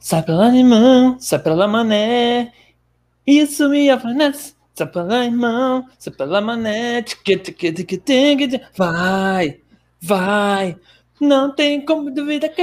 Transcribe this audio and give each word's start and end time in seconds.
Sai 0.00 0.22
pra 0.22 0.34
lá, 0.34 0.54
irmão, 0.54 1.16
sai 1.18 1.38
pra 1.38 1.54
lá, 1.54 1.66
mané. 1.68 2.52
Isso 3.26 3.68
me 3.68 3.90
avanece. 3.90 4.54
Sai 4.74 4.86
pra 4.86 5.02
lá, 5.02 5.24
irmão, 5.24 5.86
sai 5.98 6.12
pra 6.12 6.26
lá, 6.26 6.40
mané. 6.40 7.04
Vai, 8.76 9.60
vai. 10.00 10.76
Não 11.20 11.54
tem 11.54 11.84
como 11.84 12.10
duvidar 12.10 12.50
que 12.50 12.62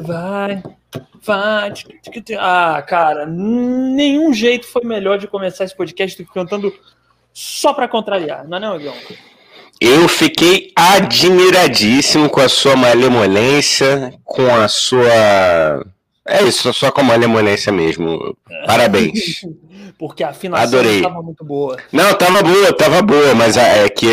vai. 0.00 0.62
Vai. 1.22 1.74
Ah, 2.38 2.82
cara, 2.86 3.26
nenhum 3.26 4.32
jeito 4.32 4.66
foi 4.66 4.82
melhor 4.82 5.18
de 5.18 5.26
começar 5.26 5.64
esse 5.64 5.76
podcast 5.76 6.16
do 6.16 6.26
que 6.26 6.32
cantando 6.32 6.72
só 7.32 7.72
pra 7.74 7.86
contrariar, 7.86 8.48
não 8.48 8.56
é 8.56 8.60
não, 8.60 8.78
Guilherme? 8.78 9.18
Eu 9.80 10.08
fiquei 10.08 10.72
admiradíssimo 10.74 12.28
com 12.28 12.40
a 12.40 12.48
sua 12.48 12.76
malemolência, 12.76 14.12
com 14.24 14.54
a 14.54 14.68
sua. 14.68 15.86
É 16.30 16.44
isso, 16.44 16.72
só 16.72 16.92
com 16.92 17.00
a 17.00 17.04
malemolência 17.04 17.72
mesmo. 17.72 18.36
Parabéns. 18.66 19.40
Porque 19.98 20.24
a 20.24 20.30
afinação 20.30 20.82
estava 20.82 21.22
muito 21.22 21.44
boa. 21.44 21.76
Não, 21.92 22.14
tava 22.14 22.42
boa, 22.42 22.72
tava 22.72 23.02
boa, 23.02 23.34
mas 23.34 23.56
é 23.58 23.86
que 23.88 24.06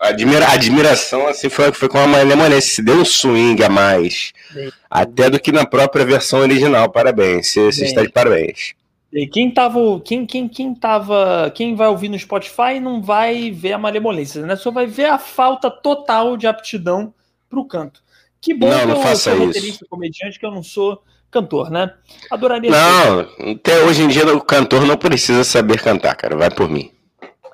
a 0.00 0.08
admira, 0.08 0.48
admiração 0.50 1.28
assim 1.28 1.48
foi, 1.48 1.72
foi 1.72 1.88
com 1.88 1.98
a 1.98 2.06
malemolência. 2.08 2.74
Se 2.74 2.82
deu 2.82 2.96
um 2.96 3.04
swing 3.04 3.62
a 3.62 3.68
mais. 3.68 4.32
Bem, 4.52 4.72
até 4.90 5.30
do 5.30 5.38
que 5.38 5.52
na 5.52 5.64
própria 5.64 6.04
versão 6.04 6.40
original. 6.40 6.90
Parabéns. 6.90 7.52
Você, 7.54 7.84
está 7.84 8.02
de 8.02 8.08
parabéns. 8.08 8.74
E 9.12 9.26
quem 9.26 9.50
tava, 9.50 9.78
quem, 10.00 10.24
quem, 10.24 10.48
quem 10.48 10.74
tava, 10.74 11.52
quem 11.54 11.76
vai 11.76 11.88
ouvir 11.88 12.08
no 12.08 12.18
Spotify 12.18 12.80
não 12.80 13.02
vai 13.02 13.50
ver 13.50 13.74
a 13.74 13.78
malemolência, 13.78 14.44
né? 14.44 14.56
Só 14.56 14.70
vai 14.70 14.86
ver 14.86 15.04
a 15.04 15.18
falta 15.18 15.70
total 15.70 16.36
de 16.36 16.46
aptidão 16.46 17.12
para 17.48 17.60
o 17.60 17.64
canto. 17.66 18.02
Que 18.40 18.54
bom 18.54 18.70
não, 18.70 18.80
que 18.80 18.86
não 18.86 18.96
eu 18.96 19.02
faça 19.02 19.30
sou 19.30 19.46
roteirista, 19.46 19.86
comediante, 19.88 20.40
que 20.40 20.46
eu 20.46 20.50
não 20.50 20.62
sou 20.62 21.00
cantor, 21.32 21.70
né? 21.70 21.92
Adoraria. 22.30 22.70
Não, 22.70 23.24
ser. 23.24 23.50
até 23.50 23.82
hoje 23.82 24.02
em 24.02 24.08
dia 24.08 24.24
o 24.34 24.40
cantor 24.40 24.86
não 24.86 24.96
precisa 24.96 25.42
saber 25.42 25.80
cantar, 25.80 26.14
cara. 26.14 26.36
Vai 26.36 26.50
por 26.50 26.68
mim. 26.68 26.90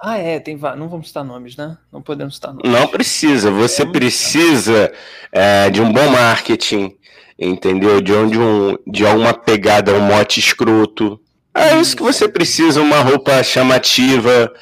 Ah, 0.00 0.18
é, 0.18 0.38
tem 0.38 0.56
não 0.76 0.88
vamos 0.88 1.08
citar 1.08 1.24
nomes, 1.24 1.56
né? 1.56 1.76
Não 1.92 2.02
podemos 2.02 2.34
citar 2.34 2.52
nomes. 2.52 2.70
Não 2.70 2.86
precisa. 2.86 3.50
Você 3.50 3.82
é, 3.82 3.86
precisa 3.86 4.92
é, 5.32 5.70
de 5.70 5.80
um 5.80 5.92
bom 5.92 6.10
marketing, 6.10 6.94
entendeu? 7.38 8.00
De, 8.00 8.12
um, 8.12 8.28
de, 8.28 8.38
um, 8.38 8.76
de 8.86 9.06
alguma 9.06 9.32
pegada, 9.32 9.94
um 9.94 10.00
mote 10.00 10.38
escroto 10.40 11.20
é 11.58 11.80
isso 11.80 11.96
que 11.96 12.02
você 12.04 12.28
precisa, 12.28 12.80
uma 12.80 13.00
roupa 13.00 13.42
chamativa. 13.42 14.52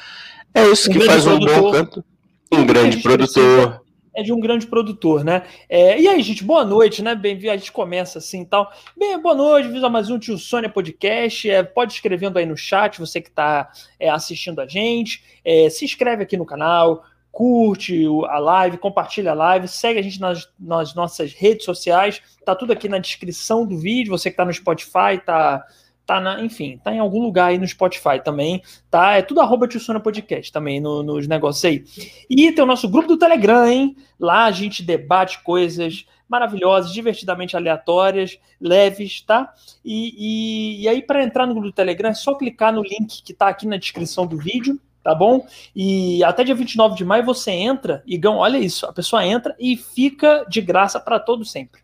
É 0.53 0.67
isso 0.67 0.89
um 0.89 0.93
que 0.93 1.01
faz 1.01 1.27
um 1.27 1.39
bom 1.39 1.71
canto. 1.71 2.03
Um 2.51 2.65
grande 2.65 2.97
produtor. 2.97 3.81
É 4.17 4.23
de 4.23 4.33
um 4.33 4.39
grande 4.39 4.65
produtor, 4.65 5.23
né? 5.23 5.43
É, 5.69 6.01
e 6.01 6.07
aí, 6.07 6.23
gente, 6.23 6.43
boa 6.43 6.65
noite, 6.65 7.03
né? 7.03 7.13
Bem-vindo. 7.13 7.51
A 7.51 7.55
gente 7.55 7.71
começa 7.71 8.17
assim 8.17 8.41
e 8.41 8.45
tal. 8.47 8.71
Bem, 8.97 9.21
boa 9.21 9.35
noite, 9.35 9.69
vindo 9.69 9.87
mais 9.91 10.09
um 10.09 10.17
Tio 10.17 10.39
Sônia 10.39 10.67
Podcast. 10.67 11.47
É, 11.47 11.61
pode 11.61 11.93
escrevendo 11.93 12.39
aí 12.39 12.45
no 12.47 12.57
chat, 12.57 12.99
você 12.99 13.21
que 13.21 13.29
está 13.29 13.71
é, 13.99 14.09
assistindo 14.09 14.59
a 14.59 14.65
gente. 14.65 15.23
É, 15.45 15.69
se 15.69 15.85
inscreve 15.85 16.23
aqui 16.23 16.35
no 16.35 16.47
canal, 16.47 17.03
curte 17.31 18.05
a 18.27 18.39
live, 18.39 18.79
compartilha 18.79 19.29
a 19.29 19.35
live, 19.35 19.67
segue 19.67 19.99
a 19.99 20.01
gente 20.01 20.19
nas, 20.19 20.51
nas 20.59 20.95
nossas 20.95 21.31
redes 21.33 21.63
sociais. 21.63 22.19
Tá 22.43 22.55
tudo 22.55 22.73
aqui 22.73 22.89
na 22.89 22.97
descrição 22.97 23.67
do 23.67 23.77
vídeo. 23.77 24.17
Você 24.17 24.31
que 24.31 24.33
está 24.33 24.45
no 24.45 24.51
Spotify, 24.51 25.21
tá 25.23 25.63
tá 26.07 26.21
na, 26.21 26.41
enfim, 26.41 26.79
tá 26.81 26.93
em 26.93 26.99
algum 26.99 27.21
lugar 27.21 27.47
aí 27.47 27.57
no 27.57 27.67
Spotify 27.67 28.23
também, 28.23 28.63
tá? 28.89 29.17
É 29.17 29.21
tudo 29.21 29.41
arroba 29.41 29.67
Tirsona 29.67 29.99
Podcast 29.99 30.51
também 30.53 30.79
no, 30.79 31.03
nos 31.03 31.27
negócios 31.27 31.65
aí. 31.65 31.83
E 32.29 32.49
tem 32.53 32.63
o 32.63 32.67
nosso 32.67 32.87
grupo 32.87 33.09
do 33.09 33.17
Telegram, 33.17 33.67
hein? 33.67 33.95
Lá 34.17 34.45
a 34.45 34.51
gente 34.51 34.81
debate 34.81 35.43
coisas 35.43 36.05
maravilhosas, 36.27 36.93
divertidamente 36.93 37.57
aleatórias, 37.57 38.39
leves, 38.59 39.21
tá? 39.21 39.53
E, 39.83 40.13
e, 40.17 40.83
e 40.83 40.87
aí, 40.87 41.01
para 41.01 41.23
entrar 41.23 41.45
no 41.45 41.53
grupo 41.53 41.67
do 41.67 41.73
Telegram, 41.73 42.09
é 42.09 42.13
só 42.13 42.35
clicar 42.35 42.73
no 42.73 42.81
link 42.81 43.21
que 43.21 43.33
tá 43.33 43.49
aqui 43.49 43.67
na 43.67 43.77
descrição 43.77 44.25
do 44.25 44.37
vídeo, 44.37 44.79
tá 45.03 45.13
bom? 45.13 45.45
E 45.75 46.23
até 46.23 46.43
dia 46.45 46.55
29 46.55 46.95
de 46.95 47.03
maio 47.03 47.25
você 47.25 47.51
entra, 47.51 48.01
Igão, 48.05 48.37
olha 48.37 48.57
isso, 48.57 48.85
a 48.85 48.93
pessoa 48.93 49.25
entra 49.25 49.53
e 49.59 49.75
fica 49.75 50.45
de 50.49 50.61
graça 50.61 50.99
para 51.01 51.19
todo 51.19 51.43
sempre. 51.43 51.81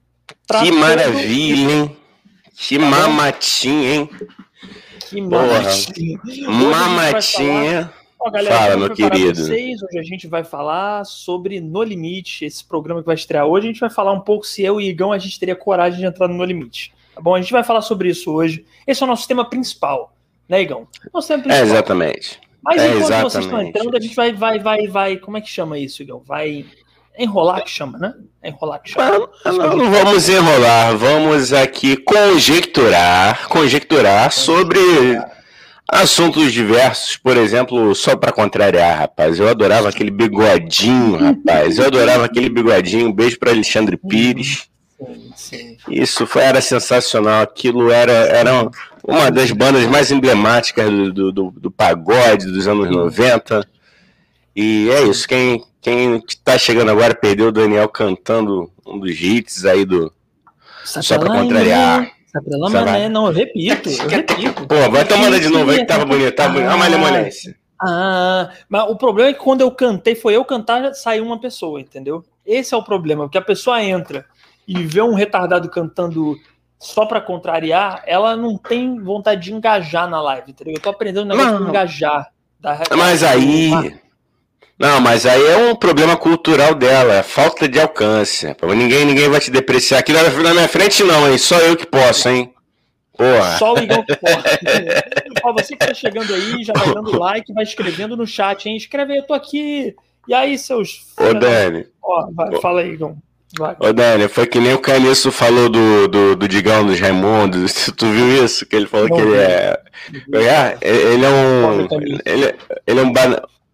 Pra 0.48 0.62
que 0.62 0.72
maravilha, 0.72 1.72
hein? 1.72 2.03
Que 2.56 2.78
tá 2.78 2.86
mamatinha, 2.86 3.96
hein? 3.96 4.10
Que 5.10 5.22
mamatinha. 5.22 6.20
Mamatinha. 6.48 7.94
Ó, 8.20 8.30
galera, 8.30 8.56
Fala, 8.56 8.78
meu 8.78 8.90
querido. 8.94 9.44
Vocês. 9.44 9.82
Hoje 9.82 10.00
a 10.00 10.04
gente 10.04 10.28
vai 10.28 10.44
falar 10.44 11.04
sobre 11.06 11.60
No 11.60 11.84
Limite, 11.84 12.46
esse 12.46 12.64
programa 12.64 13.02
que 13.02 13.08
vai 13.08 13.16
estrear 13.16 13.46
hoje. 13.46 13.68
A 13.68 13.72
gente 13.72 13.82
vai 13.82 13.90
falar 13.90 14.14
um 14.14 14.22
pouco 14.22 14.46
se 14.46 14.64
eu 14.64 14.80
e 14.80 14.88
Igão 14.88 15.12
a 15.12 15.18
gente 15.18 15.40
teria 15.40 15.56
coragem 15.56 16.00
de 16.00 16.06
entrar 16.06 16.28
no 16.28 16.36
No 16.36 16.46
Limite. 16.46 16.94
Tá 17.14 17.22
bom? 17.22 17.36
A 17.36 17.42
gente 17.42 17.52
vai 17.52 17.64
falar 17.64 17.82
sobre 17.82 18.10
isso 18.10 18.32
hoje. 18.32 18.66
Esse 18.88 19.04
é 19.04 19.06
o 19.06 19.10
nosso 19.10 19.28
tema 19.28 19.46
principal, 19.46 20.14
né, 20.48 20.62
Igão? 20.62 20.88
Nosso 21.14 21.28
tema 21.28 21.44
principal. 21.44 21.68
É, 21.68 21.70
exatamente. 21.70 22.40
Mas 22.64 22.82
é 22.82 22.88
enquanto 22.88 23.02
exatamente. 23.04 23.32
vocês 23.32 23.46
estão 23.46 23.62
entrando, 23.62 23.98
a 23.98 24.00
gente 24.00 24.16
vai, 24.16 24.32
vai, 24.32 24.60
vai, 24.60 24.88
vai. 24.88 25.18
Como 25.18 25.38
é 25.38 25.42
que 25.42 25.50
chama 25.50 25.78
isso, 25.78 26.02
Igão? 26.02 26.22
Vai 26.26 26.66
enrolar 27.18 27.64
que 27.64 27.70
chama, 27.70 27.98
né? 27.98 28.14
enrolar 28.44 28.82
que 28.82 28.92
chama. 28.92 29.30
Não, 29.46 29.78
não 29.78 29.92
vamos 29.92 30.28
enrolar, 30.28 30.98
vamos 30.98 31.54
aqui 31.54 31.96
conjecturar, 31.98 33.48
conjecturar 33.48 34.32
sobre 34.32 34.80
assuntos 35.88 36.52
diversos, 36.52 37.18
por 37.18 37.38
exemplo, 37.38 37.94
só 37.96 38.16
para 38.16 38.32
contrariar, 38.32 39.00
rapaz. 39.00 39.40
Eu 39.40 39.48
adorava 39.48 39.90
aquele 39.90 40.12
bigodinho, 40.12 41.18
rapaz. 41.18 41.78
Eu 41.78 41.86
adorava 41.86 42.26
aquele 42.26 42.50
bigodinho. 42.50 43.08
Um 43.08 43.14
beijo 43.14 43.40
para 43.40 43.52
Alexandre 43.52 43.98
Pires. 43.98 44.68
Sim, 44.98 45.32
sim. 45.36 45.78
Isso 45.90 46.26
foi, 46.26 46.42
era 46.42 46.62
sensacional. 46.62 47.44
Aquilo 47.44 47.92
era, 47.92 48.12
era 48.12 48.70
uma 49.04 49.30
das 49.30 49.52
bandas 49.52 49.86
mais 49.86 50.12
emblemáticas 50.12 50.90
do, 51.14 51.32
do, 51.32 51.52
do 51.52 51.72
pagode 51.72 52.46
dos 52.46 52.68
anos 52.68 52.90
90. 52.90 53.68
E 54.56 54.90
é 54.90 55.04
isso. 55.04 55.28
Quem, 55.28 55.64
quem 55.84 56.24
tá 56.44 56.58
chegando 56.58 56.90
agora 56.90 57.14
perdeu 57.14 57.50
o 57.50 57.52
Daniel 57.52 57.90
cantando 57.90 58.72
um 58.88 58.98
dos 58.98 59.12
hits 59.22 59.66
aí 59.66 59.84
do. 59.84 60.12
Só 60.86 61.20
pra 61.20 61.30
contrariar. 61.30 62.10
Saprela 62.32 62.70
Mané, 62.70 63.10
não, 63.10 63.28
eu 63.28 63.34
repito, 63.34 63.90
eu 63.90 64.08
repito. 64.10 64.66
Pô, 64.66 64.90
vai 64.90 65.06
tomando 65.06 65.40
de 65.40 65.50
novo 65.50 65.70
aí 65.70 65.80
que 65.80 65.86
tava 65.86 66.06
bonito, 66.06 66.34
tava 66.34 66.54
bonito. 66.54 66.70
Ah, 66.70 66.76
uma 66.76 66.88
lemonense. 66.88 67.56
Ah, 67.80 68.50
mas 68.68 68.90
o 68.90 68.96
problema 68.96 69.30
é 69.30 69.34
que 69.34 69.40
quando 69.40 69.62
eu 69.62 69.70
cantei, 69.70 70.16
foi 70.16 70.36
eu 70.36 70.44
cantar, 70.44 70.94
saiu 70.96 71.24
uma 71.24 71.40
pessoa, 71.40 71.80
entendeu? 71.80 72.24
Esse 72.46 72.74
é 72.74 72.78
o 72.78 72.84
problema, 72.84 73.26
porque 73.26 73.38
a 73.38 73.42
pessoa 73.42 73.84
entra 73.84 74.26
e 74.68 74.82
vê 74.84 75.02
um 75.02 75.14
retardado 75.14 75.70
cantando 75.70 76.36
só 76.80 77.06
para 77.06 77.22
contrariar, 77.22 78.02
ela 78.06 78.36
não 78.36 78.58
tem 78.58 79.00
vontade 79.00 79.42
de 79.42 79.54
engajar 79.54 80.10
na 80.10 80.22
live, 80.22 80.52
entendeu? 80.52 80.74
Eu 80.76 80.82
tô 80.82 80.90
aprendendo 80.90 81.26
o 81.26 81.30
negócio 81.30 81.58
de 81.58 81.70
engajar. 81.70 82.30
Da, 82.60 82.80
mas 82.98 83.24
aí, 83.24 83.72
não, 84.78 85.00
mas 85.00 85.26
aí 85.26 85.46
é 85.46 85.58
um 85.58 85.76
problema 85.76 86.18
cultural 86.18 86.74
dela, 86.74 87.16
é 87.16 87.24
falta 87.24 87.68
de 87.68 87.80
alcance. 87.80 88.56
Ninguém, 88.76 89.06
ninguém 89.06 89.30
vai 89.30 89.40
te 89.40 89.52
depreciar 89.52 90.00
aqui 90.00 90.12
na, 90.12 90.24
minha 90.54 90.68
frente, 90.68 91.04
não, 91.04 91.30
hein? 91.30 91.38
Só 91.38 91.60
eu 91.60 91.76
que 91.78 91.86
posso, 91.86 92.28
hein? 92.30 92.54
Porra. 93.16 93.58
Só 93.58 93.76
o 93.76 93.80
Igor 93.80 94.04
que 94.06 94.16
pode. 94.16 95.54
Você 95.64 95.76
que 95.76 95.86
tá 95.86 95.94
chegando 95.94 96.34
aí, 96.34 96.64
já 96.64 96.74
vai 96.74 96.94
dando 96.94 97.18
like, 97.18 97.54
vai 97.54 97.64
escrevendo 97.64 98.18
no 98.18 98.26
chat, 98.26 98.68
hein? 98.68 98.76
Escreve 98.76 99.14
aí, 99.14 99.20
eu 99.20 99.28
tô 99.28 99.34
aqui. 99.34 99.96
E 100.28 100.34
aí, 100.34 100.58
seus. 100.58 101.06
Ô, 101.18 101.34
Dani. 101.34 101.86
Ó, 102.02 102.28
vai, 102.34 102.60
fala 102.60 102.82
aí, 102.82 102.92
Igor. 102.92 103.16
Vai. 103.58 103.76
Ô, 103.80 103.94
Dani, 103.94 104.28
foi 104.28 104.48
que 104.48 104.60
nem 104.60 104.74
o 104.74 104.80
Caniço 104.80 105.32
falou 105.32 105.70
do, 105.70 106.08
do, 106.08 106.36
do 106.36 106.48
Digão 106.48 106.84
dos 106.86 107.00
Raimundos. 107.00 107.92
Tu 107.96 108.08
viu 108.08 108.44
isso? 108.44 108.66
Que 108.66 108.76
ele 108.76 108.88
falou 108.88 109.08
não, 109.08 109.16
que 109.16 109.22
ele 109.22 109.38
é. 109.38 109.80
é 110.34 110.78
ele 110.82 111.26
é 111.26 111.30
um. 111.30 111.88
Ele, 112.26 112.56
ele 112.88 113.00
é 113.00 113.04
um 113.04 113.14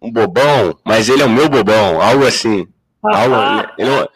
um 0.00 0.10
bobão, 0.10 0.76
mas 0.84 1.08
ele 1.08 1.22
é 1.22 1.26
o 1.26 1.30
meu 1.30 1.48
bobão, 1.48 2.00
algo 2.00 2.26
assim. 2.26 2.66
Algo, 3.02 3.34
ele, 3.78 3.90
é, 3.90 4.08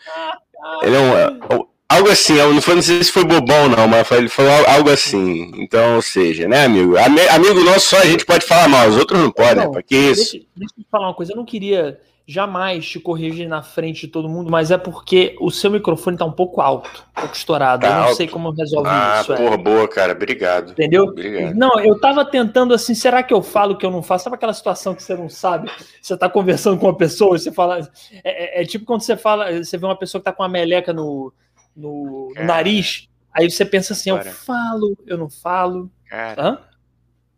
ele 0.82 0.96
é 0.96 1.00
um, 1.00 1.66
algo 1.88 2.10
assim, 2.10 2.34
não, 2.34 2.60
foi, 2.60 2.74
não 2.74 2.82
sei 2.82 3.02
se 3.02 3.12
foi 3.12 3.24
bobão 3.24 3.68
não, 3.68 3.86
mas 3.88 4.10
ele 4.10 4.28
falou 4.28 4.52
algo 4.66 4.90
assim. 4.90 5.50
Então, 5.56 5.96
ou 5.96 6.02
seja, 6.02 6.48
né, 6.48 6.64
amigo? 6.64 6.96
Amigo 6.96 7.60
nosso 7.60 7.90
só 7.90 7.98
a 7.98 8.06
gente 8.06 8.25
pode 8.25 8.44
falar 8.44 8.69
mal, 8.69 8.88
os 8.88 8.96
outros 8.96 9.20
não 9.20 9.31
podem, 9.31 9.64
não, 9.64 9.72
porque 9.72 9.96
isso. 9.96 10.32
Deixa, 10.32 10.46
deixa 10.56 10.75
eu 10.78 10.84
te 10.84 10.90
falar 10.90 11.08
uma 11.08 11.14
coisa, 11.14 11.32
eu 11.32 11.36
não 11.36 11.44
queria 11.44 11.98
jamais 12.26 12.88
te 12.88 12.99
corrigir 12.99 13.47
na 13.47 13.62
frente 13.62 14.03
de 14.03 14.09
todo 14.09 14.29
mundo, 14.29 14.50
mas 14.50 14.71
é 14.71 14.79
porque 14.79 15.37
o 15.38 15.50
seu 15.50 15.71
microfone 15.71 16.17
tá 16.17 16.25
um 16.25 16.32
pouco 16.32 16.61
alto, 16.61 17.05
um 17.11 17.21
pouco 17.21 17.37
estourado. 17.37 17.82
Tá 17.82 17.88
eu 17.88 17.94
não 17.94 18.03
alto. 18.05 18.17
sei 18.17 18.26
como 18.26 18.50
resolve 18.50 18.88
ah, 18.91 19.21
isso. 19.21 19.32
Ah, 19.32 19.37
porra, 19.37 19.55
é. 19.55 19.59
boa, 19.59 19.88
cara. 19.88 20.12
Obrigado. 20.12 20.73
Entendeu? 20.73 21.05
Obrigado. 21.05 21.55
Não, 21.55 21.79
eu 21.81 22.00
tava 22.00 22.25
tentando 22.25 22.73
assim, 22.73 22.94
será 22.94 23.23
que 23.23 23.35
eu 23.35 23.43
falo 23.43 23.76
que 23.76 23.85
eu 23.85 23.91
não 23.91 24.03
faço? 24.03 24.25
Sabe 24.25 24.37
aquela 24.37 24.55
situação 24.55 24.94
que 24.94 25.03
você 25.03 25.15
não 25.15 25.29
sabe? 25.29 25.71
Você 26.00 26.17
tá 26.17 26.29
conversando 26.29 26.79
com 26.79 26.87
uma 26.87 26.97
pessoa 26.97 27.37
e 27.37 27.41
você 27.41 27.53
fala. 27.53 27.81
É, 28.25 28.61
é, 28.61 28.62
é 28.62 28.65
tipo 28.65 28.87
quando 28.87 29.03
você 29.03 29.17
fala, 29.17 29.62
você 29.62 29.76
vê 29.76 29.85
uma 29.85 29.99
pessoa 29.99 30.21
que 30.21 30.25
tá 30.25 30.32
com 30.32 30.43
uma 30.43 30.49
meleca 30.49 30.94
no, 30.94 31.32
no, 31.76 32.32
no 32.35 32.44
nariz, 32.44 33.06
aí 33.32 33.50
você 33.50 33.67
pensa 33.67 33.93
assim, 33.93 34.15
cara. 34.15 34.29
eu 34.29 34.32
falo, 34.32 34.97
eu 35.06 35.19
não 35.19 35.29
falo. 35.29 35.91
Cara. 36.09 36.43
Hã? 36.43 36.59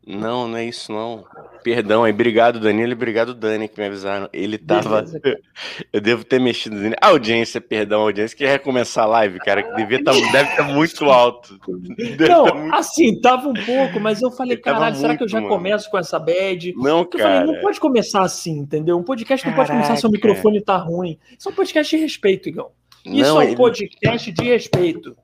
Não, 0.06 0.46
não 0.46 0.56
é 0.56 0.64
isso 0.64 0.92
não. 0.92 1.24
Perdão 1.64 2.04
aí, 2.04 2.12
obrigado 2.12 2.60
Danilo 2.60 2.90
e 2.90 2.94
obrigado 2.94 3.34
Dani 3.34 3.66
que 3.66 3.76
me 3.80 3.86
avisaram. 3.86 4.28
Ele 4.32 4.56
tava. 4.56 5.04
Eu 5.92 6.00
devo 6.00 6.22
ter 6.22 6.38
mexido 6.38 6.76
nele. 6.76 6.94
Audiência, 7.00 7.60
perdão, 7.60 8.02
audiência, 8.02 8.36
que 8.36 8.46
recomeçar 8.46 9.02
a 9.02 9.08
live, 9.08 9.40
cara, 9.40 9.64
que 9.64 9.74
devia 9.74 10.04
tá, 10.04 10.12
deve 10.12 10.50
estar 10.50 10.56
tá 10.56 10.62
muito 10.62 11.04
alto. 11.06 11.58
Deve 11.96 12.28
não, 12.28 12.44
tá 12.44 12.54
muito... 12.54 12.74
assim, 12.76 13.20
tava 13.20 13.48
um 13.48 13.54
pouco, 13.54 13.98
mas 13.98 14.22
eu 14.22 14.30
falei, 14.30 14.56
caralho, 14.56 14.94
será 14.94 15.08
muito, 15.08 15.18
que 15.18 15.24
eu 15.24 15.28
já 15.28 15.40
mano. 15.40 15.52
começo 15.52 15.90
com 15.90 15.98
essa 15.98 16.20
bad? 16.20 16.72
Não, 16.76 17.00
eu 17.00 17.06
cara. 17.06 17.40
Falei, 17.40 17.54
não 17.54 17.60
pode 17.60 17.80
começar 17.80 18.22
assim, 18.22 18.58
entendeu? 18.58 18.96
Um 18.96 19.02
podcast 19.02 19.44
não 19.44 19.52
Caraca. 19.54 19.72
pode 19.72 19.80
começar 19.80 20.00
se 20.00 20.06
o 20.06 20.10
microfone 20.10 20.60
tá 20.60 20.76
ruim. 20.76 21.18
Isso 21.36 21.48
é 21.48 21.52
um 21.52 21.54
podcast 21.54 21.96
de 21.96 22.00
respeito, 22.00 22.48
Igão. 22.48 22.70
Isso 23.04 23.22
não, 23.22 23.40
é 23.40 23.44
um 23.44 23.48
ele... 23.48 23.56
podcast 23.56 24.32
de 24.32 24.44
respeito. 24.44 25.16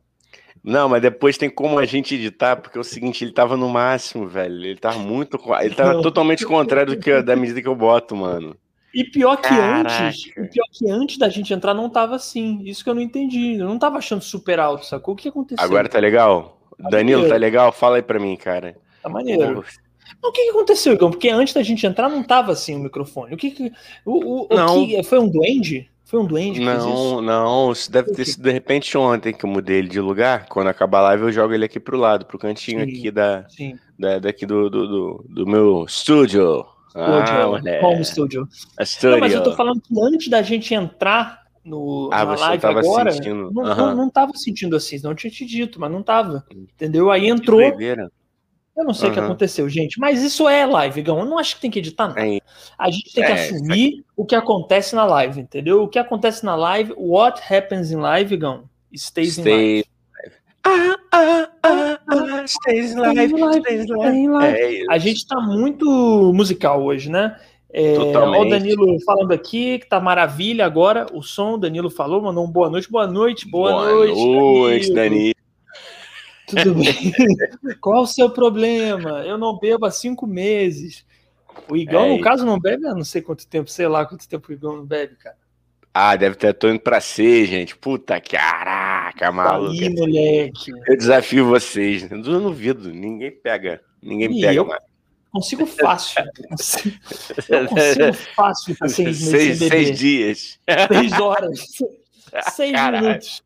Não, 0.64 0.88
mas 0.88 1.03
depois 1.03 1.37
tem 1.37 1.50
como 1.50 1.79
a 1.79 1.85
gente 1.85 2.14
editar, 2.14 2.56
porque 2.56 2.79
é 2.79 2.81
o 2.81 2.85
seguinte, 2.85 3.25
ele 3.25 3.32
tava 3.32 3.56
no 3.56 3.69
máximo, 3.69 4.29
velho. 4.29 4.64
Ele 4.64 4.79
tava 4.79 4.99
muito. 4.99 5.38
Ele 5.61 5.75
tava 5.75 5.94
não. 5.94 6.03
totalmente 6.03 6.47
contrário 6.47 6.94
do 6.94 7.00
que, 7.00 7.20
da 7.20 7.35
medida 7.35 7.61
que 7.61 7.67
eu 7.67 7.75
boto, 7.75 8.14
mano. 8.14 8.56
E 8.94 9.05
pior 9.05 9.37
que 9.37 9.49
Caraca. 9.49 10.05
antes, 10.05 10.32
pior 10.32 10.67
que 10.70 10.91
antes 10.91 11.19
da 11.19 11.29
gente 11.29 11.53
entrar 11.53 11.75
não 11.75 11.88
tava 11.91 12.14
assim. 12.14 12.62
Isso 12.64 12.85
que 12.85 12.91
eu 12.91 12.94
não 12.94 13.03
entendi. 13.03 13.56
Eu 13.56 13.67
não 13.67 13.79
tava 13.79 13.99
achando 13.99 14.23
super 14.23 14.61
alto, 14.61 14.87
sacou? 14.87 15.14
O 15.14 15.17
que 15.17 15.29
aconteceu? 15.29 15.64
Agora 15.64 15.88
tá 15.88 15.99
legal? 15.99 16.61
Tá 16.81 16.91
Danilo, 16.91 17.23
maneiro. 17.23 17.35
tá 17.35 17.41
legal? 17.41 17.73
Fala 17.73 17.97
aí 17.97 18.03
pra 18.03 18.20
mim, 18.20 18.37
cara. 18.37 18.76
Tá 19.03 19.09
maneiro. 19.09 19.64
O 20.23 20.31
que, 20.31 20.44
que 20.44 20.50
aconteceu, 20.50 20.93
Igão? 20.93 21.11
Porque 21.11 21.29
antes 21.29 21.55
da 21.55 21.62
gente 21.62 21.87
entrar 21.87 22.09
não 22.09 22.23
tava 22.23 22.53
assim 22.53 22.76
o 22.76 22.79
microfone. 22.79 23.35
O 23.35 23.37
que, 23.37 23.50
que 23.50 23.73
o, 24.05 24.44
o, 24.44 24.55
não. 24.55 24.82
O 24.82 24.87
que, 24.87 25.03
foi 25.03 25.19
um 25.19 25.29
duende? 25.29 25.91
Foi 26.12 26.20
um 26.20 26.26
duende 26.26 26.59
que 26.59 26.67
não? 26.67 27.23
Não, 27.23 27.73
isso 27.73 27.91
deve 27.91 28.12
ter 28.12 28.26
sido 28.26 28.43
de 28.43 28.53
repente 28.53 28.99
ontem 28.99 29.32
que 29.32 29.47
eu 29.47 29.49
mudei 29.49 29.79
ele 29.79 29.88
de 29.88 29.99
lugar. 29.99 30.47
Quando 30.47 30.69
acabar 30.69 30.99
a 30.99 31.03
live, 31.05 31.23
eu 31.23 31.32
jogo 31.32 31.55
ele 31.55 31.64
aqui 31.64 31.81
pro 31.81 31.97
lado, 31.97 32.26
pro 32.26 32.38
cantinho 32.38 32.85
sim, 32.85 32.99
aqui 32.99 33.11
da, 33.11 33.47
da, 33.99 34.19
daqui 34.19 34.44
do, 34.44 34.69
do, 34.69 34.87
do, 34.87 35.25
do 35.26 35.47
meu 35.47 35.87
estúdio. 35.88 36.67
Ah, 36.94 37.49
home 37.82 38.05
studio. 38.05 38.47
Não, 39.05 39.20
mas 39.20 39.32
eu 39.32 39.43
tô 39.43 39.55
falando 39.56 39.81
que 39.81 39.94
antes 40.03 40.29
da 40.29 40.43
gente 40.43 40.75
entrar 40.75 41.44
no, 41.64 42.11
ah, 42.12 42.26
na 42.26 42.35
live 42.35 42.67
agora, 42.67 43.11
sentindo... 43.11 43.50
não, 43.50 43.62
uhum. 43.62 43.75
não, 43.75 43.97
não 43.97 44.11
tava 44.11 44.32
sentindo 44.35 44.76
assim, 44.76 45.00
não 45.03 45.14
tinha 45.14 45.31
te 45.31 45.47
dito, 45.47 45.81
mas 45.81 45.91
não 45.91 46.03
tava. 46.03 46.44
Entendeu? 46.55 47.11
Aí 47.11 47.26
entrou. 47.26 47.59
Eu 48.76 48.84
não 48.84 48.94
sei 48.94 49.10
o 49.10 49.12
que 49.12 49.20
aconteceu, 49.20 49.69
gente, 49.69 50.00
mas 50.00 50.22
isso 50.22 50.48
é 50.48 50.64
live, 50.64 51.02
Gão. 51.02 51.19
Eu 51.19 51.26
não 51.26 51.38
acho 51.38 51.56
que 51.56 51.60
tem 51.60 51.70
que 51.70 51.78
editar 51.78 52.08
nada. 52.08 52.26
É. 52.26 52.40
A 52.78 52.90
gente 52.90 53.12
tem 53.12 53.24
que 53.24 53.30
é, 53.30 53.34
assumir 53.34 53.98
é. 53.98 54.02
o 54.16 54.24
que 54.24 54.34
acontece 54.34 54.94
na 54.94 55.04
live, 55.04 55.40
entendeu? 55.40 55.82
O 55.82 55.88
que 55.88 55.98
acontece 55.98 56.44
na 56.44 56.56
live, 56.56 56.94
what 56.96 57.40
happens 57.52 57.90
in 57.90 57.96
live, 57.96 58.34
Gão, 58.36 58.64
stays 58.94 59.36
in 59.36 59.44
live. 59.44 59.84
Ah, 60.64 60.96
ah, 61.12 61.48
ah, 61.62 61.98
ah, 62.08 62.44
stays 62.46 62.92
in 62.92 63.00
live, 63.00 63.34
stays 63.60 63.90
in 63.90 64.28
live. 64.28 64.58
É 64.58 64.84
a 64.88 64.96
gente 64.96 65.26
tá 65.26 65.38
muito 65.38 66.32
musical 66.34 66.82
hoje, 66.82 67.10
né? 67.10 67.36
É, 67.75 67.98
o 67.98 68.44
Danilo 68.44 69.00
falando 69.04 69.32
aqui, 69.32 69.78
que 69.78 69.88
tá 69.88 69.98
maravilha 69.98 70.64
agora. 70.64 71.06
O 71.12 71.22
som, 71.22 71.54
o 71.54 71.58
Danilo 71.58 71.88
falou, 71.90 72.20
mandou 72.20 72.44
um 72.44 72.50
boa 72.50 72.68
noite, 72.68 72.90
boa 72.90 73.06
noite, 73.06 73.48
boa, 73.48 73.72
boa 73.72 73.92
noite. 73.92 74.14
Boa 74.14 74.68
noite, 74.68 74.92
Danilo. 74.92 75.14
Danilo. 75.14 75.41
Tudo 76.56 76.75
bem. 76.75 77.12
Qual 77.81 78.02
o 78.02 78.06
seu 78.06 78.31
problema? 78.31 79.22
Eu 79.25 79.38
não 79.38 79.58
bebo 79.58 79.87
há 79.87 79.90
cinco 79.90 80.26
meses. 80.26 81.04
O 81.69 81.76
Igão, 81.76 82.04
é, 82.04 82.16
no 82.16 82.20
caso, 82.20 82.44
não 82.44 82.58
bebe 82.58 82.87
há 82.87 82.94
não 82.94 83.04
sei 83.04 83.22
quanto 83.22 83.46
tempo, 83.46 83.70
sei 83.70 83.87
lá 83.87 84.06
quanto 84.06 84.28
tempo 84.28 84.50
o 84.50 84.52
Igão 84.52 84.76
não 84.76 84.87
bebe, 84.87 85.16
cara. 85.16 85.37
Ah, 85.94 86.16
deve 86.16 86.37
ter, 86.37 86.54
tô 86.54 86.70
indo 86.70 86.81
pra 86.81 87.00
ser, 87.00 87.46
gente. 87.46 87.76
Puta, 87.76 88.19
caraca, 88.19 89.31
maluco. 89.31 89.72
Aí, 89.72 89.90
moleque. 89.90 90.70
Eu 90.87 90.96
desafio 90.96 91.46
vocês. 91.46 92.10
Eu 92.10 92.19
não 92.19 92.43
duvido, 92.43 92.90
ninguém 92.90 93.31
pega. 93.31 93.82
Ninguém 94.02 94.38
e 94.38 94.40
pega 94.40 94.54
eu 94.54 94.66
mais. 94.66 94.82
Consigo 95.31 95.66
fácil. 95.66 96.22
Eu 97.49 97.69
consigo 97.69 98.12
fácil 98.34 98.75
ficar 98.75 98.88
seis 98.88 99.20
meses 99.20 99.58
seis. 99.58 99.58
Seis 99.58 99.99
dias. 99.99 100.58
Seis 100.88 101.12
horas. 101.12 101.60
Seis 102.52 102.72
Caralho. 102.72 103.06
minutos. 103.06 103.43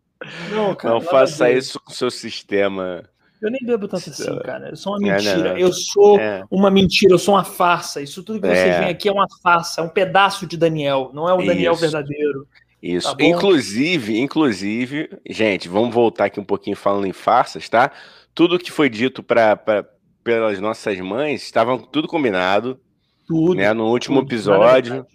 Não, 0.50 0.74
cara, 0.74 0.94
não 0.94 1.00
faça 1.00 1.50
isso 1.50 1.78
com 1.80 1.92
o 1.92 1.94
seu 1.94 2.10
sistema. 2.10 3.04
Eu 3.40 3.50
nem 3.50 3.60
bebo 3.64 3.86
tanto 3.86 4.10
assim, 4.10 4.38
cara. 4.40 4.70
Eu 4.70 4.76
sou 4.76 4.94
uma 4.94 4.98
mentira. 4.98 5.30
É, 5.30 5.36
não, 5.36 5.44
não. 5.44 5.58
Eu 5.58 5.72
sou 5.72 6.18
é. 6.18 6.42
uma 6.50 6.70
mentira, 6.70 7.12
eu 7.12 7.18
sou 7.18 7.34
uma 7.34 7.44
farsa. 7.44 8.00
Isso 8.00 8.22
tudo 8.22 8.40
que 8.40 8.48
vocês 8.48 8.74
é. 8.74 8.78
veem 8.78 8.90
aqui 8.90 9.08
é 9.08 9.12
uma 9.12 9.26
farsa, 9.42 9.80
é 9.80 9.84
um 9.84 9.88
pedaço 9.88 10.46
de 10.46 10.56
Daniel, 10.56 11.10
não 11.12 11.28
é 11.28 11.34
o 11.34 11.44
Daniel 11.44 11.74
isso. 11.74 11.82
verdadeiro. 11.82 12.48
Isso. 12.82 13.14
Tá 13.14 13.24
inclusive, 13.24 14.18
inclusive, 14.18 15.10
gente, 15.28 15.68
vamos 15.68 15.94
voltar 15.94 16.26
aqui 16.26 16.40
um 16.40 16.44
pouquinho 16.44 16.76
falando 16.76 17.06
em 17.06 17.12
farsas, 17.12 17.68
tá? 17.68 17.90
Tudo 18.34 18.58
que 18.58 18.70
foi 18.70 18.88
dito 18.88 19.22
pra, 19.22 19.56
pra 19.56 19.84
pelas 20.22 20.58
nossas 20.58 20.98
mães 20.98 21.42
estava 21.42 21.78
tudo 21.78 22.08
combinado. 22.08 22.80
Tudo. 23.26 23.54
Né, 23.54 23.72
no 23.72 23.86
último 23.86 24.20
tudo, 24.20 24.28
episódio 24.28 25.06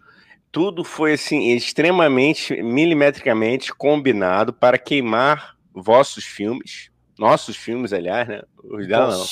tudo 0.52 0.84
foi 0.84 1.14
assim 1.14 1.54
extremamente 1.54 2.62
milimetricamente 2.62 3.74
combinado 3.74 4.52
para 4.54 4.78
queimar 4.78 5.56
vossos 5.74 6.26
filmes, 6.26 6.92
nossos 7.18 7.56
filmes, 7.56 7.94
aliás, 7.94 8.28
né? 8.28 8.42
Os 8.64 8.88
dela 8.88 9.16
não. 9.16 9.26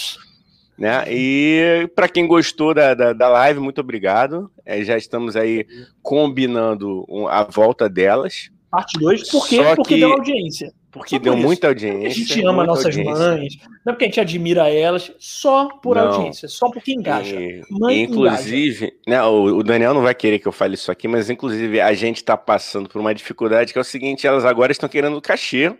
Né? 0.78 1.04
E 1.10 1.92
para 1.94 2.08
quem 2.08 2.26
gostou 2.26 2.74
da, 2.74 2.94
da, 2.94 3.12
da, 3.12 3.28
live, 3.28 3.60
muito 3.60 3.82
obrigado. 3.82 4.50
É, 4.66 4.82
já 4.82 4.98
estamos 4.98 5.36
aí 5.36 5.68
combinando 6.02 7.06
a 7.30 7.44
volta 7.44 7.90
delas. 7.90 8.50
Parte 8.72 8.98
2, 8.98 9.30
por 9.30 9.46
quê? 9.46 9.60
Porque 9.76 9.96
que... 9.96 10.00
deu 10.00 10.14
audiência. 10.14 10.72
Porque 10.92 11.20
deu 11.20 11.34
por 11.34 11.42
muita 11.42 11.68
audiência. 11.68 12.08
A 12.08 12.10
gente 12.10 12.46
ama 12.46 12.66
nossas 12.66 12.86
audiência. 12.86 13.14
mães, 13.14 13.58
não 13.86 13.92
é 13.92 13.94
porque 13.94 14.06
a 14.06 14.08
gente 14.08 14.20
admira 14.20 14.68
elas, 14.70 15.12
só 15.20 15.68
por 15.68 15.96
não. 15.96 16.04
audiência, 16.04 16.48
só 16.48 16.70
porque 16.72 16.92
engaja. 16.92 17.40
E, 17.40 17.62
Mãe 17.70 18.02
inclusive, 18.04 18.86
engaja. 19.06 19.24
Né, 19.24 19.24
o, 19.24 19.62
Daniel 19.62 19.94
não 19.94 20.02
vai 20.02 20.16
querer 20.16 20.40
que 20.40 20.48
eu 20.48 20.52
fale 20.52 20.74
isso 20.74 20.92
aqui, 20.92 21.08
mas 21.08 21.30
inclusive 21.30 21.80
a 21.80 21.94
gente 21.94 22.18
está 22.18 22.36
passando 22.36 22.90
por 22.90 23.00
uma 23.00 23.14
dificuldade 23.14 23.72
que 23.72 23.78
é 23.78 23.82
o 23.82 23.86
seguinte: 23.86 24.26
elas 24.26 24.46
agora 24.46 24.72
estão 24.72 24.90
querendo 24.90 25.22
cachê 25.22 25.76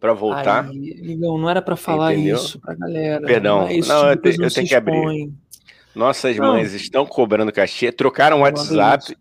para 0.00 0.14
voltar. 0.14 0.64
Ai, 0.64 1.16
não, 1.16 1.36
não 1.36 1.50
era 1.50 1.60
para 1.60 1.76
falar 1.76 2.14
Entendeu? 2.14 2.36
isso 2.36 2.58
para 2.58 2.74
galera. 2.74 3.26
Perdão, 3.26 3.60
não, 3.60 3.68
é 3.68 3.78
não 3.80 4.10
eu, 4.10 4.16
te, 4.16 4.40
eu 4.40 4.50
tenho 4.50 4.68
que 4.68 4.74
abrir. 4.74 5.32
Nossas 5.94 6.36
não. 6.36 6.52
mães 6.52 6.72
estão 6.72 7.04
cobrando 7.04 7.52
cachê, 7.52 7.92
trocaram 7.92 8.38
o 8.38 8.40
WhatsApp 8.40 9.16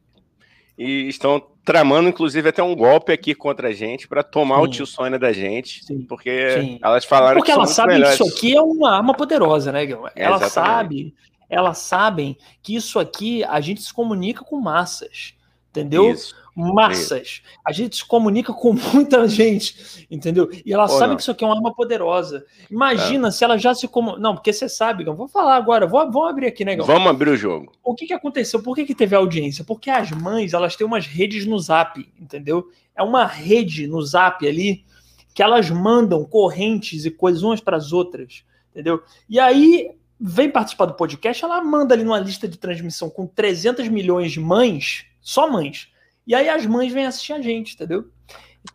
e 0.78 1.08
estão 1.08 1.46
tramando, 1.66 2.08
inclusive, 2.08 2.48
até 2.48 2.62
um 2.62 2.76
golpe 2.76 3.12
aqui 3.12 3.34
contra 3.34 3.70
a 3.70 3.74
gente 3.74 4.08
para 4.08 4.22
tomar 4.22 4.58
Sim. 4.58 4.62
o 4.62 4.68
tio 4.68 4.86
Sônia 4.86 5.18
da 5.18 5.34
gente. 5.34 5.84
Sim. 5.84 6.04
Porque 6.04 6.62
Sim. 6.62 6.80
elas 6.82 7.04
falaram 7.04 7.40
porque 7.40 7.52
que 7.52 7.58
elas 7.58 7.72
sabem 7.72 8.02
que 8.02 8.10
isso 8.10 8.24
aqui 8.24 8.56
é 8.56 8.62
uma 8.62 8.96
arma 8.96 9.14
poderosa, 9.16 9.72
né, 9.72 9.86
Gil? 9.86 10.04
Elas 10.16 10.52
sabem, 10.52 11.14
elas 11.50 11.80
sabem 11.80 12.38
que 12.62 12.76
isso 12.76 13.00
aqui 13.00 13.44
a 13.44 13.60
gente 13.60 13.82
se 13.82 13.92
comunica 13.92 14.44
com 14.44 14.62
massas. 14.62 15.34
Entendeu? 15.72 16.12
Isso 16.12 16.34
massas. 16.56 17.42
A 17.66 17.72
gente 17.72 17.98
se 17.98 18.06
comunica 18.06 18.54
com 18.54 18.74
muita 18.94 19.28
gente, 19.28 20.06
entendeu? 20.10 20.50
E 20.66 20.74
ela 20.74 20.84
Ou 20.84 20.90
sabe 20.90 21.10
não. 21.10 21.16
que 21.18 21.22
isso 21.22 21.32
aqui 21.32 21.44
é 21.44 21.48
uma 21.48 21.56
arma 21.56 21.74
poderosa. 21.74 22.46
Imagina 22.72 23.28
é. 23.28 23.32
se 23.32 23.44
ela 23.44 23.58
já 23.58 23.76
se 23.76 23.88
comunica. 23.88 24.22
Não, 24.22 24.34
porque 24.34 24.54
você 24.54 24.70
sabe, 24.70 25.04
não 25.04 25.16
vou 25.16 25.28
falar 25.28 25.58
agora, 25.58 25.86
vou, 25.86 26.10
vou 26.10 26.26
abrir 26.26 26.48
aqui, 26.48 26.64
né, 26.64 26.78
Vamos 26.78 27.10
abrir 27.10 27.30
o 27.30 27.38
jogo. 27.38 27.74
O 27.84 27.94
que, 27.94 28.08
que 28.08 28.14
aconteceu? 28.14 28.62
Por 28.64 28.76
que, 28.76 28.86
que 28.86 28.96
teve 28.96 29.16
audiência? 29.16 29.66
Porque 29.66 29.90
as 29.90 30.12
mães, 30.12 30.54
elas 30.54 30.76
têm 30.76 30.88
umas 30.88 31.06
redes 31.06 31.46
no 31.46 31.60
zap, 31.60 32.00
entendeu? 32.20 32.70
É 32.96 33.04
uma 33.04 33.26
rede 33.26 33.88
no 33.88 34.02
zap 34.02 34.48
ali 34.48 34.86
que 35.34 35.44
elas 35.44 35.70
mandam 35.70 36.24
correntes 36.24 37.04
e 37.04 37.12
coisas 37.12 37.44
umas 37.44 37.60
para 37.60 37.76
as 37.76 37.92
outras, 37.92 38.46
entendeu? 38.72 39.04
E 39.30 39.38
aí 39.38 39.92
vem 40.18 40.50
participar 40.50 40.86
do 40.86 40.94
podcast, 40.94 41.44
ela 41.44 41.62
manda 41.62 41.94
ali 41.94 42.06
numa 42.06 42.20
lista 42.20 42.48
de 42.48 42.58
transmissão 42.58 43.10
com 43.10 43.28
300 43.28 43.90
milhões 43.90 44.32
de 44.32 44.40
mães, 44.40 45.06
só 45.20 45.52
mães 45.52 45.90
e 46.26 46.34
aí 46.34 46.50
as 46.50 46.66
mães 46.66 46.92
vêm 46.92 47.06
assistir 47.06 47.34
a 47.34 47.42
gente, 47.42 47.76
entendeu? 47.76 48.10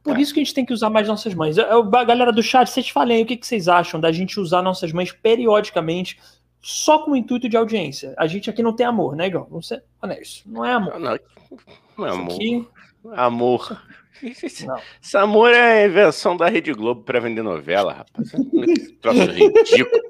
Por 0.02 0.16
é. 0.16 0.20
isso 0.20 0.32
que 0.32 0.40
a 0.40 0.44
gente 0.44 0.54
tem 0.54 0.64
que 0.64 0.72
usar 0.72 0.88
mais 0.88 1.08
nossas 1.08 1.34
mães. 1.34 1.58
A 1.58 2.04
galera 2.04 2.32
do 2.32 2.42
chat, 2.42 2.68
vocês 2.68 2.88
falem 2.88 3.18
aí 3.18 3.22
o 3.22 3.26
que, 3.26 3.36
que 3.36 3.46
vocês 3.46 3.68
acham 3.68 4.00
da 4.00 4.12
gente 4.12 4.38
usar 4.38 4.62
nossas 4.62 4.92
mães 4.92 5.12
periodicamente 5.12 6.18
só 6.60 7.00
com 7.00 7.12
o 7.12 7.16
intuito 7.16 7.48
de 7.48 7.56
audiência. 7.56 8.14
A 8.16 8.26
gente 8.26 8.48
aqui 8.48 8.62
não 8.62 8.74
tem 8.74 8.86
amor, 8.86 9.16
né, 9.16 9.26
Igor? 9.26 9.46
Vamos 9.48 9.66
ser 9.66 9.82
honestos. 10.00 10.42
Não 10.46 10.64
é 10.64 10.72
amor. 10.72 10.98
Não, 10.98 11.18
não 11.98 12.06
é 12.06 12.10
amor. 12.10 12.34
Aqui... 12.34 12.68
Amor. 13.12 13.82
Não. 14.66 14.78
Esse 15.02 15.16
amor 15.16 15.50
é 15.50 15.82
a 15.82 15.86
invenção 15.86 16.36
da 16.36 16.48
Rede 16.48 16.72
Globo 16.74 17.02
para 17.02 17.20
vender 17.20 17.42
novela, 17.42 17.92
rapaz. 17.92 18.32
Esse 18.68 18.92
troço 18.92 19.30
ridículo. 19.30 20.02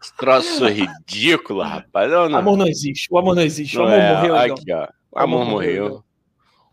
Esse 0.00 0.16
troço 0.16 0.66
ridículo, 0.66 1.62
rapaz. 1.62 2.10
Não, 2.10 2.34
Amor 2.34 2.56
não 2.56 2.66
existe. 2.66 3.08
O 3.10 3.18
amor 3.18 3.34
não 3.36 3.42
existe. 3.42 3.76
Não 3.76 3.84
o 3.84 3.88
amor 3.88 3.98
é. 3.98 4.14
morreu. 4.14 4.36
Aqui, 4.36 4.72
ó. 4.72 4.88
O 5.10 5.18
amor, 5.18 5.42
amor 5.42 5.50
morreu. 5.50 5.84
morreu. 5.84 6.04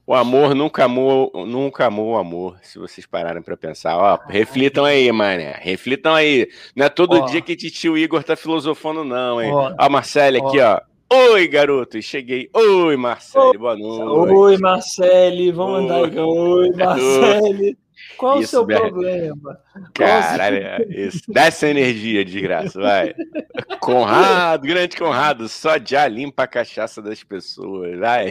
O 0.10 0.16
amor 0.16 0.56
nunca 0.56 0.86
amou, 0.86 1.32
nunca 1.46 1.86
amou 1.86 2.14
o 2.14 2.18
amor, 2.18 2.58
se 2.64 2.80
vocês 2.80 3.06
pararem 3.06 3.44
para 3.44 3.56
pensar. 3.56 3.96
Ó, 3.96 4.18
reflitam 4.28 4.84
aí, 4.84 5.12
mané. 5.12 5.60
Reflitam 5.62 6.16
aí. 6.16 6.50
Não 6.76 6.88
é 6.88 6.90
todo 6.90 7.22
ó. 7.22 7.26
dia 7.28 7.40
que 7.42 7.56
tio 7.56 7.96
Igor 7.96 8.24
tá 8.24 8.36
filosofando, 8.36 9.04
não, 9.04 9.40
hein? 9.40 9.52
Ó, 9.54 9.72
ó 9.80 9.88
Marcelo 9.88 10.48
aqui, 10.48 10.60
ó. 10.60 10.82
Oi, 11.14 11.48
garoto, 11.48 12.02
cheguei. 12.02 12.50
Oi, 12.52 12.98
Marcelo, 12.98 13.54
boa 13.54 13.78
noite. 13.78 14.34
Oi, 14.34 14.58
Marcelo, 14.58 15.54
vamos 15.54 15.78
Oi. 15.78 15.84
andar. 15.84 16.24
Oi, 16.24 16.70
Marcelo. 16.74 17.78
Qual 18.18 18.42
isso, 18.42 18.62
o 18.62 18.66
seu 18.66 18.66
problema? 18.66 19.60
Caralho, 19.94 20.60
isso. 20.90 21.22
Dá 21.28 21.46
essa 21.46 21.68
energia, 21.68 22.26
de 22.26 22.42
graça, 22.42 22.80
vai. 22.80 23.14
Conrado, 23.80 24.68
grande 24.68 24.98
Conrado, 24.98 25.48
só 25.48 25.72
já 25.84 26.08
limpa 26.08 26.44
a 26.44 26.48
cachaça 26.48 27.02
das 27.02 27.24
pessoas. 27.24 27.98
Vai. 27.98 28.30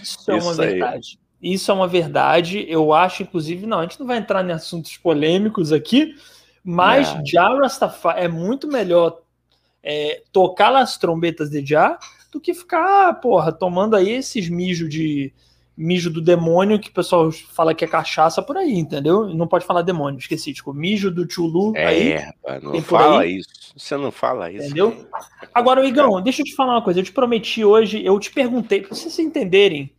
Isso 0.00 0.30
é 0.30 0.34
uma 0.34 0.38
isso 0.40 0.56
verdade. 0.56 1.18
Isso 1.42 1.70
é 1.70 1.74
uma 1.74 1.88
verdade. 1.88 2.66
Eu 2.68 2.92
acho, 2.92 3.22
inclusive, 3.22 3.66
não, 3.66 3.78
a 3.78 3.82
gente 3.82 3.98
não 3.98 4.06
vai 4.06 4.18
entrar 4.18 4.46
em 4.46 4.52
assuntos 4.52 4.96
polêmicos 4.96 5.72
aqui, 5.72 6.14
mas 6.62 7.08
é. 7.08 7.22
Já 7.24 7.48
Rastafari 7.48 8.24
é 8.24 8.28
muito 8.28 8.68
melhor 8.68 9.20
é, 9.82 10.22
tocar 10.32 10.74
as 10.76 10.98
trombetas 10.98 11.50
de 11.50 11.64
Já 11.64 11.98
do 12.30 12.40
que 12.40 12.54
ficar, 12.54 13.14
porra, 13.14 13.50
tomando 13.50 13.96
aí 13.96 14.10
esses 14.10 14.48
mijos 14.48 14.88
de 14.88 15.32
mijo 15.80 16.10
do 16.10 16.20
demônio 16.20 16.78
que 16.78 16.90
o 16.90 16.92
pessoal 16.92 17.32
fala 17.32 17.74
que 17.74 17.82
é 17.82 17.88
cachaça 17.88 18.42
por 18.42 18.56
aí, 18.58 18.74
entendeu? 18.74 19.26
Não 19.34 19.46
pode 19.46 19.64
falar 19.64 19.80
demônio, 19.80 20.18
esqueci, 20.18 20.52
tipo, 20.52 20.74
mijo 20.74 21.10
do 21.10 21.30
Chulu 21.30 21.72
é, 21.74 21.86
aí. 21.86 22.60
não 22.62 22.82
fala 22.82 23.26
isso. 23.26 23.48
Você 23.74 23.96
não 23.96 24.12
fala 24.12 24.50
isso. 24.50 24.66
Entendeu? 24.66 25.06
Agora, 25.54 25.84
Igão, 25.86 26.20
deixa 26.20 26.42
eu 26.42 26.44
te 26.44 26.54
falar 26.54 26.74
uma 26.74 26.82
coisa. 26.82 27.00
Eu 27.00 27.04
te 27.04 27.12
prometi 27.12 27.64
hoje, 27.64 28.04
eu 28.04 28.18
te 28.20 28.30
perguntei, 28.30 28.82
pra 28.82 28.94
vocês 28.94 29.18
entenderem 29.18 29.90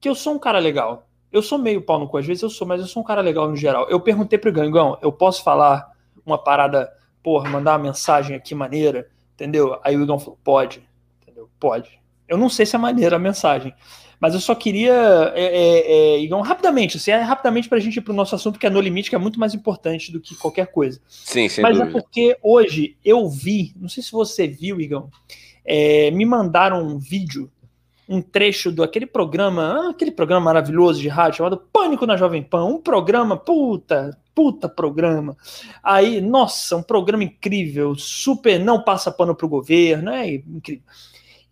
que 0.00 0.08
eu 0.08 0.14
sou 0.14 0.34
um 0.34 0.38
cara 0.38 0.58
legal. 0.58 1.06
Eu 1.30 1.42
sou 1.42 1.58
meio 1.58 1.82
pau 1.82 1.98
no 1.98 2.08
cu, 2.08 2.16
às 2.16 2.26
vezes 2.26 2.42
eu 2.42 2.48
sou, 2.48 2.66
mas 2.66 2.80
eu 2.80 2.86
sou 2.86 3.02
um 3.02 3.06
cara 3.06 3.20
legal 3.20 3.46
no 3.46 3.56
geral. 3.56 3.86
Eu 3.90 4.00
perguntei 4.00 4.38
pro 4.38 4.48
Igão, 4.48 4.64
Igão, 4.64 4.98
eu 5.02 5.12
posso 5.12 5.44
falar 5.44 5.86
uma 6.24 6.38
parada, 6.38 6.90
porra, 7.22 7.50
mandar 7.50 7.72
uma 7.72 7.84
mensagem 7.84 8.34
aqui 8.34 8.54
maneira, 8.54 9.10
entendeu? 9.34 9.78
Aí 9.84 9.96
o 9.96 10.02
Igão 10.02 10.18
falou, 10.18 10.38
pode, 10.42 10.82
entendeu? 11.20 11.50
Pode. 11.60 12.00
Eu 12.26 12.38
não 12.38 12.48
sei 12.48 12.64
se 12.64 12.74
é 12.74 12.78
maneira 12.78 13.16
a 13.16 13.18
mensagem, 13.18 13.74
mas 14.20 14.34
eu 14.34 14.40
só 14.40 14.54
queria, 14.54 15.32
é, 15.34 15.44
é, 15.44 15.92
é, 15.92 16.20
Igão, 16.20 16.40
rapidamente, 16.40 16.96
assim, 16.96 17.10
é 17.10 17.20
rapidamente 17.20 17.68
para 17.68 17.78
a 17.78 17.80
gente 17.80 17.96
ir 17.96 18.00
para 18.00 18.12
o 18.12 18.16
nosso 18.16 18.34
assunto, 18.34 18.58
que 18.58 18.66
é 18.66 18.70
no 18.70 18.80
limite, 18.80 19.10
que 19.10 19.16
é 19.16 19.18
muito 19.18 19.38
mais 19.38 19.54
importante 19.54 20.10
do 20.10 20.20
que 20.20 20.34
qualquer 20.34 20.68
coisa. 20.68 21.00
Sim, 21.08 21.48
sem 21.48 21.62
Mas 21.62 21.76
é 21.76 21.80
dúvida. 21.80 21.98
é 21.98 22.00
porque 22.00 22.38
hoje 22.42 22.96
eu 23.04 23.28
vi, 23.28 23.72
não 23.76 23.88
sei 23.88 24.02
se 24.02 24.12
você 24.12 24.46
viu, 24.46 24.80
Igão, 24.80 25.10
é, 25.64 26.10
me 26.12 26.24
mandaram 26.24 26.82
um 26.82 26.98
vídeo, 26.98 27.50
um 28.08 28.22
trecho 28.22 28.70
do 28.70 28.82
aquele 28.82 29.06
programa, 29.06 29.62
ah, 29.62 29.90
aquele 29.90 30.12
programa 30.12 30.44
maravilhoso 30.44 31.00
de 31.00 31.08
rádio 31.08 31.38
chamado 31.38 31.58
Pânico 31.72 32.06
na 32.06 32.16
Jovem 32.16 32.42
Pan, 32.42 32.64
um 32.64 32.80
programa, 32.80 33.36
puta, 33.36 34.16
puta 34.34 34.68
programa. 34.68 35.36
Aí, 35.82 36.20
nossa, 36.20 36.76
um 36.76 36.82
programa 36.82 37.24
incrível, 37.24 37.96
super, 37.96 38.60
não 38.60 38.82
passa 38.82 39.10
pano 39.10 39.34
pro 39.34 39.48
governo, 39.48 40.10
é 40.10 40.34
incrível. 40.34 40.84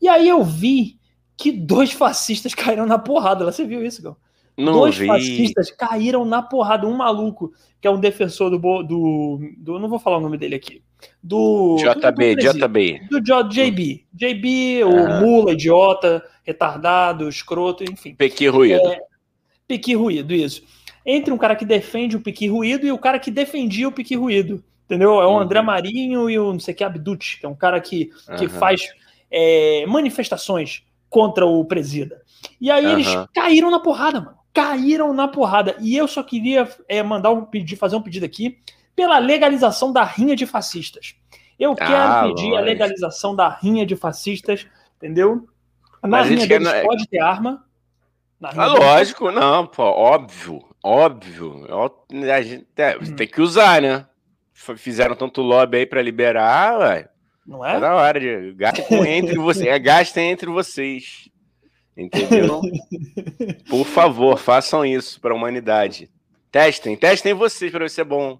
E 0.00 0.08
aí 0.08 0.28
eu 0.28 0.44
vi 0.44 0.98
que 1.36 1.52
dois 1.52 1.92
fascistas 1.92 2.54
caíram 2.54 2.86
na 2.86 2.98
porrada. 2.98 3.44
Você 3.44 3.64
viu 3.64 3.84
isso, 3.84 4.02
Gal? 4.02 4.16
Não 4.56 4.72
dois 4.72 4.96
vi. 4.96 5.06
fascistas 5.06 5.70
caíram 5.70 6.24
na 6.24 6.40
porrada. 6.40 6.86
Um 6.86 6.96
maluco, 6.96 7.52
que 7.80 7.88
é 7.88 7.90
um 7.90 7.98
defensor 7.98 8.50
do. 8.50 8.58
do, 8.82 9.40
do 9.58 9.78
não 9.78 9.88
vou 9.88 9.98
falar 9.98 10.18
o 10.18 10.20
nome 10.20 10.38
dele 10.38 10.54
aqui. 10.54 10.82
Do. 11.22 11.76
JB, 11.76 12.36
do, 12.36 12.42
do 12.42 12.52
JB. 12.52 13.00
Do 13.10 13.20
JB. 13.20 14.06
JB, 14.12 14.84
o 14.84 14.96
ah. 14.96 15.20
mula, 15.20 15.52
idiota, 15.52 16.24
retardado, 16.44 17.28
escroto, 17.28 17.82
enfim. 17.82 18.14
Pequi 18.14 18.46
ruído. 18.46 18.86
É, 18.86 19.00
Pequi 19.66 19.94
ruído, 19.94 20.32
isso. 20.32 20.62
Entre 21.04 21.32
um 21.32 21.38
cara 21.38 21.56
que 21.56 21.64
defende 21.64 22.16
o 22.16 22.20
Pequi 22.20 22.46
ruído 22.46 22.86
e 22.86 22.92
o 22.92 22.98
cara 22.98 23.18
que 23.18 23.30
defendia 23.30 23.88
o 23.88 23.92
Pequi 23.92 24.14
ruído. 24.14 24.62
Entendeu? 24.84 25.20
É 25.20 25.26
o 25.26 25.30
uhum. 25.30 25.38
André 25.40 25.62
Marinho 25.62 26.30
e 26.30 26.38
o 26.38 26.52
não 26.52 26.60
sei 26.60 26.74
que 26.74 26.84
Abdut, 26.84 27.40
que 27.40 27.46
é 27.46 27.48
um 27.48 27.54
cara 27.54 27.80
que, 27.80 28.10
que 28.38 28.44
uhum. 28.44 28.50
faz 28.50 28.82
é, 29.30 29.84
manifestações 29.86 30.84
contra 31.14 31.46
o 31.46 31.64
presida. 31.64 32.20
E 32.60 32.68
aí 32.72 32.84
uhum. 32.84 32.92
eles 32.94 33.06
caíram 33.32 33.70
na 33.70 33.78
porrada, 33.78 34.20
mano. 34.20 34.36
Caíram 34.52 35.14
na 35.14 35.28
porrada. 35.28 35.76
E 35.78 35.96
eu 35.96 36.08
só 36.08 36.24
queria 36.24 36.68
é, 36.88 37.04
mandar 37.04 37.30
um 37.30 37.44
pedido, 37.44 37.78
fazer 37.78 37.94
um 37.94 38.02
pedido 38.02 38.26
aqui 38.26 38.58
pela 38.96 39.20
legalização 39.20 39.92
da 39.92 40.02
rinha 40.02 40.34
de 40.34 40.44
fascistas. 40.44 41.14
Eu 41.56 41.70
ah, 41.70 41.76
quero 41.76 42.28
pedir 42.28 42.48
lógico. 42.48 42.56
a 42.56 42.60
legalização 42.60 43.36
da 43.36 43.48
rinha 43.48 43.86
de 43.86 43.94
fascistas, 43.94 44.66
entendeu? 44.96 45.48
Na 46.02 46.08
Mas 46.08 46.28
rinha 46.28 46.48
deles 46.48 46.68
quer... 46.68 46.82
pode 46.82 47.06
ter 47.06 47.20
arma. 47.20 47.64
Ah, 48.42 48.66
lógico, 48.66 49.26
deles... 49.26 49.40
não, 49.40 49.68
pô, 49.68 49.84
óbvio, 49.84 50.64
óbvio. 50.82 51.64
A 52.34 52.42
gente 52.42 52.66
hum. 53.00 53.14
tem 53.14 53.28
que 53.28 53.40
usar, 53.40 53.80
né? 53.80 54.04
Fizeram 54.52 55.14
tanto 55.14 55.42
lobby 55.42 55.78
aí 55.78 55.86
para 55.86 56.02
liberar, 56.02 56.76
ué. 56.80 57.08
Não 57.46 57.64
é? 57.64 57.74
Tá 57.74 57.80
da 57.80 57.94
hora 57.94 58.18
de 58.18 58.52
gastem 58.54 59.06
entre 59.08 59.38
vocês. 59.38 59.66
É, 59.66 59.78
gastem 59.78 60.30
entre 60.30 60.50
vocês. 60.50 61.28
Entendeu? 61.96 62.60
Por 63.68 63.84
favor, 63.84 64.38
façam 64.38 64.84
isso 64.84 65.20
para 65.20 65.32
a 65.32 65.36
humanidade. 65.36 66.10
Testem, 66.50 66.96
testem 66.96 67.34
vocês 67.34 67.70
para 67.70 67.88
ser 67.88 68.04
bom. 68.04 68.38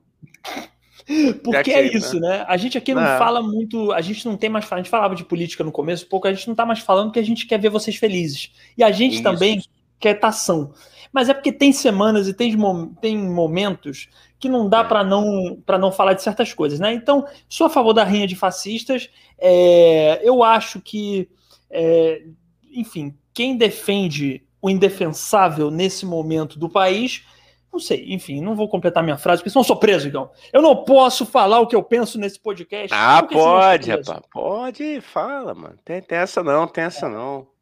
Porque 1.42 1.70
é 1.70 1.94
isso, 1.94 2.18
né? 2.18 2.38
né? 2.38 2.44
A 2.48 2.56
gente 2.56 2.78
aqui 2.78 2.94
não, 2.94 3.02
não, 3.02 3.18
fala 3.18 3.42
muito, 3.42 3.92
a 3.92 4.00
gente 4.00 4.24
não 4.24 4.36
tem 4.36 4.48
mais. 4.48 4.70
A 4.72 4.76
gente 4.78 4.88
falava 4.88 5.14
de 5.14 5.24
política 5.24 5.62
no 5.62 5.70
começo, 5.70 6.06
pouco, 6.06 6.26
a 6.26 6.32
gente 6.32 6.48
não 6.48 6.54
tá 6.54 6.64
mais 6.64 6.78
falando 6.78 7.12
que 7.12 7.18
a 7.18 7.24
gente 7.24 7.46
quer 7.46 7.60
ver 7.60 7.68
vocês 7.68 7.96
felizes. 7.96 8.52
E 8.76 8.82
a 8.82 8.90
gente 8.90 9.14
isso. 9.14 9.22
também 9.22 9.62
quer 10.04 10.20
tação. 10.20 10.72
Mas 11.10 11.30
é 11.30 11.34
porque 11.34 11.50
tem 11.50 11.72
semanas 11.72 12.28
e 12.28 12.34
tem, 12.34 12.54
tem 13.00 13.16
momentos 13.16 14.08
que 14.38 14.50
não 14.50 14.68
dá 14.68 14.80
é. 14.80 14.84
para 14.84 15.02
não, 15.02 15.58
não 15.80 15.90
falar 15.90 16.12
de 16.12 16.22
certas 16.22 16.52
coisas, 16.52 16.78
né? 16.78 16.92
Então, 16.92 17.26
sou 17.48 17.66
a 17.66 17.70
favor 17.70 17.94
da 17.94 18.04
rinha 18.04 18.26
de 18.26 18.36
fascistas. 18.36 19.08
É, 19.38 20.20
eu 20.22 20.42
acho 20.42 20.80
que, 20.80 21.30
é, 21.70 22.22
enfim, 22.70 23.16
quem 23.32 23.56
defende 23.56 24.42
o 24.60 24.68
indefensável 24.68 25.70
nesse 25.70 26.04
momento 26.04 26.58
do 26.58 26.68
país, 26.68 27.24
não 27.72 27.80
sei, 27.80 28.12
enfim, 28.12 28.42
não 28.42 28.54
vou 28.54 28.68
completar 28.68 29.02
minha 29.02 29.16
frase, 29.16 29.40
porque 29.40 29.50
senão 29.50 29.62
eu 29.62 29.66
sou 29.66 29.76
preso, 29.76 30.06
então. 30.06 30.30
Eu 30.52 30.60
não 30.60 30.84
posso 30.84 31.24
falar 31.24 31.60
o 31.60 31.66
que 31.66 31.76
eu 31.76 31.82
penso 31.82 32.18
nesse 32.18 32.38
podcast. 32.38 32.90
Ah, 32.92 33.22
pode, 33.22 33.90
rapaz. 33.90 34.20
Pode, 34.30 35.00
fala, 35.00 35.54
mano. 35.54 35.76
Tem, 35.82 36.02
tem 36.02 36.18
essa 36.18 36.42
não, 36.42 36.66
tem 36.66 36.84
essa 36.84 37.08
não. 37.08 37.53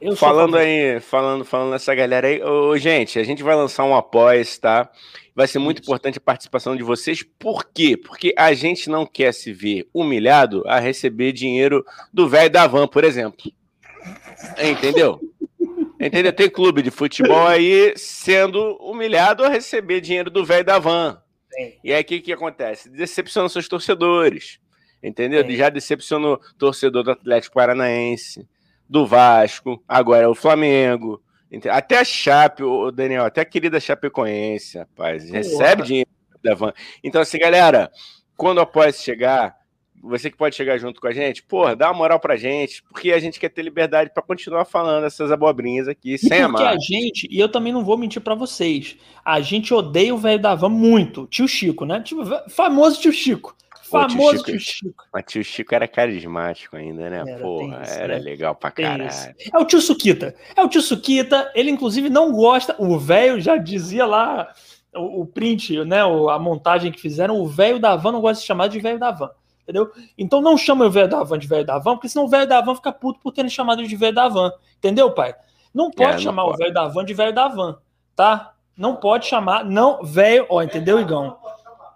Eu 0.00 0.14
falando 0.14 0.56
aí, 0.56 1.00
falando, 1.00 1.44
falando 1.44 1.70
nessa 1.70 1.94
galera 1.94 2.26
aí, 2.26 2.42
ô, 2.42 2.76
gente, 2.76 3.18
a 3.18 3.24
gente 3.24 3.42
vai 3.42 3.54
lançar 3.54 3.84
um 3.84 3.94
após, 3.94 4.58
tá? 4.58 4.90
Vai 5.34 5.46
ser 5.46 5.58
muito 5.58 5.78
Isso. 5.80 5.90
importante 5.90 6.18
a 6.18 6.20
participação 6.20 6.76
de 6.76 6.82
vocês. 6.82 7.22
Por 7.22 7.64
quê? 7.64 7.96
Porque 7.96 8.34
a 8.36 8.52
gente 8.52 8.88
não 8.90 9.06
quer 9.06 9.32
se 9.32 9.52
ver 9.52 9.88
humilhado 9.92 10.62
a 10.66 10.78
receber 10.78 11.32
dinheiro 11.32 11.84
do 12.12 12.28
velho 12.28 12.50
da 12.50 12.66
van, 12.66 12.86
por 12.86 13.04
exemplo. 13.04 13.52
Entendeu? 14.62 15.20
Entendeu? 16.00 16.32
Tem 16.32 16.48
clube 16.48 16.82
de 16.82 16.90
futebol 16.90 17.46
aí 17.46 17.94
sendo 17.96 18.76
humilhado 18.76 19.44
a 19.44 19.48
receber 19.48 20.00
dinheiro 20.00 20.30
do 20.30 20.44
velho 20.44 20.64
da 20.64 20.78
van. 20.78 21.20
E 21.82 21.92
aí 21.92 22.02
o 22.02 22.04
que, 22.04 22.20
que 22.20 22.32
acontece? 22.32 22.90
Decepciona 22.90 23.48
seus 23.48 23.66
torcedores. 23.68 24.58
Entendeu? 25.02 25.44
Já 25.50 25.70
decepcionou 25.70 26.40
torcedor 26.58 27.02
do 27.02 27.10
Atlético 27.10 27.54
Paranaense 27.54 28.46
do 28.88 29.06
Vasco, 29.06 29.82
agora 29.86 30.24
é 30.24 30.28
o 30.28 30.34
Flamengo. 30.34 31.22
Até 31.70 31.98
a 31.98 32.04
Chape, 32.04 32.62
o 32.62 32.90
Daniel, 32.90 33.24
até 33.24 33.40
a 33.40 33.44
querida 33.44 33.80
Chapecoense, 33.80 34.78
rapaz, 34.78 35.30
recebe 35.30 35.82
dinheiro 35.82 36.10
da 36.42 36.54
Van. 36.54 36.72
Então, 37.02 37.20
assim, 37.20 37.38
galera, 37.38 37.90
quando 38.36 38.60
após 38.60 39.02
chegar, 39.02 39.56
você 40.02 40.30
que 40.30 40.36
pode 40.36 40.54
chegar 40.54 40.76
junto 40.76 41.00
com 41.00 41.06
a 41.06 41.12
gente, 41.12 41.42
porra, 41.42 41.74
dá 41.74 41.88
uma 41.88 41.98
moral 41.98 42.20
pra 42.20 42.36
gente, 42.36 42.82
porque 42.84 43.12
a 43.12 43.18
gente 43.18 43.40
quer 43.40 43.48
ter 43.48 43.62
liberdade 43.62 44.10
para 44.12 44.22
continuar 44.22 44.64
falando 44.64 45.06
essas 45.06 45.32
abobrinhas 45.32 45.88
aqui, 45.88 46.14
e 46.14 46.18
sem 46.18 46.42
amar. 46.42 46.62
Porque 46.62 46.76
a 46.76 46.78
gente, 46.78 47.28
e 47.30 47.38
eu 47.40 47.48
também 47.48 47.72
não 47.72 47.84
vou 47.84 47.96
mentir 47.96 48.20
para 48.20 48.34
vocês, 48.34 48.96
a 49.24 49.40
gente 49.40 49.72
odeia 49.72 50.14
o 50.14 50.18
velho 50.18 50.40
da 50.40 50.54
Van 50.54 50.68
muito, 50.68 51.26
tio 51.26 51.48
Chico, 51.48 51.86
né? 51.86 52.00
Tipo, 52.00 52.22
famoso 52.50 53.00
tio 53.00 53.12
Chico. 53.12 53.56
Famoso 53.90 54.44
tio 54.44 54.44
Chico. 54.44 54.44
tio 54.44 54.60
Chico. 54.60 55.04
Mas 55.12 55.24
tio 55.26 55.44
Chico 55.44 55.74
era 55.74 55.88
carismático 55.88 56.76
ainda, 56.76 57.10
né? 57.10 57.24
Era, 57.26 57.40
Porra, 57.40 57.82
isso, 57.82 57.98
era 57.98 58.14
né? 58.14 58.20
legal 58.20 58.54
pra 58.54 58.70
caralho. 58.70 59.08
É 59.52 59.58
o 59.58 59.64
tio 59.64 59.80
Suquita. 59.80 60.34
É 60.54 60.62
o 60.62 60.68
tio 60.68 60.82
Suquita. 60.82 61.50
Ele, 61.54 61.70
inclusive, 61.70 62.10
não 62.10 62.32
gosta. 62.32 62.74
O 62.78 62.98
velho 62.98 63.40
já 63.40 63.56
dizia 63.56 64.04
lá, 64.06 64.52
o, 64.94 65.22
o, 65.22 65.26
print, 65.26 65.84
né? 65.84 66.00
A 66.02 66.38
montagem 66.38 66.90
que 66.90 67.00
fizeram. 67.00 67.40
O 67.40 67.46
velho 67.46 67.78
da 67.78 67.96
van 67.96 68.12
não 68.12 68.20
gosta 68.20 68.34
de 68.34 68.40
ser 68.40 68.46
chamado 68.46 68.72
de 68.72 68.80
velho 68.80 68.98
da 68.98 69.10
van. 69.10 69.30
Entendeu? 69.62 69.90
Então 70.16 70.40
não 70.40 70.56
chama 70.56 70.84
o 70.84 70.90
velho 70.90 71.08
da 71.08 71.24
van 71.24 71.38
de 71.38 71.46
velho 71.46 71.66
da 71.66 71.78
van, 71.78 71.94
porque 71.94 72.08
senão 72.08 72.26
o 72.26 72.28
velho 72.28 72.46
da 72.46 72.60
van 72.60 72.76
fica 72.76 72.92
puto 72.92 73.18
por 73.20 73.32
terem 73.32 73.50
chamado 73.50 73.86
de 73.86 73.96
velho 73.96 74.14
da 74.14 74.28
van. 74.28 74.52
Entendeu, 74.78 75.10
pai? 75.10 75.34
Não 75.74 75.90
pode 75.90 76.10
é, 76.10 76.12
não 76.14 76.20
chamar 76.20 76.44
pode. 76.44 76.54
o 76.54 76.58
velho 76.58 76.72
da 76.72 76.86
van 76.86 77.04
de 77.04 77.14
velho 77.14 77.34
da 77.34 77.48
van, 77.48 77.78
tá? 78.14 78.52
Não 78.76 78.94
pode 78.94 79.26
chamar, 79.26 79.64
não, 79.64 80.02
velho, 80.04 80.46
ó, 80.48 80.62
entendeu, 80.62 81.00
Igão? 81.00 81.36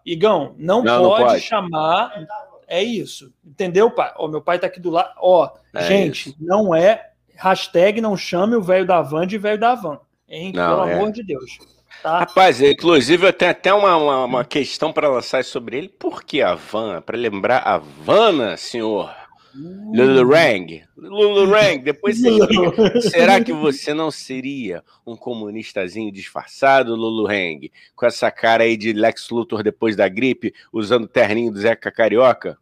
Igão, 0.05 0.55
não, 0.59 0.83
não 0.83 1.03
pode, 1.03 1.21
não 1.21 1.27
pode, 1.29 1.41
chamar. 1.43 2.27
É 2.67 2.83
isso. 2.83 3.33
Entendeu, 3.45 3.91
pai? 3.91 4.13
Ó, 4.17 4.29
meu 4.29 4.41
pai 4.41 4.59
tá 4.59 4.67
aqui 4.67 4.81
do 4.81 4.91
lado. 4.91 5.13
Ó, 5.19 5.51
é 5.75 5.83
gente, 5.85 6.31
isso. 6.31 6.37
não 6.41 6.75
é. 6.75 7.11
Hashtag 7.37 8.01
não 8.01 8.17
chame 8.17 8.55
o 8.55 8.63
velho 8.63 8.87
da 8.87 9.01
van 9.01 9.27
de 9.27 9.39
velho 9.39 9.59
da 9.59 9.75
van. 9.75 9.99
Hein? 10.29 10.53
Não, 10.55 10.77
Pelo 10.77 10.89
é. 10.89 10.95
amor 10.95 11.13
de 11.13 11.23
Deus. 11.23 11.59
Tá? 12.03 12.21
Rapaz, 12.21 12.61
inclusive 12.61 13.27
eu 13.27 13.33
tenho 13.33 13.51
até 13.51 13.75
uma, 13.75 13.97
uma, 13.97 14.25
uma 14.25 14.45
questão 14.45 14.93
para 14.93 15.09
lançar 15.09 15.45
sobre 15.45 15.79
ele. 15.79 15.89
Por 15.89 16.23
que 16.23 16.41
a 16.41 16.55
van? 16.55 17.03
Para 17.03 17.17
lembrar 17.17 17.59
a 17.59 17.75
Havana, 17.75 18.57
senhor 18.57 19.20
Lulu 19.55 20.31
Rang. 20.33 20.85
Lulu 20.97 21.51
Rang, 21.51 21.79
depois 21.79 22.21
você 22.21 22.31
explica. 22.31 23.01
Será 23.03 23.43
que 23.43 23.53
você 23.53 23.93
não 23.93 24.11
seria 24.11 24.85
um 25.07 25.17
comunistazinho 25.17 26.13
disfarçado, 26.13 26.95
Lulu 26.95 27.27
Rang? 27.27 27.71
Com 27.97 28.07
essa 28.07 28.31
cara 28.31 28.65
aí 28.65 28.77
de 28.77 28.93
Lex 28.93 29.31
Luthor 29.31 29.63
depois 29.63 29.97
da 29.97 30.09
gripe, 30.09 30.55
usando 30.73 31.05
o 31.05 31.09
terninho 31.09 31.53
do 31.53 31.59
Zeca 31.59 31.91
Carioca? 31.91 32.57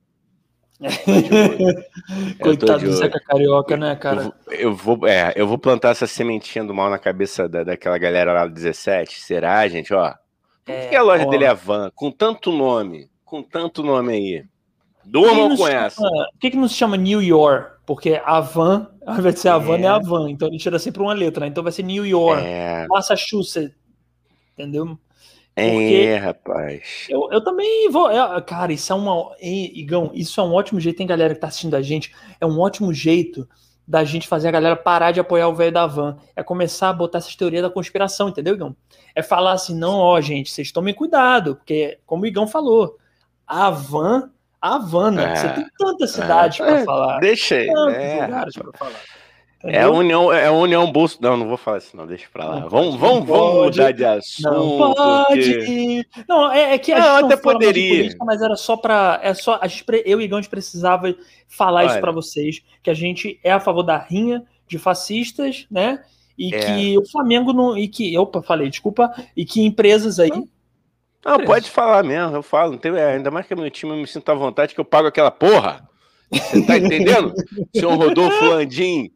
Coitado 2.41 2.85
do 2.85 2.93
Zeca 2.93 3.21
Carioca, 3.21 3.77
né, 3.77 3.97
cara? 3.97 4.33
Eu 4.47 4.75
vou, 4.75 4.97
eu 4.97 4.99
vou, 4.99 5.09
é, 5.09 5.33
eu 5.37 5.47
vou 5.47 5.59
plantar 5.59 5.91
essa 5.91 6.07
sementinha 6.07 6.65
do 6.65 6.73
mal 6.73 6.89
na 6.89 6.99
cabeça 6.99 7.49
da, 7.49 7.65
daquela 7.65 7.99
galera 7.99 8.33
lá 8.33 8.47
do 8.47 8.55
17. 8.55 9.21
Será, 9.21 9.67
gente? 9.69 9.93
Ó, 9.93 10.15
por 10.65 10.73
é, 10.73 10.89
que 10.89 10.97
a 10.97 11.03
loja 11.03 11.27
ó. 11.27 11.31
dele 11.31 11.45
é 11.45 11.49
a 11.49 11.55
Van? 11.55 11.91
Com 11.95 12.11
tanto 12.11 12.53
nome, 12.53 13.11
com 13.25 13.43
tanto 13.43 13.83
nome 13.83 14.13
aí. 14.13 14.45
Durmam 15.11 15.57
com 15.57 15.67
essa. 15.67 16.03
Por 16.03 16.39
que, 16.41 16.51
que 16.51 16.57
não 16.57 16.69
se 16.69 16.75
chama 16.75 16.97
New 16.97 17.23
York? 17.23 17.79
Porque 17.87 18.21
a 18.25 18.41
van, 18.41 18.91
ao 19.07 19.19
invés 19.19 19.37
de 19.37 19.41
ser 19.41 19.49
a 19.49 19.59
van, 19.59 19.79
é, 19.79 19.83
é 19.83 19.89
a 19.89 19.99
van. 19.99 20.31
Então 20.31 20.49
ele 20.49 20.59
tira 20.59 20.79
sempre 20.79 21.01
uma 21.01 21.15
letra, 21.15 21.41
né? 21.41 21.47
Então 21.49 21.63
vai 21.63 21.73
ser 21.73 21.83
New 21.83 22.07
York, 22.07 22.43
é. 22.45 22.87
Massachusetts. 22.89 23.75
Entendeu? 24.53 24.99
Porque 25.55 26.07
é, 26.07 26.17
rapaz. 26.17 27.07
Eu, 27.09 27.29
eu 27.33 27.43
também 27.43 27.91
vou. 27.91 28.11
É, 28.11 28.41
cara, 28.43 28.73
isso 28.73 28.93
é 28.93 28.97
uma. 28.97 29.35
Igão, 29.41 30.11
isso 30.15 30.41
é 30.41 30.45
um 30.45 30.53
ótimo 30.53 30.79
jeito, 30.79 31.01
hein, 31.01 31.07
galera 31.07 31.35
que 31.35 31.41
tá 31.41 31.49
assistindo 31.49 31.75
a 31.75 31.83
gente? 31.83 32.15
É 32.41 32.47
um 32.47 32.61
ótimo 32.61 32.93
jeito 32.93 33.49
da 33.87 34.05
gente 34.05 34.29
fazer 34.29 34.49
a 34.49 34.53
galera 34.53 34.77
parar 34.77 35.13
de 35.13 35.19
apoiar 35.19 35.49
o 35.49 35.55
velho 35.55 35.73
da 35.73 35.87
van. 35.87 36.19
É 36.37 36.43
começar 36.43 36.91
a 36.91 36.93
botar 36.93 37.19
essas 37.19 37.35
teorias 37.35 37.63
da 37.63 37.71
conspiração, 37.71 38.29
entendeu, 38.29 38.55
Igão? 38.55 38.77
É 39.15 39.23
falar 39.23 39.53
assim, 39.53 39.75
não, 39.75 39.95
ó, 39.95 40.21
gente, 40.21 40.51
vocês 40.51 40.71
tomem 40.71 40.93
cuidado, 40.93 41.57
porque, 41.57 41.99
como 42.05 42.25
o 42.25 42.27
Igão 42.27 42.47
falou, 42.47 42.99
a 43.47 43.71
van 43.71 44.31
Havana, 44.61 45.23
é, 45.23 45.37
você 45.37 45.49
tem 45.51 45.67
tanta 45.79 46.07
cidade 46.07 46.63
é, 46.63 46.67
para 46.67 46.85
falar. 46.85 47.19
Deixa 47.21 47.55
aí. 47.57 47.69
É, 47.69 48.27
lugares 48.27 48.55
para 48.55 48.73
falar. 48.73 49.01
É 49.65 49.83
a 49.83 49.91
União, 49.91 50.33
é 50.33 50.47
a 50.47 50.53
União 50.53 50.91
Bolso. 50.91 51.19
Não, 51.21 51.37
não 51.37 51.49
vou 51.49 51.57
falar 51.57 51.79
isso, 51.79 51.97
não, 51.97 52.07
deixa 52.07 52.29
pra 52.33 52.45
lá. 52.45 52.61
Não 52.61 52.69
vamos, 52.69 52.95
vamos, 52.95 53.27
vamos 53.27 53.65
mudar 53.67 53.91
de 53.91 54.05
assunto. 54.05 54.55
Não 54.55 54.95
pode. 54.95 55.55
Porque... 55.55 56.07
Não, 56.29 56.53
é, 56.53 56.75
é, 56.75 56.79
que 56.79 56.93
a 56.93 57.01
gente 57.01 57.09
não, 57.09 57.27
até 57.27 57.37
poderia. 57.37 57.97
Política, 57.97 58.25
mas 58.25 58.41
era 58.41 58.55
só 58.55 58.77
para. 58.77 59.19
É 59.23 59.35
só, 59.35 59.59
a 59.61 59.67
gente, 59.67 59.85
eu 60.07 60.21
e 60.21 60.29
gente 60.29 60.49
precisava 60.49 61.13
falar 61.49 61.81
Olha. 61.81 61.91
isso 61.91 62.01
para 62.01 62.13
vocês: 62.13 62.63
que 62.83 62.91
a 62.91 62.95
gente 62.95 63.41
é 63.43 63.51
a 63.51 63.59
favor 63.59 63.83
da 63.83 63.99
rinha 63.99 64.45
de 64.69 64.79
fascistas, 64.79 65.67
né? 65.69 66.05
E 66.39 66.55
é. 66.55 66.59
que 66.61 66.99
o 66.99 67.05
Flamengo 67.11 67.53
não. 67.53 67.77
E 67.77 67.89
que. 67.89 68.17
Opa, 68.17 68.41
falei, 68.41 68.71
desculpa. 68.71 69.13
E 69.37 69.45
que 69.45 69.61
empresas 69.61 70.21
aí. 70.21 70.31
Não, 70.31 70.49
pode 71.47 71.71
falar 71.71 72.03
mesmo, 72.03 72.37
eu 72.37 72.43
falo. 72.43 72.73
Não 72.73 72.79
tem, 72.79 72.95
é, 72.97 73.13
ainda 73.13 73.31
mais 73.31 73.47
que 73.47 73.53
é 73.53 73.57
meu 73.57 73.71
time 73.71 73.93
eu 73.93 73.99
me 73.99 74.07
sinto 74.07 74.31
à 74.31 74.35
vontade 74.35 74.75
que 74.75 74.81
eu 74.81 74.85
pago 74.85 75.09
aquela 75.09 75.31
porra. 75.31 75.89
Você 76.31 76.65
tá 76.65 76.77
entendendo? 76.77 77.33
Seu 77.75 77.95
Rodolfo 77.95 78.45
Landim, 78.45 79.11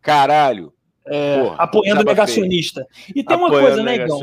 caralho. 0.00 0.72
É, 1.06 1.42
porra, 1.42 1.56
apoiando 1.56 2.00
o 2.02 2.04
negacionista. 2.04 2.86
E 3.14 3.22
tem 3.22 3.36
uma 3.36 3.48
coisa, 3.48 3.82
né, 3.82 3.96
Igão? 3.96 4.20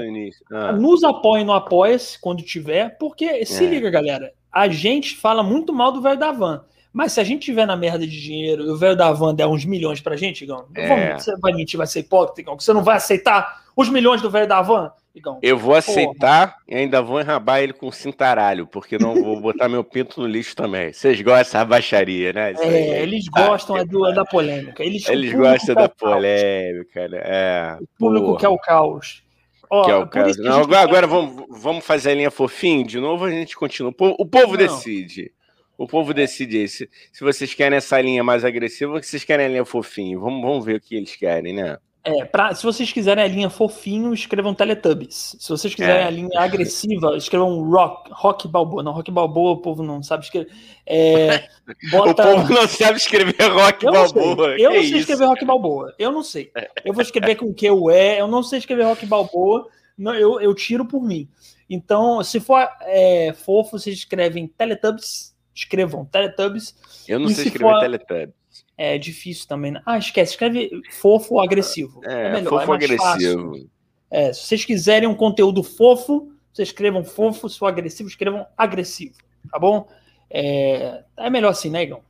Ah. 0.52 0.72
Nos 0.72 1.04
apoie 1.04 1.44
no 1.44 1.54
Apoia-se 1.54 2.20
quando 2.20 2.44
tiver, 2.44 2.98
porque 2.98 3.46
se 3.46 3.66
é. 3.66 3.68
liga, 3.68 3.90
galera. 3.90 4.32
A 4.52 4.68
gente 4.70 5.18
fala 5.18 5.44
muito 5.44 5.74
mal 5.74 5.92
do 5.92 6.02
velho 6.02 6.18
da 6.18 6.32
van. 6.32 6.64
Mas 6.94 7.12
se 7.12 7.20
a 7.20 7.26
gente 7.26 7.44
tiver 7.44 7.66
na 7.66 7.76
merda 7.76 8.08
de 8.08 8.22
dinheiro 8.22 8.64
e 8.64 8.70
o 8.70 8.78
velho 8.78 8.96
da 8.96 9.12
van 9.12 9.36
der 9.36 9.48
uns 9.48 9.66
milhões 9.66 10.00
pra 10.00 10.16
gente, 10.16 10.46
Igão, 10.46 10.66
é. 10.74 10.88
vamos, 10.88 11.24
você 11.24 11.36
vai 11.40 11.52
mentir, 11.52 11.78
vai 11.78 11.88
ser 11.88 12.00
hipócrita, 12.00 12.40
Igão, 12.40 12.56
que 12.56 12.64
você 12.64 12.72
não 12.72 12.84
vai 12.84 12.96
aceitar 12.96 13.65
os 13.76 13.90
milhões 13.90 14.22
do 14.22 14.30
velho 14.30 14.48
da 14.48 14.62
van? 14.62 14.92
Igão. 15.16 15.40
Eu 15.42 15.58
vou 15.58 15.74
aceitar 15.74 16.48
Porra. 16.48 16.64
e 16.68 16.76
ainda 16.76 17.02
vou 17.02 17.22
enrabar 17.22 17.62
ele 17.62 17.72
com 17.72 17.90
cintaralho, 17.90 18.68
porque 18.68 18.98
não 18.98 19.16
vou 19.16 19.40
botar 19.40 19.70
meu 19.70 19.84
pinto 19.84 20.20
no 20.20 20.28
lixo 20.28 20.54
também. 20.54 20.92
Vocês 20.92 21.22
gostam 21.22 21.62
da 21.62 21.66
baixaria, 21.66 22.34
né? 22.34 22.52
Isso 22.52 22.64
é, 22.64 22.68
aí. 22.68 22.90
eles 23.02 23.26
gostam 23.30 23.78
é 23.78 23.86
do, 23.86 24.12
da 24.12 24.26
polêmica. 24.26 24.84
Eles, 24.84 25.08
eles 25.08 25.34
gostam 25.34 25.74
da 25.74 25.88
polêmica, 25.88 27.08
né? 27.08 27.22
É, 27.24 27.78
o 27.80 27.88
público 27.98 28.26
porra. 28.28 28.40
quer 28.40 28.50
o 28.50 28.58
caos. 28.58 29.24
Ó, 29.70 29.86
que 29.86 29.92
é 29.92 29.96
o 29.96 30.08
caos. 30.08 30.38
Não, 30.38 30.62
agora, 30.62 30.82
agora 30.82 31.08
vamos, 31.08 31.46
vamos 31.50 31.86
fazer 31.86 32.12
a 32.12 32.16
linha 32.16 32.32
fofinho 32.32 32.86
de 32.86 33.00
novo, 33.00 33.24
a 33.24 33.32
gente 33.32 33.56
continua. 33.56 33.92
O 33.92 33.94
povo, 33.94 34.16
o 34.20 34.26
povo 34.26 34.58
decide. 34.58 35.32
O 35.78 35.88
povo 35.88 36.14
decide 36.14 36.68
se, 36.68 36.90
se 37.12 37.24
vocês 37.24 37.54
querem 37.54 37.78
essa 37.78 38.00
linha 38.02 38.24
mais 38.24 38.44
agressiva 38.44 38.94
ou 38.94 39.02
se 39.02 39.10
vocês 39.10 39.24
querem 39.24 39.46
a 39.46 39.50
linha 39.50 39.66
fofinho. 39.66 40.20
Vamos, 40.20 40.42
vamos 40.42 40.66
ver 40.66 40.76
o 40.76 40.82
que 40.82 40.96
eles 40.96 41.16
querem, 41.16 41.54
né? 41.54 41.78
É, 42.08 42.24
pra, 42.24 42.54
se 42.54 42.62
vocês 42.62 42.92
quiserem 42.94 43.24
a 43.24 43.28
linha 43.28 43.50
fofinho, 43.50 44.14
escrevam 44.14 44.54
Teletubbies. 44.54 45.36
Se 45.40 45.50
vocês 45.50 45.74
quiserem 45.74 46.04
é. 46.04 46.06
a 46.06 46.10
linha 46.12 46.40
agressiva, 46.40 47.18
escrevam 47.18 47.68
Rock, 47.68 48.12
Rock 48.14 48.48
Balboa. 48.48 48.84
Não, 48.84 48.92
Rock 48.92 49.10
Balboa 49.10 49.54
o 49.54 49.58
povo 49.58 49.82
não 49.82 50.04
sabe 50.04 50.24
escrever. 50.24 50.52
É, 50.86 51.50
bota... 51.90 52.22
O 52.22 52.36
povo 52.36 52.54
não 52.54 52.68
sabe 52.68 53.00
escrever 53.00 53.52
Rock 53.52 53.84
eu 53.84 53.92
Balboa. 53.92 54.56
Eu 54.56 54.72
não 54.72 54.84
sei 54.84 55.00
escrever 55.00 55.26
Rock 55.26 55.46
Balboa. 55.46 55.96
Eu 55.98 56.12
não 56.12 56.22
sei. 56.22 56.52
Eu 56.86 56.94
vou 56.94 57.02
escrever 57.02 57.38
com 57.38 57.48
o 57.48 57.54
que 57.56 57.66
eu 57.66 57.90
é. 57.90 58.22
Eu 58.22 58.28
não 58.28 58.44
sei 58.44 58.60
escrever 58.60 58.84
Rock 58.84 59.04
Balboa. 59.08 59.68
Não, 59.98 60.14
eu, 60.14 60.40
eu 60.40 60.54
tiro 60.54 60.86
por 60.86 61.02
mim. 61.02 61.28
Então, 61.68 62.24
se 62.24 62.40
for 62.40 62.70
é, 62.82 63.34
fofo, 63.34 63.80
vocês 63.80 63.98
escrevem 63.98 64.46
Teletubbies. 64.46 65.36
Escrevam 65.56 66.06
Teletubbies. 66.06 66.76
Eu 67.08 67.20
não 67.20 67.30
sei 67.30 67.46
escrever 67.46 67.72
for... 67.72 67.80
Teletubbies 67.80 68.45
é 68.78 68.98
difícil 68.98 69.48
também. 69.48 69.72
Né? 69.72 69.82
Ah, 69.86 69.98
esquece, 69.98 70.34
escreve 70.34 70.70
fofo 70.92 71.36
ou 71.36 71.42
agressivo. 71.42 72.02
É, 72.04 72.28
é 72.28 72.32
melhor, 72.34 72.60
fofo 72.60 72.74
é 72.74 72.76
agressivo. 72.76 73.70
É, 74.12 74.34
se 74.34 74.42
vocês 74.42 74.66
quiserem 74.66 75.08
um 75.08 75.16
conteúdo 75.16 75.64
fofo, 75.64 76.32
vocês 76.54 76.70
escrevam 76.70 77.04
fofo, 77.04 77.50
se 77.50 77.60
for 77.60 77.68
agressivo, 77.68 78.08
escrevam 78.08 78.46
agressivo, 78.58 79.16
tá 79.52 79.60
bom? 79.60 79.88
É, 80.30 81.04
é 81.18 81.30
melhor 81.30 81.50
assim, 81.50 81.70
né, 81.70 81.84
Igão? 81.84 82.02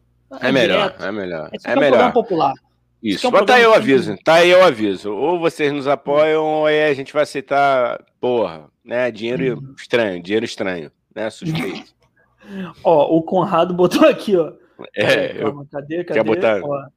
É, 0.42 0.50
é 0.50 0.52
melhor, 0.52 0.92
direto. 0.92 1.04
é 1.04 1.12
melhor. 1.12 1.50
É, 1.52 1.72
é 1.72 1.76
melhor. 1.76 2.14
popular. 2.14 2.54
Isso, 3.02 3.26
é 3.26 3.30
um 3.30 3.32
mas 3.32 3.46
tá 3.46 3.56
aí 3.56 3.66
o 3.66 3.74
aviso, 3.74 4.18
tá 4.24 4.34
aí 4.36 4.54
o 4.54 4.64
aviso. 4.64 5.14
Ou 5.14 5.40
vocês 5.40 5.72
nos 5.72 5.88
apoiam, 5.88 6.44
ou 6.44 6.66
aí 6.66 6.86
a 6.86 6.94
gente 6.94 7.14
vai 7.14 7.24
aceitar, 7.24 8.04
porra, 8.20 8.70
né? 8.84 9.12
Dinheiro 9.12 9.60
hum. 9.60 9.76
estranho, 9.78 10.22
dinheiro 10.22 10.46
estranho, 10.46 10.92
né? 11.14 11.30
Suspeito. 11.30 11.94
ó, 12.84 13.16
o 13.16 13.22
Conrado 13.22 13.74
botou 13.74 14.08
aqui, 14.08 14.36
ó. 14.36 14.54
É, 14.96 15.42
eu... 15.42 15.66
cadê, 15.72 16.04
cadê? 16.04 16.20
Quer 16.20 16.24
botar... 16.24 16.62
Ó. 16.64 16.88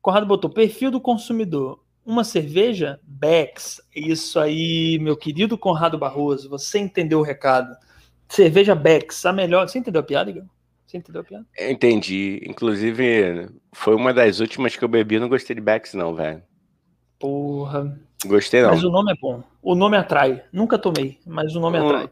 Conrado 0.00 0.26
botou, 0.26 0.50
perfil 0.50 0.90
do 0.90 1.00
consumidor. 1.00 1.82
Uma 2.04 2.24
cerveja? 2.24 2.98
Becks. 3.04 3.80
Isso 3.94 4.40
aí, 4.40 4.98
meu 5.00 5.16
querido 5.16 5.56
Conrado 5.56 5.96
Barroso, 5.96 6.50
você 6.50 6.78
entendeu 6.80 7.20
o 7.20 7.22
recado. 7.22 7.76
Cerveja 8.28 8.74
Becks, 8.74 9.24
a 9.24 9.32
melhor. 9.32 9.68
Você 9.68 9.78
entendeu 9.78 10.00
a 10.00 10.04
piada, 10.04 10.30
Igor? 10.30 10.44
Você 10.84 10.96
entendeu 10.96 11.20
a 11.20 11.24
piada? 11.24 11.46
Entendi. 11.58 12.42
Inclusive, 12.44 13.48
foi 13.72 13.94
uma 13.94 14.12
das 14.12 14.40
últimas 14.40 14.76
que 14.76 14.84
eu 14.84 14.88
bebi. 14.88 15.20
Não 15.20 15.28
gostei 15.28 15.54
de 15.54 15.62
Becks, 15.62 15.94
não, 15.94 16.14
velho. 16.14 16.42
Porra. 17.18 17.96
Gostei, 18.26 18.62
não. 18.62 18.70
Mas 18.70 18.82
o 18.82 18.90
nome 18.90 19.12
é 19.12 19.16
bom. 19.20 19.44
O 19.62 19.74
nome 19.76 19.96
atrai. 19.96 20.42
Nunca 20.52 20.78
tomei, 20.78 21.20
mas 21.24 21.54
o 21.54 21.60
nome 21.60 21.78
um... 21.78 21.86
atrai. 21.86 22.10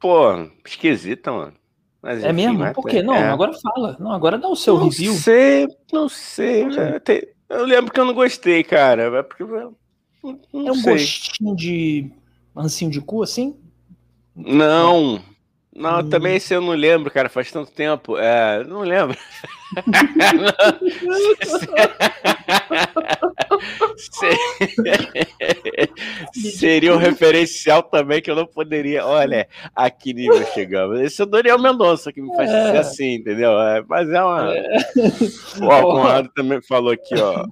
Pô, 0.00 0.48
esquisita, 0.64 1.32
mano. 1.32 1.54
Mas, 2.02 2.24
é 2.24 2.32
enfim, 2.32 2.48
mesmo? 2.48 2.74
Por 2.74 2.86
quê? 2.86 3.02
Não, 3.02 3.14
é. 3.14 3.28
agora 3.28 3.52
fala. 3.54 3.96
Não, 4.00 4.10
agora 4.10 4.36
dá 4.36 4.48
o 4.48 4.56
seu 4.56 4.74
não 4.74 4.88
review. 4.88 5.12
Não 5.12 5.20
sei, 5.20 5.68
não 5.92 6.08
sei. 6.08 6.64
Eu 7.48 7.64
lembro 7.64 7.92
que 7.92 8.00
eu 8.00 8.04
não 8.04 8.14
gostei, 8.14 8.64
cara. 8.64 9.18
É 9.18 9.22
porque 9.22 9.44
não, 9.44 9.76
não 10.52 10.68
é 10.68 10.72
um 10.72 10.74
sei. 10.74 10.92
gostinho 10.94 11.54
de 11.54 12.10
ancinho 12.56 12.90
de 12.90 13.00
cu, 13.00 13.22
assim? 13.22 13.56
Não. 14.34 15.22
Não, 15.74 16.00
hum. 16.00 16.08
também 16.08 16.36
esse 16.36 16.54
eu 16.54 16.60
não 16.60 16.72
lembro, 16.72 17.10
cara, 17.10 17.30
faz 17.30 17.50
tanto 17.50 17.72
tempo. 17.72 18.18
É, 18.18 18.62
não 18.64 18.80
lembro. 18.80 19.16
Seria 26.34 26.94
um 26.94 26.98
referencial 26.98 27.82
também 27.82 28.20
que 28.20 28.30
eu 28.30 28.36
não 28.36 28.44
poderia. 28.46 29.06
Olha, 29.06 29.48
a 29.74 29.88
que 29.90 30.12
nível 30.12 30.44
chegamos. 30.52 31.00
Esse 31.00 31.22
é 31.22 31.24
o 31.24 31.28
Daniel 31.28 31.58
Mendonça 31.58 32.12
que 32.12 32.20
me 32.20 32.36
faz 32.36 32.50
é. 32.50 32.72
ser 32.72 32.76
assim, 32.78 33.14
entendeu? 33.14 33.58
É, 33.60 33.82
mas 33.88 34.10
é 34.10 34.22
uma. 34.22 34.54
É. 34.54 34.66
Ó, 35.62 35.80
o 35.80 35.92
Conrado 35.96 36.28
também 36.34 36.60
falou 36.62 36.92
aqui, 36.92 37.14
ó. 37.14 37.46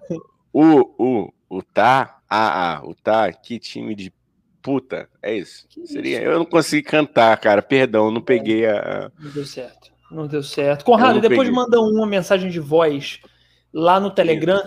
O, 0.53 0.81
o, 0.99 1.33
o 1.49 1.63
tá, 1.63 2.19
ah, 2.29 2.77
ah, 2.77 2.83
o 2.85 2.95
tá, 2.95 3.33
que 3.33 3.59
time 3.59 3.95
de 3.95 4.13
puta, 4.63 5.09
é 5.23 5.37
isso. 5.37 5.67
Que 5.69 5.87
Seria. 5.87 6.19
Isso? 6.19 6.27
Eu 6.27 6.39
não 6.39 6.45
consegui 6.45 6.83
cantar, 6.83 7.37
cara. 7.39 7.63
Perdão, 7.63 8.11
não 8.11 8.21
peguei 8.21 8.67
a. 8.67 9.11
Não 9.19 9.31
deu 9.31 9.45
certo. 9.45 9.91
Não 10.11 10.27
deu 10.27 10.43
certo. 10.43 10.85
Conrado, 10.85 11.21
depois 11.21 11.49
peguei. 11.49 11.53
manda 11.53 11.81
uma 11.81 12.07
mensagem 12.07 12.51
de 12.51 12.61
voz 12.61 13.21
lá 13.73 14.01
no 14.01 14.11
Telegram. 14.11 14.61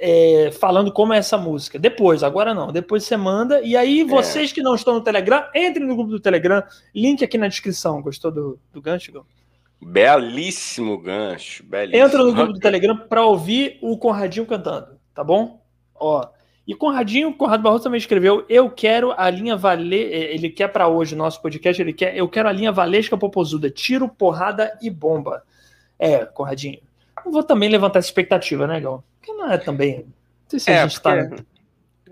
É, 0.00 0.50
falando 0.58 0.90
como 0.90 1.12
é 1.12 1.18
essa 1.18 1.38
música. 1.38 1.78
Depois, 1.78 2.22
agora 2.22 2.52
não. 2.52 2.72
Depois 2.72 3.04
você 3.04 3.16
manda. 3.16 3.60
E 3.60 3.76
aí, 3.76 4.00
é. 4.00 4.04
vocês 4.04 4.50
é. 4.50 4.54
que 4.54 4.62
não 4.62 4.74
estão 4.74 4.94
no 4.94 5.00
Telegram, 5.00 5.44
entrem 5.54 5.86
no 5.86 5.94
grupo 5.94 6.10
do 6.10 6.20
Telegram. 6.20 6.62
Link 6.94 7.22
aqui 7.22 7.38
na 7.38 7.46
descrição. 7.46 8.02
Gostou 8.02 8.30
do, 8.32 8.58
do 8.72 8.82
gancho, 8.82 9.12
Gão? 9.12 9.24
Belíssimo 9.80 10.98
gancho. 10.98 11.64
Belíssimo. 11.64 12.04
Entra 12.04 12.24
no 12.24 12.32
grupo 12.32 12.52
do 12.54 12.58
Telegram 12.58 12.96
para 12.96 13.24
ouvir 13.24 13.78
o 13.82 13.96
Conradinho 13.98 14.46
cantando, 14.46 14.98
tá 15.14 15.22
bom? 15.22 15.62
Ó, 15.94 16.26
e 16.66 16.74
Conradinho, 16.74 17.32
Conrado 17.32 17.62
Barroso 17.62 17.84
também 17.84 17.98
escreveu: 17.98 18.44
Eu 18.48 18.68
quero 18.68 19.14
a 19.16 19.30
linha 19.30 19.56
Vale. 19.56 20.02
Eh, 20.02 20.34
ele 20.34 20.50
quer 20.50 20.68
para 20.68 20.88
hoje 20.88 21.14
o 21.14 21.18
nosso 21.18 21.40
podcast, 21.40 21.80
ele 21.80 21.92
quer. 21.92 22.16
Eu 22.16 22.28
quero 22.28 22.48
a 22.48 22.52
linha 22.52 22.72
Valesca 22.72 23.16
Popozuda, 23.16 23.70
tiro, 23.70 24.08
porrada 24.08 24.76
e 24.82 24.90
bomba. 24.90 25.44
É, 25.98 26.24
Conradinho. 26.24 26.80
não 27.24 27.32
vou 27.32 27.44
também 27.44 27.68
levantar 27.68 28.00
essa 28.00 28.08
expectativa, 28.08 28.66
né, 28.66 28.80
Gal? 28.80 29.04
Porque 29.20 29.32
não 29.32 29.50
é 29.50 29.56
também. 29.56 29.98
Não 29.98 30.04
sei 30.48 30.58
se 30.58 30.70
é, 30.70 30.82
a 30.82 30.86
gente 30.86 31.00
tá. 31.00 31.14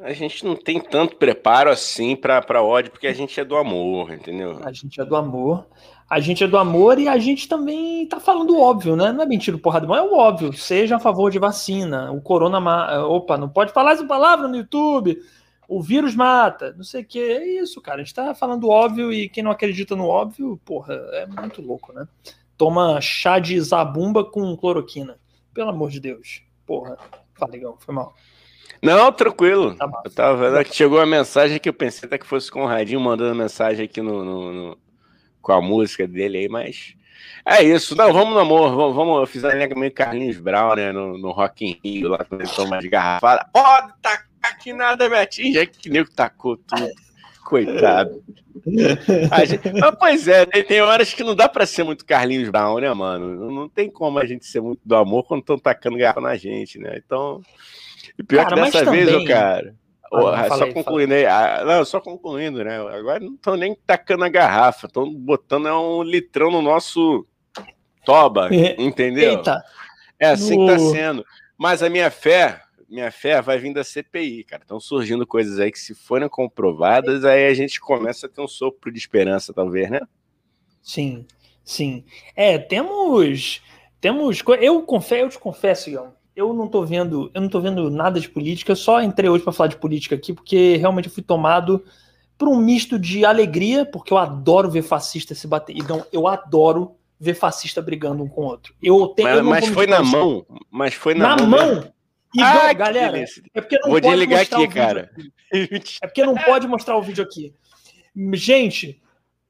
A 0.00 0.12
gente 0.12 0.44
não 0.44 0.54
tem 0.54 0.80
tanto 0.80 1.16
preparo 1.16 1.70
assim 1.70 2.14
para 2.14 2.62
ódio, 2.62 2.90
porque 2.92 3.06
a 3.06 3.12
gente 3.12 3.38
é 3.40 3.44
do 3.44 3.56
amor, 3.56 4.12
entendeu? 4.12 4.60
A 4.62 4.72
gente 4.72 5.00
é 5.00 5.04
do 5.04 5.16
amor. 5.16 5.66
A 6.08 6.20
gente 6.20 6.44
é 6.44 6.46
do 6.46 6.58
amor 6.58 6.98
e 6.98 7.08
a 7.08 7.18
gente 7.18 7.48
também 7.48 8.06
tá 8.06 8.20
falando 8.20 8.58
óbvio, 8.58 8.94
né? 8.94 9.10
Não 9.10 9.22
é 9.22 9.26
mentira 9.26 9.56
porrada, 9.56 9.86
mas 9.86 9.98
é 9.98 10.02
o 10.02 10.14
óbvio. 10.14 10.52
Seja 10.52 10.96
a 10.96 11.00
favor 11.00 11.30
de 11.30 11.38
vacina. 11.38 12.12
O 12.12 12.20
corona. 12.20 12.58
Opa, 13.06 13.38
não 13.38 13.48
pode 13.48 13.72
falar 13.72 13.92
essa 13.92 14.06
palavra 14.06 14.46
no 14.46 14.56
YouTube. 14.56 15.18
O 15.66 15.82
vírus 15.82 16.14
mata. 16.14 16.74
Não 16.76 16.84
sei 16.84 17.02
o 17.02 17.04
que. 17.04 17.18
É 17.18 17.62
isso, 17.62 17.80
cara. 17.80 18.02
A 18.02 18.04
gente 18.04 18.14
tá 18.14 18.34
falando 18.34 18.68
óbvio 18.68 19.12
e 19.12 19.28
quem 19.28 19.42
não 19.42 19.50
acredita 19.50 19.96
no 19.96 20.06
óbvio, 20.06 20.60
porra, 20.64 20.94
é 21.12 21.26
muito 21.26 21.62
louco, 21.62 21.92
né? 21.92 22.06
Toma 22.56 23.00
chá 23.00 23.38
de 23.38 23.58
zabumba 23.60 24.22
com 24.24 24.56
cloroquina. 24.56 25.18
Pelo 25.54 25.70
amor 25.70 25.90
de 25.90 26.00
Deus. 26.00 26.42
Porra. 26.66 26.98
Fala, 27.34 27.52
legal, 27.52 27.76
foi 27.80 27.94
mal. 27.94 28.14
Não, 28.82 29.10
tranquilo. 29.10 29.74
Tá 29.76 29.90
eu 30.04 30.10
tava 30.10 30.50
vendo 30.50 30.64
que 30.64 30.76
chegou 30.76 30.98
uma 30.98 31.06
mensagem 31.06 31.58
que 31.58 31.68
eu 31.68 31.72
pensei 31.72 32.06
até 32.06 32.18
que 32.18 32.26
fosse 32.26 32.50
com 32.50 32.62
o 32.62 32.66
Radinho 32.66 33.00
mandando 33.00 33.34
mensagem 33.34 33.86
aqui 33.86 34.02
no, 34.02 34.22
no, 34.22 34.52
no, 34.52 34.78
com 35.44 35.52
a 35.52 35.60
música 35.60 36.08
dele 36.08 36.38
aí, 36.38 36.48
mas. 36.48 36.96
É 37.44 37.62
isso. 37.62 37.94
Não, 37.94 38.12
vamos 38.12 38.32
no 38.32 38.40
amor. 38.40 38.74
Vamos, 38.74 38.96
vamos 38.96 39.20
eu 39.20 39.26
fiz 39.26 39.44
a 39.44 39.54
linha 39.54 39.68
meio 39.76 39.92
Carlinhos 39.92 40.38
Brown, 40.38 40.74
né? 40.74 40.90
No, 40.90 41.18
no 41.18 41.30
Rock 41.30 41.66
in 41.66 41.78
Rio, 41.84 42.08
lá 42.08 42.24
quando 42.24 42.40
ele 42.40 42.50
toma 42.50 42.78
de 42.78 42.88
garrafada. 42.88 43.46
Pode 43.52 43.92
tacar 44.00 44.58
que 44.58 44.72
nada 44.72 45.08
me 45.08 45.18
atinge. 45.18 45.58
É 45.58 45.66
que 45.66 45.90
nego 45.90 46.10
tacou 46.10 46.56
tudo. 46.56 46.90
Coitado. 47.44 48.24
Gente... 48.66 49.70
Mas, 49.80 49.96
pois 49.98 50.26
é, 50.26 50.46
tem, 50.46 50.64
tem, 50.64 50.80
horas 50.80 51.12
que 51.12 51.22
não 51.22 51.34
dá 51.34 51.46
pra 51.46 51.66
ser 51.66 51.84
muito 51.84 52.06
Carlinhos 52.06 52.48
Brown, 52.48 52.78
né, 52.78 52.92
mano? 52.94 53.50
Não, 53.50 53.68
tem 53.68 53.90
como 53.90 54.18
a 54.18 54.24
gente 54.24 54.46
ser 54.46 54.62
muito 54.62 54.80
do 54.82 54.96
amor 54.96 55.24
quando 55.24 55.40
estão 55.40 55.58
tacando 55.58 55.98
garrafa 55.98 56.22
na 56.22 56.36
gente, 56.36 56.78
né? 56.78 56.98
Então. 57.04 57.42
E 58.18 58.22
pior 58.22 58.44
cara, 58.44 58.56
que 58.56 58.70
dessa 58.70 58.90
vez, 58.90 59.10
também... 59.10 59.26
cara. 59.26 59.74
Ah, 60.16 60.48
só 60.56 60.72
concluindo 60.72 61.14
aí. 61.14 61.26
Ah, 61.26 61.62
não, 61.64 61.84
só 61.84 62.00
concluindo, 62.00 62.62
né? 62.62 62.78
Agora 62.78 63.20
não 63.20 63.34
estão 63.34 63.56
nem 63.56 63.74
tacando 63.86 64.24
a 64.24 64.28
garrafa, 64.28 64.86
estão 64.86 65.12
botando 65.12 65.66
um 65.66 66.02
litrão 66.02 66.50
no 66.50 66.62
nosso 66.62 67.26
toba, 68.04 68.48
é. 68.54 68.80
entendeu? 68.80 69.32
Eita. 69.32 69.62
É 70.18 70.28
assim 70.28 70.56
no... 70.56 70.66
que 70.66 70.72
tá 70.72 70.78
sendo. 70.78 71.24
Mas 71.56 71.82
a 71.82 71.88
minha 71.88 72.10
fé, 72.10 72.60
minha 72.88 73.10
fé 73.10 73.40
vai 73.40 73.58
vir 73.58 73.72
da 73.72 73.82
CPI, 73.82 74.44
cara. 74.44 74.62
Estão 74.62 74.78
surgindo 74.78 75.26
coisas 75.26 75.58
aí 75.58 75.72
que, 75.72 75.78
se 75.78 75.94
forem 75.94 76.28
comprovadas, 76.28 77.24
aí 77.24 77.46
a 77.46 77.54
gente 77.54 77.80
começa 77.80 78.26
a 78.26 78.28
ter 78.28 78.40
um 78.40 78.48
sopro 78.48 78.92
de 78.92 78.98
esperança, 78.98 79.52
talvez, 79.52 79.90
né? 79.90 80.00
Sim, 80.82 81.26
sim. 81.64 82.04
É, 82.36 82.58
temos. 82.58 83.62
Temos. 84.00 84.42
Eu 84.60 84.82
confesso, 84.82 85.22
eu 85.22 85.28
te 85.30 85.38
confesso, 85.38 85.90
Ian, 85.90 86.12
eu 86.36 86.52
não 86.52 86.66
tô 86.66 86.84
vendo, 86.84 87.30
eu 87.32 87.40
não 87.40 87.48
tô 87.48 87.60
vendo 87.60 87.90
nada 87.90 88.18
de 88.18 88.28
política, 88.28 88.72
eu 88.72 88.76
só 88.76 89.00
entrei 89.00 89.30
hoje 89.30 89.44
para 89.44 89.52
falar 89.52 89.68
de 89.68 89.76
política 89.76 90.14
aqui, 90.14 90.32
porque 90.32 90.76
realmente 90.76 91.08
eu 91.08 91.14
fui 91.14 91.22
tomado 91.22 91.84
por 92.36 92.48
um 92.48 92.56
misto 92.56 92.98
de 92.98 93.24
alegria, 93.24 93.86
porque 93.86 94.12
eu 94.12 94.18
adoro 94.18 94.70
ver 94.70 94.82
fascista 94.82 95.34
se 95.34 95.46
bater. 95.46 95.76
Então, 95.76 96.04
eu 96.12 96.26
adoro 96.26 96.96
ver 97.18 97.34
fascista 97.34 97.80
brigando 97.80 98.22
um 98.22 98.28
com 98.28 98.42
o 98.42 98.44
outro. 98.44 98.74
Eu 98.82 99.08
tenho, 99.08 99.28
mas, 99.28 99.38
eu 99.38 99.44
mas 99.44 99.68
foi 99.68 99.86
na 99.86 100.02
mão, 100.02 100.46
mas 100.70 100.94
foi 100.94 101.14
na, 101.14 101.36
na 101.36 101.46
mão. 101.46 101.74
mão. 101.74 101.92
ah, 102.40 102.72
galera, 102.72 103.18
é 103.54 103.60
porque 103.60 103.78
não 103.78 103.90
Vou 103.90 104.00
pode 104.00 104.08
desligar 104.08 104.40
aqui, 104.40 104.68
cara. 104.68 105.10
Aqui. 105.52 105.98
É 106.02 106.06
porque 106.06 106.24
não 106.24 106.34
pode 106.34 106.66
mostrar 106.66 106.96
o 106.96 107.02
vídeo 107.02 107.22
aqui. 107.22 107.54
Gente, 108.32 109.00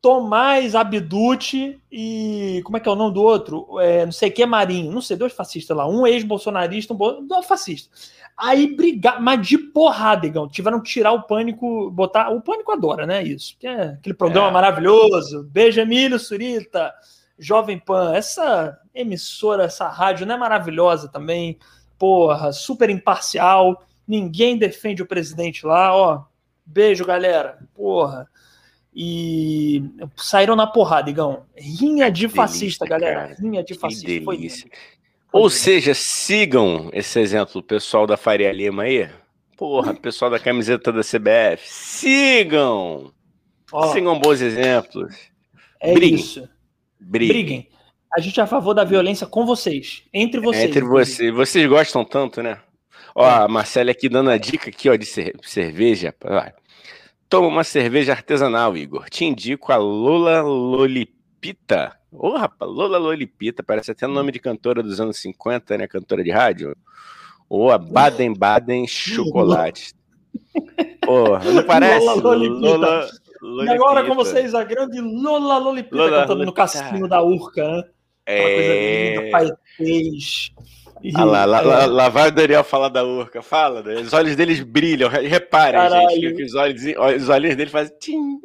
Tomás 0.04 0.74
Abducci 0.74 1.80
e. 1.90 2.60
Como 2.62 2.76
é 2.76 2.80
que 2.80 2.86
é 2.86 2.92
o 2.92 2.94
nome 2.94 3.14
do 3.14 3.22
outro? 3.22 3.80
É, 3.80 4.04
não 4.04 4.12
sei 4.12 4.28
o 4.28 4.32
que, 4.32 4.44
Marinho. 4.44 4.92
Não 4.92 5.00
sei, 5.00 5.16
dois 5.16 5.32
fascistas 5.32 5.74
lá. 5.74 5.88
Um 5.88 6.06
ex-bolsonarista, 6.06 6.92
um 6.92 6.96
bo... 6.98 7.22
dois 7.22 7.46
fascistas. 7.46 8.12
Aí 8.36 8.76
brigar, 8.76 9.18
mas 9.18 9.48
de 9.48 9.56
porrada, 9.56 10.26
Igão. 10.26 10.46
Tiveram 10.46 10.82
que 10.82 10.90
tirar 10.90 11.12
o 11.12 11.22
pânico, 11.22 11.90
botar. 11.90 12.28
O 12.28 12.42
pânico 12.42 12.70
adora, 12.70 13.06
né? 13.06 13.22
Isso. 13.22 13.56
É 13.62 13.94
aquele 13.98 14.14
programa 14.14 14.48
é. 14.48 14.50
maravilhoso. 14.50 15.44
Beijo, 15.44 15.80
Emílio 15.80 16.18
Surita, 16.18 16.92
Jovem 17.38 17.78
Pan. 17.78 18.14
Essa 18.14 18.78
emissora, 18.94 19.64
essa 19.64 19.88
rádio 19.88 20.26
não 20.26 20.34
é 20.34 20.38
maravilhosa 20.38 21.08
também. 21.08 21.58
Porra, 21.98 22.52
super 22.52 22.90
imparcial. 22.90 23.82
Ninguém 24.06 24.58
defende 24.58 25.02
o 25.02 25.06
presidente 25.06 25.64
lá, 25.64 25.96
ó. 25.96 26.24
Beijo, 26.66 27.06
galera. 27.06 27.58
Porra 27.74 28.28
e 28.94 29.83
saíram 30.16 30.54
na 30.54 30.66
porrada, 30.66 31.11
Igão. 31.11 31.44
Rinha 31.57 32.11
de 32.11 32.28
fascista, 32.28 32.85
delícia, 32.85 33.09
galera. 33.09 33.28
Cara. 33.28 33.40
Rinha 33.40 33.64
de 33.64 33.74
fascista. 33.74 34.07
Que 34.07 34.20
delícia. 34.20 34.70
Foi 35.30 35.40
Ou 35.40 35.50
seja, 35.50 35.92
sigam 35.94 36.90
esse 36.92 37.18
exemplo, 37.18 37.61
pessoal 37.62 38.07
da 38.07 38.16
Faria 38.16 38.52
Lima 38.52 38.85
aí. 38.85 39.09
Porra, 39.57 39.94
pessoal 39.98 40.30
da 40.30 40.38
camiseta 40.38 40.92
da 40.92 41.00
CBF. 41.00 41.66
Sigam! 41.66 43.12
Ó, 43.72 43.92
sigam 43.92 44.18
bons 44.20 44.40
exemplos. 44.40 45.12
É 45.80 45.92
Briguem. 45.92 46.20
isso. 46.20 46.48
Briguem. 47.00 47.28
Briguem. 47.28 47.68
A 48.16 48.20
gente 48.20 48.38
é 48.38 48.44
a 48.44 48.46
favor 48.46 48.74
da 48.74 48.85
violência 48.85 49.26
com 49.26 49.44
vocês. 49.44 50.04
Entre 50.14 50.40
vocês. 50.40 50.64
Entre 50.64 50.83
vocês. 50.83 51.35
Vocês 51.35 51.68
gostam 51.68 52.04
tanto, 52.04 52.40
né? 52.40 52.59
Ó, 53.12 53.24
a 53.24 53.48
Marcela 53.48 53.90
aqui 53.90 54.09
dando 54.09 54.30
a 54.30 54.38
dica 54.38 54.70
aqui, 54.70 54.88
ó, 54.88 54.94
de 54.94 55.07
cerveja. 55.42 56.14
Toma 57.28 57.48
uma 57.48 57.64
cerveja 57.64 58.12
artesanal, 58.12 58.76
Igor. 58.76 59.08
Te 59.10 59.24
indico 59.24 59.72
a 59.72 59.76
Lola 59.76 60.42
Lolipita. 60.42 61.96
Ô, 62.12 62.28
oh, 62.28 62.37
rapaz, 62.37 62.70
Lola 62.70 62.98
Lolipita, 62.98 63.62
parece 63.62 63.90
até 63.90 64.06
nome 64.06 64.30
de 64.30 64.38
cantora 64.38 64.82
dos 64.82 65.00
anos 65.00 65.18
50, 65.18 65.78
né? 65.78 65.88
Cantora 65.88 66.22
de 66.22 66.30
rádio. 66.30 66.76
Ou 67.48 67.70
a 67.70 67.78
Baden 67.78 68.34
Baden 68.34 68.87
Chocolate. 68.87 69.94
Porra, 71.04 71.52
não 71.52 71.62
parece? 71.64 72.06
Lola 72.06 72.22
Lolipita. 72.22 72.60
Lola, 72.60 73.08
Lolipita. 73.42 73.72
E 73.72 73.74
agora 73.74 74.06
com 74.06 74.14
vocês, 74.14 74.54
a 74.54 74.64
grande 74.64 75.00
Lola 75.00 75.58
Lolipita 75.58 75.96
Lola 75.96 76.10
cantando 76.10 76.44
Lolipita. 76.44 76.46
no 76.46 76.52
cassino 76.52 77.08
da 77.08 77.22
Urca, 77.22 77.66
né? 77.66 77.84
Aquela 78.26 78.48
é... 78.48 78.54
coisa 78.54 79.20
linda, 79.20 79.30
paetês. 79.30 80.53
Ah 81.14 81.24
lá, 81.24 81.44
lá, 81.44 81.60
lá, 81.60 81.86
lá, 81.86 82.08
vai 82.08 82.28
o 82.28 82.32
Daniel 82.32 82.64
falar 82.64 82.88
da 82.88 83.04
Urca. 83.04 83.42
Fala, 83.42 83.82
né? 83.82 83.96
os 83.96 84.12
olhos 84.14 84.34
deles 84.36 84.60
brilham. 84.60 85.10
Reparem, 85.10 85.78
Caralho. 85.78 86.10
gente, 86.10 86.34
que 86.34 86.44
os 86.44 86.54
olhos, 86.54 86.82
os 87.20 87.28
olhos 87.28 87.56
dele 87.56 87.70
fazem. 87.70 87.94
Tim. 87.98 88.40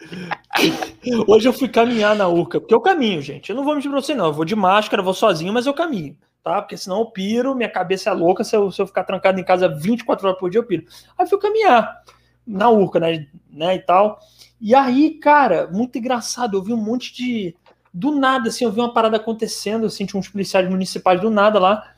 Hoje 1.28 1.48
eu 1.48 1.52
fui 1.52 1.68
caminhar 1.68 2.16
na 2.16 2.26
Urca, 2.26 2.60
porque 2.60 2.74
eu 2.74 2.80
caminho, 2.80 3.22
gente. 3.22 3.50
Eu 3.50 3.56
não 3.56 3.64
vou 3.64 3.74
mentir 3.74 3.90
pra 3.90 4.00
você, 4.00 4.14
não. 4.14 4.26
Eu 4.26 4.32
vou 4.32 4.44
de 4.44 4.56
máscara, 4.56 5.02
vou 5.02 5.14
sozinho, 5.14 5.52
mas 5.52 5.66
eu 5.66 5.74
caminho, 5.74 6.16
tá? 6.42 6.60
Porque 6.60 6.76
senão 6.76 6.98
eu 6.98 7.06
piro, 7.06 7.54
minha 7.54 7.68
cabeça 7.68 8.10
é 8.10 8.12
louca. 8.12 8.42
Se 8.42 8.56
eu, 8.56 8.72
se 8.72 8.82
eu 8.82 8.86
ficar 8.86 9.04
trancado 9.04 9.38
em 9.38 9.44
casa 9.44 9.68
24 9.68 10.26
horas 10.26 10.38
por 10.38 10.50
dia, 10.50 10.58
eu 10.58 10.66
piro. 10.66 10.84
Aí 11.16 11.24
eu 11.24 11.28
fui 11.28 11.38
caminhar 11.38 12.02
na 12.46 12.70
Urca, 12.70 12.98
né? 12.98 13.26
né? 13.50 13.76
E 13.76 13.78
tal. 13.78 14.18
E 14.60 14.74
aí, 14.74 15.10
cara, 15.18 15.68
muito 15.70 15.96
engraçado. 15.96 16.56
Eu 16.56 16.62
vi 16.62 16.72
um 16.72 16.76
monte 16.76 17.14
de 17.14 17.54
do 17.94 18.10
nada, 18.10 18.48
assim, 18.48 18.64
eu 18.64 18.72
vi 18.72 18.80
uma 18.80 18.92
parada 18.92 19.16
acontecendo, 19.18 19.86
assim, 19.86 20.04
tinha 20.04 20.18
uns 20.18 20.28
policiais 20.28 20.68
municipais 20.68 21.20
do 21.20 21.30
nada 21.30 21.60
lá. 21.60 21.94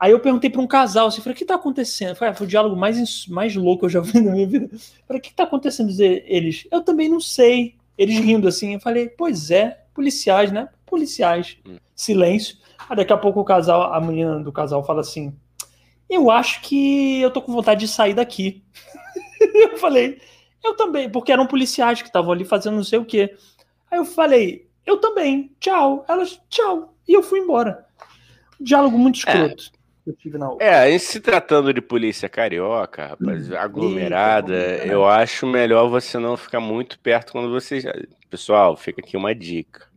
Aí 0.00 0.10
eu 0.10 0.18
perguntei 0.18 0.48
para 0.48 0.60
um 0.62 0.66
casal, 0.66 1.06
assim, 1.06 1.20
falei, 1.20 1.34
o 1.34 1.38
que 1.38 1.44
tá 1.44 1.56
acontecendo? 1.56 2.16
Foi, 2.16 2.32
foi 2.32 2.46
o 2.46 2.48
diálogo 2.48 2.74
mais, 2.74 3.26
mais 3.28 3.54
louco 3.54 3.80
que 3.80 3.84
eu 3.84 3.90
já 3.90 4.00
vi 4.00 4.20
na 4.22 4.32
minha 4.32 4.46
vida. 4.46 4.70
Falei, 5.06 5.20
o 5.20 5.22
que 5.22 5.34
tá 5.34 5.44
acontecendo? 5.44 5.90
Eles, 6.00 6.66
eu 6.72 6.80
também 6.80 7.10
não 7.10 7.20
sei. 7.20 7.76
Eles 7.96 8.18
rindo 8.18 8.48
assim, 8.48 8.72
eu 8.74 8.80
falei, 8.80 9.08
pois 9.08 9.50
é, 9.50 9.84
policiais, 9.92 10.50
né? 10.50 10.68
Policiais. 10.86 11.58
Hum. 11.66 11.76
Silêncio. 11.94 12.56
Aí 12.88 12.96
daqui 12.96 13.12
a 13.12 13.16
pouco 13.18 13.38
o 13.40 13.44
casal, 13.44 13.92
a 13.92 14.00
menina 14.00 14.40
do 14.40 14.50
casal 14.50 14.82
fala 14.82 15.02
assim, 15.02 15.32
eu 16.08 16.30
acho 16.30 16.62
que 16.62 17.20
eu 17.20 17.30
tô 17.30 17.42
com 17.42 17.52
vontade 17.52 17.80
de 17.80 17.88
sair 17.88 18.14
daqui. 18.14 18.64
eu 19.54 19.76
falei, 19.76 20.20
eu 20.64 20.74
também, 20.74 21.10
porque 21.10 21.30
eram 21.30 21.46
policiais 21.46 22.00
que 22.00 22.08
estavam 22.08 22.32
ali 22.32 22.44
fazendo 22.44 22.76
não 22.76 22.84
sei 22.84 22.98
o 22.98 23.04
quê. 23.04 23.36
Aí 23.90 23.98
eu 23.98 24.04
falei, 24.04 24.66
eu 24.86 24.98
também. 24.98 25.50
Tchau. 25.60 26.04
Elas, 26.08 26.40
tchau. 26.48 26.94
E 27.06 27.12
eu 27.12 27.22
fui 27.22 27.40
embora. 27.40 27.84
Diálogo 28.60 28.98
muito 28.98 29.16
é. 29.16 29.18
escroto. 29.18 29.70
É. 29.80 29.84
Eu 30.06 30.12
tive 30.14 30.36
na 30.36 30.54
É, 30.60 30.98
se 30.98 31.18
tratando 31.18 31.72
de 31.72 31.80
polícia 31.80 32.28
carioca, 32.28 33.06
rapaz, 33.06 33.50
aglomerada, 33.52 34.54
Eita, 34.54 34.86
eu 34.86 35.06
acho 35.06 35.46
melhor 35.46 35.88
você 35.88 36.18
não 36.18 36.36
ficar 36.36 36.60
muito 36.60 36.98
perto 36.98 37.32
quando 37.32 37.50
você. 37.50 37.80
Já... 37.80 37.94
Pessoal, 38.28 38.76
fica 38.76 39.00
aqui 39.00 39.16
uma 39.16 39.34
dica, 39.34 39.88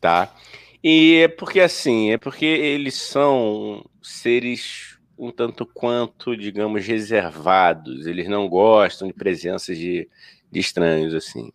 tá? 0.00 0.34
E 0.82 1.16
é 1.16 1.28
porque 1.28 1.60
assim, 1.60 2.10
é 2.10 2.16
porque 2.16 2.46
eles 2.46 2.94
são 2.94 3.84
seres 4.00 4.98
um 5.18 5.30
tanto 5.30 5.66
quanto, 5.66 6.36
digamos, 6.36 6.86
reservados. 6.86 8.06
Eles 8.06 8.28
não 8.28 8.48
gostam 8.48 9.08
de 9.08 9.12
presenças 9.12 9.76
de, 9.76 10.08
de 10.50 10.60
estranhos, 10.60 11.12
assim. 11.12 11.50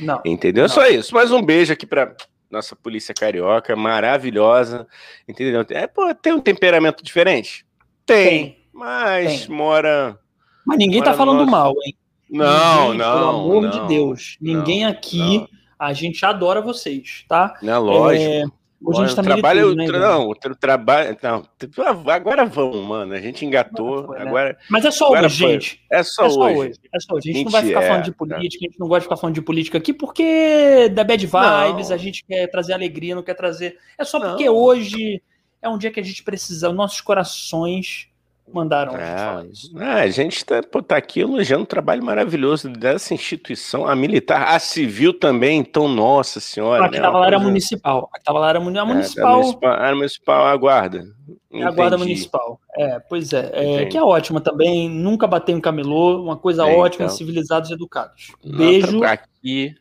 Não. 0.00 0.20
Entendeu? 0.24 0.64
Não. 0.64 0.68
Só 0.68 0.86
isso. 0.86 1.14
Mais 1.14 1.30
um 1.30 1.42
beijo 1.42 1.72
aqui 1.72 1.86
para 1.86 2.14
nossa 2.50 2.76
polícia 2.76 3.14
carioca, 3.14 3.74
maravilhosa. 3.76 4.86
Entendeu? 5.28 5.64
É, 5.70 5.86
pô, 5.86 6.14
tem 6.14 6.32
um 6.32 6.40
temperamento 6.40 7.02
diferente? 7.02 7.66
Tem. 8.04 8.28
tem. 8.28 8.66
Mas 8.72 9.46
tem. 9.46 9.56
mora. 9.56 10.18
Mas 10.64 10.78
ninguém 10.78 11.00
tá 11.00 11.06
mora 11.06 11.12
tá 11.12 11.16
falando 11.16 11.38
nosso... 11.38 11.50
mal, 11.50 11.74
hein? 11.84 11.96
Não, 12.28 12.92
ninguém, 12.92 12.98
não. 12.98 13.18
Pelo 13.18 13.28
amor 13.28 13.62
não, 13.62 13.70
de 13.70 13.88
Deus. 13.88 14.36
Ninguém 14.40 14.82
não, 14.82 14.90
aqui. 14.90 15.38
Não. 15.38 15.48
A 15.78 15.92
gente 15.92 16.24
adora 16.24 16.60
vocês, 16.60 17.24
tá? 17.28 17.54
É 17.62 17.76
lógico. 17.76 18.24
É, 18.24 18.44
Hoje 18.84 19.00
a 19.00 19.06
gente 19.06 19.16
tá 19.16 19.22
trabalho, 19.22 19.74
né, 19.74 19.86
não, 19.86 20.28
o 20.28 20.34
trabalho, 20.34 21.16
não, 21.22 22.10
agora 22.10 22.44
vamos, 22.44 22.84
mano, 22.84 23.14
a 23.14 23.20
gente 23.20 23.44
engatou, 23.44 24.00
agora, 24.00 24.06
foi, 24.06 24.18
né? 24.18 24.28
agora 24.28 24.58
Mas 24.68 24.84
é 24.84 24.90
só 24.90 25.10
hoje, 25.10 25.28
gente. 25.30 25.80
É 25.90 26.02
só, 26.02 26.26
é 26.26 26.30
só 26.30 26.40
hoje. 26.40 26.58
hoje. 26.58 26.80
É 26.94 27.00
só 27.00 27.14
hoje. 27.14 27.30
A 27.30 27.32
gente, 27.32 27.44
não 27.44 27.50
vai 27.50 27.62
ficar 27.64 27.82
falando 27.82 28.04
de 28.04 28.12
política, 28.12 28.64
a 28.64 28.68
gente 28.68 28.78
não 28.78 28.88
gosta 28.88 29.00
de 29.00 29.04
ficar 29.04 29.16
falando 29.16 29.34
de 29.34 29.42
política 29.42 29.78
aqui 29.78 29.94
porque 29.94 30.90
da 30.90 31.04
bad 31.04 31.26
vibes, 31.26 31.88
não. 31.88 31.94
a 31.94 31.98
gente 31.98 32.24
quer 32.24 32.46
trazer 32.48 32.74
alegria, 32.74 33.14
não 33.14 33.22
quer 33.22 33.34
trazer. 33.34 33.78
É 33.96 34.04
só 34.04 34.20
porque 34.20 34.44
não. 34.44 34.54
hoje 34.54 35.22
é 35.62 35.68
um 35.68 35.78
dia 35.78 35.90
que 35.90 36.00
a 36.00 36.04
gente 36.04 36.22
precisa, 36.22 36.70
nossos 36.70 37.00
corações 37.00 38.08
mandaram 38.52 38.96
é, 38.96 39.46
é, 39.76 40.02
a 40.02 40.08
gente 40.08 40.36
está 40.36 40.62
tá 40.62 40.96
aqui 40.96 41.20
elogiando 41.20 41.64
o 41.64 41.66
trabalho 41.66 42.04
maravilhoso 42.04 42.68
dessa 42.68 43.12
instituição, 43.12 43.86
a 43.86 43.94
militar, 43.94 44.54
a 44.54 44.58
civil 44.58 45.12
também, 45.12 45.58
então, 45.58 45.88
nossa 45.88 46.40
senhora. 46.40 46.84
A 46.84 46.88
que 46.88 46.96
estava 46.96 47.14
né, 47.14 47.20
lá 47.20 47.26
era 47.26 47.38
municipal. 47.38 48.08
A 48.12 48.14
que 48.14 48.20
estava 48.20 48.38
lá 48.38 48.48
era 48.50 48.60
municipal. 48.60 49.30
É, 49.30 49.36
municipal. 49.36 49.72
Era 49.72 49.96
municipal, 49.96 50.46
a 50.46 50.56
guarda. 50.56 51.04
É 51.52 51.62
a 51.62 51.70
guarda 51.70 51.98
municipal. 51.98 52.60
É, 52.76 52.98
pois 52.98 53.32
é, 53.32 53.50
é 53.82 53.86
que 53.86 53.96
é 53.96 54.02
ótima 54.02 54.40
também. 54.40 54.88
Nunca 54.88 55.26
bateu 55.26 55.56
em 55.56 55.60
camelô, 55.60 56.22
uma 56.22 56.36
coisa 56.36 56.68
é, 56.68 56.76
ótima, 56.76 57.06
então. 57.06 57.16
civilizados 57.16 57.70
e 57.70 57.74
educados. 57.74 58.32
Beijo. 58.44 59.02
Aqui. 59.04 59.74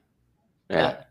É. 0.68 1.05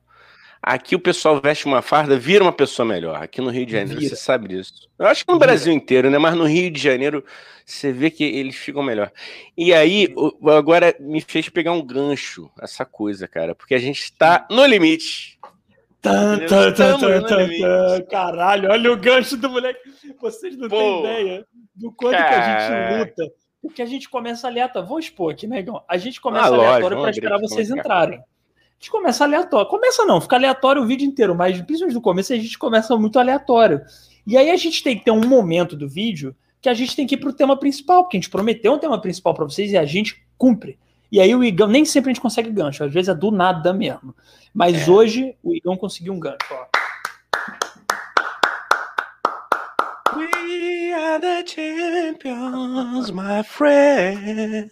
Aqui 0.67 0.97
o 0.97 0.99
pessoal 0.99 1.39
veste 1.43 1.67
uma 1.67 1.83
farda, 1.83 2.17
vira 2.17 2.43
uma 2.43 2.53
pessoa 2.53 2.89
melhor. 2.89 3.23
Aqui 3.23 3.39
no 3.43 3.51
Rio 3.51 3.67
de 3.67 3.73
Janeiro, 3.73 4.01
vira. 4.01 4.17
você 4.17 4.23
sabe 4.23 4.49
disso. 4.49 4.89
Eu 4.99 5.07
acho 5.07 5.23
que 5.23 5.31
no 5.31 5.39
vira. 5.39 5.49
Brasil 5.49 5.71
inteiro, 5.71 6.09
né? 6.09 6.17
Mas 6.17 6.35
no 6.35 6.45
Rio 6.45 6.71
de 6.71 6.81
Janeiro, 6.81 7.23
você 7.67 7.93
vê 7.93 8.11
que 8.11 8.25
eles 8.25 8.57
ficam 8.57 8.83
melhor. 8.83 9.13
E 9.55 9.75
aí, 9.75 10.15
agora 10.57 10.97
me 10.99 11.21
fez 11.21 11.51
pegar 11.51 11.73
um 11.73 11.85
gancho, 11.85 12.51
essa 12.63 12.83
coisa, 12.87 13.29
cara. 13.29 13.55
Porque 13.55 13.75
a 13.75 13.79
gente 13.79 14.05
está 14.05 14.47
no 14.51 14.65
limite. 14.65 15.39
Tá, 16.01 16.39
tá, 16.49 16.73
tá, 16.73 16.99
tá, 16.99 18.03
Caralho, 18.11 18.71
olha 18.71 18.91
o 18.91 18.97
gancho 18.97 19.37
do 19.37 19.51
moleque. 19.51 19.81
Vocês 20.19 20.57
não 20.57 20.71
Pô, 20.71 20.79
têm 20.79 21.01
ideia 21.01 21.47
do 21.75 21.93
quanto 21.93 22.17
cara... 22.17 22.29
que 22.29 22.35
a 22.35 22.69
gente 22.71 22.99
luta. 22.99 23.33
Porque 23.61 23.83
a 23.83 23.87
gente 23.87 24.09
começa 24.09 24.49
aleatório. 24.49 24.89
Vou 24.89 24.99
expor 24.99 25.35
aqui, 25.35 25.47
negão. 25.47 25.85
A 25.87 25.99
gente 25.99 26.23
começa 26.23 26.47
ah, 26.47 26.55
aleatório 26.55 27.01
para 27.03 27.11
esperar 27.11 27.39
vocês 27.39 27.71
entrarem 27.71 28.23
gente 28.85 28.91
começa 28.91 29.25
aleatório. 29.25 29.69
Começa 29.69 30.05
não, 30.05 30.21
fica 30.21 30.37
aleatório 30.37 30.83
o 30.83 30.87
vídeo 30.87 31.07
inteiro, 31.07 31.35
mas 31.35 31.61
principalmente 31.63 31.95
no 31.95 32.03
começo 32.03 32.33
a 32.33 32.37
gente 32.37 32.59
começa 32.59 32.97
muito 32.97 33.19
aleatório. 33.19 33.81
E 34.27 34.37
aí 34.37 34.51
a 34.51 34.57
gente 34.57 34.83
tem 34.83 34.99
que 34.99 35.05
ter 35.05 35.11
um 35.11 35.27
momento 35.27 35.75
do 35.75 35.89
vídeo 35.89 36.37
que 36.61 36.69
a 36.69 36.75
gente 36.75 36.95
tem 36.95 37.07
que 37.07 37.15
ir 37.15 37.19
pro 37.19 37.33
tema 37.33 37.57
principal, 37.57 38.03
porque 38.03 38.17
a 38.17 38.21
gente 38.21 38.31
prometeu 38.31 38.73
um 38.73 38.79
tema 38.79 39.01
principal 39.01 39.35
para 39.35 39.45
vocês 39.45 39.73
e 39.73 39.77
a 39.77 39.85
gente 39.85 40.23
cumpre. 40.37 40.79
E 41.11 41.21
aí 41.21 41.35
o 41.35 41.45
Igão, 41.45 41.69
nem 41.69 41.85
sempre 41.85 42.11
a 42.11 42.15
gente 42.15 42.23
consegue 42.23 42.51
gancho, 42.51 42.85
às 42.85 42.93
vezes 42.93 43.09
é 43.09 43.15
do 43.15 43.31
nada 43.31 43.73
mesmo. 43.73 44.15
Mas 44.53 44.87
é. 44.87 44.91
hoje 44.91 45.37
o 45.43 45.55
Igão 45.55 45.77
conseguiu 45.77 46.13
um 46.13 46.21
gancho, 46.21 46.47
ó. 46.51 46.74
Are 51.15 51.21
the 51.21 51.45
champions, 51.45 53.11
my 53.13 53.43
friend. 53.43 54.71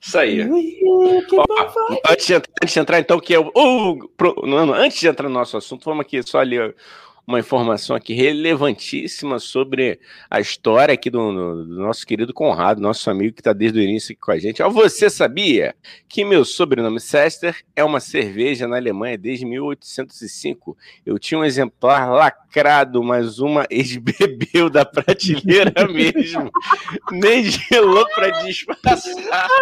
Isso 0.00 0.18
aí. 0.18 0.48
Ó, 1.36 2.00
antes, 2.10 2.26
de, 2.26 2.34
antes 2.34 2.72
de 2.72 2.80
entrar, 2.80 2.98
então, 2.98 3.20
que 3.20 3.34
é 3.34 3.38
o. 3.38 3.52
Uh, 3.54 4.08
pro, 4.16 4.34
não, 4.46 4.72
antes 4.72 4.98
de 4.98 5.08
entrar 5.08 5.28
no 5.28 5.34
nosso 5.34 5.56
assunto, 5.56 5.84
vamos 5.84 6.02
aqui 6.02 6.22
só 6.22 6.38
ali 6.38 6.56
uma 7.26 7.38
informação 7.38 7.94
aqui 7.94 8.14
relevantíssima 8.14 9.38
sobre 9.38 10.00
a 10.28 10.40
história 10.40 10.94
aqui 10.94 11.08
do, 11.08 11.64
do 11.64 11.80
nosso 11.80 12.06
querido 12.06 12.34
Conrado, 12.34 12.80
nosso 12.80 13.08
amigo 13.10 13.34
que 13.34 13.40
está 13.40 13.52
desde 13.52 13.78
o 13.78 13.82
início 13.82 14.12
aqui 14.12 14.20
com 14.20 14.32
a 14.32 14.38
gente. 14.38 14.62
você 14.62 15.08
sabia 15.08 15.74
que 16.08 16.24
meu 16.24 16.44
sobrenome 16.44 17.00
Sester 17.00 17.62
é 17.76 17.84
uma 17.84 18.00
cerveja 18.00 18.66
na 18.66 18.76
Alemanha 18.76 19.16
desde 19.16 19.46
1805? 19.46 20.76
Eu 21.06 21.18
tinha 21.18 21.38
um 21.38 21.44
exemplar 21.44 22.10
lacrado, 22.10 23.02
mas 23.02 23.38
uma 23.38 23.66
ex-bebeu 23.70 24.68
da 24.68 24.84
prateleira 24.84 25.86
mesmo. 25.88 26.50
Nem 27.10 27.44
gelou 27.44 28.06
para 28.14 28.30
disfarçar. 28.30 29.48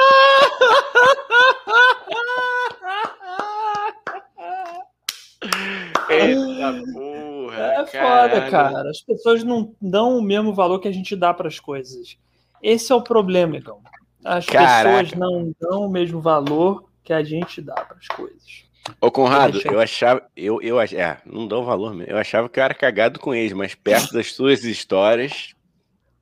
Eita 6.10 6.82
porra. 6.92 7.29
É 7.52 7.86
foda, 7.86 8.50
cara. 8.50 8.90
As 8.90 9.00
pessoas 9.00 9.44
não 9.44 9.74
dão 9.80 10.18
o 10.18 10.22
mesmo 10.22 10.52
valor 10.52 10.78
que 10.78 10.88
a 10.88 10.92
gente 10.92 11.16
dá 11.16 11.32
para 11.32 11.48
as 11.48 11.58
coisas. 11.58 12.16
Esse 12.62 12.92
é 12.92 12.94
o 12.94 13.02
problema, 13.02 13.56
então. 13.56 13.78
As 14.24 14.46
Caraca. 14.46 15.04
pessoas 15.04 15.18
não 15.18 15.52
dão 15.60 15.86
o 15.86 15.90
mesmo 15.90 16.20
valor 16.20 16.84
que 17.02 17.12
a 17.12 17.22
gente 17.22 17.60
dá 17.60 17.74
para 17.74 17.96
as 17.96 18.06
coisas. 18.08 18.64
Ô, 19.00 19.10
Conrado, 19.10 19.60
eu 19.64 19.80
achava. 19.80 20.22
Eu, 20.36 20.60
eu, 20.62 20.80
é, 20.80 21.20
não 21.24 21.46
dou 21.46 21.64
valor 21.64 21.94
mesmo. 21.94 22.12
Eu 22.12 22.18
achava 22.18 22.48
que 22.48 22.58
eu 22.58 22.64
era 22.64 22.74
cagado 22.74 23.18
com 23.18 23.34
eles, 23.34 23.52
mas 23.52 23.74
perto 23.74 24.12
das 24.12 24.32
suas 24.32 24.64
histórias. 24.64 25.54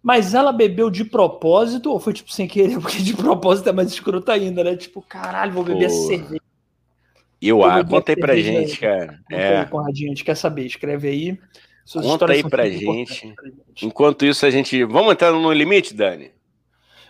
Mas 0.02 0.34
ela 0.34 0.52
bebeu 0.52 0.90
de 0.90 1.04
propósito 1.04 1.90
ou 1.90 1.98
foi 1.98 2.12
tipo 2.12 2.32
sem 2.32 2.46
querer? 2.46 2.78
Porque 2.80 2.98
de 2.98 3.14
propósito 3.14 3.68
é 3.68 3.72
mais 3.72 3.90
escroto 3.90 4.30
ainda, 4.30 4.62
né? 4.62 4.76
Tipo, 4.76 5.02
caralho, 5.02 5.52
vou 5.52 5.64
beber 5.64 5.88
Pô. 5.88 6.06
cerveja. 6.06 6.47
Eu, 7.40 7.64
ah, 7.64 7.85
conta 7.85 8.12
aí 8.12 8.16
pra 8.16 8.37
gente, 8.37 8.72
aí. 8.72 8.77
cara. 8.77 9.20
é. 9.31 9.59
aí, 9.59 9.66
Conradinho, 9.66 10.09
a 10.09 10.14
gente 10.14 10.24
quer 10.24 10.35
saber. 10.35 10.66
Escreve 10.66 11.09
aí. 11.09 11.38
Suas 11.85 12.05
conta 12.05 12.33
aí 12.33 12.42
pra 12.42 12.68
gente. 12.68 13.35
pra 13.35 13.46
gente. 13.46 13.87
Enquanto 13.87 14.27
isso, 14.27 14.44
a 14.44 14.51
gente. 14.51 14.85
Vamos 14.85 15.12
entrar 15.12 15.33
no 15.33 15.53
limite, 15.53 15.94
Dani? 15.94 16.33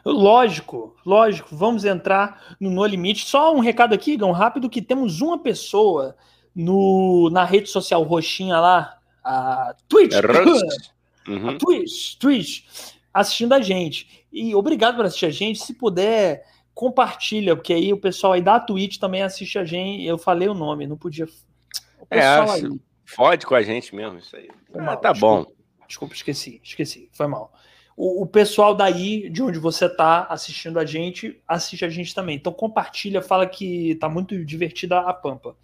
Lógico, 0.05 0.95
lógico. 1.05 1.55
Vamos 1.55 1.85
entrar 1.85 2.57
no 2.61 2.71
No 2.71 2.87
Limite. 2.87 3.27
Só 3.27 3.55
um 3.55 3.61
recado 3.61 3.95
aqui, 3.95 4.17
Gão, 4.17 4.33
rápido, 4.33 4.71
que 4.71 4.81
temos 4.81 5.21
uma 5.21 5.39
pessoa 5.39 6.17
no, 6.55 7.29
na 7.31 7.45
rede 7.45 7.69
social 7.69 8.03
roxinha 8.03 8.59
lá, 8.59 8.99
a 9.25 9.75
Twitch. 9.89 10.15
É 10.15 10.21
uhum. 11.31 11.51
A 11.51 11.59
Twitch, 11.59 12.17
Twitch, 12.19 12.65
assistindo 13.13 13.53
a 13.53 13.61
gente. 13.61 14.25
E 14.33 14.55
obrigado 14.55 14.97
por 14.97 15.05
assistir 15.05 15.27
a 15.27 15.31
gente. 15.31 15.59
Se 15.59 15.75
puder 15.75 16.43
compartilha, 16.79 17.57
porque 17.57 17.73
aí 17.73 17.93
o 17.93 17.99
pessoal 17.99 18.35
aí 18.35 18.41
da 18.41 18.61
Twitch 18.61 18.99
também 18.99 19.21
assiste 19.21 19.59
a 19.59 19.65
gente. 19.65 20.07
Eu 20.07 20.17
falei 20.17 20.49
o 20.49 20.55
nome, 20.55 20.87
não 20.87 20.97
podia. 20.97 21.25
O 21.25 22.07
é, 22.09 22.23
aí. 22.23 22.71
fode 23.05 23.45
com 23.45 23.57
a 23.57 23.63
gente 23.63 23.93
mesmo, 23.93 24.21
isso 24.21 24.37
aí. 24.37 24.49
Ah, 24.73 24.83
mal, 24.83 24.97
tá 24.97 25.11
desculpa, 25.11 25.51
bom. 25.51 25.87
Desculpa, 25.89 26.15
esqueci, 26.15 26.61
esqueci, 26.63 27.09
foi 27.13 27.27
mal. 27.27 27.53
O, 27.97 28.23
o, 28.23 28.27
pessoal 28.29 28.77
daí, 28.77 29.29
de 29.29 29.43
onde 29.43 29.59
você 29.59 29.89
tá 29.89 30.29
assistindo 30.31 30.79
a 30.79 30.85
gente, 30.85 31.43
assiste 31.49 31.85
a 31.85 31.89
gente 31.89 32.15
também. 32.15 32.37
Então 32.37 32.53
compartilha, 32.53 33.21
fala 33.21 33.45
que 33.45 33.97
tá 33.97 34.09
muito 34.09 34.45
divertida 34.45 35.01
a 35.01 35.13
Pampa. 35.13 35.57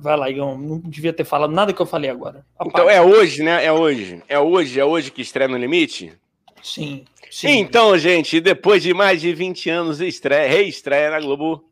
Vai 0.00 0.16
lá, 0.16 0.30
Igão. 0.30 0.56
Não 0.56 0.78
devia 0.78 1.12
ter 1.12 1.24
falado 1.24 1.52
nada 1.52 1.70
que 1.70 1.82
eu 1.82 1.84
falei 1.84 2.08
agora. 2.08 2.46
Então 2.64 2.88
é 2.88 3.02
hoje, 3.02 3.42
né? 3.42 3.62
É 3.62 3.70
hoje. 3.70 4.22
É 4.26 4.38
hoje, 4.38 4.80
é 4.80 4.84
hoje 4.86 5.10
que 5.10 5.20
estreia 5.20 5.48
no 5.48 5.58
limite? 5.58 6.18
Sim. 6.62 7.04
Sim. 7.32 7.60
Então, 7.60 7.96
gente, 7.96 8.42
depois 8.42 8.82
de 8.82 8.92
mais 8.92 9.18
de 9.18 9.32
20 9.32 9.70
anos, 9.70 10.02
estreia, 10.02 10.46
reestreia 10.46 11.12
na 11.12 11.18
Globo 11.18 11.64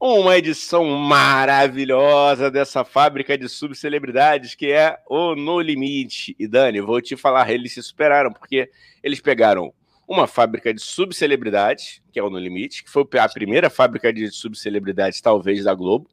uma 0.00 0.38
edição 0.38 0.84
maravilhosa 0.84 2.48
dessa 2.48 2.84
fábrica 2.84 3.36
de 3.36 3.48
subcelebridades 3.48 4.54
que 4.54 4.70
é 4.70 4.96
o 5.10 5.34
No 5.34 5.60
Limite. 5.60 6.36
E 6.38 6.46
Dani, 6.46 6.80
vou 6.80 7.02
te 7.02 7.16
falar, 7.16 7.50
eles 7.50 7.72
se 7.72 7.82
superaram, 7.82 8.32
porque 8.32 8.70
eles 9.02 9.20
pegaram 9.20 9.74
uma 10.06 10.28
fábrica 10.28 10.72
de 10.72 10.80
subcelebridades, 10.80 12.00
que 12.12 12.20
é 12.20 12.22
o 12.22 12.30
No 12.30 12.38
Limite, 12.38 12.84
que 12.84 12.90
foi 12.90 13.04
a 13.18 13.28
primeira 13.28 13.68
fábrica 13.68 14.12
de 14.12 14.30
subcelebridades, 14.30 15.20
talvez, 15.20 15.64
da 15.64 15.74
Globo. 15.74 16.08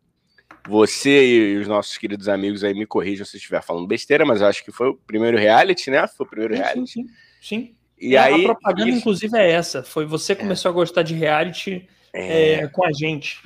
Você 0.67 1.27
e 1.27 1.57
os 1.57 1.67
nossos 1.67 1.95
queridos 1.95 2.27
amigos 2.27 2.63
aí 2.63 2.73
me 2.73 2.87
corrijam 2.87 3.23
se 3.23 3.37
estiver 3.37 3.61
falando 3.61 3.85
besteira, 3.85 4.25
mas 4.25 4.41
acho 4.41 4.65
que 4.65 4.71
foi 4.71 4.89
o 4.89 4.95
primeiro 4.95 5.37
reality, 5.37 5.91
né? 5.91 6.07
Foi 6.07 6.25
o 6.25 6.29
primeiro 6.29 6.55
reality. 6.55 6.91
Sim, 6.91 7.05
sim. 7.39 7.65
sim. 7.67 7.75
E 7.99 8.15
é, 8.15 8.19
aí, 8.19 8.41
a 8.41 8.53
propaganda, 8.53 8.89
isso... 8.89 8.99
inclusive, 8.99 9.37
é 9.37 9.51
essa. 9.51 9.83
Foi 9.83 10.05
você 10.05 10.35
que 10.35 10.41
é. 10.41 10.43
começou 10.43 10.69
a 10.69 10.73
gostar 10.73 11.03
de 11.03 11.13
reality 11.13 11.87
é. 12.13 12.53
é. 12.53 12.67
com 12.67 12.85
a 12.85 12.91
gente. 12.91 13.41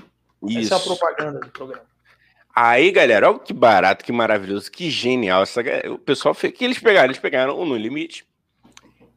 Isso. 0.47 0.73
Essa 0.73 0.75
é 0.75 0.77
a 0.77 0.79
propaganda 0.81 1.39
do 1.39 1.49
programa. 1.49 1.83
Aí, 2.55 2.91
galera, 2.91 3.29
olha 3.29 3.39
que 3.39 3.53
barato, 3.53 4.03
que 4.03 4.11
maravilhoso, 4.11 4.71
que 4.71 4.89
genial. 4.89 5.43
Essa, 5.43 5.61
o 5.89 5.97
pessoal 5.97 6.33
fez. 6.33 6.53
que 6.53 6.65
eles 6.65 6.79
pegaram? 6.79 7.05
Eles 7.05 7.19
pegaram 7.19 7.57
o 7.57 7.65
No 7.65 7.75
Limite. 7.75 8.25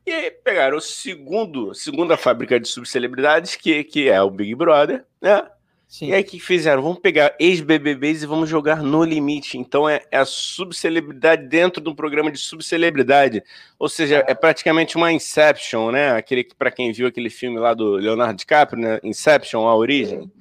E 0.05 0.11
aí 0.11 0.31
pegaram 0.31 0.77
o 0.77 0.81
segundo, 0.81 1.75
segunda 1.75 2.17
fábrica 2.17 2.59
de 2.59 2.69
subcelebridades, 2.69 3.55
que, 3.55 3.85
que 3.85 4.09
é 4.09 4.21
o 4.21 4.31
Big 4.31 4.55
Brother, 4.55 5.05
né? 5.21 5.47
Sim. 5.93 6.07
E 6.07 6.15
aí 6.15 6.23
o 6.23 6.25
que 6.25 6.41
fizeram? 6.41 6.83
Vamos 6.83 7.01
pegar 7.01 7.37
ex-BBBs 7.39 8.23
e 8.23 8.27
vamos 8.27 8.49
jogar 8.49 8.83
no 8.83 9.05
limite. 9.05 9.59
Então 9.59 9.87
é, 9.87 10.01
é 10.11 10.17
a 10.17 10.25
subcelebridade 10.25 11.47
dentro 11.47 11.83
de 11.83 11.91
um 11.91 11.95
programa 11.95 12.33
de 12.33 12.39
subcelebridade. 12.39 13.45
Ou 13.79 13.91
seja, 13.91 14.25
é 14.27 14.35
praticamente 14.35 14.97
uma 14.97 15.13
Inception, 15.13 15.91
né? 15.91 16.13
Aquele 16.13 16.45
que, 16.45 16.55
para 16.55 16.71
quem 16.71 16.91
viu 16.95 17.07
aquele 17.07 17.29
filme 17.29 17.59
lá 17.59 17.75
do 17.75 17.91
Leonardo 17.97 18.39
DiCaprio, 18.39 18.81
né? 18.81 19.01
Inception, 19.05 19.69
a 19.69 19.77
origem. 19.77 20.33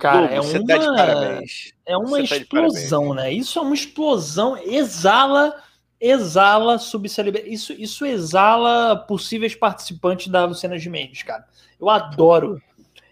Cara, 0.00 0.26
é 0.34 0.40
uma, 0.40 0.66
tá 0.66 0.78
de 0.78 0.84
parabéns. 0.84 1.72
É 1.86 1.96
uma 1.96 2.08
você 2.08 2.26
tá 2.26 2.36
explosão, 2.36 3.08
tá 3.10 3.14
né? 3.14 3.32
Isso 3.32 3.60
é 3.60 3.62
uma 3.62 3.74
explosão, 3.74 4.58
exala, 4.64 5.62
exala 6.00 6.76
subcelebridade. 6.76 7.54
Isso, 7.54 7.72
isso 7.72 8.04
exala 8.04 8.96
possíveis 8.96 9.54
participantes 9.54 10.26
da 10.26 10.44
Luciana 10.44 10.76
Gimenez, 10.76 11.22
cara. 11.22 11.46
Eu 11.80 11.88
adoro 11.88 12.60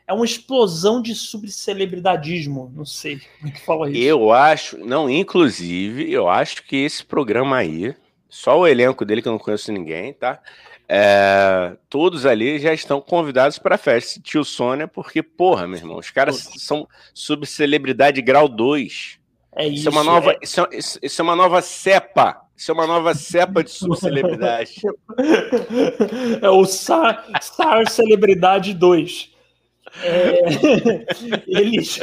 é 0.07 0.13
uma 0.13 0.25
explosão 0.25 1.01
de 1.01 1.15
subcelebridadismo. 1.15 2.73
Não 2.75 2.85
sei 2.85 3.21
como 3.39 3.49
é 3.49 3.51
que 3.51 3.61
fala 3.61 3.91
isso. 3.91 3.99
Eu 4.03 4.33
acho, 4.33 4.79
não, 4.79 5.09
inclusive, 5.09 6.11
eu 6.13 6.29
acho 6.29 6.63
que 6.65 6.77
esse 6.77 7.05
programa 7.05 7.57
aí, 7.57 7.95
só 8.29 8.59
o 8.59 8.67
elenco 8.67 9.05
dele, 9.05 9.23
que 9.23 9.29
eu 9.29 9.33
não 9.33 9.39
conheço 9.39 9.73
ninguém, 9.73 10.13
tá? 10.13 10.41
É, 10.87 11.77
todos 11.89 12.27
ali 12.27 12.59
já 12.59 12.75
estão 12.75 13.01
convidados 13.01 13.59
para 13.59 13.77
a 13.77 13.79
festa. 13.79 14.21
Tio 14.21 14.45
Sônia, 14.45 14.87
porque, 14.87 15.23
porra, 15.23 15.67
meu 15.67 15.79
irmão, 15.79 15.99
os 15.99 16.11
caras 16.11 16.51
são 16.59 16.87
subcelebridade 17.15 18.21
grau 18.21 18.47
2. 18.47 19.19
É 19.57 19.67
isso. 19.67 19.77
Isso 19.77 19.89
é 19.89 19.93
uma 19.93 20.05
nova, 20.05 20.33
é... 20.33 20.39
Isso, 20.43 20.61
é, 20.61 20.69
isso 21.03 21.21
é 21.21 21.23
uma 21.23 21.37
nova 21.37 21.63
cepa. 21.63 22.43
Isso 22.57 22.71
é 22.71 22.75
uma 22.75 22.87
nova 22.87 23.15
cepa 23.15 23.65
de 23.65 23.71
subcelebridade. 23.71 24.83
é 26.41 26.49
o 26.51 26.65
SAR, 26.65 27.27
SAR 27.41 27.89
Celebridade 27.91 28.75
2. 28.75 29.34
É, 30.03 30.41
eles, 31.47 32.01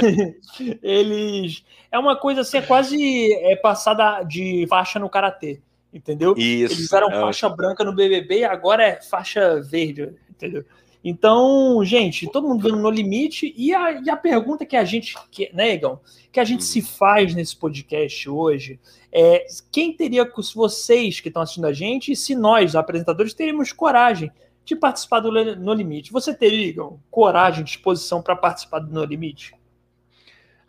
eles. 0.81 1.63
É 1.91 1.99
uma 1.99 2.15
coisa 2.15 2.41
assim, 2.41 2.57
é 2.57 2.61
quase 2.61 3.33
é, 3.33 3.55
passada 3.55 4.23
de 4.23 4.65
faixa 4.69 4.99
no 4.99 5.09
karatê 5.09 5.61
entendeu? 5.93 6.33
Isso. 6.37 6.73
Eles 6.73 6.93
eram 6.93 7.09
é. 7.09 7.19
faixa 7.19 7.49
branca 7.49 7.83
no 7.83 7.93
BBB 7.93 8.39
e 8.39 8.45
agora 8.45 8.83
é 8.83 9.01
faixa 9.01 9.61
verde, 9.61 10.13
entendeu? 10.29 10.63
Então, 11.03 11.83
gente, 11.83 12.29
todo 12.31 12.47
mundo 12.47 12.63
vendo 12.63 12.77
no 12.77 12.89
limite. 12.89 13.53
E 13.57 13.73
a, 13.73 13.91
e 13.91 14.09
a 14.09 14.15
pergunta 14.15 14.65
que 14.65 14.75
a 14.75 14.83
gente, 14.83 15.15
que, 15.31 15.49
né, 15.53 15.73
Igão, 15.73 15.99
que 16.31 16.39
a 16.39 16.43
gente 16.43 16.63
se 16.63 16.79
uhum. 16.79 16.85
faz 16.85 17.33
nesse 17.33 17.55
podcast 17.55 18.29
hoje 18.29 18.79
é 19.11 19.45
quem 19.71 19.93
teria, 19.93 20.29
se 20.41 20.55
vocês 20.55 21.19
que 21.19 21.27
estão 21.27 21.41
assistindo 21.41 21.65
a 21.65 21.73
gente, 21.73 22.11
e 22.11 22.15
se 22.15 22.35
nós, 22.35 22.75
apresentadores, 22.75 23.33
teríamos 23.33 23.73
coragem 23.73 24.31
de 24.63 24.75
participar 24.75 25.19
do 25.19 25.31
No 25.55 25.73
Limite. 25.73 26.11
Você 26.11 26.33
teria, 26.33 26.67
Igão, 26.67 26.99
coragem, 27.09 27.63
disposição 27.63 28.21
para 28.21 28.35
participar 28.35 28.79
do 28.79 28.93
No 28.93 29.03
Limite? 29.03 29.55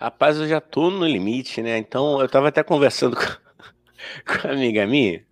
Rapaz, 0.02 0.36
eu 0.36 0.48
já 0.48 0.60
tô 0.60 0.90
no 0.90 1.06
limite, 1.06 1.62
né? 1.62 1.78
Então, 1.78 2.20
eu 2.20 2.28
tava 2.28 2.48
até 2.48 2.60
conversando 2.64 3.14
com, 3.14 3.22
com 3.22 4.48
a 4.48 4.50
amiga 4.50 4.84
minha. 4.84 5.24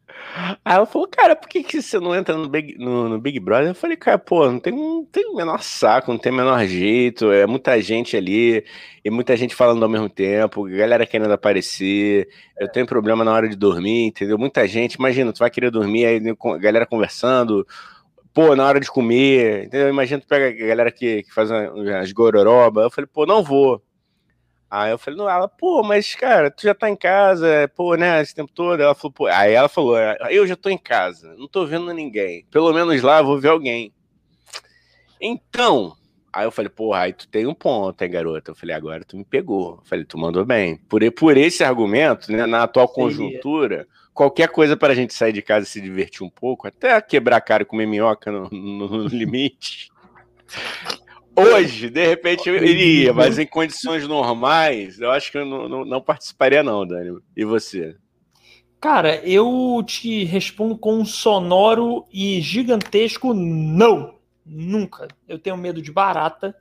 Aí 0.64 0.76
ela 0.76 0.86
falou, 0.86 1.08
cara, 1.08 1.34
por 1.34 1.48
que, 1.48 1.64
que 1.64 1.82
você 1.82 1.98
não 1.98 2.14
entra 2.14 2.36
no 2.36 2.48
Big, 2.48 2.78
no, 2.78 3.08
no 3.08 3.18
Big 3.18 3.40
Brother? 3.40 3.68
Eu 3.68 3.74
falei, 3.74 3.96
cara, 3.96 4.16
pô, 4.16 4.48
não 4.48 4.60
tem, 4.60 4.72
não 4.72 5.04
tem 5.04 5.26
o 5.26 5.34
menor 5.34 5.60
saco, 5.60 6.12
não 6.12 6.18
tem 6.18 6.30
o 6.30 6.36
menor 6.36 6.64
jeito, 6.66 7.32
é 7.32 7.46
muita 7.46 7.80
gente 7.82 8.16
ali, 8.16 8.64
e 9.04 9.10
muita 9.10 9.36
gente 9.36 9.56
falando 9.56 9.82
ao 9.82 9.88
mesmo 9.88 10.08
tempo, 10.08 10.64
galera 10.64 11.04
querendo 11.04 11.32
aparecer, 11.32 12.28
eu 12.58 12.70
tenho 12.70 12.86
problema 12.86 13.24
na 13.24 13.32
hora 13.32 13.48
de 13.48 13.56
dormir, 13.56 14.06
entendeu? 14.06 14.38
Muita 14.38 14.68
gente, 14.68 14.94
imagina, 14.94 15.32
tu 15.32 15.38
vai 15.40 15.50
querer 15.50 15.70
dormir, 15.70 16.06
aí 16.06 16.20
galera 16.60 16.86
conversando, 16.86 17.66
pô, 18.34 18.54
na 18.54 18.66
hora 18.66 18.80
de 18.80 18.90
comer, 18.90 19.64
entendeu? 19.64 19.88
Imagina 19.88 20.20
tu 20.20 20.26
pega 20.26 20.48
a 20.48 20.68
galera 20.68 20.90
que, 20.90 21.22
que 21.22 21.32
faz 21.32 21.50
as 21.50 22.12
gororoba, 22.12 22.82
eu 22.82 22.90
falei, 22.90 23.08
pô, 23.12 23.26
não 23.26 23.42
vou. 23.42 23.82
Aí 24.70 24.92
eu 24.92 24.98
falei, 24.98 25.18
não, 25.18 25.28
ela, 25.28 25.48
pô, 25.48 25.82
mas 25.82 26.14
cara, 26.14 26.48
tu 26.48 26.62
já 26.62 26.72
tá 26.72 26.88
em 26.88 26.94
casa, 26.94 27.68
pô, 27.74 27.96
né, 27.96 28.22
esse 28.22 28.32
tempo 28.34 28.52
todo. 28.54 28.80
Ela 28.80 28.94
falou, 28.94 29.12
pô, 29.12 29.26
aí 29.26 29.52
ela 29.52 29.68
falou, 29.68 29.98
é, 29.98 30.16
eu 30.30 30.46
já 30.46 30.54
tô 30.54 30.70
em 30.70 30.78
casa, 30.78 31.34
não 31.36 31.48
tô 31.48 31.66
vendo 31.66 31.92
ninguém. 31.92 32.46
Pelo 32.50 32.72
menos 32.72 33.02
lá 33.02 33.18
eu 33.18 33.24
vou 33.24 33.40
ver 33.40 33.48
alguém. 33.48 33.92
Então, 35.20 35.96
aí 36.32 36.46
eu 36.46 36.52
falei, 36.52 36.68
pô, 36.68 36.94
aí 36.94 37.12
tu 37.12 37.26
tem 37.26 37.48
um 37.48 37.54
ponto, 37.54 38.00
hein, 38.00 38.10
garota? 38.10 38.52
Eu 38.52 38.54
falei, 38.54 38.74
agora 38.76 39.04
tu 39.04 39.16
me 39.16 39.24
pegou. 39.24 39.78
Eu 39.78 39.84
falei, 39.84 40.04
tu 40.04 40.16
mandou 40.16 40.44
bem. 40.44 40.76
Por, 40.88 41.00
por 41.12 41.36
esse 41.36 41.64
argumento, 41.64 42.30
né, 42.30 42.46
na 42.46 42.62
atual 42.62 42.88
conjuntura, 42.88 43.88
qualquer 44.14 44.48
coisa 44.48 44.76
para 44.76 44.92
a 44.92 44.96
gente 44.96 45.14
sair 45.14 45.32
de 45.32 45.42
casa 45.42 45.66
e 45.66 45.68
se 45.68 45.80
divertir 45.80 46.22
um 46.22 46.30
pouco, 46.30 46.66
até 46.66 47.00
quebrar 47.00 47.36
a 47.36 47.40
cara 47.40 47.62
e 47.62 47.66
comer 47.66 47.86
minhoca 47.86 48.30
no, 48.30 48.48
no, 48.50 48.88
no 48.88 49.06
limite. 49.08 49.90
Hoje, 51.36 51.88
de 51.88 52.06
repente, 52.06 52.48
eu 52.48 52.56
iria, 52.56 53.14
mas 53.14 53.38
em 53.38 53.46
condições 53.46 54.06
normais, 54.06 55.00
eu 55.00 55.10
acho 55.10 55.30
que 55.30 55.38
eu 55.38 55.46
não, 55.46 55.68
não, 55.68 55.84
não 55.84 56.00
participaria, 56.00 56.62
não, 56.62 56.86
Dani. 56.86 57.18
E 57.36 57.44
você? 57.44 57.96
Cara, 58.80 59.16
eu 59.26 59.82
te 59.86 60.24
respondo 60.24 60.76
com 60.76 60.94
um 60.94 61.04
sonoro 61.04 62.06
e 62.10 62.40
gigantesco 62.40 63.34
não. 63.34 64.18
Nunca. 64.44 65.06
Eu 65.28 65.38
tenho 65.38 65.56
medo 65.56 65.82
de 65.82 65.92
barata. 65.92 66.56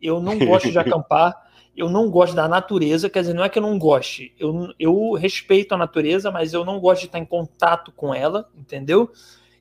Eu 0.00 0.20
não 0.20 0.38
gosto 0.38 0.70
de 0.70 0.78
acampar. 0.78 1.34
Eu 1.76 1.88
não 1.88 2.10
gosto 2.10 2.34
da 2.34 2.48
natureza. 2.48 3.08
Quer 3.08 3.20
dizer, 3.20 3.34
não 3.34 3.44
é 3.44 3.48
que 3.48 3.58
eu 3.58 3.62
não 3.62 3.78
goste. 3.78 4.34
Eu, 4.38 4.72
eu 4.78 5.12
respeito 5.12 5.74
a 5.74 5.78
natureza, 5.78 6.30
mas 6.30 6.52
eu 6.52 6.64
não 6.64 6.78
gosto 6.78 7.00
de 7.00 7.06
estar 7.06 7.18
em 7.18 7.24
contato 7.24 7.92
com 7.92 8.14
ela, 8.14 8.48
entendeu? 8.56 9.10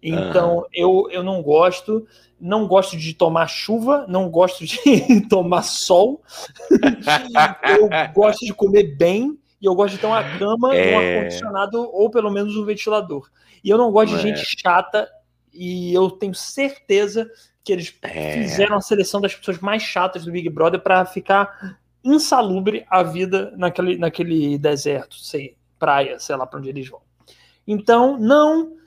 Então, 0.03 0.57
uhum. 0.57 0.65
eu, 0.73 1.07
eu 1.11 1.23
não 1.23 1.41
gosto 1.41 2.07
não 2.41 2.67
gosto 2.67 2.97
de 2.97 3.13
tomar 3.13 3.47
chuva, 3.47 4.05
não 4.09 4.27
gosto 4.27 4.65
de 4.65 5.21
tomar 5.29 5.61
sol, 5.61 6.23
eu 7.69 7.87
gosto 8.13 8.43
de 8.43 8.51
comer 8.51 8.97
bem 8.97 9.37
e 9.61 9.65
eu 9.65 9.75
gosto 9.75 9.93
de 9.93 9.99
ter 9.99 10.07
uma 10.07 10.23
cama, 10.39 10.75
é... 10.75 10.95
um 10.95 10.99
ar-condicionado 10.99 11.89
ou 11.93 12.09
pelo 12.09 12.31
menos 12.31 12.57
um 12.57 12.65
ventilador. 12.65 13.29
E 13.63 13.69
eu 13.69 13.77
não 13.77 13.91
gosto 13.91 14.17
de 14.17 14.27
é. 14.27 14.35
gente 14.35 14.59
chata 14.59 15.07
e 15.53 15.93
eu 15.93 16.09
tenho 16.09 16.33
certeza 16.33 17.29
que 17.63 17.71
eles 17.71 17.95
é... 18.01 18.33
fizeram 18.33 18.75
a 18.75 18.81
seleção 18.81 19.21
das 19.21 19.35
pessoas 19.35 19.59
mais 19.59 19.83
chatas 19.83 20.25
do 20.25 20.31
Big 20.31 20.49
Brother 20.49 20.81
para 20.81 21.05
ficar 21.05 21.79
insalubre 22.03 22.85
a 22.89 23.03
vida 23.03 23.53
naquele, 23.57 23.97
naquele 23.97 24.57
deserto, 24.57 25.15
sei, 25.15 25.55
praia, 25.77 26.19
sei 26.19 26.35
lá 26.35 26.45
para 26.45 26.59
onde 26.59 26.69
eles 26.69 26.87
vão. 26.87 27.01
Então, 27.67 28.17
não 28.17 28.81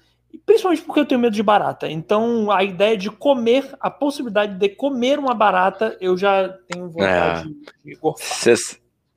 Principalmente 0.45 0.83
porque 0.83 1.01
eu 1.01 1.07
tenho 1.07 1.21
medo 1.21 1.35
de 1.35 1.43
barata. 1.43 1.89
Então, 1.89 2.51
a 2.51 2.65
ideia 2.65 2.97
de 2.97 3.11
comer, 3.11 3.65
a 3.81 3.91
possibilidade 3.91 4.59
de 4.59 4.69
comer 4.69 5.19
uma 5.19 5.35
barata, 5.35 5.97
eu 6.01 6.17
já 6.17 6.49
tenho 6.69 6.89
vontade 6.89 7.49
é. 7.49 7.89
de 7.89 7.95
gorfar. 7.97 8.27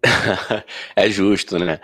é 0.95 1.10
justo, 1.10 1.57
né? 1.57 1.79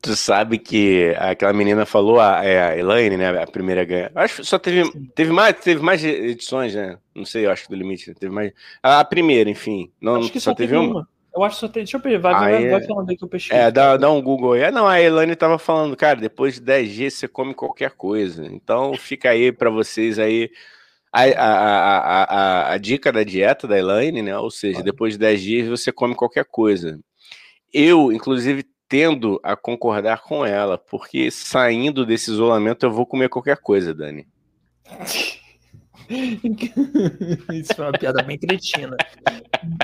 Tu 0.00 0.16
sabe 0.16 0.58
que 0.58 1.14
aquela 1.18 1.52
menina 1.52 1.84
falou, 1.84 2.18
a, 2.18 2.42
é 2.42 2.62
a 2.62 2.78
Elaine, 2.78 3.16
né? 3.16 3.42
A 3.42 3.46
primeira 3.46 3.84
ganha. 3.84 4.10
Acho 4.14 4.36
que 4.36 4.44
só 4.44 4.58
teve, 4.58 4.90
teve 5.14 5.32
mais, 5.32 5.54
teve 5.60 5.82
mais 5.82 6.02
edições, 6.02 6.74
né? 6.74 6.98
Não 7.14 7.26
sei, 7.26 7.44
eu 7.46 7.50
acho 7.50 7.68
do 7.68 7.76
limite. 7.76 8.14
Teve 8.14 8.32
mais. 8.32 8.52
A, 8.82 9.04
primeira, 9.04 9.50
enfim. 9.50 9.92
Não, 10.00 10.16
acho 10.16 10.32
que 10.32 10.40
só, 10.40 10.50
só 10.50 10.54
teve 10.54 10.76
uma. 10.76 10.90
uma. 10.90 11.08
Eu 11.38 11.44
acho 11.44 11.56
que 11.56 11.60
só 11.60 11.68
tem. 11.68 11.84
Deixa 11.84 11.96
eu 11.96 12.00
ver, 12.00 12.18
vai, 12.18 12.34
vai, 12.34 12.68
vai 12.68 12.82
falando 12.82 13.08
aí 13.10 13.16
que 13.16 13.24
eu. 13.24 13.30
É, 13.50 13.70
dá, 13.70 13.96
dá 13.96 14.10
um 14.10 14.20
Google 14.20 14.52
aí. 14.54 14.62
É, 14.62 14.70
não, 14.70 14.86
a 14.86 15.00
Elane 15.00 15.36
tava 15.36 15.58
falando, 15.58 15.96
cara, 15.96 16.20
depois 16.20 16.54
de 16.54 16.60
10G 16.62 17.10
você 17.10 17.28
come 17.28 17.54
qualquer 17.54 17.92
coisa. 17.92 18.44
Então 18.46 18.94
fica 18.94 19.30
aí 19.30 19.52
para 19.52 19.70
vocês 19.70 20.18
aí. 20.18 20.50
A, 21.10 21.22
a, 21.22 21.48
a, 21.48 22.22
a, 22.22 22.72
a, 22.74 22.76
dica 22.76 23.10
da 23.10 23.22
dieta 23.22 23.66
da 23.66 23.78
Elaine, 23.78 24.20
né? 24.20 24.36
Ou 24.36 24.50
seja, 24.50 24.82
depois 24.82 25.14
de 25.14 25.20
10 25.20 25.42
dias 25.42 25.68
você 25.68 25.90
come 25.90 26.14
qualquer 26.14 26.44
coisa. 26.44 27.00
Eu, 27.72 28.12
inclusive, 28.12 28.62
tendo 28.88 29.40
a 29.42 29.56
concordar 29.56 30.20
com 30.22 30.44
ela, 30.44 30.76
porque 30.76 31.30
saindo 31.30 32.04
desse 32.04 32.30
isolamento 32.30 32.84
eu 32.84 32.90
vou 32.90 33.06
comer 33.06 33.30
qualquer 33.30 33.56
coisa, 33.56 33.94
Dani. 33.94 34.26
Isso 37.52 37.74
foi 37.76 37.84
uma 37.84 37.92
piada 37.92 38.22
bem 38.22 38.38
cretina. 38.38 38.96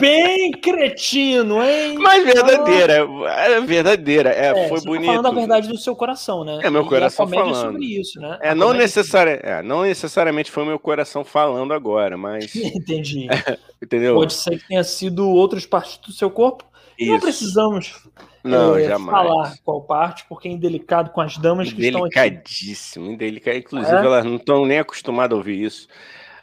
Bem 0.01 0.53
cretino, 0.53 1.63
hein? 1.63 1.99
Mas 1.99 2.25
verdadeira, 2.25 3.07
é 3.29 3.61
verdadeira. 3.61 4.31
É, 4.31 4.47
é 4.47 4.69
foi 4.69 4.81
bonito. 4.81 5.07
Tá 5.07 5.13
falando 5.13 5.27
a 5.27 5.41
verdade 5.41 5.69
do 5.69 5.77
seu 5.77 5.95
coração, 5.95 6.45
né? 6.45 6.61
É 6.63 6.71
meu 6.71 6.87
coração 6.87 7.29
falando. 7.29 7.55
sobre 7.55 7.85
isso, 7.85 8.19
né? 8.21 8.39
É, 8.41 8.55
não, 8.55 8.73
necessari 8.73 9.41
é, 9.43 9.63
não 9.63 9.83
necessariamente 9.83 10.51
foi 10.51 10.65
meu 10.65 10.79
coração 10.79 11.25
falando 11.25 11.75
agora, 11.75 12.17
mas. 12.17 12.55
Entendi. 12.57 13.29
Entendeu? 13.83 14.15
Pode 14.15 14.33
ser 14.33 14.59
que 14.59 14.69
tenha 14.69 14.85
sido 14.85 15.29
outras 15.29 15.67
partes 15.67 15.99
do 15.99 16.13
seu 16.13 16.31
corpo. 16.31 16.65
Isso. 16.99 17.13
Não 17.13 17.21
precisamos 17.21 18.09
não, 18.43 18.77
é, 18.77 18.89
falar 18.99 19.55
qual 19.65 19.83
parte, 19.83 20.25
porque 20.29 20.49
é 20.49 20.53
indelicado 20.53 21.11
com 21.11 21.21
as 21.21 21.37
damas 21.37 21.73
que 21.73 21.83
estão 21.87 22.05
aqui. 22.05 22.15
Delicadíssimo, 22.15 23.11
indelicado. 23.11 23.57
Inclusive, 23.57 23.97
é? 23.97 24.05
elas 24.05 24.25
não 24.25 24.37
estão 24.37 24.65
nem 24.67 24.79
acostumadas 24.79 25.35
a 25.35 25.39
ouvir 25.39 25.63
isso. 25.63 25.89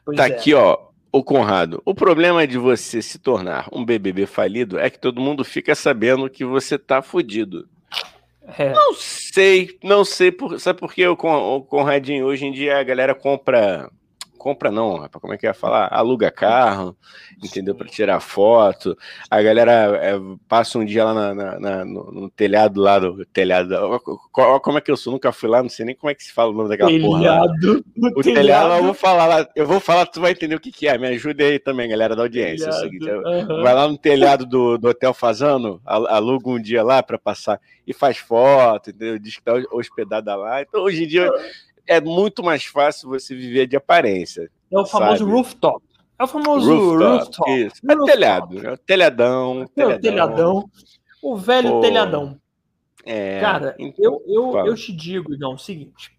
Pois 0.03 0.17
tá 0.17 0.27
é. 0.27 0.31
aqui, 0.31 0.53
ó. 0.53 0.77
O 1.13 1.21
Conrado, 1.21 1.81
o 1.83 1.93
problema 1.93 2.47
de 2.47 2.57
você 2.57 3.01
se 3.01 3.19
tornar 3.19 3.67
um 3.69 3.83
BBB 3.83 4.25
falido 4.25 4.79
é 4.79 4.89
que 4.89 4.97
todo 4.97 5.19
mundo 5.19 5.43
fica 5.43 5.75
sabendo 5.75 6.29
que 6.29 6.45
você 6.45 6.77
tá 6.77 7.01
fudido. 7.01 7.67
É. 8.57 8.71
Não 8.71 8.93
sei, 8.93 9.77
não 9.83 10.05
sei, 10.05 10.31
por, 10.31 10.57
sabe 10.57 10.79
por 10.79 10.93
que 10.93 11.05
o, 11.05 11.13
o 11.13 11.61
Conradinho 11.63 12.25
hoje 12.25 12.45
em 12.45 12.51
dia 12.53 12.79
a 12.79 12.83
galera 12.83 13.13
compra 13.13 13.91
compra 14.41 14.71
não, 14.71 14.97
rapaz, 14.97 15.21
como 15.21 15.35
é 15.35 15.37
que 15.37 15.45
ia 15.45 15.53
falar? 15.53 15.87
Aluga 15.91 16.31
carro, 16.31 16.97
entendeu? 17.43 17.75
Para 17.75 17.87
tirar 17.87 18.19
foto. 18.19 18.97
A 19.29 19.39
galera 19.39 19.71
é, 20.01 20.19
passa 20.47 20.79
um 20.79 20.83
dia 20.83 21.05
lá 21.05 21.13
na, 21.13 21.35
na, 21.35 21.59
na, 21.59 21.85
no, 21.85 22.11
no, 22.11 22.29
telhado 22.31 22.81
lá 22.81 22.97
do 22.97 23.23
telhado. 23.27 23.69
Como 24.31 24.79
é 24.79 24.81
que 24.81 24.89
eu 24.89 24.97
sou? 24.97 25.13
Nunca 25.13 25.31
fui 25.31 25.47
lá, 25.47 25.61
não 25.61 25.69
sei 25.69 25.85
nem 25.85 25.93
como 25.93 26.09
é 26.09 26.15
que 26.15 26.23
se 26.23 26.33
fala 26.33 26.49
o 26.49 26.55
nome 26.55 26.69
daquela 26.69 26.89
telhado, 26.89 27.07
porra. 27.07 27.21
Lá. 27.21 27.45
O 28.15 28.23
telhado, 28.23 28.23
telhado, 28.23 28.73
eu 28.73 28.83
vou 28.83 28.93
falar 28.95 29.25
lá, 29.27 29.47
eu 29.55 29.67
vou 29.67 29.79
falar, 29.79 30.07
tu 30.07 30.19
vai 30.19 30.31
entender 30.31 30.55
o 30.55 30.59
que, 30.59 30.71
que 30.71 30.87
é. 30.87 30.97
Me 30.97 31.07
ajude 31.09 31.43
aí 31.43 31.59
também, 31.59 31.87
galera 31.87 32.15
da 32.15 32.23
audiência. 32.23 32.67
É 32.67 32.71
seguinte, 32.71 33.07
uhum. 33.07 33.61
Vai 33.61 33.75
lá 33.75 33.87
no 33.87 33.97
telhado 33.97 34.43
do, 34.43 34.75
do 34.79 34.89
Hotel 34.89 35.13
Fazano, 35.13 35.79
aluga 35.85 36.49
um 36.49 36.59
dia 36.59 36.81
lá 36.81 37.03
para 37.03 37.19
passar 37.19 37.61
e 37.85 37.93
faz 37.93 38.17
foto, 38.17 38.89
entendeu? 38.89 39.19
Diz 39.19 39.35
que 39.35 39.43
tá 39.43 39.53
hospedada 39.71 40.35
lá. 40.35 40.63
Então, 40.63 40.81
hoje 40.81 41.03
em 41.03 41.07
dia 41.07 41.29
é 41.87 41.99
muito 41.99 42.43
mais 42.43 42.63
fácil 42.65 43.09
você 43.09 43.35
viver 43.35 43.67
de 43.67 43.75
aparência. 43.75 44.49
É 44.71 44.79
o 44.79 44.85
famoso 44.85 45.19
sabe? 45.19 45.31
rooftop. 45.31 45.85
É 46.17 46.23
o 46.23 46.27
famoso 46.27 46.73
rooftop. 46.73 47.03
rooftop. 47.03 47.51
Isso. 47.51 47.75
É 47.83 47.93
rooftop. 47.93 48.11
telhado. 48.11 48.67
É 48.67 48.71
o 48.71 48.77
telhadão. 48.77 49.65
É 49.75 49.85
o 49.85 49.99
telhadão. 49.99 50.69
O 51.21 51.35
velho 51.35 51.69
Pô. 51.69 51.81
telhadão. 51.81 52.39
É, 53.05 53.39
Cara, 53.39 53.75
então, 53.79 54.21
eu, 54.27 54.53
eu, 54.55 54.65
eu 54.67 54.75
te 54.75 54.93
digo, 54.93 55.33
Igão, 55.33 55.53
o 55.53 55.57
seguinte. 55.57 56.11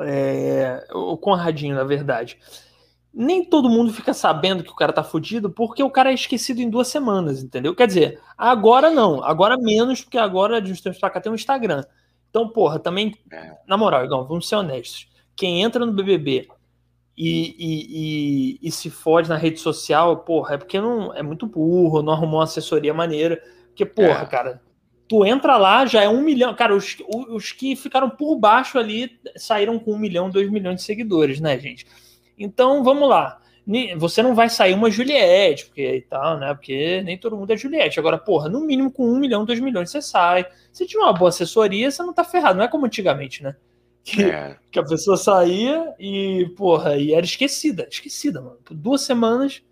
É, 0.00 0.86
o 0.92 1.16
Conradinho, 1.16 1.74
na 1.74 1.84
verdade. 1.84 2.38
Nem 3.12 3.44
todo 3.44 3.70
mundo 3.70 3.92
fica 3.92 4.12
sabendo 4.12 4.62
que 4.62 4.70
o 4.70 4.76
cara 4.76 4.92
tá 4.92 5.02
fudido 5.02 5.50
porque 5.50 5.82
o 5.82 5.90
cara 5.90 6.10
é 6.10 6.14
esquecido 6.14 6.60
em 6.60 6.68
duas 6.68 6.88
semanas, 6.88 7.42
entendeu? 7.42 7.74
Quer 7.74 7.86
dizer, 7.86 8.20
agora 8.36 8.90
não, 8.90 9.24
agora 9.24 9.56
menos, 9.56 10.02
porque 10.02 10.18
agora 10.18 10.60
de 10.60 10.70
uns 10.70 10.82
tempos 10.82 11.00
pra 11.00 11.08
cá 11.08 11.20
tem 11.20 11.32
um 11.32 11.34
Instagram. 11.34 11.82
Então, 12.36 12.50
porra, 12.50 12.78
também, 12.78 13.14
é. 13.32 13.52
na 13.66 13.78
moral, 13.78 14.04
Igão, 14.04 14.26
vamos 14.26 14.46
ser 14.46 14.56
honestos. 14.56 15.08
Quem 15.34 15.62
entra 15.62 15.86
no 15.86 15.92
BBB 15.94 16.46
e, 17.16 17.56
e, 17.58 18.58
e, 18.58 18.68
e, 18.68 18.70
se 18.70 18.90
fode 18.90 19.26
na 19.26 19.38
rede 19.38 19.58
social, 19.58 20.18
porra, 20.18 20.56
é 20.56 20.58
porque 20.58 20.78
não 20.78 21.14
é 21.14 21.22
muito 21.22 21.46
burro, 21.46 22.02
não 22.02 22.12
arrumou 22.12 22.40
uma 22.40 22.44
assessoria 22.44 22.92
maneira. 22.92 23.42
Porque, 23.68 23.86
porra, 23.86 24.20
é. 24.20 24.26
cara, 24.26 24.62
tu 25.08 25.24
entra 25.24 25.56
lá, 25.56 25.86
já 25.86 26.02
é 26.02 26.10
um 26.10 26.20
milhão. 26.20 26.54
Cara, 26.54 26.76
os, 26.76 26.98
os 27.30 27.52
que 27.52 27.74
ficaram 27.74 28.10
por 28.10 28.36
baixo 28.36 28.78
ali 28.78 29.18
saíram 29.34 29.78
com 29.78 29.92
um 29.94 29.98
milhão, 29.98 30.28
dois 30.28 30.50
milhões 30.50 30.76
de 30.76 30.82
seguidores, 30.82 31.40
né, 31.40 31.58
gente? 31.58 31.86
Então, 32.38 32.84
vamos 32.84 33.08
lá. 33.08 33.40
Você 33.96 34.22
não 34.22 34.34
vai 34.34 34.48
sair 34.48 34.74
uma 34.74 34.90
Juliette, 34.90 35.66
porque 35.66 35.96
e 35.96 36.02
tal, 36.02 36.38
né? 36.38 36.54
Porque 36.54 37.02
nem 37.02 37.18
todo 37.18 37.36
mundo 37.36 37.52
é 37.52 37.56
Juliette. 37.56 37.98
Agora, 37.98 38.16
porra, 38.16 38.48
no 38.48 38.60
mínimo 38.60 38.92
com 38.92 39.04
um 39.04 39.18
milhão, 39.18 39.44
dois 39.44 39.58
milhões 39.58 39.90
você 39.90 40.00
sai. 40.00 40.46
Se 40.72 40.86
tiver 40.86 41.02
uma 41.02 41.12
boa 41.12 41.30
assessoria, 41.30 41.90
você 41.90 42.02
não 42.02 42.12
tá 42.12 42.22
ferrado. 42.22 42.58
Não 42.58 42.64
é 42.64 42.68
como 42.68 42.86
antigamente, 42.86 43.42
né? 43.42 43.56
Que, 44.04 44.22
é. 44.22 44.56
que 44.70 44.78
a 44.78 44.84
pessoa 44.84 45.16
saía 45.16 45.92
e, 45.98 46.48
porra, 46.56 46.96
e 46.96 47.12
era 47.12 47.26
esquecida. 47.26 47.88
Esquecida, 47.90 48.40
mano. 48.40 48.58
Por 48.64 48.76
duas 48.76 49.00
semanas, 49.00 49.62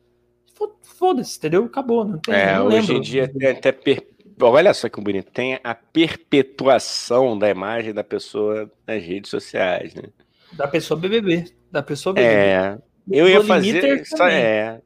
foda-se, 0.82 1.38
entendeu? 1.38 1.64
Acabou. 1.64 2.05
Não 2.05 2.18
tem, 2.18 2.34
é, 2.34 2.57
não 2.57 2.66
hoje 2.66 2.95
em 2.95 3.01
dia 3.01 3.28
tem 3.28 3.49
até 3.49 3.70
per 3.70 4.03
olha 4.40 4.74
só 4.74 4.88
que 4.88 5.01
bonito, 5.01 5.30
tem 5.30 5.61
a 5.62 5.74
perpetuação 5.76 7.38
da 7.38 7.49
imagem 7.49 7.95
da 7.95 8.03
pessoa 8.03 8.68
nas 8.84 9.01
redes 9.01 9.30
sociais, 9.30 9.95
né? 9.95 10.09
Da 10.53 10.66
pessoa 10.66 10.99
BBB, 10.99 11.45
da 11.70 11.82
pessoa 11.84 12.12
BBB. 12.12 12.34
É, 12.34 12.78
eu 13.11 13.29
ia 13.29 13.43
fazer, 13.43 14.05
é. 14.31 14.81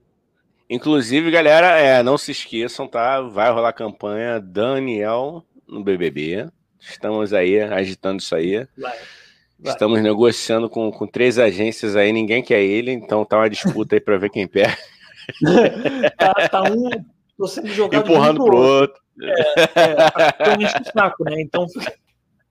Inclusive, 0.70 1.30
galera, 1.30 1.78
é, 1.78 2.02
não 2.02 2.18
se 2.18 2.32
esqueçam, 2.32 2.86
tá? 2.86 3.20
Vai 3.22 3.50
rolar 3.50 3.72
campanha 3.72 4.38
Daniel 4.38 5.42
no 5.66 5.82
BBB. 5.82 6.46
Estamos 6.78 7.32
aí 7.32 7.60
agitando 7.60 8.20
isso 8.20 8.34
aí. 8.34 8.66
Vai, 8.76 8.92
vai. 9.58 9.72
Estamos 9.72 10.02
negociando 10.02 10.68
com, 10.68 10.90
com 10.90 11.06
três 11.06 11.38
agências 11.38 11.96
aí, 11.96 12.12
ninguém 12.12 12.42
quer 12.42 12.60
ele, 12.60 12.92
então 12.92 13.24
tá 13.24 13.38
uma 13.38 13.48
disputa 13.48 13.96
aí 13.96 14.00
para 14.00 14.18
ver 14.18 14.30
quem 14.30 14.46
pega. 14.46 14.76
tá, 16.18 16.34
tá 16.48 16.62
um 16.62 17.46
sendo 17.46 17.68
jogado 17.68 18.02
empurrando 18.02 18.44
pro 18.44 18.56
outro. 18.56 19.00
outro. 19.00 19.02
É, 19.22 19.40
é, 20.52 20.80
o 20.80 20.92
saco, 20.92 21.24
né? 21.24 21.40
Então. 21.40 21.66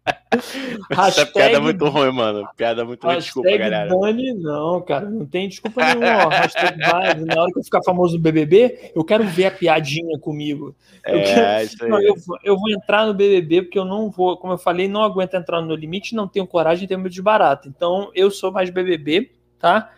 Hashtag, 0.92 1.08
Essa 1.08 1.26
piada 1.26 1.58
é 1.58 1.60
muito 1.60 1.88
ruim, 1.88 2.12
mano. 2.12 2.48
Piada 2.56 2.86
muito 2.86 3.06
ruim, 3.06 3.18
desculpa, 3.18 3.58
galera. 3.58 3.90
Dani, 3.90 4.34
não, 4.34 4.82
cara, 4.82 5.10
não 5.10 5.26
tem 5.26 5.48
desculpa 5.48 5.84
nenhuma. 5.84 6.30
hashtag 6.30 6.78
na 7.26 7.42
hora 7.42 7.52
que 7.52 7.60
eu 7.60 7.64
ficar 7.64 7.82
famoso 7.84 8.18
no 8.18 8.22
BBB, 8.22 8.92
eu 8.96 9.04
quero 9.04 9.24
ver 9.24 9.46
a 9.46 9.52
piadinha 9.52 10.18
comigo. 10.20 10.76
Eu, 11.06 11.20
é, 11.20 11.24
quero, 11.24 11.66
isso 11.66 11.84
aí. 11.84 11.90
Não, 11.90 12.02
eu, 12.02 12.16
eu, 12.44 12.58
vou 12.58 12.70
entrar 12.70 13.06
no 13.06 13.14
BBB 13.14 13.64
porque 13.64 13.80
eu 13.80 13.86
não 13.86 14.10
vou, 14.10 14.38
como 14.38 14.54
eu 14.54 14.58
falei, 14.58 14.88
não 14.88 15.04
aguento 15.04 15.36
entrar 15.36 15.62
no 15.62 15.76
limite, 15.76 16.16
não 16.16 16.28
tenho 16.28 16.48
coragem, 16.48 16.88
tenho 16.88 17.00
medo 17.00 17.14
de 17.14 17.22
barato. 17.22 17.68
Então, 17.68 18.12
eu 18.14 18.30
sou 18.30 18.52
mais 18.52 18.70
BBB, 18.70 19.32
tá? 19.60 19.92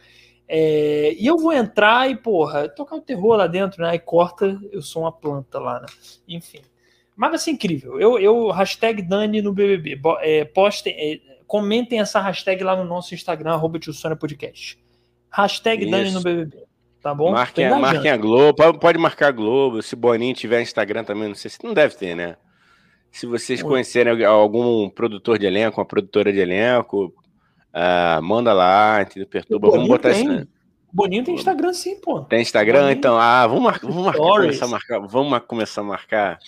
É, 0.47 1.13
e 1.17 1.27
eu 1.27 1.37
vou 1.37 1.53
entrar 1.53 2.09
e, 2.09 2.15
porra, 2.15 2.67
tocar 2.67 2.95
o 2.95 3.01
terror 3.01 3.35
lá 3.35 3.45
dentro, 3.45 3.83
né? 3.83 3.93
E 3.95 3.99
corta, 3.99 4.59
eu 4.71 4.81
sou 4.81 5.03
uma 5.03 5.11
planta 5.11 5.59
lá, 5.59 5.79
né? 5.79 5.87
Enfim. 6.27 6.61
Mas 7.19 7.31
vai 7.31 7.39
ser 7.39 7.51
incrível. 7.51 7.99
Eu, 7.99 8.17
eu 8.17 8.49
hashtag 8.49 9.01
Dani 9.01 9.41
no 9.41 9.51
BBB. 9.51 9.99
É, 10.21 10.45
postem, 10.45 10.93
é, 10.93 11.19
comentem 11.45 11.99
essa 11.99 12.21
hashtag 12.21 12.63
lá 12.63 12.77
no 12.77 12.85
nosso 12.85 13.13
Instagram, 13.13 13.51
arroba 13.51 13.77
Podcast. 14.17 14.79
Hashtag 15.29 15.83
Isso. 15.83 15.91
Dani 15.91 16.11
no 16.11 16.21
BBB. 16.21 16.63
Tá 17.01 17.13
bom? 17.13 17.31
Marquem, 17.31 17.69
marquem 17.69 18.09
a 18.09 18.15
Globo. 18.15 18.53
Pode, 18.53 18.79
pode 18.79 18.97
marcar 18.97 19.27
a 19.27 19.31
Globo. 19.31 19.81
Se 19.81 19.97
Boninho 19.97 20.33
tiver 20.33 20.61
Instagram 20.61 21.03
também, 21.03 21.27
não 21.27 21.35
sei 21.35 21.51
se 21.51 21.61
não 21.61 21.73
deve 21.73 21.95
ter, 21.95 22.15
né? 22.15 22.37
Se 23.11 23.25
vocês 23.25 23.61
conhecerem 23.61 24.23
algum 24.23 24.89
produtor 24.89 25.37
de 25.37 25.45
elenco, 25.45 25.81
uma 25.81 25.85
produtora 25.85 26.31
de 26.31 26.39
elenco, 26.39 27.13
Uh, 27.69 28.21
manda 28.23 28.51
lá, 28.51 29.01
entendeu? 29.01 29.27
Perturba. 29.27 29.69
Vamos 29.69 29.87
botar 29.87 30.11
tem. 30.13 30.27
Né? 30.27 30.47
Boninho 30.91 31.23
tem 31.23 31.35
Instagram 31.35 31.71
sim, 31.73 31.99
pô. 32.01 32.21
Tem 32.21 32.41
Instagram? 32.41 32.79
Boninho. 32.79 32.97
Então, 32.97 33.19
ah, 33.19 33.45
vamos, 33.45 33.63
mar... 33.63 33.79
vamos 33.81 34.05
marcar, 34.05 34.21
começar 34.21 34.65
a 34.65 34.67
marcar. 34.67 34.99
Vamos 34.99 35.39
começar 35.47 35.81
a 35.81 35.83
marcar. 35.83 36.39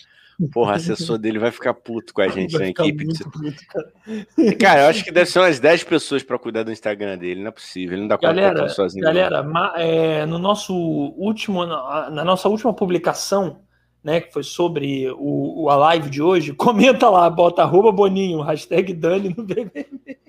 Porra, 0.48 0.76
assessor 0.76 1.18
dele 1.18 1.40
vai 1.40 1.52
ficar 1.52 1.74
puto 1.74 2.14
com 2.14 2.22
a 2.22 2.28
gente 2.28 2.58
na 2.58 2.68
equipe. 2.68 3.06
Puto, 3.06 3.68
cara. 3.68 4.56
cara. 4.60 4.82
eu 4.82 4.88
acho 4.88 5.04
que 5.04 5.12
deve 5.12 5.30
ser 5.30 5.40
umas 5.40 5.60
10 5.60 5.84
pessoas 5.84 6.24
para 6.24 6.40
cuidar 6.40 6.64
do 6.64 6.72
Instagram 6.72 7.18
dele, 7.18 7.42
não 7.42 7.50
é 7.50 7.52
possível. 7.52 7.94
Ele 7.94 8.02
não 8.02 8.08
dá 8.08 8.18
conta 8.18 8.34
galera, 8.34 8.70
sozinho. 8.70 9.04
Galera, 9.04 9.46
é, 9.76 10.26
no 10.26 10.40
nosso 10.40 10.74
último, 10.74 11.66
na 11.66 12.24
nossa 12.24 12.48
última 12.50 12.74
publicação, 12.74 13.62
né, 14.04 14.22
que 14.22 14.34
foi 14.34 14.44
sobre 14.44 15.12
o, 15.18 15.70
a 15.70 15.76
live 15.76 16.10
de 16.10 16.22
hoje, 16.22 16.54
comenta 16.56 17.10
lá, 17.10 17.30
bota 17.30 17.62
arroba 17.62 17.92
Boninho, 17.92 18.42
hashtag 18.42 18.94
Dani 18.94 19.34
no 19.36 19.44
BBB. 19.44 20.20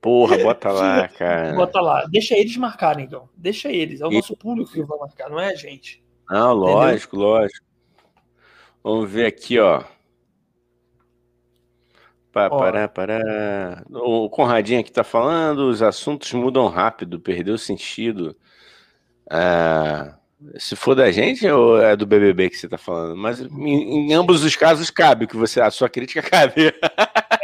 Porra, 0.00 0.36
bota 0.36 0.70
lá, 0.70 1.08
cara. 1.08 1.54
Bota 1.54 1.80
lá. 1.80 2.04
Deixa 2.04 2.36
eles 2.36 2.54
marcarem, 2.58 3.06
então. 3.06 3.26
Deixa 3.34 3.72
eles. 3.72 4.02
É 4.02 4.06
o 4.06 4.12
e... 4.12 4.16
nosso 4.16 4.36
público 4.36 4.70
que 4.70 4.82
vai 4.82 4.98
marcar, 4.98 5.30
não 5.30 5.40
é 5.40 5.48
a 5.48 5.54
gente. 5.54 6.04
Não, 6.28 6.52
lógico, 6.52 7.16
Entendeu? 7.16 7.30
lógico. 7.30 7.73
Vamos 8.84 9.10
ver 9.10 9.24
aqui, 9.24 9.58
ó. 9.58 9.82
Pa, 12.30 12.50
pará, 12.50 12.86
pará. 12.86 13.82
O 13.90 14.28
Conradinho 14.28 14.80
aqui 14.80 14.92
tá 14.92 15.02
falando, 15.02 15.70
os 15.70 15.80
assuntos 15.80 16.30
mudam 16.34 16.68
rápido, 16.68 17.18
perdeu 17.18 17.54
o 17.54 17.58
sentido. 17.58 18.36
Ah, 19.30 20.18
se 20.58 20.76
for 20.76 20.94
da 20.94 21.10
gente 21.10 21.46
ou 21.48 21.80
é 21.80 21.96
do 21.96 22.04
BBB 22.04 22.50
que 22.50 22.56
você 22.56 22.68
tá 22.68 22.76
falando? 22.76 23.16
Mas 23.16 23.40
em, 23.40 24.10
em 24.10 24.12
ambos 24.12 24.44
os 24.44 24.54
casos 24.54 24.90
cabe 24.90 25.26
que 25.26 25.36
você 25.36 25.62
a 25.62 25.70
sua 25.70 25.88
crítica 25.88 26.20
cabe. 26.28 26.74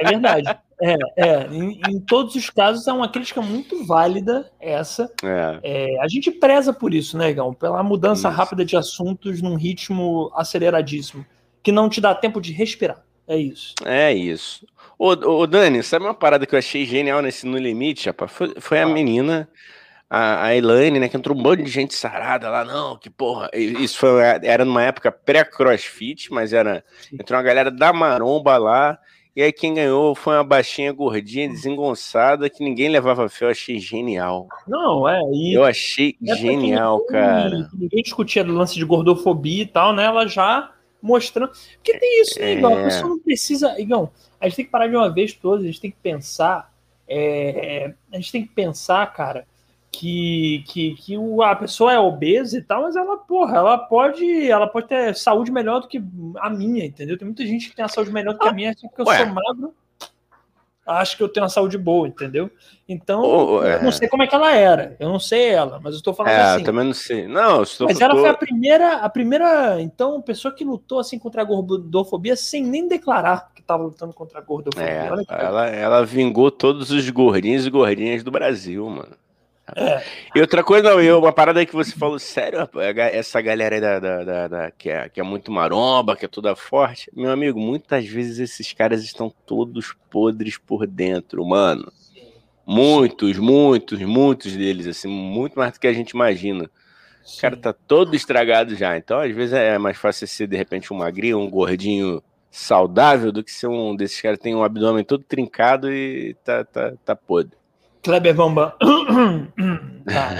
É 0.00 0.08
verdade. 0.08 0.58
É, 0.82 0.96
é 1.16 1.46
em, 1.52 1.78
em, 1.88 2.00
todos 2.00 2.34
os 2.34 2.48
casos 2.48 2.88
é 2.88 2.92
uma 2.92 3.08
crítica 3.08 3.42
muito 3.42 3.84
válida 3.84 4.50
essa. 4.58 5.12
É. 5.22 5.60
É, 5.62 6.00
a 6.02 6.08
gente 6.08 6.30
preza 6.30 6.72
por 6.72 6.94
isso, 6.94 7.18
né, 7.18 7.30
Igão? 7.30 7.52
Pela 7.52 7.82
mudança 7.82 8.28
isso. 8.28 8.36
rápida 8.36 8.64
de 8.64 8.76
assuntos 8.76 9.42
num 9.42 9.56
ritmo 9.56 10.32
aceleradíssimo, 10.34 11.24
que 11.62 11.70
não 11.70 11.88
te 11.88 12.00
dá 12.00 12.14
tempo 12.14 12.40
de 12.40 12.52
respirar. 12.52 13.04
É 13.28 13.36
isso. 13.36 13.74
É 13.84 14.12
isso. 14.12 14.66
Ô, 14.98 15.10
ô 15.10 15.46
Dani, 15.46 15.82
sabe 15.82 16.04
uma 16.04 16.14
parada 16.14 16.46
que 16.46 16.54
eu 16.54 16.58
achei 16.58 16.86
genial 16.86 17.20
nesse 17.20 17.46
No 17.46 17.58
Limite, 17.58 18.06
rapaz? 18.06 18.32
Foi, 18.32 18.54
foi 18.58 18.80
a 18.80 18.86
menina, 18.86 19.48
a, 20.08 20.46
a 20.46 20.56
Elaine, 20.56 20.98
né, 20.98 21.08
que 21.10 21.16
entrou 21.16 21.36
um 21.36 21.42
monte 21.42 21.62
de 21.62 21.70
gente 21.70 21.94
sarada 21.94 22.48
lá, 22.48 22.64
não, 22.64 22.96
que 22.96 23.10
porra. 23.10 23.50
Isso 23.54 23.98
foi, 23.98 24.22
era 24.42 24.64
numa 24.64 24.82
época 24.82 25.12
pré-crossfit, 25.12 26.32
mas 26.32 26.54
era. 26.54 26.82
Entrou 27.12 27.38
uma 27.38 27.44
galera 27.44 27.70
da 27.70 27.92
maromba 27.92 28.56
lá 28.56 28.98
e 29.34 29.42
aí 29.42 29.52
quem 29.52 29.74
ganhou 29.74 30.14
foi 30.14 30.34
uma 30.34 30.44
baixinha 30.44 30.92
gordinha, 30.92 31.48
desengonçada, 31.48 32.50
que 32.50 32.64
ninguém 32.64 32.88
levava 32.88 33.28
fé. 33.28 33.44
Eu 33.44 33.50
achei 33.50 33.78
genial. 33.78 34.48
Não, 34.66 35.08
é. 35.08 35.20
eu 35.52 35.64
achei 35.64 36.16
é 36.26 36.34
genial, 36.34 36.98
ninguém, 36.98 37.12
cara. 37.12 37.70
Ninguém 37.72 38.02
discutia 38.02 38.42
do 38.42 38.52
lance 38.52 38.74
de 38.74 38.84
gordofobia 38.84 39.62
e 39.62 39.66
tal, 39.66 39.92
né? 39.92 40.04
Ela 40.04 40.26
já 40.26 40.72
mostrando. 41.00 41.52
Porque 41.76 41.98
tem 41.98 42.22
isso, 42.22 42.38
né, 42.38 42.54
Igão? 42.54 42.74
A 42.74 42.80
é. 42.80 42.84
pessoa 42.84 43.08
não 43.08 43.18
precisa. 43.18 43.80
Igão, 43.80 44.10
a 44.40 44.46
gente 44.46 44.56
tem 44.56 44.64
que 44.64 44.70
parar 44.70 44.88
de 44.88 44.96
uma 44.96 45.12
vez 45.12 45.32
todas, 45.32 45.64
a 45.64 45.66
gente 45.66 45.80
tem 45.80 45.90
que 45.90 45.98
pensar. 46.02 46.70
É... 47.08 47.92
a 48.12 48.16
gente 48.16 48.30
tem 48.30 48.42
que 48.46 48.54
pensar, 48.54 49.04
cara, 49.12 49.46
que, 49.90 50.64
que, 50.68 50.94
que 50.94 51.16
a 51.44 51.56
pessoa 51.56 51.92
é 51.92 51.98
obesa 51.98 52.56
e 52.56 52.62
tal, 52.62 52.82
mas 52.82 52.94
ela, 52.94 53.16
porra, 53.16 53.56
ela 53.56 53.78
pode, 53.78 54.48
ela 54.48 54.66
pode 54.66 54.86
ter 54.86 55.14
saúde 55.16 55.50
melhor 55.50 55.80
do 55.80 55.88
que 55.88 56.02
a 56.38 56.48
minha, 56.48 56.84
entendeu? 56.84 57.18
Tem 57.18 57.26
muita 57.26 57.44
gente 57.44 57.68
que 57.68 57.76
tem 57.76 57.84
a 57.84 57.88
saúde 57.88 58.12
melhor 58.12 58.34
do 58.34 58.38
que 58.38 58.48
a 58.48 58.52
minha, 58.52 58.70
acha 58.70 58.88
que 58.88 59.00
eu 59.00 59.06
Ué. 59.06 59.18
sou 59.18 59.26
magro, 59.26 59.74
acho 60.86 61.16
que 61.16 61.22
eu 61.22 61.28
tenho 61.28 61.44
uma 61.44 61.50
saúde 61.50 61.76
boa, 61.76 62.06
entendeu? 62.06 62.50
Então, 62.88 63.22
oh, 63.22 63.64
é. 63.64 63.76
eu 63.76 63.82
não 63.82 63.92
sei 63.92 64.08
como 64.08 64.22
é 64.22 64.28
que 64.28 64.34
ela 64.34 64.52
era, 64.52 64.96
eu 65.00 65.08
não 65.08 65.18
sei 65.18 65.48
ela, 65.48 65.80
mas 65.82 65.96
eu 65.96 66.02
tô 66.02 66.14
falando 66.14 66.32
é, 66.32 66.40
assim. 66.40 66.60
Eu 66.60 66.64
também 66.64 66.84
não 66.84 66.94
sei. 66.94 67.26
Não, 67.26 67.62
estou, 67.62 67.88
mas 67.88 68.00
ela 68.00 68.14
tô... 68.14 68.20
foi 68.20 68.28
a 68.28 68.34
primeira, 68.34 68.96
a 68.96 69.08
primeira, 69.08 69.80
então, 69.80 70.22
pessoa 70.22 70.54
que 70.54 70.64
lutou 70.64 71.00
assim 71.00 71.18
contra 71.18 71.42
a 71.42 71.44
gordofobia 71.44 72.36
sem 72.36 72.64
nem 72.64 72.86
declarar 72.86 73.50
que 73.54 73.60
estava 73.60 73.82
lutando 73.82 74.14
contra 74.14 74.38
a 74.38 74.42
gordofobia. 74.42 74.88
É, 74.88 75.06
ela, 75.28 75.66
ela 75.66 76.06
vingou 76.06 76.50
todos 76.50 76.90
os 76.90 77.10
gordinhos 77.10 77.66
e 77.66 77.70
gordinhas 77.70 78.22
do 78.22 78.30
Brasil, 78.30 78.88
mano. 78.88 79.18
É. 79.76 80.02
E 80.34 80.40
outra 80.40 80.62
coisa, 80.62 80.90
não, 80.90 81.00
eu, 81.00 81.18
uma 81.18 81.32
parada 81.32 81.64
que 81.64 81.74
você 81.74 81.92
falou, 81.92 82.18
sério, 82.18 82.68
essa 83.12 83.40
galera 83.40 83.74
aí 83.74 83.80
da, 83.80 83.98
da, 83.98 84.24
da, 84.24 84.48
da, 84.48 84.70
que, 84.70 84.90
é, 84.90 85.08
que 85.08 85.20
é 85.20 85.22
muito 85.22 85.50
maromba, 85.50 86.16
que 86.16 86.24
é 86.24 86.28
toda 86.28 86.54
forte, 86.56 87.10
meu 87.14 87.30
amigo, 87.30 87.58
muitas 87.58 88.06
vezes 88.06 88.38
esses 88.38 88.72
caras 88.72 89.02
estão 89.02 89.32
todos 89.46 89.94
podres 90.10 90.58
por 90.58 90.86
dentro, 90.86 91.44
mano. 91.44 91.92
Muitos, 92.66 93.36
muitos, 93.38 94.00
muitos 94.00 94.56
deles, 94.56 94.86
assim, 94.86 95.08
muito 95.08 95.58
mais 95.58 95.72
do 95.72 95.80
que 95.80 95.86
a 95.86 95.92
gente 95.92 96.10
imagina. 96.10 96.70
O 97.36 97.40
cara 97.40 97.56
tá 97.56 97.72
todo 97.72 98.14
estragado 98.14 98.74
já. 98.74 98.96
Então, 98.96 99.18
às 99.18 99.34
vezes, 99.34 99.52
é 99.54 99.76
mais 99.78 99.96
fácil 99.96 100.26
ser, 100.26 100.46
de 100.46 100.56
repente, 100.56 100.92
um 100.92 100.96
magrinho, 100.96 101.38
um 101.38 101.50
gordinho 101.50 102.22
saudável 102.50 103.30
do 103.30 103.44
que 103.44 103.50
ser 103.50 103.68
um 103.68 103.94
desses 103.94 104.20
caras 104.20 104.38
que 104.38 104.44
tem 104.44 104.54
um 104.54 104.64
abdômen 104.64 105.04
todo 105.04 105.22
trincado 105.22 105.92
e 105.92 106.34
tá, 106.44 106.64
tá, 106.64 106.92
tá 107.04 107.14
podre. 107.14 107.59
Kleber 108.02 108.34
Bambam. 108.34 108.72
tá. 110.06 110.36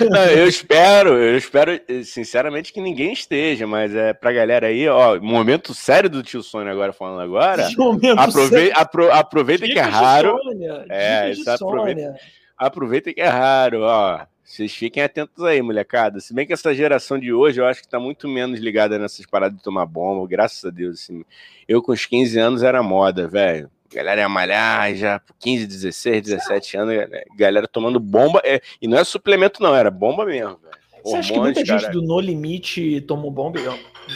Não, 0.00 0.24
eu 0.24 0.48
espero, 0.48 1.10
eu 1.10 1.36
espero 1.36 1.80
sinceramente 2.04 2.72
que 2.72 2.80
ninguém 2.80 3.12
esteja, 3.12 3.66
mas 3.66 3.94
é 3.94 4.12
pra 4.12 4.32
galera 4.32 4.66
aí, 4.66 4.88
ó, 4.88 5.20
momento 5.20 5.72
sério 5.72 6.10
do 6.10 6.22
tio 6.22 6.42
Sônia 6.42 6.72
agora 6.72 6.92
falando 6.92 7.20
agora. 7.20 7.68
Aproveita, 8.18 8.78
apro, 8.78 9.12
aproveita 9.12 9.66
que 9.66 9.78
é 9.78 9.82
raro. 9.82 10.36
Sônia, 10.42 10.84
é, 10.88 11.32
aproveita, 11.46 12.16
aproveita 12.58 13.14
que 13.14 13.20
é 13.20 13.28
raro, 13.28 13.82
ó. 13.82 14.26
Vocês 14.44 14.74
fiquem 14.74 15.02
atentos 15.02 15.42
aí, 15.44 15.62
molecada. 15.62 16.20
Se 16.20 16.34
bem 16.34 16.46
que 16.46 16.52
essa 16.52 16.74
geração 16.74 17.18
de 17.18 17.32
hoje, 17.32 17.58
eu 17.58 17.66
acho 17.66 17.80
que 17.80 17.88
tá 17.88 17.98
muito 17.98 18.28
menos 18.28 18.60
ligada 18.60 18.98
nessas 18.98 19.24
paradas 19.24 19.56
de 19.56 19.62
tomar 19.64 19.86
bomba, 19.86 20.28
graças 20.28 20.62
a 20.62 20.70
Deus. 20.70 21.00
Assim. 21.00 21.24
Eu, 21.66 21.80
com 21.80 21.92
os 21.92 22.04
15 22.04 22.38
anos, 22.38 22.62
era 22.62 22.82
moda, 22.82 23.26
velho. 23.26 23.70
Galera 23.94 24.22
ia 24.22 24.28
malhar 24.28 24.94
já 24.94 25.20
por 25.20 25.34
15, 25.38 25.66
16, 25.66 26.22
17 26.22 26.76
anos, 26.76 26.94
galera 27.36 27.68
tomando 27.68 28.00
bomba. 28.00 28.40
É, 28.44 28.60
e 28.80 28.88
não 28.88 28.98
é 28.98 29.04
suplemento, 29.04 29.62
não, 29.62 29.74
era 29.74 29.90
bomba 29.90 30.24
mesmo, 30.24 30.56
velho. 30.56 30.72
Você 31.04 31.16
acha 31.16 31.32
que 31.32 31.38
muita 31.38 31.64
gente 31.64 31.90
do 31.90 32.00
No 32.00 32.20
Limite 32.20 33.00
tomou 33.02 33.30
bomba 33.30 33.58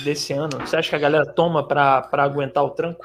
desse 0.05 0.33
ano? 0.33 0.59
Você 0.61 0.77
acha 0.77 0.89
que 0.89 0.95
a 0.95 0.99
galera 1.01 1.27
toma 1.27 1.67
pra, 1.67 2.03
pra 2.03 2.23
aguentar 2.23 2.65
o 2.65 2.71
tranco? 2.71 3.05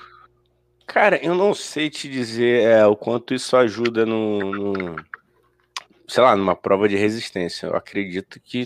Cara, 0.86 1.17
eu 1.24 1.34
não 1.34 1.53
sei 1.53 1.89
te 1.89 2.07
dizer 2.07 2.63
é, 2.63 2.86
o 2.86 2.95
quanto 2.95 3.34
isso 3.34 3.55
ajuda 3.55 4.05
no, 4.05 4.39
no, 4.39 4.95
sei 6.07 6.22
lá, 6.22 6.36
numa 6.36 6.55
prova 6.55 6.88
de 6.88 6.97
resistência. 6.97 7.67
Eu 7.67 7.76
acredito 7.76 8.39
que. 8.39 8.65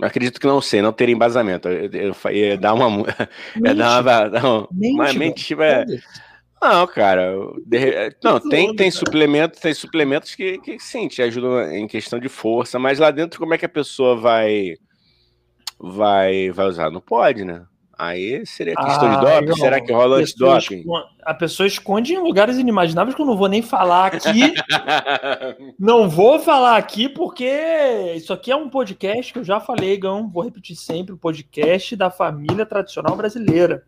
Acredito 0.00 0.40
que 0.40 0.46
não 0.46 0.60
sei, 0.60 0.80
não 0.80 0.92
ter 0.92 1.08
embasamento. 1.08 1.68
Eu, 1.68 2.14
ia 2.30 2.56
dar 2.56 2.74
uma. 2.74 3.04
Ia 3.64 3.74
dar 3.74 4.00
uma, 4.00 4.40
não, 4.40 4.68
uma 4.72 5.12
mentira. 5.12 5.84
Não, 6.60 6.86
cara. 6.86 7.32
De, 7.66 8.16
não, 8.22 8.40
tem, 8.40 8.74
tem 8.74 8.90
suplementos, 8.90 9.60
tem 9.60 9.74
suplementos 9.74 10.34
que, 10.34 10.58
que 10.58 10.78
sim, 10.78 11.08
te 11.08 11.22
ajudam 11.22 11.72
em 11.72 11.86
questão 11.86 12.18
de 12.18 12.28
força, 12.28 12.78
mas 12.78 12.98
lá 12.98 13.10
dentro, 13.10 13.40
como 13.40 13.54
é 13.54 13.58
que 13.58 13.66
a 13.66 13.68
pessoa 13.68 14.16
vai 14.16 14.74
vai, 15.78 16.50
vai 16.50 16.66
usar? 16.66 16.90
Não 16.90 17.00
pode, 17.00 17.44
né? 17.44 17.64
Aí 17.98 18.46
seria 18.46 18.76
questão 18.76 19.10
ah, 19.10 19.16
de 19.16 19.26
doping? 19.26 19.46
Não. 19.46 19.56
Será 19.56 19.80
que 19.80 19.92
rola 19.92 20.18
antidoping? 20.18 20.84
A 21.20 21.34
pessoa 21.34 21.66
esconde 21.66 22.14
em 22.14 22.18
lugares 22.18 22.56
inimagináveis 22.56 23.16
que 23.16 23.20
eu 23.20 23.26
não 23.26 23.36
vou 23.36 23.48
nem 23.48 23.60
falar 23.60 24.06
aqui. 24.14 24.54
não 25.76 26.08
vou 26.08 26.38
falar 26.38 26.76
aqui 26.76 27.08
porque 27.08 27.50
isso 28.14 28.32
aqui 28.32 28.52
é 28.52 28.56
um 28.56 28.70
podcast 28.70 29.32
que 29.32 29.40
eu 29.40 29.44
já 29.44 29.58
falei, 29.58 29.96
Gão, 29.96 30.30
vou 30.30 30.44
repetir 30.44 30.76
sempre, 30.76 31.12
o 31.12 31.18
podcast 31.18 31.96
da 31.96 32.08
família 32.08 32.64
tradicional 32.64 33.16
brasileira. 33.16 33.82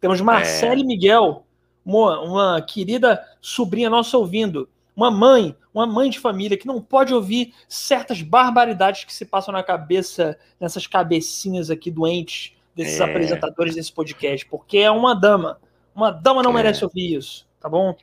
Temos 0.00 0.20
Marcele 0.20 0.82
é. 0.82 0.84
Miguel, 0.84 1.44
uma, 1.84 2.20
uma 2.20 2.62
querida 2.62 3.20
sobrinha 3.40 3.90
nossa 3.90 4.16
ouvindo, 4.16 4.68
uma 4.94 5.10
mãe, 5.10 5.56
uma 5.74 5.84
mãe 5.84 6.08
de 6.08 6.20
família 6.20 6.56
que 6.56 6.66
não 6.66 6.80
pode 6.80 7.12
ouvir 7.12 7.52
certas 7.68 8.22
barbaridades 8.22 9.02
que 9.02 9.12
se 9.12 9.24
passam 9.24 9.52
na 9.52 9.64
cabeça, 9.64 10.38
nessas 10.60 10.86
cabecinhas 10.86 11.70
aqui 11.70 11.90
doentes 11.90 12.56
desses 12.78 13.00
é. 13.00 13.04
apresentadores 13.04 13.74
desse 13.74 13.92
podcast, 13.92 14.46
porque 14.46 14.78
é 14.78 14.90
uma 14.90 15.14
dama. 15.14 15.58
Uma 15.94 16.12
dama 16.12 16.42
não 16.42 16.52
é. 16.52 16.54
merece 16.54 16.84
ouvir 16.84 17.16
isso, 17.16 17.44
tá 17.60 17.68
bom? 17.68 17.96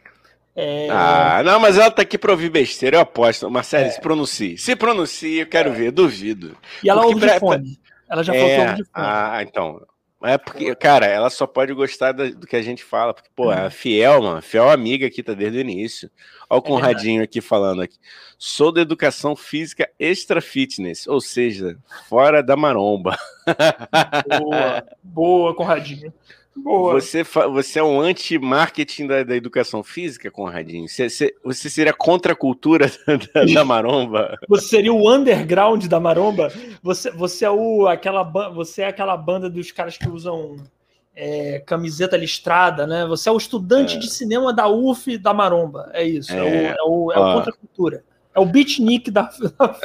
É... 0.53 0.89
Ah, 0.89 1.41
não, 1.43 1.59
mas 1.59 1.77
ela 1.77 1.89
tá 1.89 2.01
aqui 2.01 2.17
pra 2.17 2.31
ouvir 2.31 2.49
besteira, 2.49 2.97
eu 2.97 3.01
aposto. 3.01 3.49
Marcelo, 3.49 3.85
é. 3.85 3.89
se 3.89 4.01
pronuncie. 4.01 4.57
Se 4.57 4.75
pronuncie, 4.75 5.39
eu 5.39 5.47
quero 5.47 5.69
é. 5.69 5.73
ver, 5.73 5.91
duvido. 5.91 6.57
E 6.83 6.89
ela 6.89 7.05
ouve 7.05 7.21
de 7.21 7.39
fone. 7.39 7.79
Ela 8.09 8.23
já 8.23 8.33
falou 8.33 8.49
é... 8.49 8.73
de 8.73 8.83
fone. 8.83 8.87
Ah, 8.93 9.39
então. 9.41 9.81
É 10.25 10.37
porque, 10.37 10.73
cara, 10.75 11.05
ela 11.05 11.29
só 11.29 11.45
pode 11.45 11.73
gostar 11.73 12.11
do 12.11 12.47
que 12.47 12.55
a 12.55 12.61
gente 12.61 12.83
fala, 12.83 13.13
porque, 13.13 13.29
pô, 13.35 13.51
é 13.51 13.69
fiel, 13.69 14.21
mano, 14.21 14.41
fiel 14.41 14.69
amiga 14.69 15.05
aqui, 15.07 15.21
tá 15.21 15.33
desde 15.33 15.57
o 15.57 15.61
início. 15.61 16.09
Olha 16.49 16.59
o 16.59 16.63
é 16.63 16.67
Conradinho 16.67 17.23
aqui 17.23 17.41
falando 17.41 17.81
aqui. 17.81 17.97
Sou 18.37 18.71
da 18.71 18.81
educação 18.81 19.35
física 19.35 19.89
extra 19.99 20.41
fitness, 20.41 21.07
ou 21.07 21.21
seja, 21.21 21.77
fora 22.07 22.41
da 22.41 22.55
maromba. 22.55 23.17
Boa, 24.39 24.87
boa, 25.03 25.55
Conradinho. 25.55 26.11
Boa. 26.55 26.93
Você, 26.93 27.21
você 27.23 27.79
é 27.79 27.83
um 27.83 27.99
anti-marketing 27.99 29.07
da, 29.07 29.23
da, 29.23 29.35
educação 29.35 29.83
física, 29.83 30.31
Conradinho? 30.31 30.87
Você, 30.87 31.09
você, 31.09 31.35
você 31.43 31.69
seria 31.69 31.93
contra 31.93 32.31
a 32.31 32.35
cultura 32.35 32.89
da, 33.33 33.43
da, 33.43 33.65
maromba? 33.65 34.37
Você 34.47 34.69
seria 34.69 34.93
o 34.93 35.13
underground 35.13 35.85
da 35.85 35.99
maromba? 35.99 36.51
Você, 36.81 37.11
você, 37.11 37.45
é 37.45 37.51
o, 37.51 37.87
aquela, 37.87 38.23
você 38.23 38.83
é 38.83 38.87
aquela 38.87 39.17
banda 39.17 39.49
dos 39.49 39.71
caras 39.71 39.97
que 39.97 40.07
usam 40.07 40.55
é, 41.13 41.61
camiseta 41.65 42.15
listrada, 42.15 42.87
né? 42.87 43.05
Você 43.05 43.27
é 43.27 43.31
o 43.31 43.37
estudante 43.37 43.97
é. 43.97 43.99
de 43.99 44.09
cinema 44.09 44.53
da 44.53 44.67
UF 44.69 45.17
da 45.17 45.33
maromba. 45.33 45.89
É 45.93 46.03
isso. 46.03 46.33
É, 46.33 46.67
é 46.67 46.73
o, 46.73 46.77
é 46.77 46.85
o, 46.85 47.11
é 47.11 47.19
o 47.19 47.33
contra 47.33 47.51
a 47.51 47.55
cultura. 47.55 48.03
É 48.33 48.39
o 48.39 48.45
beatnik 48.45 49.11
da. 49.11 49.29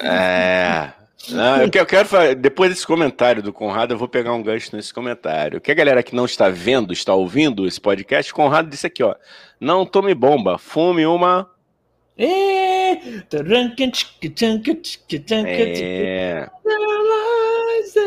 É. 0.02 0.92
Não, 1.28 1.62
eu 1.62 1.86
quero 1.86 2.08
falar, 2.08 2.34
depois 2.34 2.70
desse 2.70 2.86
comentário 2.86 3.42
do 3.42 3.52
Conrado, 3.52 3.92
eu 3.92 3.98
vou 3.98 4.08
pegar 4.08 4.32
um 4.32 4.42
gancho 4.42 4.74
nesse 4.74 4.92
comentário. 4.92 5.60
Que 5.60 5.70
a 5.70 5.74
galera 5.74 6.02
que 6.02 6.14
não 6.14 6.24
está 6.24 6.48
vendo, 6.48 6.92
está 6.92 7.14
ouvindo 7.14 7.66
esse 7.66 7.80
podcast, 7.80 8.32
Conrado 8.32 8.70
disse 8.70 8.86
aqui, 8.86 9.02
ó. 9.02 9.14
Não 9.60 9.84
tome 9.84 10.14
bomba, 10.14 10.56
fume 10.56 11.04
uma. 11.04 11.50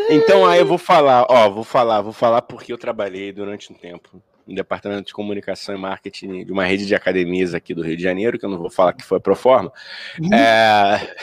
É. 0.09 0.13
Então 0.15 0.45
aí 0.45 0.59
eu 0.59 0.65
vou 0.65 0.77
falar, 0.77 1.25
ó, 1.29 1.49
vou 1.49 1.63
falar, 1.63 2.01
vou 2.01 2.13
falar 2.13 2.41
porque 2.41 2.73
eu 2.73 2.77
trabalhei 2.77 3.31
durante 3.31 3.71
um 3.71 3.75
tempo 3.75 4.21
no 4.47 4.55
departamento 4.55 5.07
de 5.07 5.13
comunicação 5.13 5.73
e 5.75 5.77
marketing 5.77 6.45
de 6.45 6.51
uma 6.51 6.65
rede 6.65 6.85
de 6.85 6.95
academias 6.95 7.53
aqui 7.53 7.73
do 7.73 7.81
Rio 7.81 7.97
de 7.97 8.03
Janeiro, 8.03 8.37
que 8.37 8.45
eu 8.45 8.49
não 8.49 8.57
vou 8.57 8.69
falar 8.69 8.93
que 8.93 9.03
foi 9.03 9.19
pro 9.19 9.35
forma. 9.35 9.71
Uhum. 10.19 10.33
É... 10.33 11.15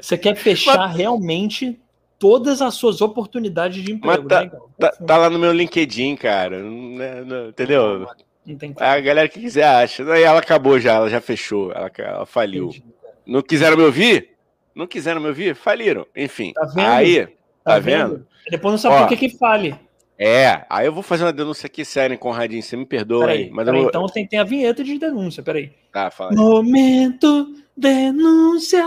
Você 0.00 0.18
quer 0.18 0.34
fechar 0.34 0.78
Mas... 0.78 0.96
realmente 0.96 1.78
todas 2.18 2.60
as 2.60 2.74
suas 2.74 3.00
oportunidades 3.00 3.82
de 3.82 3.92
emprego, 3.92 4.28
tá, 4.28 4.42
né, 4.42 4.50
tá, 4.78 4.90
tá, 4.90 5.16
lá 5.16 5.30
no 5.30 5.38
meu 5.38 5.52
LinkedIn, 5.52 6.16
cara. 6.16 6.58
Não, 6.60 7.24
não, 7.24 7.48
entendeu? 7.48 8.00
Não, 8.00 8.08
não 8.46 8.56
tem 8.56 8.72
como. 8.72 8.86
A 8.86 9.00
galera 9.00 9.28
que 9.28 9.40
quiser 9.40 9.64
acha. 9.64 10.02
E 10.02 10.22
ela 10.22 10.40
acabou 10.40 10.80
já, 10.80 10.94
ela 10.94 11.08
já 11.08 11.20
fechou, 11.20 11.70
ela, 11.72 11.90
ela 11.96 12.26
faliu. 12.26 12.68
Entendi. 12.68 12.84
Não 13.26 13.42
quiseram 13.42 13.76
me 13.76 13.84
ouvir? 13.84 14.30
Não 14.74 14.86
quiseram 14.86 15.20
me 15.20 15.28
ouvir? 15.28 15.54
Faliram. 15.54 16.06
Enfim. 16.16 16.52
Tá 16.54 16.64
vendo? 16.64 16.88
Aí, 16.88 17.26
tá, 17.26 17.32
tá 17.64 17.78
vendo? 17.78 18.10
vendo? 18.10 18.26
Depois 18.50 18.72
não 18.72 18.78
sabe 18.78 18.94
Ó, 18.94 18.98
por 19.00 19.08
que 19.08 19.28
que 19.28 19.36
fale. 19.36 19.78
É, 20.18 20.66
aí 20.68 20.86
eu 20.86 20.92
vou 20.92 21.02
fazer 21.02 21.24
uma 21.24 21.32
denúncia 21.32 21.66
aqui 21.68 21.84
séria, 21.84 22.18
Conradinho, 22.18 22.62
você 22.62 22.76
me 22.76 22.84
perdoa 22.84 23.26
peraí, 23.26 23.44
aí. 23.44 23.50
Mas 23.50 23.64
peraí, 23.66 23.80
vou... 23.80 23.88
então 23.88 24.06
tem, 24.08 24.26
tem 24.26 24.40
a 24.40 24.44
vinheta 24.44 24.82
de 24.82 24.98
denúncia, 24.98 25.42
peraí. 25.44 25.70
Tá, 25.92 26.10
fala 26.10 26.32
aí. 26.32 26.36
Momento 26.36 27.54
denúncia! 27.76 28.82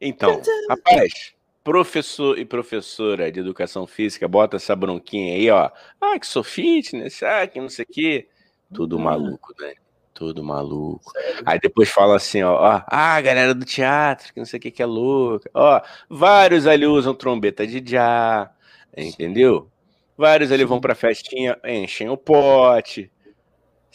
Então, 0.00 0.40
rapaz, 0.70 1.34
professor 1.62 2.38
e 2.38 2.44
professora 2.46 3.30
de 3.30 3.40
educação 3.40 3.86
física, 3.86 4.26
bota 4.26 4.56
essa 4.56 4.74
bronquinha 4.74 5.34
aí, 5.34 5.50
ó. 5.50 5.70
Ah, 6.00 6.18
que 6.18 6.26
sou 6.26 6.42
fitness, 6.42 7.22
ah, 7.22 7.46
que 7.46 7.60
não 7.60 7.68
sei 7.68 7.84
o 7.84 7.92
quê. 7.92 8.28
Tudo 8.72 8.96
ah. 8.98 9.02
maluco, 9.02 9.52
Dani. 9.58 9.76
Tudo 10.14 10.42
maluco. 10.42 11.10
Sério? 11.10 11.42
Aí 11.44 11.60
depois 11.60 11.90
fala 11.90 12.16
assim, 12.16 12.42
ó, 12.42 12.54
ó, 12.54 12.82
ah, 12.86 13.20
galera 13.20 13.54
do 13.54 13.66
teatro, 13.66 14.32
que 14.32 14.40
não 14.40 14.46
sei 14.46 14.58
o 14.58 14.62
que 14.62 14.70
que 14.70 14.82
é 14.82 14.86
louca. 14.86 15.50
Ó, 15.52 15.82
vários 16.08 16.66
ali 16.66 16.86
usam 16.86 17.14
trombeta 17.14 17.66
de 17.66 17.82
já, 17.84 18.50
Entendeu? 18.96 19.70
Vários 20.16 20.50
ali 20.50 20.64
vão 20.64 20.80
pra 20.80 20.94
festinha, 20.94 21.58
enchem 21.64 22.08
o 22.08 22.16
pote. 22.16 23.10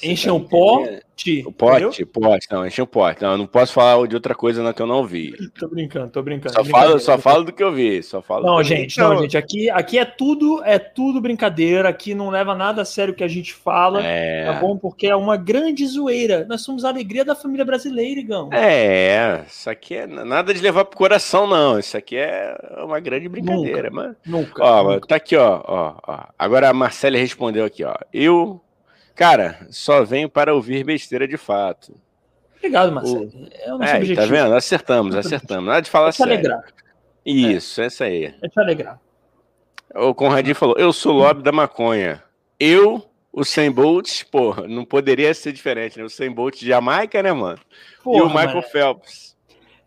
Enchem 0.03 0.31
tá 0.31 0.33
o 0.33 0.39
pote? 0.39 1.43
O 1.45 1.51
pote, 1.51 2.05
pote, 2.05 2.47
não, 2.49 2.65
enchem 2.65 2.83
o 2.83 2.87
pote. 2.87 3.21
Não, 3.21 3.33
eu 3.33 3.37
não 3.37 3.45
posso 3.45 3.73
falar 3.73 4.07
de 4.07 4.15
outra 4.15 4.33
coisa 4.33 4.63
não, 4.63 4.73
que 4.73 4.81
eu 4.81 4.87
não 4.87 5.05
vi. 5.05 5.31
tô 5.59 5.67
brincando, 5.67 6.09
tô 6.09 6.23
brincando. 6.23 6.55
Só, 6.55 6.65
falo, 6.65 6.99
só 6.99 7.17
falo 7.19 7.43
do 7.43 7.53
que 7.53 7.63
eu 7.63 7.71
vi. 7.71 8.01
Só 8.01 8.21
falo 8.23 8.43
não, 8.43 8.63
gente, 8.63 8.97
não, 8.97 9.21
gente, 9.21 9.37
aqui, 9.37 9.69
aqui 9.69 9.99
é 9.99 10.05
tudo, 10.05 10.63
é 10.63 10.79
tudo 10.79 11.21
brincadeira, 11.21 11.89
aqui 11.89 12.15
não 12.15 12.31
leva 12.31 12.55
nada 12.55 12.81
a 12.81 12.85
sério 12.85 13.13
o 13.13 13.15
que 13.15 13.23
a 13.23 13.27
gente 13.27 13.53
fala, 13.53 14.03
é... 14.03 14.45
tá 14.45 14.53
bom? 14.53 14.75
Porque 14.77 15.05
é 15.05 15.15
uma 15.15 15.37
grande 15.37 15.85
zoeira. 15.85 16.45
Nós 16.49 16.61
somos 16.61 16.83
a 16.83 16.89
alegria 16.89 17.23
da 17.23 17.35
família 17.35 17.65
brasileira, 17.65 18.19
Igão. 18.19 18.49
É, 18.51 19.43
isso 19.47 19.69
aqui 19.69 19.95
é 19.95 20.07
nada 20.07 20.51
de 20.53 20.59
levar 20.59 20.85
pro 20.85 20.97
coração, 20.97 21.45
não. 21.45 21.77
Isso 21.77 21.95
aqui 21.95 22.17
é 22.17 22.57
uma 22.83 22.99
grande 22.99 23.29
brincadeira, 23.29 23.89
nunca, 23.89 23.95
mano. 23.95 24.15
Nunca. 24.25 24.63
Ó, 24.63 24.83
nunca. 24.83 25.07
tá 25.07 25.15
aqui, 25.17 25.35
ó, 25.35 25.61
ó, 25.63 25.95
ó. 26.07 26.23
Agora 26.39 26.69
a 26.69 26.73
Marcela 26.73 27.17
respondeu 27.17 27.63
aqui, 27.63 27.83
ó. 27.83 27.93
Eu 28.11 28.59
Cara, 29.15 29.67
só 29.69 30.03
venho 30.03 30.29
para 30.29 30.53
ouvir 30.53 30.83
besteira 30.83 31.27
de 31.27 31.37
fato. 31.37 31.93
Obrigado, 32.57 32.91
Marcelo. 32.91 33.25
O... 33.25 33.47
É 33.51 33.73
o 33.73 33.77
nosso 33.77 33.83
é, 33.83 33.91
tá 33.91 33.97
objetivo. 33.97 34.21
Tá 34.21 34.25
vendo? 34.27 34.55
Acertamos, 34.55 35.15
acertamos. 35.15 35.65
Nada 35.65 35.81
de 35.81 35.89
falar 35.89 36.09
é 36.09 36.11
sério. 36.11 36.33
alegrar. 36.33 36.63
Isso, 37.25 37.81
é. 37.81 37.85
essa 37.85 38.05
aí. 38.05 38.33
É 38.41 38.47
te 38.47 38.59
alegrar. 38.59 38.99
O 39.95 40.13
Conradinho 40.13 40.55
falou: 40.55 40.77
Eu 40.77 40.93
sou 40.93 41.13
lobby 41.13 41.43
da 41.43 41.51
maconha. 41.51 42.23
Eu, 42.59 43.03
o 43.33 43.43
Sam 43.43 43.71
Bolt, 43.71 44.23
porra, 44.31 44.67
não 44.67 44.85
poderia 44.85 45.33
ser 45.33 45.51
diferente, 45.51 45.97
né? 45.97 46.03
O 46.03 46.09
Sam 46.09 46.31
Bolt 46.31 46.59
de 46.59 46.67
Jamaica, 46.67 47.21
né, 47.21 47.33
mano? 47.33 47.59
Porra, 48.03 48.19
e 48.19 48.21
o 48.21 48.27
Michael 48.27 48.61
Phelps. 48.63 49.31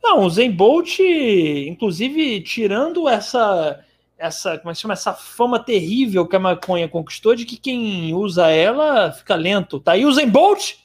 Não, 0.02 0.20
o 0.20 0.30
Zen 0.30 0.50
Bolt, 0.50 0.98
inclusive, 1.00 2.42
tirando 2.42 3.08
essa 3.08 3.83
essa, 4.24 4.58
como 4.58 4.70
é 4.70 4.74
que 4.74 4.80
chama, 4.80 4.94
essa 4.94 5.12
fama 5.12 5.58
terrível 5.58 6.26
que 6.26 6.34
a 6.34 6.40
maconha 6.40 6.88
conquistou 6.88 7.34
de 7.34 7.44
que 7.44 7.58
quem 7.58 8.14
usa 8.14 8.48
ela 8.50 9.12
fica 9.12 9.34
lento. 9.34 9.78
Tá 9.78 9.92
aí 9.92 10.06
o 10.06 10.12
Zen 10.12 10.28
Bolt? 10.28 10.76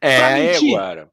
É, 0.00 0.58
e 0.58 0.74
agora? 0.74 1.10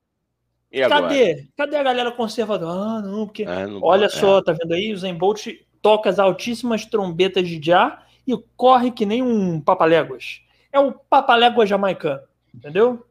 E 0.72 0.82
agora? 0.82 1.02
Cadê? 1.02 1.48
Cadê 1.58 1.76
a 1.76 1.84
galera 1.84 2.12
conservadora? 2.12 2.72
Ah, 2.72 3.02
não, 3.02 3.26
porque. 3.26 3.44
Ah, 3.44 3.68
não 3.68 3.82
olha 3.84 4.06
é. 4.06 4.10
só, 4.10 4.42
tá 4.42 4.54
vendo 4.54 4.74
aí? 4.74 4.94
O 4.94 4.98
Zen 4.98 5.16
Bolt 5.16 5.48
toca 5.82 6.10
as 6.10 6.20
altíssimas 6.20 6.86
trombetas 6.86 7.48
de 7.48 7.60
já 7.62 8.02
e 8.26 8.38
corre 8.56 8.92
que 8.92 9.06
nem 9.06 9.22
um 9.22 9.60
papaléguas. 9.60 10.42
É 10.72 10.80
o 10.80 10.94
papaléguas 10.94 11.68
jamaicano, 11.68 12.22
entendeu? 12.54 13.06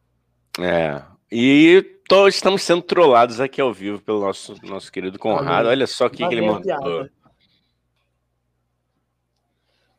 É. 0.59 1.03
E 1.31 1.85
todos 2.09 2.35
estamos 2.35 2.63
sendo 2.63 2.83
trollados 2.83 3.39
aqui 3.39 3.61
ao 3.61 3.73
vivo 3.73 4.01
pelo 4.01 4.21
nosso, 4.21 4.55
nosso 4.63 4.91
querido 4.91 5.19
Conrado. 5.19 5.69
Olha 5.69 5.87
só 5.87 6.07
o 6.07 6.11
que, 6.11 6.27
que 6.27 6.35
ele 6.35 6.47
mandou. 6.47 6.63
Piada. 6.63 7.16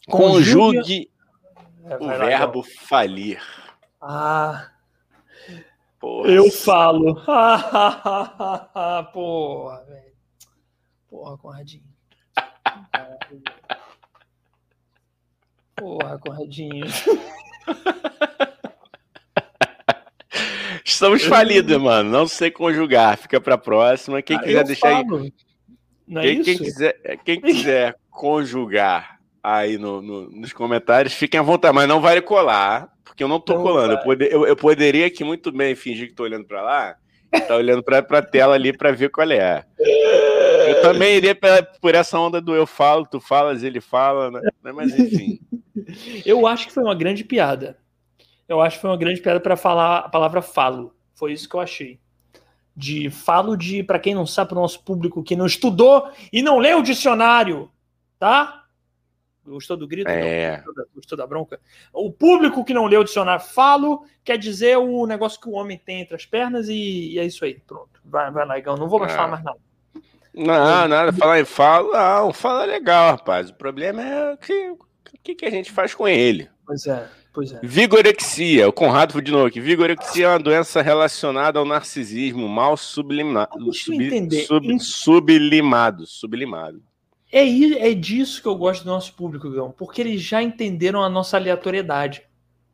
Conjugue 0.10 1.12
é, 1.84 1.98
o 1.98 2.08
verbo 2.08 2.60
lá, 2.60 2.66
falir. 2.82 3.42
Ah. 4.02 4.72
Porra. 6.00 6.30
Eu 6.30 6.50
falo. 6.50 7.16
Porra, 9.12 9.84
velho. 9.86 10.14
Porra, 11.10 11.38
Conradinho. 11.38 11.84
Porra, 15.76 16.18
Conradinho. 16.20 16.88
Estamos 20.86 21.24
falidos, 21.24 21.82
mano. 21.82 22.10
Não 22.10 22.28
sei 22.28 22.50
conjugar. 22.50 23.18
Fica 23.18 23.42
pra 23.42 23.58
próxima. 23.58 24.22
Quem 24.22 24.38
ah, 24.38 24.42
quiser 24.42 24.64
deixar 24.64 25.04
falo. 25.04 25.18
aí. 25.18 25.34
Não 26.08 26.22
é 26.22 26.36
quem, 26.38 26.58
quiser, 26.58 26.94
quem 27.26 27.42
quiser 27.42 27.98
conjugar 28.10 29.17
aí 29.48 29.78
no, 29.78 30.02
no, 30.02 30.30
nos 30.30 30.52
comentários, 30.52 31.14
fiquem 31.14 31.40
à 31.40 31.44
vontade, 31.44 31.74
mas 31.74 31.88
não 31.88 32.02
vale 32.02 32.22
colar, 32.22 32.90
porque 33.04 33.24
eu 33.24 33.30
não 33.30 33.40
tô 33.40 33.54
não 33.54 33.64
colando. 33.64 33.94
Eu, 33.94 34.00
poder, 34.00 34.34
eu, 34.34 34.46
eu, 34.46 34.56
poderia 34.58 35.08
aqui 35.08 35.24
muito 35.24 35.54
bem 35.54 35.74
fingir 35.74 36.10
que 36.10 36.14
tô 36.14 36.24
olhando 36.24 36.46
para 36.46 36.62
lá, 36.62 36.96
tá 37.48 37.56
olhando 37.56 37.82
para 37.82 38.00
a 38.00 38.22
tela 38.22 38.56
ali 38.56 38.76
para 38.76 38.92
ver 38.92 39.10
qual 39.10 39.32
é. 39.32 39.64
Eu 40.68 40.82
também 40.82 41.16
iria 41.16 41.38
por 41.80 41.96
essa 41.96 42.20
onda 42.20 42.42
do 42.42 42.54
eu 42.54 42.68
falo, 42.68 43.08
tu 43.10 43.22
falas, 43.22 43.64
ele 43.64 43.80
fala, 43.80 44.30
né? 44.30 44.42
mas 44.74 44.98
enfim. 44.98 45.40
Eu 46.26 46.46
acho 46.46 46.68
que 46.68 46.74
foi 46.74 46.84
uma 46.84 46.96
grande 46.96 47.24
piada. 47.24 47.78
Eu 48.50 48.60
acho 48.60 48.76
que 48.76 48.82
foi 48.82 48.90
uma 48.90 48.98
grande 48.98 49.22
piada 49.22 49.40
para 49.40 49.56
falar 49.56 50.00
a 50.00 50.10
palavra 50.10 50.42
falo. 50.42 50.94
Foi 51.16 51.32
isso 51.32 51.48
que 51.48 51.56
eu 51.56 51.62
achei. 51.62 52.00
De 52.76 53.10
falo 53.10 53.56
de, 53.56 53.84
para 53.84 54.00
quem 54.00 54.14
não 54.14 54.26
sabe, 54.26 54.50
para 54.50 54.58
o 54.58 54.62
nosso 54.62 54.84
público 54.84 55.24
que 55.24 55.36
não 55.36 55.46
estudou 55.46 56.10
e 56.34 56.42
não 56.42 56.58
leu 56.58 56.80
o 56.80 56.84
dicionário, 56.84 57.72
tá? 58.20 58.67
Gostou 59.48 59.78
do 59.78 59.88
grito? 59.88 60.10
É. 60.10 60.58
Gostou, 60.58 60.74
da, 60.74 60.84
gostou, 60.94 61.18
da, 61.18 61.28
bronca? 61.28 61.60
O 61.94 62.12
público 62.12 62.66
que 62.66 62.74
não 62.74 62.86
leu 62.86 63.02
o 63.02 63.04
dicionário 63.04 63.44
falo 63.44 64.04
quer 64.24 64.38
dizer 64.38 64.78
o 64.78 65.06
negócio 65.06 65.40
que 65.40 65.48
o 65.48 65.54
homem 65.54 65.78
tem 65.78 66.02
entre 66.02 66.16
as 66.16 66.26
pernas 66.26 66.68
e, 66.68 67.14
e 67.14 67.20
é 67.20 67.26
isso 67.26 67.46
aí. 67.46 67.60
Pronto. 67.66 68.02
Vai, 68.04 68.30
vai 68.30 68.46
lá, 68.46 68.60
Igão. 68.60 68.76
Não 68.76 68.90
vou 68.90 69.00
mais 69.00 69.14
falar 69.14 69.30
mais 69.30 69.44
nada. 69.44 69.58
Não, 70.34 70.88
nada. 70.88 71.14
Falar 71.14 71.40
em 71.40 71.46
falo, 71.46 71.92
não. 71.92 72.34
Fala 72.34 72.66
legal, 72.66 73.12
rapaz. 73.12 73.50
O 73.50 73.56
problema 73.56 74.02
é 74.04 74.34
o 74.34 74.38
que, 74.38 74.76
que, 75.24 75.36
que 75.36 75.46
a 75.46 75.50
gente 75.50 75.72
faz 75.72 75.96
com 75.96 76.08
ele. 76.08 76.50
Pois 76.66 76.86
é. 76.86 77.08
Pois 77.38 77.52
é. 77.52 77.60
Vigorexia, 77.62 78.68
o 78.68 78.74
Conrado 78.74 79.22
de 79.22 79.32
novo 79.32 79.46
aqui. 79.46 79.62
Vigorexia 79.62 80.26
é 80.26 80.30
uma 80.30 80.40
doença 80.40 80.82
relacionada 80.82 81.60
ao 81.60 81.66
narcisismo 81.66 82.50
mal 82.50 82.76
sublimado. 82.76 83.72
Sub, 83.76 84.44
sub, 84.44 84.80
sublimado. 84.80 86.08
Sublimado. 86.08 86.82
É, 87.32 87.90
é 87.90 87.94
disso 87.94 88.42
que 88.42 88.48
eu 88.48 88.56
gosto 88.56 88.84
do 88.84 88.90
nosso 88.90 89.14
público, 89.14 89.50
Gão, 89.50 89.72
porque 89.72 90.02
eles 90.02 90.22
já 90.22 90.42
entenderam 90.42 91.04
a 91.04 91.10
nossa 91.10 91.38
aleatoriedade. 91.38 92.24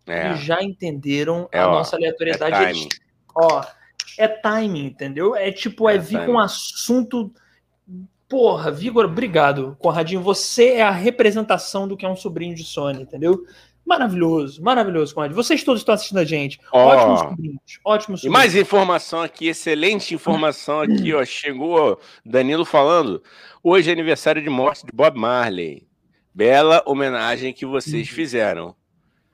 É. 0.06 0.28
Eles 0.28 0.42
já 0.42 0.62
entenderam 0.62 1.48
é, 1.52 1.60
a 1.60 1.70
ó, 1.70 1.72
nossa 1.74 1.96
aleatoriedade. 1.96 2.56
É 2.56 2.70
eles, 2.70 2.88
ó, 3.36 3.66
é 4.18 4.28
timing, 4.28 4.86
entendeu? 4.86 5.36
É 5.36 5.52
tipo, 5.52 5.90
é, 5.90 5.96
é 5.96 5.98
vir 5.98 6.26
com 6.26 6.34
um 6.34 6.40
assunto. 6.40 7.32
Porra, 8.28 8.72
Vigor, 8.72 9.06
obrigado, 9.06 9.76
Conradinho. 9.80 10.22
Você 10.22 10.74
é 10.74 10.82
a 10.82 10.92
representação 10.92 11.88
do 11.88 11.96
que 11.96 12.06
é 12.06 12.10
um 12.10 12.16
sobrinho 12.16 12.56
de 12.56 12.64
Sony, 12.64 13.04
entendeu? 13.04 13.46
Maravilhoso, 13.86 14.64
maravilhoso, 14.64 15.14
Conrad. 15.14 15.34
Vocês 15.34 15.62
todos 15.62 15.82
estão 15.82 15.94
assistindo 15.94 16.20
a 16.20 16.24
gente. 16.24 16.60
Oh. 16.72 16.78
Ótimos 16.78 17.20
sobrinhos, 17.20 17.80
ótimos 17.84 18.22
sobrinhos. 18.22 18.24
E 18.24 18.30
mais 18.30 18.56
informação 18.56 19.22
aqui, 19.22 19.48
excelente 19.48 20.16
informação 20.16 20.82
aqui, 20.82 21.14
ó. 21.14 21.24
Chegou 21.26 22.00
Danilo 22.26 22.64
falando. 22.64 23.22
Hoje 23.66 23.90
é 23.90 23.94
aniversário 23.94 24.42
de 24.42 24.50
morte 24.50 24.86
de 24.86 24.92
Bob 24.94 25.18
Marley. 25.18 25.88
Bela 26.36 26.84
homenagem 26.86 27.54
que 27.54 27.66
vocês 27.66 28.10
uhum. 28.10 28.14
fizeram. 28.14 28.76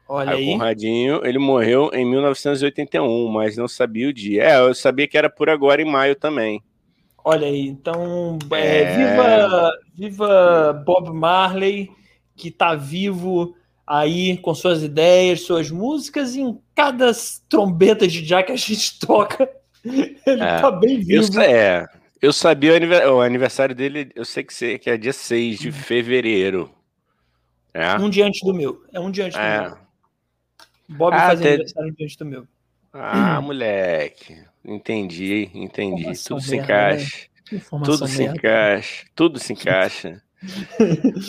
Olha 0.08 0.34
aí. 0.34 0.46
Conradinho, 0.46 1.26
ele 1.26 1.40
morreu 1.40 1.90
em 1.92 2.06
1981, 2.06 3.28
mas 3.28 3.58
não 3.58 3.68
sabia 3.68 4.08
o 4.08 4.14
dia. 4.14 4.44
É, 4.44 4.60
eu 4.60 4.76
sabia 4.76 5.08
que 5.08 5.18
era 5.18 5.32
por 5.32 5.50
agora, 5.50 5.82
em 5.82 5.86
maio 5.86 6.16
também. 6.16 6.62
Olha 7.26 7.48
aí, 7.48 7.68
então, 7.68 8.38
é, 8.52 8.82
é... 8.82 8.96
Viva, 8.96 9.72
viva 9.96 10.84
Bob 10.86 11.12
Marley, 11.12 11.90
que 12.36 12.52
tá 12.52 12.76
vivo 12.76 13.56
aí 13.86 14.38
com 14.38 14.54
suas 14.54 14.84
ideias, 14.84 15.42
suas 15.42 15.72
músicas, 15.72 16.36
e 16.36 16.42
em 16.42 16.56
cada 16.76 17.12
trombeta 17.50 18.08
de 18.08 18.24
já 18.24 18.44
que 18.44 18.52
a 18.52 18.56
gente 18.56 19.00
toca, 19.00 19.50
ele 19.84 20.20
é, 20.28 20.60
tá 20.62 20.70
bem 20.70 21.00
vivo. 21.00 21.36
Eu, 21.36 21.42
é, 21.42 21.88
eu 22.22 22.34
sabia 22.34 22.74
o 23.12 23.22
aniversário 23.22 23.76
dele, 23.76 24.12
eu 24.16 24.26
sei 24.26 24.44
que, 24.44 24.54
sei, 24.54 24.80
que 24.80 24.90
é 24.90 24.98
dia 24.98 25.14
6 25.14 25.60
de 25.60 25.72
fevereiro. 25.72 26.74
É. 27.74 27.96
Um 27.96 28.10
dia 28.10 28.26
antes 28.26 28.42
do 28.42 28.54
meu. 28.54 28.84
É 28.92 29.00
um 29.00 29.12
dia 29.12 29.26
antes 29.26 29.38
é. 29.38 29.58
do 29.58 29.66
meu. 29.70 29.78
Bob 30.90 31.14
ah, 31.14 31.20
faz 31.20 31.40
até... 31.40 31.50
aniversário 31.50 31.90
um 31.90 31.94
dia 31.94 32.06
antes 32.06 32.16
do 32.18 32.26
meu. 32.26 32.48
Ah, 32.92 33.40
moleque. 33.42 34.38
Entendi, 34.66 35.50
entendi. 35.54 36.02
Informação 36.02 36.38
Tudo 36.38 36.50
merda, 36.50 36.50
se 36.50 36.56
encaixa. 36.56 37.30
Né? 37.52 37.60
Tudo 37.84 38.00
merda. 38.00 38.08
se 38.08 38.24
encaixa. 38.24 39.06
Tudo 39.16 39.40
se 39.40 39.54
encaixa 39.54 40.24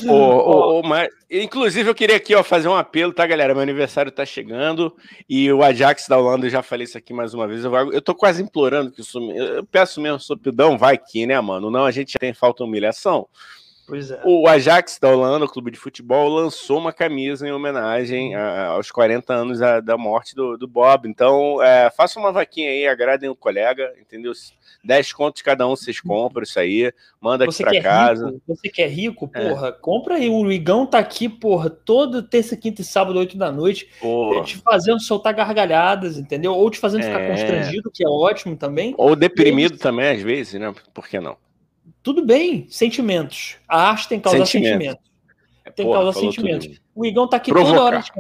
oh, 0.09 0.79
oh, 0.79 0.83
mas, 0.83 1.09
inclusive, 1.31 1.89
eu 1.89 1.95
queria 1.95 2.17
aqui 2.17 2.35
ó, 2.35 2.43
fazer 2.45 2.69
um 2.69 2.75
apelo, 2.75 3.13
tá, 3.13 3.27
galera? 3.27 3.55
Meu 3.55 3.63
aniversário 3.63 4.13
tá 4.13 4.25
chegando 4.25 4.95
e 5.29 5.53
o 5.53 5.63
Ajax 5.63 6.07
da 6.09 6.19
Holanda, 6.19 6.47
eu 6.47 6.51
já 6.51 6.63
falei 6.63 6.85
isso 6.85 6.97
aqui 6.97 7.13
mais 7.13 7.35
uma 7.35 7.49
vez. 7.49 7.65
Eu, 7.65 7.93
eu 7.93 8.01
tô 8.01 8.15
quase 8.15 8.43
implorando 8.43 8.93
que 8.93 9.01
isso. 9.01 9.19
Eu 9.33 9.65
peço 9.67 10.01
mesmo, 10.01 10.21
sopidão, 10.21 10.79
vai 10.79 10.97
que, 10.97 11.27
né, 11.27 11.41
mano? 11.41 11.71
Não, 11.71 11.85
a 11.85 11.91
gente 11.91 12.13
já 12.13 12.19
tem 12.19 12.33
falta 12.33 12.65
humilhação. 12.65 13.27
É. 13.93 14.21
O 14.25 14.47
Ajax 14.47 14.99
da 15.01 15.09
Holanda, 15.09 15.45
o 15.45 15.49
clube 15.49 15.71
de 15.71 15.79
futebol, 15.79 16.29
lançou 16.29 16.79
uma 16.79 16.93
camisa 16.93 17.47
em 17.47 17.53
homenagem 17.53 18.35
a, 18.35 18.67
aos 18.69 18.91
40 18.91 19.33
anos 19.33 19.59
da, 19.59 19.81
da 19.81 19.99
morte 19.99 20.35
do, 20.35 20.57
do, 20.57 20.69
Bob. 20.69 21.09
Então, 21.09 21.63
é, 21.63 21.91
faça 21.91 22.19
uma 22.19 22.33
vaquinha 22.33 22.71
aí, 22.71 22.87
agradem 22.87 23.29
o 23.29 23.35
colega, 23.35 23.93
entendeu? 24.01 24.33
10 24.85 25.13
contos 25.13 25.43
cada 25.43 25.67
um 25.67 25.71
vocês 25.71 26.01
compram 26.01 26.43
isso 26.43 26.59
aí, 26.59 26.93
manda 27.21 27.45
aqui 27.45 27.63
para 27.63 27.83
casa. 27.83 28.27
Rico, 28.27 28.43
você 28.47 28.69
que 28.69 28.83
é 28.83 28.87
rico, 28.87 29.29
porra, 29.29 29.69
é. 29.69 29.73
compra 29.73 30.15
aí. 30.15 30.29
O 30.29 30.51
Igão 30.51 30.87
tá 30.87 30.99
aqui, 30.99 31.29
porra, 31.29 31.69
todo 31.69 32.23
terça, 32.23 32.57
quinta 32.57 32.81
e 32.81 32.85
sábado, 32.85 33.19
8 33.19 33.37
da 33.37 33.51
noite, 33.51 33.89
porra. 34.01 34.45
te 34.45 34.57
fazendo 34.59 35.01
soltar 35.01 35.35
gargalhadas, 35.35 36.17
entendeu? 36.17 36.55
Ou 36.55 36.71
te 36.71 36.79
fazendo 36.79 37.03
ficar 37.03 37.21
é. 37.21 37.29
constrangido, 37.29 37.91
que 37.91 38.05
é 38.05 38.09
ótimo 38.09 38.57
também. 38.57 38.95
Ou 38.97 39.17
deprimido 39.17 39.79
também, 39.79 40.11
às 40.11 40.23
vezes, 40.23 40.61
né? 40.61 40.73
Por 40.95 41.07
que 41.07 41.21
não? 41.21 41.37
Tudo 42.03 42.25
bem, 42.25 42.67
sentimentos. 42.71 43.57
A 43.69 43.91
arte 43.91 44.09
tem 44.09 44.19
que 44.19 44.25
causar 44.25 44.47
sentimentos. 44.47 45.11
Tem 45.77 45.87
que 45.87 45.93
causar 45.93 46.19
sentimentos. 46.19 46.81
O 46.95 47.05
Igão 47.05 47.29
tá 47.29 47.37
aqui 47.37 47.51
Provocar. 47.51 47.77
toda 47.77 47.85
hora 47.85 48.03
te 48.03 48.13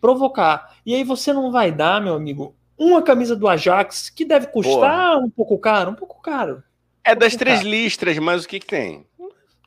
provocar. 0.00 0.76
E 0.86 0.94
aí 0.94 1.04
você 1.04 1.32
não 1.32 1.50
vai 1.50 1.72
dar, 1.72 2.00
meu 2.00 2.14
amigo, 2.14 2.54
uma 2.76 3.02
camisa 3.02 3.34
do 3.34 3.48
Ajax 3.48 4.10
que 4.10 4.24
deve 4.24 4.46
custar 4.46 5.14
Porra. 5.14 5.26
um 5.26 5.30
pouco 5.30 5.58
caro, 5.58 5.90
um 5.90 5.94
pouco 5.94 6.22
caro. 6.22 6.62
É 7.04 7.14
das 7.14 7.34
três 7.34 7.58
caro. 7.58 7.70
listras, 7.70 8.18
mas 8.18 8.44
o 8.44 8.48
que, 8.48 8.60
que 8.60 8.66
tem? 8.66 9.06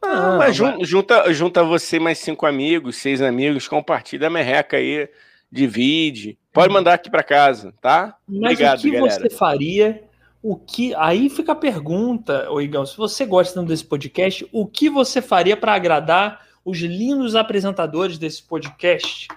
Ah, 0.02 0.38
mas 0.38 0.56
jun, 0.56 0.84
junta, 0.84 1.32
junta 1.32 1.64
você 1.64 2.00
mais 2.00 2.18
cinco 2.18 2.46
amigos, 2.46 2.96
seis 2.96 3.22
amigos, 3.22 3.68
compartilha 3.68 4.28
a 4.28 4.30
merreca 4.32 4.78
aí, 4.78 5.08
divide. 5.52 6.40
Pode 6.52 6.70
uhum. 6.70 6.74
mandar 6.74 6.94
aqui 6.94 7.10
para 7.10 7.22
casa, 7.22 7.74
tá? 7.80 8.16
Mas 8.28 8.54
Obrigado, 8.54 8.80
o 8.80 8.82
que 8.82 8.92
galera. 8.92 9.22
você 9.22 9.30
faria 9.30 10.04
o 10.44 10.56
que 10.56 10.96
aí 10.96 11.30
fica 11.30 11.52
a 11.52 11.56
pergunta, 11.56 12.48
Igão, 12.62 12.86
se 12.86 12.98
você 12.98 13.26
gosta 13.26 13.62
desse 13.64 13.86
podcast, 13.86 14.48
o 14.52 14.66
que 14.66 14.90
você 14.90 15.22
faria 15.22 15.56
para 15.56 15.74
agradar 15.74 16.46
os 16.66 16.80
lindos 16.80 17.36
apresentadores 17.36 18.18
desse 18.18 18.42
podcast? 18.44 19.28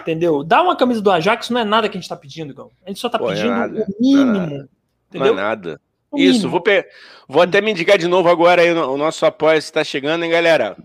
Entendeu? 0.00 0.42
Dá 0.42 0.62
uma 0.62 0.76
camisa 0.76 1.02
do 1.02 1.10
Ajax 1.10 1.50
não 1.50 1.60
é 1.60 1.64
nada 1.64 1.88
que 1.88 1.96
a 1.96 2.00
gente 2.00 2.04
está 2.04 2.16
pedindo, 2.16 2.52
Igão. 2.52 2.70
A 2.84 2.88
gente 2.88 3.00
só 3.00 3.08
está 3.08 3.18
é 3.18 3.26
pedindo 3.26 3.78
é 3.78 3.84
o 3.84 4.00
mínimo. 4.00 4.68
Não 5.12 5.26
é 5.26 5.32
nada. 5.32 5.80
Isso, 6.16 6.48
vou, 6.48 6.60
pe... 6.60 6.86
vou 7.28 7.42
até 7.42 7.60
me 7.60 7.70
indicar 7.70 7.98
de 7.98 8.08
novo 8.08 8.28
agora 8.28 8.62
aí, 8.62 8.72
o 8.72 8.96
nosso 8.96 9.24
apoio 9.26 9.58
está 9.58 9.84
chegando, 9.84 10.24
hein, 10.24 10.30
galera? 10.30 10.76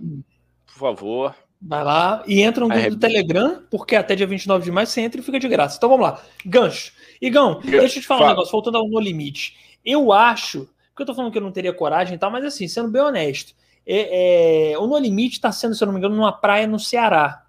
Por 0.67 0.73
favor. 0.77 1.35
Vai 1.61 1.83
lá 1.83 2.23
e 2.27 2.41
entra 2.41 2.63
no 2.63 2.69
grupo 2.69 2.89
do 2.91 2.97
Telegram, 2.97 3.63
porque 3.71 3.95
até 3.95 4.15
dia 4.15 4.27
29 4.27 4.65
de 4.65 4.71
maio 4.71 4.85
você 4.85 5.01
entra 5.01 5.19
e 5.19 5.23
fica 5.23 5.39
de 5.39 5.47
graça. 5.47 5.77
Então 5.77 5.89
vamos 5.89 6.05
lá. 6.05 6.21
Gancho. 6.45 6.91
Igão, 7.25 7.59
deixa 7.63 7.97
eu 7.97 8.01
te 8.01 8.07
falar 8.07 8.19
Fala. 8.19 8.31
um 8.31 8.33
negócio, 8.35 8.51
voltando 8.51 8.77
ao 8.77 8.87
No 8.87 8.99
Limite. 8.99 9.57
Eu 9.83 10.11
acho 10.11 10.69
Porque 10.89 11.03
eu 11.03 11.05
tô 11.07 11.15
falando 11.15 11.31
que 11.31 11.37
eu 11.37 11.41
não 11.41 11.51
teria 11.51 11.73
coragem 11.73 12.15
e 12.15 12.17
tal, 12.17 12.31
mas 12.31 12.45
assim, 12.45 12.67
sendo 12.67 12.89
bem 12.89 13.01
honesto, 13.01 13.53
é, 13.85 14.71
é, 14.71 14.79
o 14.79 14.87
No 14.87 14.97
Limite 14.97 15.35
está 15.35 15.51
sendo, 15.51 15.75
se 15.75 15.83
eu 15.83 15.87
não 15.87 15.93
me 15.93 15.99
engano, 15.99 16.15
numa 16.15 16.31
praia 16.31 16.67
no 16.67 16.79
Ceará. 16.79 17.45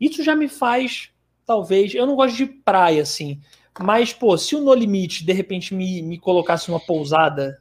Isso 0.00 0.22
já 0.22 0.34
me 0.34 0.48
faz, 0.48 1.10
talvez. 1.46 1.94
Eu 1.94 2.06
não 2.06 2.16
gosto 2.16 2.36
de 2.36 2.46
praia, 2.46 3.02
assim. 3.02 3.40
Mas, 3.78 4.12
pô, 4.12 4.36
se 4.36 4.54
o 4.56 4.60
No 4.60 4.74
Limite 4.74 5.24
de 5.24 5.32
repente 5.32 5.74
me, 5.74 6.02
me 6.02 6.18
colocasse 6.18 6.68
numa 6.68 6.80
pousada 6.80 7.60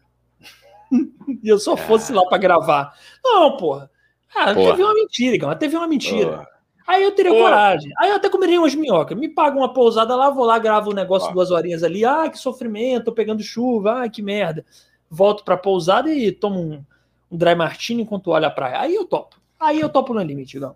e 1.44 1.48
eu 1.48 1.60
só 1.60 1.78
fosse 1.78 2.12
lá 2.12 2.26
para 2.26 2.38
gravar. 2.38 2.94
Não, 3.24 3.56
porra. 3.58 3.90
Ah, 4.36 4.54
porra. 4.54 4.72
teve 4.72 4.84
uma 4.84 4.94
mentira, 4.94 5.36
Igão. 5.36 5.56
Teve 5.56 5.78
uma 5.78 5.88
mentira. 5.88 6.32
Porra. 6.32 6.48
Aí 6.90 7.04
eu 7.04 7.12
teria 7.12 7.32
coragem. 7.32 7.92
Aí 8.00 8.10
eu 8.10 8.16
até 8.16 8.28
comeria 8.28 8.60
umas 8.60 8.74
minhocas. 8.74 9.16
Me 9.16 9.30
paga 9.30 9.56
uma 9.56 9.72
pousada 9.72 10.16
lá, 10.16 10.32
vou 10.32 10.44
lá, 10.44 10.58
gravo 10.58 10.90
um 10.90 10.96
negócio 10.96 11.32
duas 11.32 11.52
horinhas 11.52 11.84
ali. 11.84 12.04
Ah, 12.04 12.28
que 12.28 12.40
sofrimento, 12.40 13.06
tô 13.06 13.12
pegando 13.12 13.44
chuva. 13.44 14.02
Ah, 14.02 14.10
que 14.10 14.24
merda. 14.24 14.66
Volto 15.08 15.44
pra 15.44 15.56
pousada 15.56 16.12
e 16.12 16.32
tomo 16.32 16.60
um, 16.60 16.84
um 17.30 17.38
dry 17.38 17.54
martini 17.54 18.02
enquanto 18.02 18.32
olha 18.32 18.48
a 18.48 18.52
praia. 18.52 18.80
Aí 18.80 18.96
eu 18.96 19.06
topo. 19.06 19.36
Aí 19.60 19.80
eu 19.80 19.88
topo 19.88 20.16
no 20.16 20.24
limite, 20.24 20.58
Igão. 20.58 20.76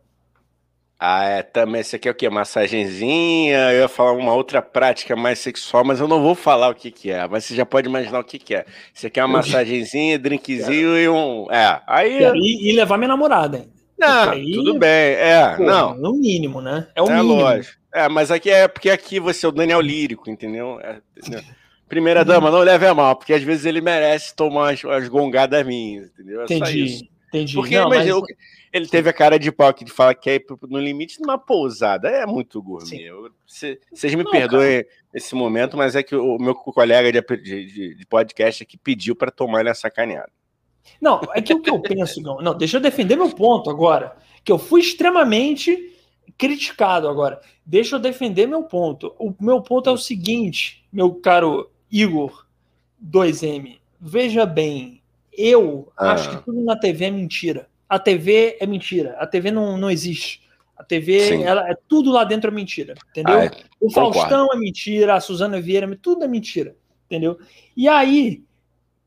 Ah, 1.00 1.24
é, 1.24 1.42
também. 1.42 1.82
Esse 1.82 1.96
aqui 1.96 2.08
é 2.08 2.12
o 2.12 2.16
quê? 2.16 2.30
Massagenzinha. 2.30 3.72
Eu 3.72 3.80
ia 3.80 3.88
falar 3.88 4.12
uma 4.12 4.36
outra 4.36 4.62
prática 4.62 5.16
mais 5.16 5.40
sexual, 5.40 5.84
mas 5.84 6.00
eu 6.00 6.08
não 6.08 6.22
vou 6.22 6.36
falar 6.36 6.70
o 6.70 6.76
que, 6.76 6.92
que 6.92 7.10
é. 7.10 7.28
Mas 7.28 7.46
você 7.46 7.56
já 7.56 7.66
pode 7.66 7.90
imaginar 7.90 8.20
o 8.20 8.24
que, 8.24 8.38
que 8.38 8.54
é. 8.54 8.68
Isso 8.94 9.08
aqui 9.08 9.20
é 9.20 9.26
uma 9.26 9.40
massagenzinha, 9.40 10.20
drinkzinho 10.20 10.96
e 10.96 11.10
um. 11.10 11.52
É. 11.52 11.82
Aí. 11.88 12.20
E, 12.36 12.70
e 12.70 12.76
levar 12.76 13.00
minha 13.00 13.08
namorada 13.08 13.58
ainda. 13.58 13.73
Não, 13.98 14.32
aí, 14.32 14.52
tudo 14.54 14.80
bem. 14.80 14.90
É, 14.90 15.56
pô, 15.56 15.64
não. 15.64 15.92
É 15.94 16.10
o 16.10 16.14
mínimo, 16.14 16.62
né? 16.62 16.88
É 16.96 17.02
o 17.02 17.08
é 17.08 17.16
mínimo. 17.16 17.36
Lógico. 17.36 17.78
É, 17.94 18.10
mas 18.10 18.32
aqui 18.32 18.50
é 18.50 18.68
porque 18.68 18.90
aqui 18.90 19.20
você 19.20 19.46
é 19.46 19.50
o 19.50 19.52
Daniel 19.52 19.80
Lírico, 19.80 20.30
entendeu? 20.30 20.80
É, 20.82 21.00
Primeira 21.88 22.26
dama, 22.26 22.50
não 22.50 22.62
leve 22.62 22.88
a 22.88 22.94
mal, 22.94 23.16
porque 23.16 23.34
às 23.34 23.44
vezes 23.44 23.66
ele 23.66 23.80
merece 23.80 24.36
tomar 24.36 24.74
as, 24.74 24.84
as 24.84 25.08
gongadas 25.08 25.64
minhas, 25.64 26.08
entendeu? 26.08 26.42
É 26.42 26.44
entendi, 26.46 27.08
entendi. 27.28 27.54
Porque 27.54 27.78
não, 27.78 27.88
mas... 27.88 28.08
ele 28.74 28.88
teve 28.88 29.12
a 29.12 29.14
cara 29.14 29.38
de 29.38 29.52
pau 29.52 29.72
de 29.72 29.92
falar 29.92 30.16
que 30.16 30.28
é 30.28 30.40
no 30.68 30.80
limite 30.80 31.22
numa 31.22 31.38
pousada. 31.38 32.10
É 32.10 32.26
muito 32.26 32.60
gourmet. 32.64 33.12
Vocês 33.46 34.16
me 34.16 34.24
não, 34.24 34.32
perdoem 34.32 34.82
cara. 34.82 34.96
esse 35.14 35.36
momento, 35.36 35.78
mas 35.78 35.96
é 35.96 36.02
que 36.02 36.16
o 36.16 36.40
meu 36.40 36.56
colega 36.56 37.12
de, 37.12 37.22
de, 37.38 37.96
de 37.96 38.06
podcast 38.08 38.64
aqui 38.64 38.76
pediu 38.76 39.16
para 39.16 39.30
tomar 39.30 39.60
ele 39.60 39.70
a 39.70 39.76
sacaneada. 39.76 40.32
Não, 41.00 41.22
é 41.34 41.42
que 41.42 41.54
o 41.54 41.62
que 41.62 41.70
eu 41.70 41.82
penso, 41.82 42.22
não, 42.22 42.38
não, 42.40 42.56
deixa 42.56 42.78
eu 42.78 42.82
defender 42.82 43.16
meu 43.16 43.30
ponto 43.30 43.70
agora, 43.70 44.16
que 44.44 44.52
eu 44.52 44.58
fui 44.58 44.82
extremamente 44.82 45.94
criticado 46.38 47.08
agora. 47.08 47.40
Deixa 47.66 47.96
eu 47.96 48.00
defender 48.00 48.48
meu 48.48 48.64
ponto. 48.64 49.14
O 49.20 49.34
meu 49.40 49.62
ponto 49.62 49.90
é 49.90 49.94
o 49.94 49.98
seguinte, 49.98 50.86
meu 50.92 51.14
caro 51.16 51.70
Igor 51.92 52.46
2M. 53.04 53.80
Veja 54.00 54.46
bem, 54.46 55.02
eu 55.32 55.92
ah. 55.98 56.14
acho 56.14 56.30
que 56.30 56.46
tudo 56.46 56.62
na 56.64 56.78
TV 56.78 57.06
é 57.06 57.12
mentira. 57.12 57.68
A 57.88 58.00
TV 58.00 58.58
é 58.60 58.66
mentira. 58.66 59.16
A 59.20 59.28
TV 59.28 59.52
não, 59.52 59.78
não 59.78 59.90
existe. 59.90 60.44
A 60.76 60.84
TV, 60.84 61.44
ela, 61.44 61.70
é 61.70 61.78
tudo 61.88 62.12
lá 62.12 62.24
dentro 62.24 62.50
é 62.50 62.54
mentira, 62.54 62.96
entendeu? 63.12 63.36
Ah, 63.36 63.46
é. 63.46 63.52
O 63.80 63.92
Faustão 63.92 64.48
é 64.52 64.58
mentira, 64.58 65.16
a 65.16 65.22
Suzana 65.22 65.62
Vieira, 65.62 65.88
tudo 66.02 66.26
é 66.26 66.28
mentira, 66.28 66.76
entendeu? 67.06 67.40
E 67.78 67.88
aí, 67.88 68.44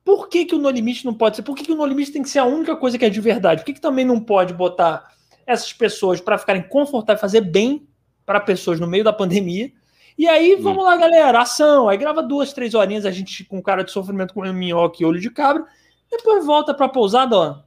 por 0.07 0.29
que, 0.29 0.45
que 0.45 0.55
o 0.55 0.59
No 0.59 0.71
Limite 0.71 1.05
não 1.05 1.13
pode 1.13 1.35
ser? 1.35 1.43
Por 1.43 1.57
que, 1.57 1.65
que 1.65 1.73
o 1.73 1.75
No 1.75 1.85
Limite 1.85 2.13
tem 2.13 2.23
que 2.23 2.31
ser 2.31 2.39
a 2.39 2.45
única 2.45 2.77
coisa 2.77 2.97
que 2.97 3.05
é 3.05 3.11
de 3.11 3.21
verdade? 3.21 3.63
Por 3.63 3.67
que, 3.67 3.73
que 3.73 3.81
também 3.81 4.05
não 4.05 4.21
pode 4.21 4.55
botar 4.55 5.13
essas 5.45 5.73
pessoas 5.73 6.21
para 6.21 6.39
ficarem 6.39 6.63
confortáveis, 6.63 7.21
fazer 7.21 7.41
bem 7.41 7.89
para 8.25 8.39
pessoas 8.39 8.79
no 8.79 8.87
meio 8.87 9.03
da 9.03 9.13
pandemia? 9.13 9.73
E 10.17 10.29
aí, 10.29 10.55
vamos 10.55 10.85
hum. 10.85 10.87
lá, 10.87 10.97
galera, 10.97 11.41
ação. 11.41 11.89
Aí 11.89 11.99
grava 11.99 12.23
duas, 12.23 12.53
três 12.53 12.73
horinhas, 12.73 13.05
a 13.05 13.11
gente 13.11 13.43
com 13.47 13.61
cara 13.61 13.83
de 13.83 13.91
sofrimento 13.91 14.33
com 14.33 14.43
minhoca 14.53 14.99
e 15.01 15.05
olho 15.05 15.19
de 15.19 15.29
cabra. 15.29 15.67
Depois 16.09 16.47
volta 16.47 16.73
pra 16.73 16.89
pousada, 16.89 17.37
ó. 17.37 17.59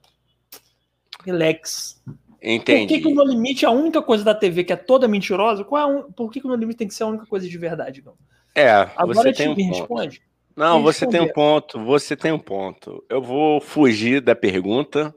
Relax. 1.26 2.02
Entendi. 2.42 2.84
Por 2.84 2.88
que, 2.88 3.02
que 3.02 3.08
o 3.10 3.14
No 3.14 3.26
Limite 3.26 3.66
é 3.66 3.68
a 3.68 3.72
única 3.72 4.02
coisa 4.02 4.24
da 4.24 4.34
TV 4.34 4.64
que 4.64 4.72
é 4.72 4.78
toda 4.78 5.10
mentirosa? 5.10 5.66
Qual 5.66 5.82
é 5.82 5.86
um... 5.86 6.10
Por 6.10 6.32
que, 6.32 6.40
que 6.40 6.48
o 6.48 6.50
No 6.50 6.56
Limite 6.56 6.78
tem 6.78 6.88
que 6.88 6.94
ser 6.94 7.04
a 7.04 7.08
única 7.08 7.26
coisa 7.26 7.50
de 7.50 7.58
verdade, 7.58 8.00
então? 8.00 8.14
É, 8.56 8.72
Agora 8.96 9.14
você 9.14 9.34
tem 9.34 9.50
um 9.50 9.86
ponto. 9.86 10.29
Não, 10.60 10.84
você 10.84 11.08
tem 11.08 11.22
um 11.22 11.32
ponto, 11.32 11.80
você 11.86 12.18
tem 12.18 12.34
um 12.34 12.38
ponto. 12.38 13.02
Eu 13.08 13.22
vou 13.22 13.62
fugir 13.62 14.20
da 14.20 14.36
pergunta, 14.36 15.16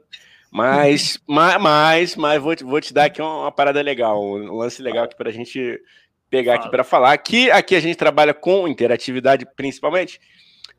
mas, 0.49 1.19
mas, 1.27 1.61
mas, 1.61 2.15
mas 2.15 2.41
vou, 2.41 2.55
te, 2.55 2.63
vou 2.63 2.79
te 2.79 2.93
dar 2.93 3.05
aqui 3.05 3.21
uma, 3.21 3.41
uma 3.41 3.51
parada 3.51 3.81
legal, 3.81 4.23
um 4.23 4.55
lance 4.55 4.81
legal 4.81 5.03
aqui 5.03 5.17
para 5.17 5.29
a 5.29 5.33
gente 5.33 5.81
pegar 6.29 6.55
aqui 6.55 6.69
para 6.69 6.85
falar. 6.85 7.11
Aqui, 7.11 7.51
aqui 7.51 7.75
a 7.75 7.81
gente 7.81 7.97
trabalha 7.97 8.33
com 8.33 8.69
interatividade 8.69 9.45
principalmente. 9.53 10.17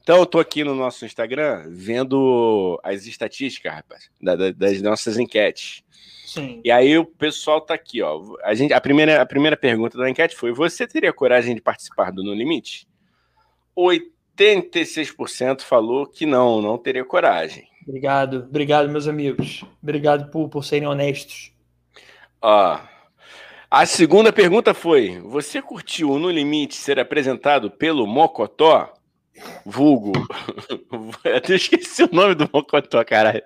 Então, 0.02 0.16
eu 0.16 0.24
tô 0.24 0.38
aqui 0.38 0.64
no 0.64 0.74
nosso 0.74 1.04
Instagram 1.04 1.66
vendo 1.68 2.80
as 2.82 3.04
estatísticas, 3.04 3.70
rapaz, 3.70 4.10
da, 4.18 4.34
da, 4.34 4.50
das 4.50 4.80
nossas 4.80 5.18
enquetes. 5.18 5.82
Sim. 6.24 6.62
E 6.64 6.70
aí 6.70 6.96
o 6.96 7.04
pessoal 7.04 7.60
tá 7.60 7.74
aqui, 7.74 8.00
ó. 8.00 8.18
A, 8.42 8.54
gente, 8.54 8.72
a, 8.72 8.80
primeira, 8.80 9.20
a 9.20 9.26
primeira 9.26 9.58
pergunta 9.58 9.98
da 9.98 10.08
enquete 10.08 10.34
foi: 10.34 10.54
você 10.54 10.86
teria 10.86 11.12
coragem 11.12 11.54
de 11.54 11.60
participar 11.60 12.10
do 12.10 12.24
No 12.24 12.32
Limite? 12.32 12.88
86% 14.36 15.62
falou 15.62 16.06
que 16.06 16.26
não, 16.26 16.60
não 16.60 16.76
teria 16.76 17.04
coragem. 17.04 17.68
Obrigado, 17.86 18.46
obrigado, 18.48 18.88
meus 18.88 19.06
amigos. 19.06 19.64
Obrigado 19.82 20.30
por, 20.30 20.48
por 20.48 20.64
serem 20.64 20.88
honestos. 20.88 21.52
Ó, 22.40 22.78
a 23.70 23.86
segunda 23.86 24.32
pergunta 24.32 24.72
foi: 24.72 25.18
você 25.20 25.60
curtiu 25.60 26.18
No 26.18 26.30
Limite 26.30 26.76
ser 26.76 26.98
apresentado 26.98 27.70
pelo 27.70 28.06
Mocotó? 28.06 28.92
Vulgo. 29.64 30.12
Eu 31.24 31.36
até 31.36 31.56
esqueci 31.56 32.04
o 32.04 32.10
nome 32.12 32.34
do 32.34 32.48
Mocotó, 32.52 33.04
caralho. 33.04 33.42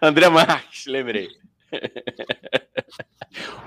André 0.00 0.28
Marques, 0.28 0.86
lembrei. 0.86 1.28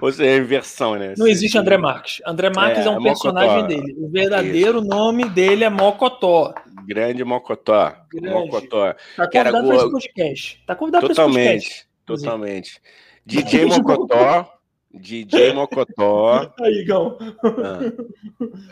Ou 0.02 0.12
seja, 0.12 0.30
é 0.30 0.38
inversão, 0.38 0.96
né? 0.96 1.14
Não 1.18 1.28
existe 1.28 1.58
André 1.58 1.78
Marques. 1.78 2.22
André 2.26 2.50
Marques 2.50 2.86
é, 2.86 2.88
é 2.88 2.90
um 2.90 3.02
personagem 3.02 3.68
dele. 3.68 3.96
O 3.98 4.10
verdadeiro 4.10 4.80
Isso. 4.80 4.88
nome 4.88 5.30
dele 5.30 5.64
é 5.64 5.70
Mocotó. 5.70 6.54
Grande 6.86 7.24
Mocotó. 7.24 7.94
Grande. 8.12 8.34
Mocotó. 8.34 8.94
Tá 9.16 9.28
convidado 9.28 9.68
para 9.68 9.76
esse 9.76 9.92
podcast. 9.92 10.64
Tá 10.66 10.76
convidado 10.76 11.06
para 11.06 11.12
esse 11.12 11.22
podcast. 11.22 11.88
Totalmente. 12.06 12.82
DJ 13.26 13.66
Mocotó. 13.66 14.59
DJ 14.94 15.54
Mocotó. 15.54 16.52
Aí, 16.60 16.84
Gão. 16.84 17.18
Ah. 17.44 17.80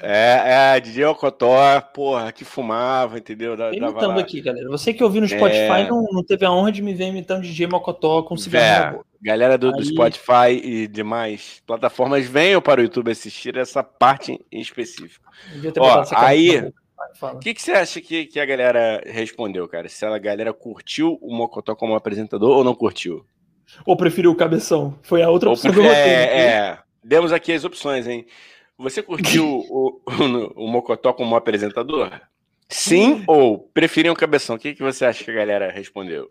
É, 0.01 0.75
é, 0.75 0.79
DJ 0.79 1.05
Mocotó, 1.05 1.79
porra, 1.93 2.31
que 2.31 2.43
fumava, 2.43 3.17
entendeu? 3.19 3.55
Da, 3.55 3.71
imitando 3.71 4.19
aqui, 4.19 4.41
galera. 4.41 4.67
Você 4.69 4.93
que 4.93 5.03
ouviu 5.03 5.21
no 5.21 5.27
Spotify 5.27 5.81
é... 5.81 5.87
não, 5.87 6.03
não 6.11 6.23
teve 6.23 6.45
a 6.45 6.51
honra 6.51 6.71
de 6.71 6.81
me 6.81 6.93
ver 6.93 7.07
imitando 7.07 7.43
DJ 7.43 7.67
Mocotó 7.67 8.23
com 8.23 8.35
cigarro. 8.35 9.05
É, 9.21 9.25
galera 9.25 9.57
do, 9.57 9.67
Aí... 9.67 9.73
do, 9.73 9.85
Spotify 9.85 10.59
e 10.63 10.87
demais 10.87 11.61
plataformas, 11.67 12.25
venham 12.25 12.61
para 12.61 12.81
o 12.81 12.83
YouTube 12.83 13.11
assistir 13.11 13.55
essa 13.55 13.83
parte 13.83 14.43
em 14.51 14.59
específico. 14.59 15.25
Ó, 15.79 16.03
aí, 16.15 16.73
o 17.21 17.39
que, 17.39 17.53
que 17.53 17.61
você 17.61 17.73
acha 17.73 18.01
que, 18.01 18.25
que 18.25 18.39
a 18.39 18.45
galera 18.45 19.03
respondeu, 19.05 19.67
cara? 19.67 19.87
Se 19.87 20.03
a 20.03 20.17
galera 20.17 20.51
curtiu 20.51 21.19
o 21.21 21.33
Mocotó 21.35 21.75
como 21.75 21.95
apresentador 21.95 22.57
ou 22.57 22.63
não 22.63 22.73
curtiu? 22.73 23.23
Ou 23.85 23.97
preferiu 23.97 24.31
o 24.31 24.35
cabeção? 24.35 24.97
Foi 25.03 25.21
a 25.21 25.29
outra 25.29 25.49
opção 25.49 25.71
do 25.71 25.81
roteiro. 25.81 25.99
É, 25.99 26.39
é, 26.39 26.79
demos 27.03 27.31
aqui 27.31 27.51
as 27.51 27.63
opções, 27.63 28.07
hein? 28.07 28.25
Você 28.77 29.01
curtiu 29.01 29.45
o, 29.69 30.01
o, 30.05 30.65
o, 30.65 30.67
Mocotó 30.67 31.13
como 31.13 31.35
apresentador? 31.35 32.11
Sim 32.69 33.23
ou 33.27 33.59
preferiam 33.73 34.13
o 34.13 34.17
cabeção? 34.17 34.55
O 34.55 34.59
que, 34.59 34.73
que 34.73 34.83
você 34.83 35.05
acha 35.05 35.23
que 35.23 35.31
a 35.31 35.35
galera 35.35 35.71
respondeu? 35.71 36.29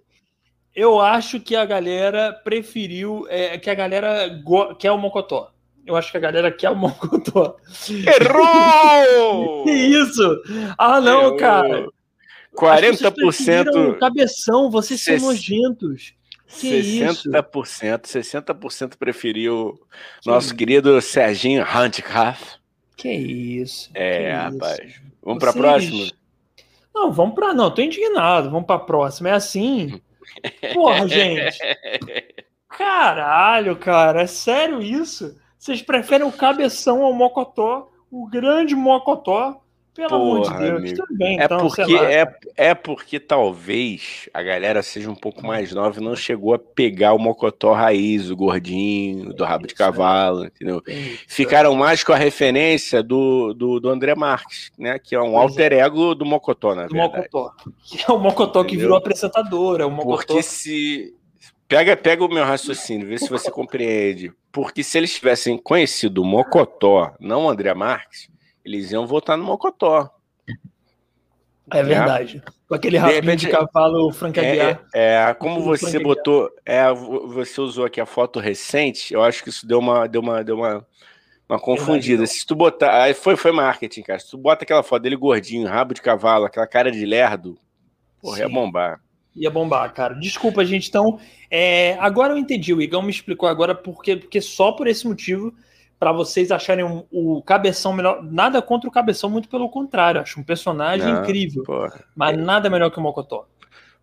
Eu 0.74 1.01
acho 1.01 1.41
que 1.41 1.57
a 1.57 1.64
galera 1.64 2.32
preferiu, 2.45 3.26
é, 3.30 3.57
que 3.57 3.70
a 3.70 3.74
galera 3.74 4.28
go, 4.45 4.74
quer 4.74 4.93
o 4.93 4.99
Mocotó. 4.99 5.51
Eu 5.87 5.97
acho 5.97 6.11
que 6.11 6.18
a 6.18 6.20
galera 6.20 6.51
quer 6.53 6.68
o 6.68 6.76
Mocotó. 6.76 7.57
Errou! 7.89 9.64
que 9.64 9.70
isso? 9.70 10.43
Ah, 10.76 11.01
não, 11.01 11.22
Errou. 11.22 11.37
cara. 11.37 11.87
40%. 12.55 13.91
O 13.91 13.99
cabeção, 13.99 14.70
vocês 14.70 15.01
são 15.01 15.18
nojentos. 15.18 16.14
Que 16.47 16.81
60%, 16.81 17.43
60% 18.03 18.97
preferiu 18.97 19.81
que 20.23 20.29
nosso 20.29 20.49
isso? 20.49 20.57
querido 20.57 21.01
Serginho 21.01 21.65
Handcraft. 21.65 22.59
Que 22.97 23.13
isso. 23.13 23.91
É, 23.95 24.25
que 24.25 24.31
rapaz. 24.31 24.79
Isso? 24.79 25.01
Vamos 25.23 25.41
para 25.41 25.51
a 25.51 25.55
próxima? 25.55 26.11
Não, 26.95 27.13
vamos 27.13 27.35
para 27.35 27.53
não, 27.53 27.71
tô 27.71 27.83
indignado. 27.83 28.51
Vamos 28.51 28.67
para 28.67 28.77
a 28.77 28.85
próxima. 28.85 29.29
É 29.29 29.33
assim. 29.33 30.01
Porra, 30.73 31.07
gente. 31.09 31.59
Caralho, 32.69 33.77
cara, 33.77 34.23
é 34.23 34.27
sério 34.27 34.81
isso? 34.83 35.37
Vocês 35.59 35.83
preferem 35.83 36.27
o 36.27 36.33
cabeção 36.33 37.03
ao 37.03 37.13
mocotó, 37.13 37.91
o 38.11 38.27
grande 38.29 38.75
mocotó? 38.75 39.61
Pelo 39.97 40.11
Porra, 40.11 40.21
amor 40.21 40.43
de 40.43 40.59
Deus, 40.59 40.77
amigo. 40.77 40.97
tudo 40.97 41.17
bem. 41.17 41.41
É, 41.41 41.45
então, 41.45 41.59
porque, 41.59 41.97
é, 41.97 42.37
é 42.55 42.75
porque 42.75 43.19
talvez 43.19 44.29
a 44.35 44.43
galera 44.43 44.83
seja 44.83 45.11
um 45.11 45.15
pouco 45.15 45.45
mais 45.47 45.73
nova 45.73 45.99
e 45.99 46.05
não 46.05 46.15
chegou 46.15 46.53
a 46.53 46.59
pegar 46.59 47.15
o 47.15 47.19
mocotó 47.19 47.73
raiz, 47.73 48.29
o 48.29 48.37
gordinho, 48.37 49.33
do 49.33 49.43
rabo 49.43 49.67
de 49.67 49.75
cavalo, 49.75 50.45
entendeu? 50.45 50.83
Ficaram 51.27 51.75
mais 51.75 52.05
com 52.05 52.13
a 52.13 52.17
referência 52.17 53.03
do, 53.03 53.55
do, 53.55 53.81
do 53.81 53.89
André 53.89 54.15
Marques, 54.15 54.71
né? 54.79 54.99
Que 54.99 55.15
é 55.15 55.21
um 55.21 55.39
alter 55.39 55.73
ego 55.73 56.15
do 56.15 56.27
mocotó, 56.27 56.75
na 56.75 56.87
verdade. 56.87 57.17
Mocotó. 57.17 57.53
Que 57.83 58.05
é 58.07 58.13
o 58.13 58.19
mocotó 58.19 58.61
entendeu? 58.61 58.65
que 58.65 58.77
virou 58.77 58.97
apresentador, 58.99 59.81
é 59.81 59.87
o 59.87 59.91
mocotó. 59.91 60.35
Porque 60.35 60.43
se... 60.43 61.15
Pega, 61.67 61.97
pega 61.97 62.23
o 62.23 62.29
meu 62.29 62.45
raciocínio, 62.45 63.09
vê 63.09 63.19
se 63.19 63.31
você 63.31 63.51
compreende. 63.51 64.31
Porque 64.53 64.83
se 64.83 64.99
eles 64.99 65.15
tivessem 65.15 65.59
conhecido 65.59 66.23
o 66.23 66.25
Mocotó, 66.25 67.13
não 67.21 67.45
o 67.45 67.51
André 67.51 67.75
Marques, 67.75 68.31
eles 68.67 68.91
iam 68.91 69.07
votar 69.07 69.39
no 69.39 69.45
Mocotó. 69.45 70.11
É 71.71 71.83
verdade. 71.83 72.43
Com 72.69 72.75
aquele 72.75 72.97
rabinho 72.97 73.21
de, 73.21 73.27
repente, 73.27 73.47
de 73.47 73.53
cavalo 73.53 74.12
Frank 74.12 74.39
É, 74.39 74.79
é, 74.93 75.14
é 75.14 75.35
como 75.35 75.62
você 75.62 76.01
botou, 76.01 76.51
é, 76.64 76.93
você 76.93 77.61
usou 77.61 77.85
aqui 77.85 78.01
a 78.01 78.07
foto 78.07 78.41
recente, 78.41 79.14
eu 79.14 79.23
acho 79.23 79.43
que 79.43 79.51
isso 79.51 79.67
deu 79.67 79.79
uma, 79.79 80.09
deu 80.09 80.21
uma, 80.21 80.43
deu 80.43 80.57
uma, 80.57 80.85
uma 81.49 81.61
confundida. 81.61 82.19
Verdade, 82.19 82.39
Se 82.39 82.47
tu 82.47 82.57
botar, 82.57 83.03
aí 83.03 83.14
foi, 83.14 83.37
foi 83.37 83.53
marketing, 83.53 84.03
cara. 84.03 84.19
Se 84.19 84.31
tu 84.31 84.39
bota 84.39 84.64
aquela 84.64 84.83
foto 84.83 85.03
dele 85.03 85.17
gordinho, 85.17 85.69
rabo 85.69 85.95
de 85.95 86.03
cavalo, 86.03 86.45
aquela 86.45 86.67
cara 86.67 86.91
de 86.91 87.07
lerdo, 87.07 87.57
porra, 88.21 88.37
Sim. 88.37 88.43
ia 88.43 88.49
bombar. 88.49 89.01
Ia 89.37 89.51
bombar, 89.51 89.93
cara. 89.93 90.14
Desculpa, 90.14 90.64
gente. 90.64 90.89
Então, 90.89 91.21
é, 91.51 91.97
agora 92.01 92.33
eu 92.33 92.39
entendi. 92.39 92.75
O 92.75 92.83
Igão 92.83 93.03
me 93.03 93.11
explicou 93.11 93.49
agora 93.49 93.75
porque, 93.75 94.17
porque 94.17 94.41
só 94.41 94.73
por 94.73 94.87
esse 94.87 95.07
motivo 95.07 95.53
para 95.99 96.13
vocês 96.13 96.51
acharem 96.51 96.85
o 97.11 97.43
Cabeção 97.43 97.93
melhor. 97.93 98.23
Nada 98.23 98.61
contra 98.61 98.89
o 98.89 98.93
Cabeção, 98.93 99.31
muito 99.31 99.49
pelo 99.49 99.69
contrário. 99.69 100.21
Acho 100.21 100.41
um 100.41 100.45
personagem 100.45 101.13
Não, 101.13 101.23
incrível. 101.23 101.63
Porra. 101.63 102.05
Mas 102.15 102.37
nada 102.37 102.69
melhor 102.69 102.91
que 102.91 102.99
o 102.99 103.03
Mocotó. 103.03 103.47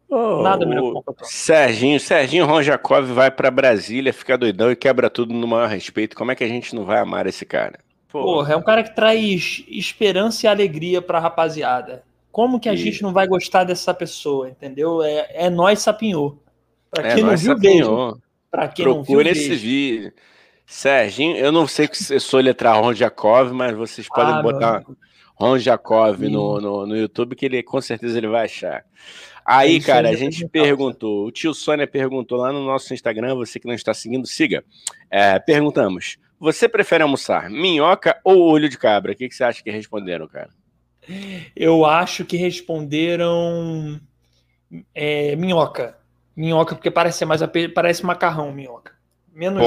Oh, 0.10 0.42
nada 0.42 0.66
melhor 0.66 0.82
que 0.82 0.90
o 0.90 0.94
Mocotó. 0.94 1.26
Serginho, 1.26 2.00
Serginho 2.00 2.46
Ronjakov 2.46 3.06
vai 3.14 3.30
para 3.30 3.52
Brasília, 3.52 4.14
fica 4.14 4.38
doidão 4.38 4.72
e 4.72 4.76
quebra 4.76 5.10
tudo 5.10 5.34
no 5.34 5.48
maior 5.48 5.70
respeito. 5.70 6.16
Como 6.16 6.32
é 6.32 6.36
que 6.36 6.44
a 6.44 6.48
gente 6.48 6.76
não 6.76 6.86
vai 6.86 7.00
amar 7.00 7.28
esse 7.28 7.46
cara? 7.46 7.80
Porra, 8.12 8.26
Porra 8.26 8.54
é 8.54 8.58
um 8.58 8.62
cara 8.62 8.84
que 8.84 8.96
traz 8.96 9.64
esperança 9.68 10.46
e 10.46 10.50
alegria 10.50 11.02
pra 11.02 11.20
rapaziada. 11.20 12.04
Como 12.32 12.60
que 12.60 12.70
a 12.70 12.74
e... 12.74 12.78
gente 12.78 13.04
não 13.04 13.14
vai 13.14 13.28
gostar 13.28 13.64
dessa 13.64 13.94
pessoa, 13.94 14.50
entendeu? 14.50 15.04
É, 15.04 15.46
é 15.46 15.50
nós 15.50 15.80
sapinhou. 15.80 16.42
Pra 16.90 17.08
é 17.08 17.16
quem 17.16 17.24
é 17.24 17.28
não 17.28 17.38
viu, 17.38 17.58
veja. 17.58 18.14
Pra 18.50 18.68
quem 18.68 18.86
Procure 18.86 19.24
não 19.24 19.24
viu, 19.24 19.32
esse 19.32 19.56
vídeo. 19.56 20.14
Serginho, 20.66 21.36
eu 21.38 21.52
não 21.52 21.68
sei 21.68 21.90
se 21.92 22.20
sou 22.20 22.40
letrar 22.40 22.82
Ron 22.82 22.94
Jacob, 22.94 23.52
mas 23.52 23.76
vocês 23.76 24.08
podem 24.08 24.34
ah, 24.34 24.42
botar 24.42 24.84
Ron 25.36 25.60
Jacob 25.60 26.22
no, 26.22 26.60
no, 26.60 26.88
no, 26.88 26.98
YouTube, 26.98 27.36
que 27.36 27.46
ele 27.46 27.62
com 27.62 27.82
certeza 27.82 28.18
ele 28.18 28.28
vai 28.28 28.46
achar. 28.46 28.86
Aí, 29.46 29.78
é 29.78 29.80
cara, 29.82 30.10
a 30.10 30.16
gente 30.16 30.48
perguntou, 30.48 31.26
o 31.26 31.32
tio 31.32 31.54
Sônia 31.54 31.86
perguntou 31.86 32.38
lá 32.38 32.52
no 32.52 32.64
nosso 32.66 32.94
Instagram, 32.94 33.36
você 33.36 33.60
que 33.60 33.68
não 33.68 33.74
está 33.74 33.94
seguindo, 33.94 34.26
siga. 34.26 34.64
É, 35.12 35.38
perguntamos: 35.38 36.18
você 36.40 36.68
prefere 36.70 37.04
almoçar 37.04 37.50
minhoca 37.50 38.20
ou 38.24 38.50
olho 38.50 38.70
de 38.70 38.78
cabra? 38.78 39.12
O 39.12 39.16
que, 39.16 39.28
que 39.28 39.36
você 39.36 39.44
acha 39.44 39.64
que 39.64 39.70
responderam, 39.70 40.28
cara? 40.28 40.50
Eu 41.56 41.86
acho 41.86 42.24
que 42.24 42.38
responderam 42.38 44.00
é, 44.96 45.36
minhoca. 45.36 45.98
Minhoca, 46.36 46.76
porque 46.76 46.90
parece 46.90 47.26
mais 47.26 47.42
parece 47.76 48.06
macarrão, 48.06 48.52
minhoca. 48.52 48.94
Menos 49.34 49.64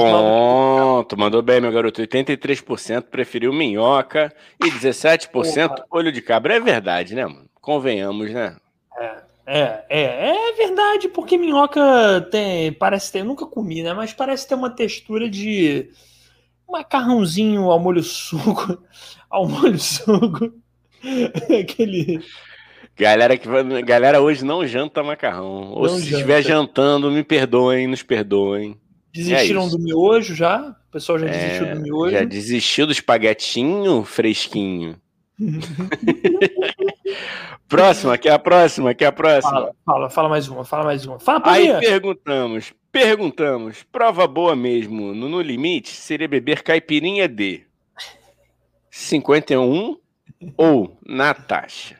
tu 1.09 1.17
mandou 1.17 1.41
bem, 1.41 1.59
meu 1.59 1.71
garoto. 1.71 2.01
83% 2.01 3.03
preferiu 3.03 3.51
minhoca 3.51 4.33
e 4.63 4.71
17% 4.71 5.29
Porra. 5.29 5.85
olho 5.91 6.11
de 6.11 6.21
cabra. 6.21 6.55
É 6.55 6.59
verdade, 6.59 7.13
né, 7.13 7.25
mano? 7.25 7.49
Convenhamos, 7.59 8.31
né? 8.31 8.55
É, 8.97 9.21
é, 9.45 9.83
é, 9.89 10.49
é 10.49 10.53
verdade, 10.53 11.09
porque 11.09 11.37
minhoca 11.37 11.81
tem. 12.31 12.71
Parece 12.71 13.11
ter. 13.11 13.19
Eu 13.19 13.25
nunca 13.25 13.45
comi, 13.45 13.83
né? 13.83 13.93
Mas 13.93 14.13
parece 14.13 14.47
ter 14.47 14.55
uma 14.55 14.69
textura 14.69 15.29
de 15.29 15.89
macarrãozinho 16.69 17.69
ao 17.69 17.79
molho 17.79 18.03
suco. 18.03 18.77
Ao 19.29 19.45
molho 19.45 19.77
suco. 19.77 20.53
Aquele. 21.59 22.23
Galera, 22.95 23.37
que, 23.37 23.47
galera 23.83 24.21
hoje 24.21 24.45
não 24.45 24.65
janta 24.65 25.03
macarrão. 25.03 25.73
Ou 25.73 25.89
se 25.89 26.09
estiver 26.09 26.41
jantando, 26.41 27.11
me 27.11 27.25
perdoem, 27.25 27.87
nos 27.87 28.01
perdoem. 28.01 28.79
Desistiram 29.17 29.65
é 29.65 29.69
do 29.69 29.79
miojo 29.79 30.35
já? 30.35 30.75
O 30.87 30.91
pessoal 30.91 31.17
já 31.17 31.27
é, 31.27 31.29
desistiu 31.29 31.75
do 31.75 31.81
miojo? 31.81 32.11
Já 32.11 32.23
desistiu 32.23 32.85
do 32.85 32.91
espaguetinho 32.91 34.03
fresquinho. 34.03 34.95
próxima, 37.67 38.17
que 38.17 38.29
é 38.29 38.31
a 38.31 38.39
próxima, 38.39 38.93
que 38.93 39.03
é 39.03 39.07
a 39.07 39.11
próxima. 39.11 39.51
Fala, 39.51 39.75
fala, 39.85 40.09
fala 40.09 40.29
mais 40.29 40.47
uma, 40.47 40.63
fala 40.63 40.83
mais 40.83 41.05
uma. 41.05 41.19
Fala 41.19 41.41
Aí 41.45 41.73
mim. 41.73 41.79
perguntamos, 41.79 42.73
perguntamos, 42.91 43.83
prova 43.83 44.27
boa 44.27 44.55
mesmo, 44.55 45.13
no, 45.13 45.27
no 45.27 45.41
limite, 45.41 45.89
seria 45.89 46.27
beber 46.27 46.63
caipirinha 46.63 47.27
de 47.27 47.63
51 48.89 49.97
ou 50.55 50.97
Natasha? 51.05 51.97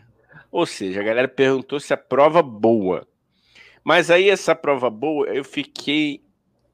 Ou 0.51 0.65
seja, 0.65 1.01
a 1.01 1.03
galera 1.03 1.27
perguntou 1.27 1.79
se 1.79 1.93
a 1.93 1.97
prova 1.97 2.41
boa. 2.41 3.05
Mas 3.83 4.09
aí 4.09 4.29
essa 4.29 4.55
prova 4.55 4.89
boa, 4.89 5.27
eu 5.27 5.43
fiquei 5.43 6.21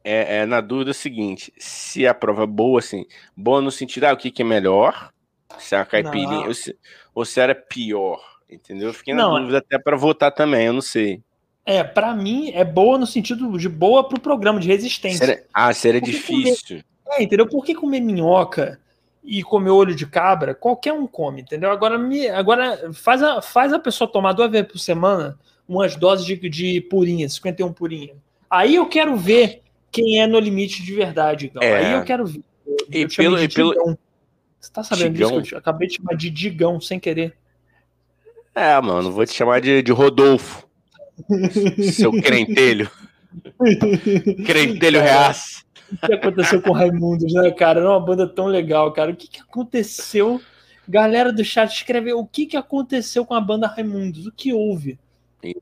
é, 0.04 0.38
é, 0.38 0.46
na 0.46 0.60
dúvida 0.60 0.92
é 0.92 0.94
seguinte: 0.94 1.54
se 1.58 2.06
a 2.06 2.14
prova 2.14 2.44
é 2.44 2.48
boa, 2.48 2.80
assim, 2.80 3.06
boa 3.36 3.62
no 3.62 3.72
sentido, 3.72 4.06
ah, 4.06 4.14
o 4.14 4.18
que, 4.18 4.32
que 4.32 4.42
é 4.42 4.46
melhor? 4.46 5.12
Se 5.60 5.76
é 5.76 5.80
a 5.80 5.86
caipirinha, 5.86 6.48
ou 6.48 6.54
se, 6.54 6.76
ou 7.14 7.24
se, 7.24 7.40
era 7.40 7.54
pior, 7.54 8.20
entendeu? 8.50 8.90
Eu 8.90 8.94
fiquei 8.94 9.14
na 9.14 9.24
não, 9.24 9.40
dúvida 9.40 9.60
até 9.60 9.78
para 9.78 9.96
votar 9.96 10.32
também, 10.32 10.66
eu 10.66 10.74
não 10.74 10.82
sei. 10.82 11.22
É, 11.66 11.84
para 11.84 12.14
mim 12.14 12.52
é 12.54 12.66
boa 12.66 12.98
no 12.98 13.08
sentido 13.08 13.58
de 13.58 13.70
boa 13.70 14.04
pro 14.08 14.20
programa 14.20 14.60
de 14.60 14.68
resistência. 14.68 15.46
Ah, 15.54 15.74
seria 15.74 16.02
difícil. 16.02 16.84
Comer, 17.04 17.20
é, 17.20 17.24
entendeu? 17.24 17.48
Por 17.48 17.64
que 17.64 17.74
comer 17.74 18.02
minhoca 18.02 18.80
e 19.24 19.42
comer 19.42 19.70
olho 19.70 19.96
de 19.96 20.06
cabra, 20.06 20.54
qualquer 20.54 20.92
um 20.92 21.08
come, 21.08 21.42
entendeu? 21.42 21.72
Agora, 21.72 21.98
me, 21.98 22.28
agora 22.28 22.92
faz, 22.92 23.24
a, 23.24 23.42
faz 23.42 23.72
a 23.72 23.80
pessoa 23.80 24.12
tomar 24.12 24.34
duas 24.34 24.52
vezes 24.52 24.68
por 24.68 24.80
semana 24.80 25.40
umas 25.68 25.96
doses 25.96 26.26
de, 26.26 26.36
de 26.50 26.82
purinha, 26.82 27.30
51 27.30 27.72
purinha. 27.72 28.14
Aí 28.50 28.76
eu 28.76 28.86
quero 28.86 29.16
ver 29.16 29.63
quem 29.94 30.20
é 30.20 30.28
no 30.28 30.40
limite 30.40 30.84
de 30.84 30.94
verdade. 30.94 31.46
Então. 31.46 31.62
É. 31.62 31.78
Aí 31.78 31.94
eu 31.94 32.04
quero 32.04 32.26
ver. 32.26 32.44
Eu, 32.66 33.02
e, 33.02 33.08
pelo, 33.08 33.42
e 33.42 33.48
pelo. 33.48 33.98
Você 34.60 34.72
tá 34.72 34.84
sabendo 34.84 35.14
Digão. 35.14 35.42
disso? 35.42 35.54
Eu 35.54 35.60
acabei 35.60 35.88
de 35.88 35.96
chamar 35.96 36.16
de 36.16 36.30
Digão 36.30 36.82
sem 36.82 37.00
querer. 37.00 37.38
É, 38.56 38.80
mano, 38.82 39.12
vou 39.12 39.26
te 39.26 39.34
chamar 39.34 39.62
de, 39.62 39.82
de 39.82 39.92
Rodolfo. 39.92 40.68
Seu 41.94 42.12
crentelho. 42.12 42.90
crentelho 44.46 45.00
reaço. 45.00 45.64
O 45.92 46.08
que 46.08 46.14
aconteceu 46.14 46.62
com 46.62 46.72
o 46.72 46.74
Raimundos, 46.74 47.34
né, 47.34 47.52
cara? 47.52 47.80
Era 47.80 47.90
uma 47.90 48.00
banda 48.00 48.28
tão 48.28 48.48
legal, 48.48 48.92
cara. 48.92 49.12
O 49.12 49.16
que, 49.16 49.28
que 49.28 49.42
aconteceu? 49.42 50.42
Galera 50.88 51.32
do 51.32 51.44
chat 51.44 51.72
escreveu 51.72 52.20
o 52.20 52.26
que, 52.26 52.46
que 52.46 52.58
aconteceu 52.58 53.26
com 53.26 53.34
a 53.34 53.42
banda 53.42 53.68
Raimundos? 53.68 54.26
O 54.26 54.32
que 54.32 54.54
houve? 54.54 54.98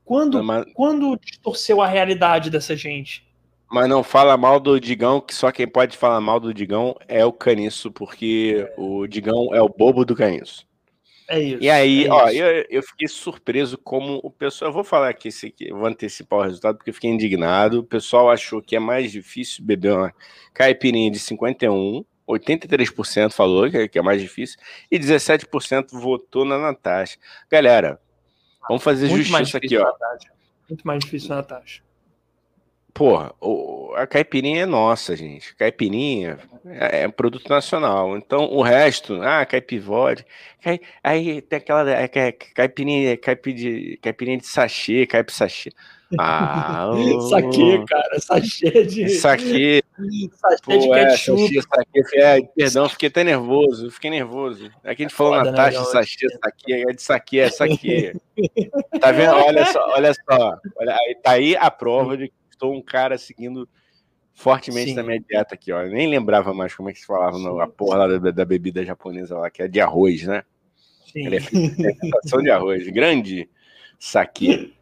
Quando, 0.04 0.42
Mas... 0.42 0.64
quando 0.74 1.18
distorceu 1.18 1.82
a 1.82 1.86
realidade 1.86 2.50
dessa 2.50 2.76
gente? 2.76 3.26
Mas 3.72 3.88
não 3.88 4.02
fala 4.04 4.36
mal 4.36 4.60
do 4.60 4.78
Digão, 4.78 5.18
que 5.18 5.34
só 5.34 5.50
quem 5.50 5.66
pode 5.66 5.96
falar 5.96 6.20
mal 6.20 6.38
do 6.38 6.52
Digão 6.52 6.94
é 7.08 7.24
o 7.24 7.32
Caniço, 7.32 7.90
porque 7.90 8.70
o 8.76 9.06
Digão 9.06 9.54
é 9.54 9.62
o 9.62 9.68
bobo 9.68 10.04
do 10.04 10.14
Caniço. 10.14 10.68
É 11.26 11.40
isso. 11.40 11.62
E 11.62 11.70
aí, 11.70 12.04
é 12.04 12.10
ó, 12.10 12.28
eu, 12.28 12.66
eu 12.68 12.82
fiquei 12.82 13.08
surpreso 13.08 13.78
como 13.78 14.20
o 14.22 14.30
pessoal. 14.30 14.68
Eu 14.68 14.74
vou 14.74 14.84
falar 14.84 15.08
aqui, 15.08 15.28
esse 15.28 15.46
aqui, 15.46 15.72
vou 15.72 15.86
antecipar 15.86 16.40
o 16.40 16.42
resultado, 16.42 16.76
porque 16.76 16.90
eu 16.90 16.94
fiquei 16.94 17.08
indignado. 17.10 17.78
O 17.78 17.82
pessoal 17.82 18.30
achou 18.30 18.60
que 18.60 18.76
é 18.76 18.78
mais 18.78 19.10
difícil 19.10 19.64
beber 19.64 19.94
uma 19.94 20.14
caipirinha 20.52 21.10
de 21.10 21.18
51, 21.18 22.04
83% 22.28 23.32
falou 23.32 23.70
que 23.70 23.98
é 23.98 24.02
mais 24.02 24.20
difícil, 24.20 24.58
e 24.90 24.98
17% 24.98 25.92
votou 25.92 26.44
na 26.44 26.58
Natasha. 26.58 27.16
Galera, 27.50 27.98
vamos 28.68 28.82
fazer 28.82 29.08
Muito 29.08 29.24
justiça 29.24 29.56
aqui, 29.56 29.78
ó. 29.78 29.90
Muito 30.68 30.86
mais 30.86 31.02
difícil 31.02 31.30
na 31.30 31.36
Natasha. 31.36 31.82
Porra, 32.94 33.34
a 33.96 34.06
caipirinha 34.06 34.64
é 34.64 34.66
nossa, 34.66 35.16
gente. 35.16 35.54
Caipirinha 35.56 36.38
é, 36.66 37.04
é 37.04 37.08
produto 37.08 37.48
nacional. 37.48 38.18
Então, 38.18 38.44
o 38.52 38.60
resto, 38.60 39.14
ah, 39.22 39.46
caipivode. 39.46 40.26
Cai, 40.62 40.78
aí 41.02 41.40
tem 41.40 41.56
aquela 41.56 41.90
é, 41.90 42.04
é, 42.04 42.32
caipirinha, 42.32 43.16
caipi 43.16 43.52
de, 43.54 43.98
caipirinha 44.02 44.38
de 44.38 44.46
sachê, 44.46 45.06
caipi 45.06 45.32
sachê. 45.32 45.70
Ah, 46.20 46.90
oh, 46.92 47.20
saque, 47.22 47.86
cara, 47.86 48.20
sachê 48.20 48.84
de. 48.84 49.08
Saque. 49.08 49.82
Sachê 50.30 50.58
Pô, 50.62 50.76
de 50.76 50.90
ketchup. 50.90 51.58
É, 51.58 51.62
sachê, 51.62 52.20
é, 52.20 52.42
perdão, 52.54 52.86
fiquei 52.90 53.08
até 53.08 53.24
nervoso, 53.24 53.90
fiquei 53.90 54.10
nervoso. 54.10 54.66
Aqui 54.84 55.04
a 55.04 55.06
gente 55.06 55.14
falou 55.14 55.38
Foda, 55.38 55.50
Natasha, 55.50 55.78
né, 55.78 55.84
sachê, 55.86 56.28
saque, 56.28 56.72
é 56.74 56.92
de 56.92 57.02
saque, 57.02 57.40
é 57.40 57.48
saque. 57.50 58.12
tá 59.00 59.10
vendo? 59.10 59.32
Olha 59.32 59.64
só, 59.72 59.86
olha 59.88 60.12
só. 60.12 60.58
Olha, 60.76 60.98
tá 61.22 61.30
aí 61.30 61.56
a 61.56 61.70
prova 61.70 62.14
de 62.14 62.28
que 62.28 62.41
estou 62.62 62.72
um 62.72 62.80
cara 62.80 63.18
seguindo 63.18 63.68
fortemente 64.32 64.90
Sim. 64.90 64.94
na 64.94 65.02
minha 65.02 65.20
dieta 65.20 65.54
aqui, 65.54 65.72
ó. 65.72 65.82
Eu 65.82 65.90
nem 65.90 66.08
lembrava 66.08 66.54
mais 66.54 66.74
como 66.74 66.88
é 66.88 66.92
que 66.92 67.00
se 67.00 67.06
falava 67.06 67.36
Sim. 67.36 67.60
a 67.60 67.66
porra 67.66 68.18
da, 68.18 68.30
da, 68.30 68.44
bebida 68.44 68.84
japonesa 68.84 69.36
lá, 69.36 69.50
que 69.50 69.62
é 69.62 69.68
de 69.68 69.80
arroz, 69.80 70.22
né? 70.22 70.44
Sim. 71.12 71.34
É 71.34 71.40
fermentação 71.40 72.40
de 72.40 72.50
arroz. 72.50 72.86
Grande 72.88 73.50
saque. 73.98 74.72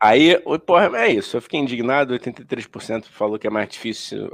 Aí, 0.00 0.38
porra, 0.66 0.98
é 0.98 1.08
isso. 1.12 1.36
Eu 1.36 1.42
fiquei 1.42 1.60
indignado. 1.60 2.14
83% 2.14 3.06
falou 3.06 3.38
que 3.38 3.46
é 3.46 3.50
mais 3.50 3.68
difícil. 3.68 4.30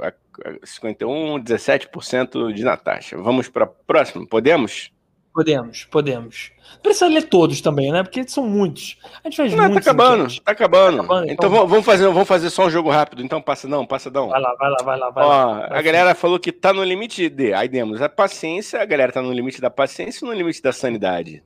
51%, 0.63 1.43
17% 1.43 2.53
de 2.53 2.63
Natasha. 2.63 3.17
Vamos 3.17 3.49
para 3.49 3.67
próximo. 3.67 4.27
Podemos? 4.27 4.91
Podemos, 5.33 5.85
podemos. 5.85 6.51
Precisa 6.83 7.07
ler 7.07 7.23
todos 7.23 7.61
também, 7.61 7.91
né? 7.91 8.03
Porque 8.03 8.27
são 8.27 8.45
muitos. 8.45 8.97
A 9.23 9.27
gente 9.27 9.37
faz 9.37 9.53
não, 9.53 9.71
tá 9.71 9.79
acabando, 9.79 10.41
tá 10.41 10.51
acabando, 10.51 10.97
tá 10.97 11.03
acabando. 11.03 11.31
Então, 11.31 11.49
então 11.49 11.67
vamos 11.67 11.85
fazer, 11.85 12.05
vamos 12.07 12.27
fazer 12.27 12.49
só 12.49 12.65
um 12.65 12.69
jogo 12.69 12.89
rápido. 12.89 13.23
Então 13.23 13.41
passa 13.41 13.67
não, 13.67 13.85
passa 13.85 14.09
não. 14.09 14.29
Vai 14.29 14.41
lá, 14.41 14.55
vai 14.55 14.69
lá, 14.69 14.77
vai 14.83 14.99
lá. 14.99 15.09
Vai 15.09 15.23
Ó, 15.23 15.27
lá. 15.27 15.67
a 15.69 15.81
galera 15.81 16.15
falou 16.15 16.39
que 16.39 16.51
tá 16.51 16.73
no 16.73 16.83
limite 16.83 17.29
de. 17.29 17.53
Aí 17.53 17.69
demos 17.69 18.01
a 18.01 18.09
paciência, 18.09 18.81
a 18.81 18.85
galera 18.85 19.11
tá 19.11 19.21
no 19.21 19.31
limite 19.31 19.61
da 19.61 19.69
paciência 19.69 20.25
e 20.25 20.27
no 20.27 20.33
limite 20.33 20.61
da 20.61 20.73
sanidade. 20.73 21.43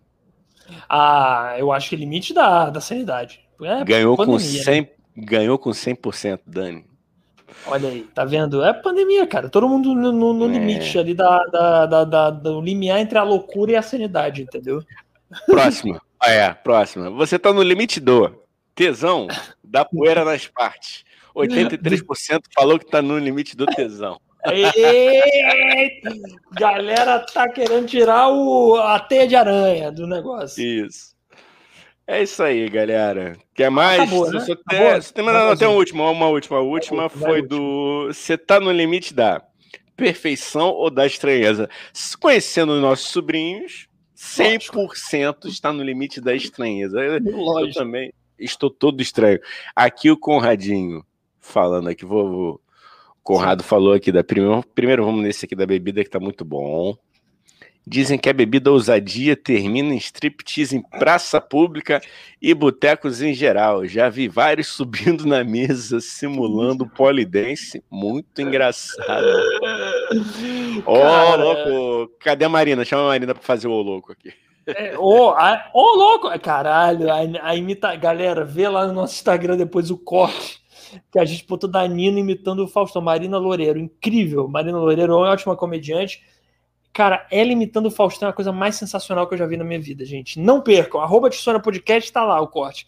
Ah, 0.89 1.55
eu 1.59 1.71
acho 1.71 1.89
que 1.89 1.95
limite 1.95 2.33
da, 2.33 2.71
da 2.71 2.81
sanidade. 2.81 3.41
É 3.61 3.83
ganhou, 3.83 4.17
pandemia, 4.17 4.39
com 4.39 4.63
100, 4.63 4.81
né? 4.81 4.87
ganhou 5.15 5.59
com 5.59 5.69
100%, 5.69 6.39
Dani. 6.45 6.85
Olha 7.67 7.89
aí, 7.89 8.01
tá 8.13 8.25
vendo? 8.25 8.63
É 8.63 8.73
pandemia, 8.73 9.25
cara. 9.25 9.49
Todo 9.49 9.69
mundo 9.69 9.93
no, 9.93 10.11
no, 10.11 10.33
no 10.33 10.45
é. 10.45 10.47
limite 10.49 10.97
ali 10.97 11.13
da, 11.13 11.37
da, 11.45 11.85
da, 11.85 12.03
da, 12.03 12.29
do 12.29 12.61
limiar 12.61 12.99
entre 12.99 13.17
a 13.17 13.23
loucura 13.23 13.71
e 13.71 13.75
a 13.75 13.81
sanidade, 13.81 14.41
entendeu? 14.41 14.83
Próxima. 15.45 16.01
Ah, 16.19 16.31
é, 16.31 16.53
próxima. 16.53 17.09
Você 17.11 17.37
tá 17.37 17.51
no 17.51 17.61
limite 17.61 17.99
do 17.99 18.31
tesão 18.73 19.27
da 19.63 19.85
poeira 19.85 20.23
nas 20.23 20.47
partes. 20.47 21.03
83% 21.35 22.41
falou 22.53 22.79
que 22.79 22.85
tá 22.85 23.01
no 23.01 23.17
limite 23.17 23.55
do 23.55 23.65
tesão. 23.65 24.19
Eita! 24.45 26.13
Galera 26.51 27.19
tá 27.19 27.49
querendo 27.49 27.87
tirar 27.87 28.29
o, 28.29 28.75
a 28.75 28.99
teia 28.99 29.27
de 29.27 29.35
aranha 29.35 29.91
do 29.91 30.05
negócio. 30.05 30.63
Isso. 30.63 31.14
É 32.07 32.21
isso 32.21 32.43
aí, 32.43 32.69
galera. 32.69 33.35
Quer 33.53 33.71
mais? 33.71 34.01
Acabou, 34.01 34.31
né? 34.31 34.39
Só 34.41 34.55
tem, 34.55 34.79
Acabou. 34.79 35.11
tem, 35.13 35.25
não, 35.25 35.33
não, 35.33 35.57
tem 35.57 35.67
uma 35.67 35.75
última, 35.75 36.09
uma 36.09 36.27
última. 36.27 36.57
A 36.57 36.61
última 36.61 37.09
foi 37.09 37.41
do. 37.41 38.07
Você 38.07 38.37
tá 38.37 38.59
no 38.59 38.71
limite 38.71 39.13
da 39.13 39.41
perfeição 39.95 40.69
ou 40.69 40.91
da 40.91 41.07
estranheza? 41.07 41.67
Conhecendo 42.19 42.73
os 42.73 42.81
nossos 42.81 43.07
sobrinhos, 43.07 43.87
100% 44.15 45.45
está 45.45 45.73
no 45.73 45.83
limite 45.83 46.21
da 46.21 46.35
estranheza. 46.35 46.99
Lógico. 47.23 47.69
Eu 47.69 47.73
também 47.73 48.13
estou 48.37 48.69
todo 48.69 49.01
estranho. 49.01 49.39
Aqui 49.75 50.11
o 50.11 50.17
Conradinho 50.17 51.03
falando 51.39 51.89
aqui, 51.89 52.05
vou, 52.05 52.29
vou. 52.29 52.53
O 52.53 53.23
Conrado 53.23 53.63
falou 53.63 53.93
aqui 53.93 54.11
da 54.11 54.23
primeira. 54.23 54.61
Primeiro 54.75 55.03
vamos 55.03 55.23
nesse 55.23 55.45
aqui 55.45 55.55
da 55.55 55.65
bebida 55.65 56.03
que 56.03 56.09
tá 56.09 56.19
muito 56.19 56.45
bom. 56.45 56.95
Dizem 57.87 58.17
que 58.17 58.27
a 58.27 58.33
bebida 58.33 58.71
ousadia 58.71 59.35
termina 59.35 59.93
em 59.93 59.97
striptease 59.97 60.75
em 60.75 60.81
praça 60.81 61.39
pública 61.39 62.01
e 62.41 62.51
botecos 62.51 63.21
em 63.21 63.31
geral. 63.31 63.85
Já 63.85 64.09
vi 64.09 64.27
vários 64.27 64.67
subindo 64.73 65.25
na 65.25 65.43
mesa 65.43 65.99
simulando 66.01 66.87
polidense. 66.87 67.83
Muito 67.91 68.41
engraçado. 68.41 69.25
Ô, 70.83 70.93
oh, 70.93 71.35
louco! 71.35 72.13
Cadê 72.19 72.45
a 72.45 72.49
Marina? 72.49 72.83
Chama 72.83 73.03
a 73.03 73.07
Marina 73.07 73.35
pra 73.35 73.43
fazer 73.43 73.67
o 73.67 73.81
louco 73.81 74.11
aqui. 74.11 74.33
É, 74.65 74.97
ô, 74.97 75.37
é, 75.37 75.69
oh, 75.73 75.79
oh, 75.79 75.95
louco! 75.95 76.39
Caralho, 76.39 77.11
a, 77.11 77.19
a 77.43 77.55
imita... 77.55 77.95
Galera, 77.95 78.43
vê 78.43 78.67
lá 78.67 78.87
no 78.87 78.93
nosso 78.93 79.13
Instagram 79.13 79.57
depois 79.57 79.91
o 79.91 79.97
corte 79.97 80.65
que 81.11 81.19
a 81.19 81.25
gente 81.25 81.45
botou 81.47 81.69
da 81.69 81.87
Nina 81.87 82.19
imitando 82.19 82.63
o 82.63 82.67
Faustão. 82.67 83.01
Marina 83.01 83.37
Loureiro, 83.37 83.77
incrível. 83.77 84.47
Marina 84.47 84.77
Loureiro, 84.77 85.15
ótima 85.15 85.55
comediante 85.55 86.21
Cara, 86.95 87.27
ela 87.29 87.51
imitando 87.51 87.87
o 87.87 87.91
Faustão 87.91 88.29
é 88.29 88.29
a 88.29 88.33
coisa 88.33 88.53
mais 88.53 88.75
sensacional 88.75 89.27
que 89.27 89.33
eu 89.33 89.37
já 89.37 89.45
vi 89.45 89.57
na 89.57 89.65
minha 89.65 89.81
vida, 89.81 90.05
gente. 90.05 90.39
Não 90.39 90.61
percam. 90.61 91.01
Arroba 91.01 91.29
Tissona 91.29 91.59
Podcast 91.59 92.09
tá 92.09 92.23
lá 92.23 92.39
o 92.39 92.47
corte. 92.47 92.87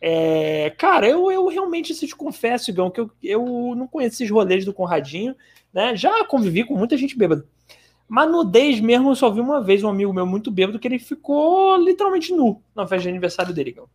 É, 0.00 0.72
cara, 0.78 1.06
eu, 1.06 1.30
eu 1.30 1.46
realmente 1.46 1.94
se 1.94 2.06
te 2.06 2.16
confesso, 2.16 2.70
Igão, 2.70 2.90
que 2.90 2.98
eu, 2.98 3.10
eu 3.22 3.74
não 3.76 3.86
conheço 3.86 4.14
esses 4.14 4.30
rolês 4.30 4.64
do 4.64 4.72
Conradinho, 4.72 5.36
né? 5.70 5.94
Já 5.94 6.24
convivi 6.24 6.64
com 6.64 6.78
muita 6.78 6.96
gente 6.96 7.14
bêbada. 7.14 7.44
Mas 8.08 8.30
nudez 8.30 8.80
mesmo, 8.80 9.10
eu 9.10 9.14
só 9.14 9.28
vi 9.28 9.42
uma 9.42 9.62
vez 9.62 9.84
um 9.84 9.90
amigo 9.90 10.14
meu 10.14 10.24
muito 10.24 10.50
bêbado 10.50 10.78
que 10.78 10.88
ele 10.88 10.98
ficou 10.98 11.76
literalmente 11.76 12.32
nu 12.32 12.62
na 12.74 12.86
festa 12.86 13.02
de 13.02 13.10
aniversário 13.10 13.52
dele, 13.52 13.68
Igão. 13.68 13.86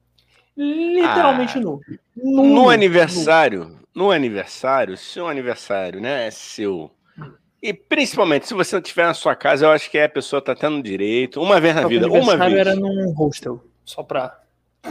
Literalmente 0.56 1.58
ah, 1.58 1.62
nu. 1.62 1.82
nu. 2.16 2.44
No 2.44 2.70
aniversário, 2.70 3.66
nu. 3.66 4.04
no 4.04 4.12
aniversário, 4.12 4.96
se 4.96 5.20
o 5.20 5.26
aniversário, 5.26 6.00
né, 6.00 6.28
é 6.28 6.30
seu 6.30 6.92
e 7.62 7.74
principalmente, 7.74 8.48
se 8.48 8.54
você 8.56 8.76
não 8.76 8.82
estiver 8.82 9.06
na 9.06 9.14
sua 9.14 9.36
casa, 9.36 9.66
eu 9.66 9.70
acho 9.70 9.90
que 9.92 10.00
a 10.00 10.10
pessoa 10.10 10.42
tá 10.42 10.56
tendo 10.56 10.82
direito. 10.82 11.40
Uma 11.40 11.60
vez 11.60 11.76
na 11.76 11.88
vida, 11.88 12.08
uma 12.08 12.36
vez. 12.36 12.54
era 12.54 12.76
num 12.76 13.12
hostel, 13.14 13.64
só 13.86 14.02
pra. 14.02 14.40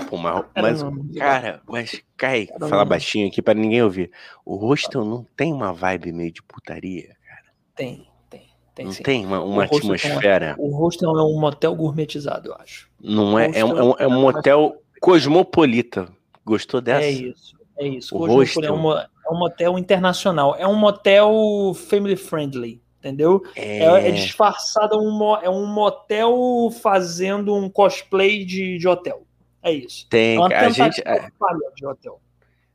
Pô, 0.08 0.16
mas, 0.16 0.44
mas 0.54 0.82
cara, 1.18 1.60
mas 1.66 2.00
cai, 2.16 2.46
fala 2.60 2.84
baixinho 2.84 3.26
aqui 3.26 3.42
para 3.42 3.58
ninguém 3.58 3.82
ouvir. 3.82 4.12
O 4.44 4.54
hostel 4.54 5.04
não 5.04 5.26
tem 5.36 5.52
uma 5.52 5.72
vibe 5.72 6.12
meio 6.12 6.30
de 6.30 6.40
putaria, 6.44 7.16
cara? 7.26 7.52
Tem, 7.74 8.06
tem, 8.30 8.46
tem. 8.72 8.84
Não 8.84 8.92
sim. 8.92 9.02
tem 9.02 9.26
uma, 9.26 9.42
uma 9.42 9.64
atmosfera. 9.64 10.54
Uma, 10.56 10.68
o 10.68 10.76
hostel 10.76 11.10
é 11.18 11.24
um 11.24 11.40
motel 11.40 11.74
gourmetizado, 11.74 12.50
eu 12.50 12.54
acho. 12.54 12.88
Não 13.00 13.36
é, 13.36 13.50
é 13.52 13.64
um, 13.64 13.76
é 13.76 13.82
um, 13.82 13.94
é 13.98 14.06
um 14.06 14.20
motel 14.20 14.80
cosmopolita. 15.00 16.08
Gostou 16.46 16.80
dessa? 16.80 17.04
É 17.04 17.10
isso, 17.10 17.56
é 17.76 17.88
isso. 17.88 18.16
O 18.16 18.24
hostel 18.26 18.62
é 18.62 18.70
uma 18.70 19.10
é 19.30 19.34
um 19.34 19.38
motel 19.38 19.78
internacional. 19.78 20.56
É 20.58 20.66
um 20.66 20.74
motel 20.74 21.72
family 21.88 22.16
friendly, 22.16 22.82
entendeu? 22.98 23.42
É, 23.54 23.78
é, 23.78 24.08
é 24.08 24.10
disfarçado, 24.10 24.98
um, 24.98 25.36
é 25.36 25.48
um 25.48 25.66
motel 25.66 26.70
fazendo 26.82 27.54
um 27.54 27.70
cosplay 27.70 28.44
de, 28.44 28.76
de 28.78 28.88
hotel. 28.88 29.24
É 29.62 29.72
isso. 29.72 30.06
Tem, 30.08 30.38
é 30.50 30.56
a 30.56 30.70
gente. 30.70 31.02
É 31.04 31.28
de 31.74 31.86
hotel. 31.86 32.20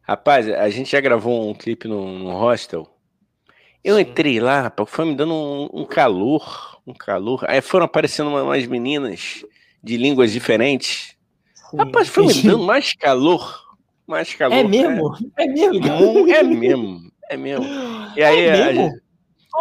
Rapaz, 0.01 0.47
a 0.47 0.69
gente 0.69 0.91
já 0.91 1.01
gravou 1.01 1.49
um 1.49 1.53
clipe 1.53 1.87
no, 1.87 2.19
no 2.19 2.31
hostel. 2.31 2.87
Eu 3.83 3.95
Sim. 3.95 4.01
entrei 4.01 4.39
lá, 4.39 4.61
rapaz, 4.61 4.89
foi 4.89 5.05
me 5.05 5.15
dando 5.15 5.33
um, 5.33 5.81
um, 5.81 5.85
calor, 5.85 6.79
um 6.85 6.93
calor. 6.93 7.43
Aí 7.47 7.61
foram 7.61 7.85
aparecendo 7.85 8.29
umas 8.29 8.65
meninas 8.67 9.43
de 9.83 9.97
línguas 9.97 10.31
diferentes. 10.31 11.15
Sim. 11.53 11.77
Rapaz, 11.77 12.07
foi 12.07 12.27
me 12.27 12.33
dando 12.41 12.63
mais 12.63 12.93
calor 12.93 13.64
mais 14.07 14.33
calor. 14.33 14.55
É 14.55 14.63
mesmo? 14.63 15.15
É, 15.37 15.43
é 15.43 15.47
mesmo? 15.47 16.31
É 16.31 16.43
mesmo. 16.43 17.11
É 17.29 17.37
mesmo. 17.37 17.65
E 18.15 18.23
aí, 18.23 18.39
é 18.41 18.73
mesmo? 18.73 19.05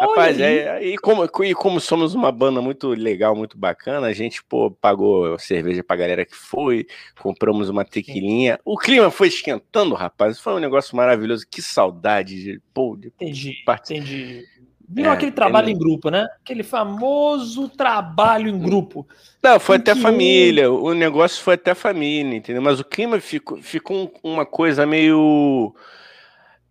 Rapaz, 0.00 0.40
é, 0.40 0.82
e, 0.82 0.98
como, 0.98 1.24
e 1.44 1.54
como 1.54 1.80
somos 1.80 2.14
uma 2.14 2.32
banda 2.32 2.60
muito 2.60 2.88
legal, 2.88 3.36
muito 3.36 3.56
bacana, 3.56 4.08
a 4.08 4.12
gente 4.12 4.42
pô, 4.42 4.68
pagou 4.68 5.38
cerveja 5.38 5.84
pra 5.84 5.94
galera 5.94 6.26
que 6.26 6.34
foi, 6.34 6.86
compramos 7.20 7.68
uma 7.68 7.84
tequilinha. 7.84 8.58
O 8.64 8.76
clima 8.76 9.08
foi 9.10 9.28
esquentando, 9.28 9.94
rapaz. 9.94 10.40
Foi 10.40 10.54
um 10.54 10.58
negócio 10.58 10.96
maravilhoso. 10.96 11.46
Que 11.48 11.62
saudade 11.62 12.42
de. 12.42 12.62
Pô, 12.72 12.96
de 12.96 13.08
entendi, 13.08 13.62
entendi. 13.62 14.44
Virou 14.88 15.12
é, 15.12 15.14
aquele 15.14 15.32
trabalho 15.32 15.68
é... 15.68 15.72
em 15.72 15.78
grupo, 15.78 16.10
né? 16.10 16.26
Aquele 16.42 16.62
famoso 16.62 17.68
trabalho 17.68 18.48
em 18.48 18.58
grupo. 18.58 19.06
Não, 19.42 19.58
foi 19.58 19.76
até 19.76 19.94
que... 19.94 20.00
família. 20.00 20.70
O 20.70 20.92
negócio 20.92 21.42
foi 21.42 21.54
até 21.54 21.74
família, 21.74 22.36
entendeu? 22.36 22.62
Mas 22.62 22.80
o 22.80 22.84
clima 22.84 23.18
ficou, 23.20 23.60
ficou 23.62 24.12
uma 24.22 24.44
coisa 24.44 24.86
meio. 24.86 25.74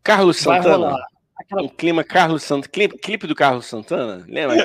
Carlos 0.03 0.37
Santana. 0.37 0.95
Aquela... 1.53 1.67
Um 1.67 1.69
clima 1.69 2.03
Carlos 2.03 2.43
Santana. 2.43 2.67
Clipe, 2.71 2.97
clipe 2.97 3.27
do 3.27 3.35
Carlos 3.35 3.65
Santana. 3.65 4.25
Lembra? 4.27 4.57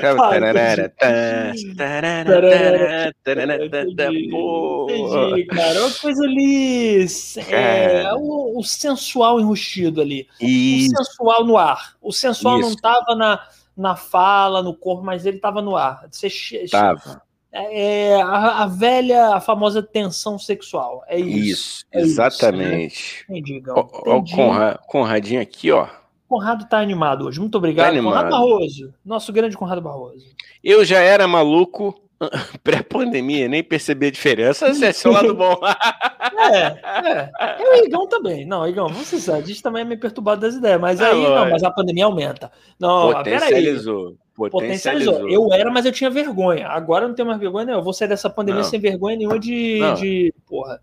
Entendi, 4.90 5.46
cara. 5.46 5.80
Uma 5.80 5.94
coisa 5.94 6.24
ali. 6.24 7.06
É, 7.50 8.12
o, 8.14 8.58
o, 8.58 8.64
sensual 8.64 9.40
enrustido 9.40 10.00
ali. 10.00 10.26
Isso. 10.40 10.92
O 10.92 11.04
sensual 11.04 11.44
no 11.44 11.56
ar. 11.56 11.96
O 12.00 12.12
sensual 12.12 12.60
Isso. 12.60 12.70
não 12.70 12.76
tava 12.76 13.14
na, 13.14 13.40
na 13.76 13.96
fala, 13.96 14.62
no 14.62 14.74
corpo, 14.74 15.04
mas 15.04 15.26
ele 15.26 15.38
tava 15.38 15.62
no 15.62 15.76
ar. 15.76 16.06
Você, 16.10 16.28
tava. 16.70 17.22
É, 17.50 18.10
é, 18.12 18.22
a, 18.22 18.62
a, 18.64 18.66
velha, 18.66 19.34
a 19.34 19.40
famosa 19.40 19.82
tensão 19.82 20.38
sexual. 20.38 21.02
É 21.08 21.18
isso. 21.18 21.38
Isso, 21.38 21.84
é 21.92 22.00
exatamente. 22.00 23.22
Isso, 23.22 23.32
né? 23.32 23.38
Entendi, 23.38 23.62
Ó, 23.68 24.18
o 24.18 24.78
Conradinho 24.86 25.40
aqui, 25.40 25.72
ó. 25.72 25.88
Conrado 26.28 26.68
tá 26.68 26.78
animado 26.78 27.26
hoje. 27.26 27.40
Muito 27.40 27.56
obrigado, 27.56 27.94
tá 27.94 28.02
Conrado 28.02 28.30
Barroso. 28.30 28.92
Nosso 29.04 29.32
grande 29.32 29.56
Conrado 29.56 29.80
Barroso. 29.80 30.26
Eu 30.62 30.84
já 30.84 31.00
era 31.00 31.26
maluco 31.26 31.98
pré-pandemia, 32.62 33.48
nem 33.48 33.62
percebi 33.62 34.08
a 34.08 34.10
diferença. 34.10 34.68
Esse 34.68 34.84
é 34.84 34.92
seu 34.92 35.10
lado 35.10 35.34
bom. 35.34 35.58
é, 36.52 37.30
é. 37.40 37.56
Eu 37.58 37.76
e 37.76 37.80
o 37.80 37.84
Igão 37.86 38.06
também. 38.06 38.44
Não, 38.44 38.68
Igão, 38.68 38.88
vamos 38.88 39.06
ser 39.06 39.30
a 39.30 39.40
gente 39.40 39.62
também 39.62 39.82
é 39.82 39.84
meio 39.84 40.00
perturbado 40.00 40.40
das 40.40 40.54
ideias. 40.54 40.80
Mas 40.80 41.00
aí, 41.00 41.22
não, 41.22 41.48
mas 41.48 41.62
a 41.62 41.70
pandemia 41.70 42.04
aumenta. 42.04 42.50
Não, 42.78 43.12
Potencializou. 43.12 44.16
Potencializou. 44.34 45.14
Potencializou. 45.14 45.28
Eu 45.30 45.52
era, 45.52 45.70
mas 45.70 45.86
eu 45.86 45.92
tinha 45.92 46.10
vergonha. 46.10 46.68
Agora 46.68 47.04
eu 47.04 47.08
não 47.08 47.14
tenho 47.14 47.28
mais 47.28 47.40
vergonha, 47.40 47.66
não. 47.66 47.74
Eu 47.74 47.82
vou 47.82 47.94
sair 47.94 48.08
dessa 48.08 48.28
pandemia 48.28 48.62
não. 48.62 48.68
sem 48.68 48.78
vergonha 48.78 49.16
nenhuma 49.16 49.38
de, 49.38 49.80
de 49.96 50.34
porra, 50.46 50.80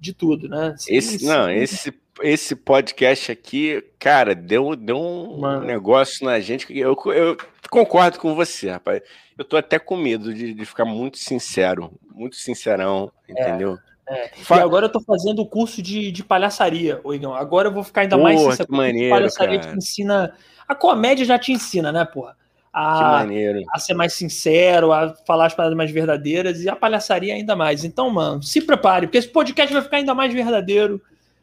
de 0.00 0.12
tudo, 0.12 0.48
né? 0.48 0.74
Esse, 0.88 1.20
sim. 1.20 1.26
não, 1.26 1.48
esse 1.50 1.92
esse 2.22 2.54
podcast 2.56 3.30
aqui, 3.32 3.82
cara, 3.98 4.34
deu, 4.34 4.74
deu 4.76 4.98
um 4.98 5.38
Mano. 5.38 5.64
negócio 5.64 6.24
na 6.24 6.40
gente. 6.40 6.66
Eu, 6.76 6.96
eu 7.06 7.36
concordo 7.70 8.18
com 8.18 8.34
você, 8.34 8.70
rapaz. 8.70 9.02
Eu 9.36 9.44
tô 9.44 9.56
até 9.56 9.78
com 9.78 9.96
medo 9.96 10.32
de, 10.34 10.52
de 10.52 10.64
ficar 10.64 10.84
muito 10.84 11.18
sincero, 11.18 11.92
muito 12.12 12.36
sincerão, 12.36 13.10
entendeu? 13.28 13.78
É, 14.08 14.24
é. 14.24 14.30
E 14.50 14.54
agora 14.54 14.86
eu 14.86 14.92
tô 14.92 15.00
fazendo 15.00 15.42
o 15.42 15.46
curso 15.46 15.82
de, 15.82 16.10
de 16.10 16.24
palhaçaria, 16.24 17.00
Oigão. 17.04 17.34
Agora 17.34 17.68
eu 17.68 17.72
vou 17.72 17.84
ficar 17.84 18.02
ainda 18.02 18.16
porra, 18.16 18.28
mais 18.30 18.40
sincero. 18.40 18.68
Que 18.68 18.76
maneiro, 18.76 19.14
palhaçaria 19.14 19.58
cara. 19.60 19.72
te 19.72 19.78
ensina. 19.78 20.34
A 20.66 20.74
comédia 20.74 21.24
já 21.24 21.38
te 21.38 21.52
ensina, 21.52 21.92
né, 21.92 22.04
porra? 22.04 22.36
A, 22.72 23.24
a, 23.72 23.78
ser 23.78 23.94
mais 23.94 24.12
sincero, 24.12 24.92
a 24.92 25.14
falar 25.26 25.46
as 25.46 25.54
palavras 25.54 25.76
mais 25.76 25.90
verdadeiras 25.90 26.62
e 26.62 26.68
a 26.68 26.76
palhaçaria 26.76 27.34
ainda 27.34 27.56
mais. 27.56 27.84
Então, 27.84 28.08
mano, 28.10 28.42
se 28.42 28.60
prepare, 28.60 29.06
porque 29.06 29.18
esse 29.18 29.28
podcast 29.28 29.72
vai 29.72 29.82
ficar 29.82 29.96
ainda 29.96 30.14
mais 30.14 30.32
verdadeiro. 30.32 31.00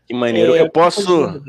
Que 0.07 0.13
maneiro. 0.13 0.55
É, 0.55 0.61
eu 0.61 0.69
posso. 0.69 1.41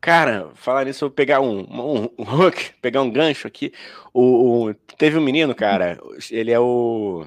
Cara, 0.00 0.50
falar 0.54 0.84
nisso, 0.84 1.04
eu 1.04 1.08
vou 1.08 1.14
pegar 1.14 1.40
um, 1.40 1.60
um, 1.60 2.08
um 2.18 2.22
hook, 2.40 2.70
pegar 2.80 3.02
um 3.02 3.10
gancho 3.10 3.46
aqui. 3.46 3.72
O, 4.12 4.68
o, 4.68 4.74
teve 4.96 5.18
um 5.18 5.20
menino, 5.20 5.54
cara, 5.54 5.98
ele 6.30 6.52
é 6.52 6.60
o 6.60 7.26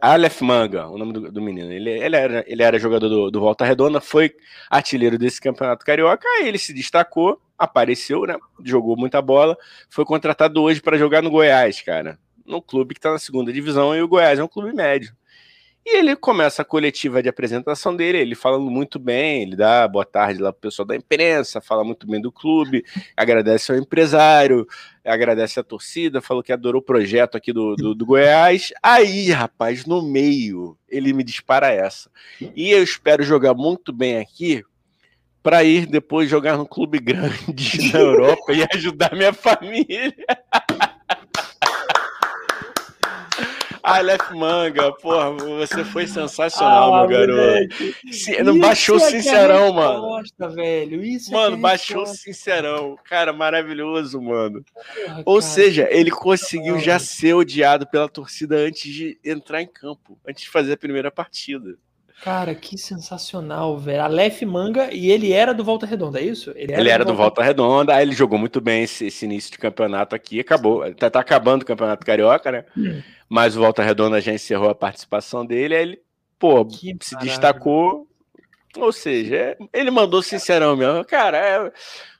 Aleph 0.00 0.40
Manga, 0.42 0.86
o 0.88 0.96
nome 0.96 1.12
do, 1.12 1.32
do 1.32 1.42
menino. 1.42 1.72
Ele, 1.72 1.90
ele, 1.90 2.16
era, 2.16 2.44
ele 2.46 2.62
era 2.62 2.78
jogador 2.78 3.08
do, 3.08 3.30
do, 3.30 3.40
Volta 3.40 3.64
Redonda, 3.64 4.00
foi 4.00 4.34
artilheiro 4.70 5.18
desse 5.18 5.40
campeonato 5.40 5.84
carioca, 5.84 6.26
aí 6.26 6.48
ele 6.48 6.58
se 6.58 6.72
destacou, 6.72 7.40
apareceu, 7.58 8.22
né? 8.22 8.36
Jogou 8.64 8.96
muita 8.96 9.20
bola, 9.20 9.56
foi 9.90 10.04
contratado 10.04 10.62
hoje 10.62 10.80
para 10.80 10.98
jogar 10.98 11.22
no 11.22 11.30
Goiás, 11.30 11.80
cara. 11.82 12.18
No 12.44 12.62
clube 12.62 12.94
que 12.94 13.00
tá 13.00 13.10
na 13.10 13.18
segunda 13.18 13.52
divisão, 13.52 13.94
e 13.94 14.02
o 14.02 14.08
Goiás 14.08 14.38
é 14.38 14.44
um 14.44 14.48
clube 14.48 14.72
médio. 14.72 15.14
E 15.88 15.98
ele 15.98 16.16
começa 16.16 16.62
a 16.62 16.64
coletiva 16.64 17.22
de 17.22 17.28
apresentação 17.28 17.94
dele, 17.94 18.18
ele 18.18 18.34
falando 18.34 18.68
muito 18.68 18.98
bem, 18.98 19.42
ele 19.42 19.54
dá 19.54 19.86
boa 19.86 20.04
tarde 20.04 20.42
lá 20.42 20.52
pro 20.52 20.62
pessoal 20.62 20.84
da 20.84 20.96
imprensa, 20.96 21.60
fala 21.60 21.84
muito 21.84 22.08
bem 22.08 22.20
do 22.20 22.32
clube, 22.32 22.84
agradece 23.16 23.70
ao 23.70 23.78
empresário, 23.78 24.66
agradece 25.04 25.60
a 25.60 25.62
torcida, 25.62 26.20
falou 26.20 26.42
que 26.42 26.52
adorou 26.52 26.80
o 26.80 26.84
projeto 26.84 27.36
aqui 27.36 27.52
do, 27.52 27.76
do, 27.76 27.94
do 27.94 28.04
Goiás. 28.04 28.72
Aí, 28.82 29.30
rapaz, 29.30 29.86
no 29.86 30.02
meio, 30.02 30.76
ele 30.88 31.12
me 31.12 31.22
dispara 31.22 31.68
essa. 31.68 32.10
E 32.56 32.72
eu 32.72 32.82
espero 32.82 33.22
jogar 33.22 33.54
muito 33.54 33.92
bem 33.92 34.18
aqui 34.18 34.64
para 35.40 35.62
ir 35.62 35.86
depois 35.86 36.28
jogar 36.28 36.56
no 36.56 36.66
clube 36.66 36.98
grande 36.98 37.92
na 37.92 38.00
Europa 38.00 38.52
e 38.52 38.66
ajudar 38.74 39.14
minha 39.14 39.32
família. 39.32 40.12
Aleph 43.86 44.32
Manga, 44.32 44.90
porra, 44.94 45.30
você 45.30 45.84
foi 45.84 46.08
sensacional, 46.08 46.92
ah, 46.92 47.06
meu 47.06 47.08
garoto. 47.08 47.76
Se, 48.10 48.42
não 48.42 48.58
baixou 48.58 48.96
é 48.96 48.98
sincerão, 48.98 49.72
mano. 49.72 50.22
velho. 50.56 51.04
Isso 51.04 51.30
é 51.30 51.36
mano, 51.36 51.56
é 51.56 51.60
baixou 51.60 52.04
sincerão. 52.04 52.98
Cara, 53.04 53.32
maravilhoso, 53.32 54.20
mano. 54.20 54.64
Porra, 54.74 55.22
Ou 55.24 55.38
cara, 55.38 55.52
seja, 55.52 55.88
ele 55.88 56.10
conseguiu 56.10 56.80
já 56.80 56.98
ser 56.98 57.34
odiado 57.34 57.86
pela 57.86 58.08
torcida 58.08 58.56
antes 58.56 58.92
de 58.92 59.20
entrar 59.24 59.62
em 59.62 59.68
campo, 59.68 60.18
antes 60.26 60.42
de 60.42 60.50
fazer 60.50 60.72
a 60.72 60.76
primeira 60.76 61.12
partida. 61.12 61.78
Cara, 62.22 62.54
que 62.54 62.78
sensacional, 62.78 63.78
velho. 63.78 64.02
Aleph 64.02 64.42
Manga, 64.42 64.92
e 64.92 65.10
ele 65.10 65.32
era 65.32 65.52
do 65.52 65.62
Volta 65.62 65.84
Redonda, 65.84 66.18
é 66.18 66.24
isso? 66.24 66.50
Ele 66.56 66.72
era, 66.72 66.80
ele 66.80 66.90
era 66.90 67.04
do, 67.04 67.08
Volta... 67.08 67.22
Volta 67.22 67.42
Redonda, 67.42 67.94
aí 67.94 68.02
ele 68.02 68.14
jogou 68.14 68.38
muito 68.38 68.60
bem 68.60 68.82
esse, 68.82 69.06
esse, 69.06 69.24
início 69.26 69.52
de 69.52 69.58
campeonato 69.58 70.14
aqui, 70.14 70.40
acabou. 70.40 70.92
Tá, 70.94 71.10
tá 71.10 71.20
acabando 71.20 71.62
o 71.62 71.66
campeonato 71.66 72.06
carioca, 72.06 72.50
né? 72.50 72.64
Hum. 72.76 73.02
Mas 73.28 73.56
o 73.56 73.60
Volta 73.60 73.82
Redonda 73.82 74.20
já 74.20 74.32
encerrou 74.32 74.70
a 74.70 74.74
participação 74.74 75.44
dele, 75.44 75.76
aí 75.76 75.82
ele, 75.82 76.00
pô, 76.38 76.64
que 76.64 76.96
se 77.00 77.16
destacou. 77.18 78.08
Ou 78.76 78.92
seja, 78.92 79.56
ele 79.72 79.90
mandou 79.90 80.22
sincerão 80.22 80.76
mesmo. 80.76 81.04
Cara, 81.04 81.38
é, 81.38 81.72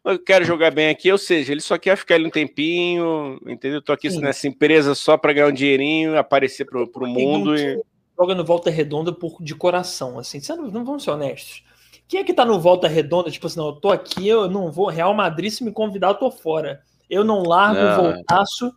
eu 0.05 0.19
quero 0.19 0.45
jogar 0.45 0.71
bem 0.71 0.89
aqui, 0.89 1.11
ou 1.11 1.19
seja, 1.19 1.53
ele 1.53 1.61
só 1.61 1.77
quer 1.77 1.97
ficar 1.97 2.15
ali 2.15 2.27
um 2.27 2.31
tempinho, 2.31 3.39
entendeu? 3.47 3.83
Tô 3.83 3.93
aqui 3.93 4.11
Sim. 4.11 4.21
nessa 4.21 4.47
empresa 4.47 4.95
só 4.95 5.17
para 5.17 5.33
ganhar 5.33 5.49
um 5.49 5.53
dinheirinho, 5.53 6.17
aparecer 6.19 6.65
pro, 6.65 6.87
pro 6.87 7.07
mundo 7.07 7.57
e 7.57 7.79
joga 8.19 8.35
no 8.35 8.45
Volta 8.45 8.71
Redonda 8.71 9.13
por, 9.13 9.43
de 9.43 9.55
coração, 9.55 10.19
assim. 10.19 10.41
Não, 10.49 10.71
não 10.71 10.85
vamos 10.85 11.05
ser 11.05 11.11
honestos. 11.11 11.63
Quem 12.09 12.21
é 12.21 12.25
que 12.25 12.35
tá 12.35 12.45
no 12.45 12.61
Volta 12.61 12.87
Redonda, 12.87 13.31
tipo 13.31 13.47
assim, 13.47 13.59
não, 13.59 13.69
eu 13.69 13.73
tô 13.75 13.91
aqui, 13.91 14.27
eu 14.29 14.49
não 14.49 14.71
vou. 14.71 14.89
Real 14.89 15.13
Madrid, 15.13 15.51
se 15.51 15.65
me 15.65 15.73
convidar, 15.73 16.09
eu 16.09 16.15
tô 16.15 16.31
fora. 16.31 16.81
Eu 17.11 17.25
não 17.25 17.43
largo 17.43 17.81
não. 17.81 17.97
voltaço 18.03 18.73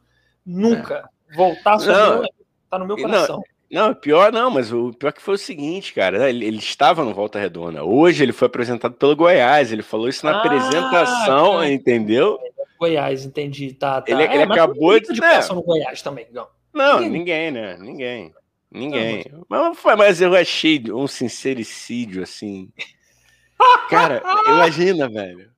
nunca. 0.45 1.09
É. 1.31 1.35
Voltaço 1.35 1.87
não. 1.87 2.23
tá 2.69 2.79
no 2.79 2.87
meu 2.87 2.97
coração. 2.97 3.41
Não, 3.69 3.87
não, 3.87 3.93
pior 3.93 4.31
não, 4.31 4.49
mas 4.49 4.73
o 4.73 4.91
pior 4.93 5.13
que 5.13 5.21
foi 5.21 5.35
o 5.35 5.37
seguinte, 5.37 5.93
cara, 5.93 6.17
né, 6.17 6.29
ele, 6.29 6.45
ele, 6.45 6.57
estava 6.57 7.03
no 7.03 7.13
Volta 7.13 7.37
Redonda. 7.37 7.83
Hoje 7.83 8.23
ele 8.23 8.33
foi 8.33 8.47
apresentado 8.47 8.95
pelo 8.95 9.15
Goiás, 9.15 9.71
ele 9.71 9.83
falou 9.83 10.09
isso 10.09 10.25
na 10.25 10.31
ah, 10.31 10.39
apresentação, 10.39 11.53
cara. 11.53 11.71
entendeu? 11.71 12.39
Goiás, 12.79 13.25
entendi, 13.25 13.73
tá, 13.73 14.01
tá. 14.01 14.11
Ele, 14.11 14.23
é, 14.23 14.33
ele 14.33 14.43
acabou 14.43 14.99
de... 14.99 15.13
de 15.13 15.23
é. 15.23 15.53
no 15.53 15.61
Goiás 15.61 16.01
também, 16.01 16.25
não. 16.31 16.47
Não, 16.73 16.99
ninguém, 16.99 17.11
ninguém 17.11 17.51
né? 17.51 17.77
Ninguém. 17.79 18.33
Ninguém. 18.71 19.25
Não, 19.31 19.45
mas... 19.49 19.97
mas 19.97 20.21
eu 20.21 20.35
achei 20.35 20.81
um 20.91 21.07
sincericídio, 21.07 22.23
assim. 22.23 22.69
Cara, 23.89 24.21
imagina, 24.47 25.09
velho. 25.09 25.49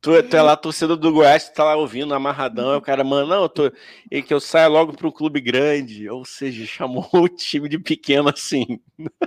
Tu, 0.00 0.22
tu 0.22 0.34
é 0.34 0.40
lá, 0.40 0.56
torcedor 0.56 0.96
do 0.96 1.12
Goiás, 1.12 1.50
tu 1.50 1.54
tá 1.54 1.64
lá 1.64 1.76
ouvindo, 1.76 2.14
amarradão, 2.14 2.70
aí 2.70 2.78
o 2.78 2.80
cara, 2.80 3.04
mano, 3.04 3.26
não, 3.26 3.42
eu 3.42 3.48
tô. 3.50 3.70
E 4.10 4.22
que 4.22 4.32
eu 4.32 4.40
saia 4.40 4.66
logo 4.66 4.94
pro 4.94 5.12
clube 5.12 5.42
grande. 5.42 6.08
Ou 6.08 6.24
seja, 6.24 6.64
chamou 6.64 7.06
o 7.12 7.28
time 7.28 7.68
de 7.68 7.78
pequeno 7.78 8.30
assim. 8.30 8.80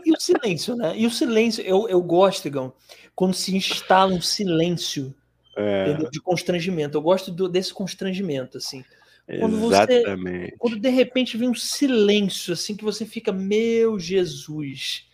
E 0.03 0.11
o 0.11 0.19
silêncio, 0.19 0.75
né? 0.75 0.93
E 0.97 1.05
o 1.05 1.11
silêncio, 1.11 1.63
eu, 1.63 1.87
eu 1.87 2.01
gosto, 2.01 2.47
Igão, 2.47 2.73
quando 3.13 3.35
se 3.35 3.55
instala 3.55 4.13
um 4.13 4.21
silêncio 4.21 5.13
é. 5.55 5.93
de 6.09 6.19
constrangimento. 6.19 6.97
Eu 6.97 7.01
gosto 7.03 7.31
do, 7.31 7.47
desse 7.47 7.71
constrangimento, 7.71 8.57
assim. 8.57 8.83
Quando 9.25 9.65
Exatamente. 9.67 10.51
Você, 10.51 10.55
quando 10.57 10.79
de 10.79 10.89
repente 10.89 11.37
vem 11.37 11.49
um 11.49 11.55
silêncio, 11.55 12.53
assim, 12.53 12.75
que 12.75 12.83
você 12.83 13.05
fica, 13.05 13.31
meu 13.31 13.97
Jesus, 13.97 15.07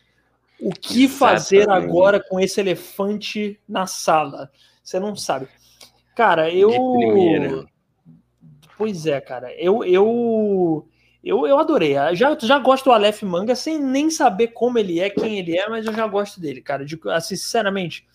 o 0.59 0.71
que 0.71 1.03
Exatamente. 1.03 1.17
fazer 1.17 1.69
agora 1.69 2.19
com 2.19 2.39
esse 2.39 2.59
elefante 2.59 3.59
na 3.67 3.85
sala? 3.85 4.51
Você 4.83 4.99
não 4.99 5.15
sabe. 5.15 5.47
Cara, 6.15 6.51
eu. 6.51 7.65
Pois 8.77 9.05
é, 9.05 9.21
cara. 9.21 9.53
Eu, 9.53 9.83
eu, 9.83 10.87
eu, 11.23 11.45
eu 11.45 11.59
adorei. 11.59 11.93
Já, 12.13 12.35
já 12.39 12.57
gosto 12.57 12.85
do 12.85 12.91
Aleph 12.91 13.21
Manga 13.21 13.55
sem 13.55 13.79
nem 13.79 14.09
saber 14.09 14.47
como 14.47 14.79
ele 14.79 14.99
é, 14.99 15.09
quem 15.09 15.37
ele 15.37 15.57
é, 15.57 15.69
mas 15.69 15.85
eu 15.85 15.93
já 15.93 16.07
gosto 16.07 16.41
dele, 16.41 16.61
cara. 16.61 16.83
De, 16.83 16.99
assim, 17.09 17.35
sinceramente, 17.35 18.07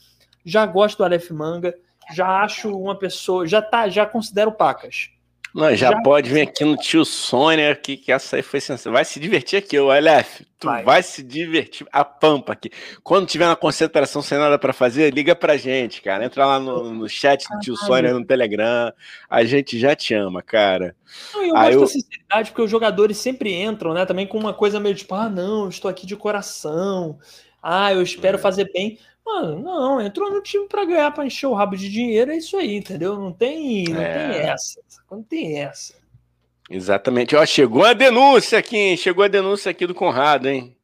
já 0.45 0.67
gosto 0.67 0.99
do 0.99 1.05
Aleph 1.05 1.31
Manga. 1.31 1.75
Já 2.13 2.43
acho 2.43 2.77
uma 2.77 2.99
pessoa. 2.99 3.47
Já 3.47 3.63
tá, 3.63 3.89
já 3.89 4.05
considero 4.05 4.53
pacas. 4.53 5.14
Não, 5.55 5.71
já, 5.71 5.93
já, 5.93 6.03
pode 6.03 6.29
vir 6.29 6.41
aqui 6.41 6.65
no 6.65 6.77
tio 6.77 7.05
Sônia, 7.05 7.77
que, 7.77 7.97
que 7.97 8.11
essa 8.11 8.35
aí 8.35 8.43
foi 8.43 8.61
sensacional. 8.61 8.97
Vai 8.97 9.05
se 9.05 9.21
divertir 9.21 9.57
aqui, 9.57 9.79
o 9.79 9.89
Aleph. 9.89 10.41
Tu 10.59 10.67
vai. 10.67 10.83
vai. 10.83 11.01
se 11.01 11.23
divertir 11.23 11.87
a 11.93 12.05
pampa 12.05 12.55
aqui. 12.55 12.73
Quando 13.05 13.29
tiver 13.29 13.47
uma 13.47 13.55
concentração 13.55 14.21
sem 14.21 14.37
nada 14.37 14.59
para 14.59 14.73
fazer, 14.73 15.15
liga 15.15 15.33
pra 15.37 15.57
gente, 15.57 16.03
cara. 16.03 16.25
Entra 16.25 16.45
lá 16.45 16.59
no, 16.59 16.93
no 16.93 17.09
chat 17.09 17.47
do 17.49 17.61
tio 17.61 17.77
Sônia 17.77 18.13
no 18.13 18.25
Telegram. 18.25 18.93
A 19.31 19.45
gente 19.45 19.79
já 19.79 19.95
te 19.95 20.13
ama, 20.13 20.43
cara. 20.43 20.97
Não, 21.33 21.45
eu 21.45 21.57
aí 21.57 21.67
gosto 21.67 21.75
eu... 21.75 21.81
da 21.83 21.87
sinceridade, 21.87 22.51
porque 22.51 22.63
os 22.63 22.71
jogadores 22.71 23.17
sempre 23.19 23.55
entram, 23.55 23.95
né? 23.95 24.05
Também 24.05 24.27
com 24.27 24.37
uma 24.37 24.53
coisa 24.53 24.81
meio 24.81 24.97
tipo, 24.97 25.15
ah, 25.15 25.29
não, 25.29 25.69
estou 25.69 25.89
aqui 25.89 26.05
de 26.05 26.17
coração. 26.17 27.17
Ah, 27.63 27.93
eu 27.93 28.03
espero 28.03 28.39
é. 28.39 28.41
fazer 28.41 28.73
bem. 28.73 28.99
Mano, 29.25 29.63
não, 29.63 30.01
entrou 30.01 30.31
no 30.31 30.43
time 30.43 30.69
para 30.69 30.85
ganhar, 30.85 31.11
para 31.11 31.25
encher 31.25 31.47
o 31.47 31.55
rabo 31.55 31.77
de 31.77 31.89
dinheiro, 31.89 32.31
é 32.31 32.37
isso 32.37 32.57
aí, 32.57 32.77
entendeu? 32.77 33.17
Não 33.17 33.33
tem, 33.33 33.85
não 33.85 34.01
é. 34.01 34.29
tem 34.29 34.41
essa. 34.41 34.81
Não 35.11 35.23
tem 35.23 35.61
essa. 35.61 35.95
Exatamente. 36.69 37.35
Ó, 37.35 37.45
chegou 37.47 37.85
a 37.85 37.95
denúncia 37.95 38.59
aqui, 38.59 38.77
hein? 38.77 38.97
Chegou 38.97 39.25
a 39.25 39.29
denúncia 39.29 39.71
aqui 39.71 39.87
do 39.87 39.95
Conrado, 39.95 40.49
hein? 40.49 40.77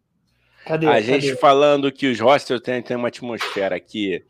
Cadê? 0.64 0.86
A 0.86 0.92
cadê? 0.92 1.02
gente 1.02 1.36
falando 1.36 1.92
que 1.92 2.06
os 2.06 2.18
hostels 2.18 2.60
têm, 2.60 2.82
têm 2.82 2.96
uma 2.96 3.08
atmosfera 3.08 3.76
aqui, 3.76 4.24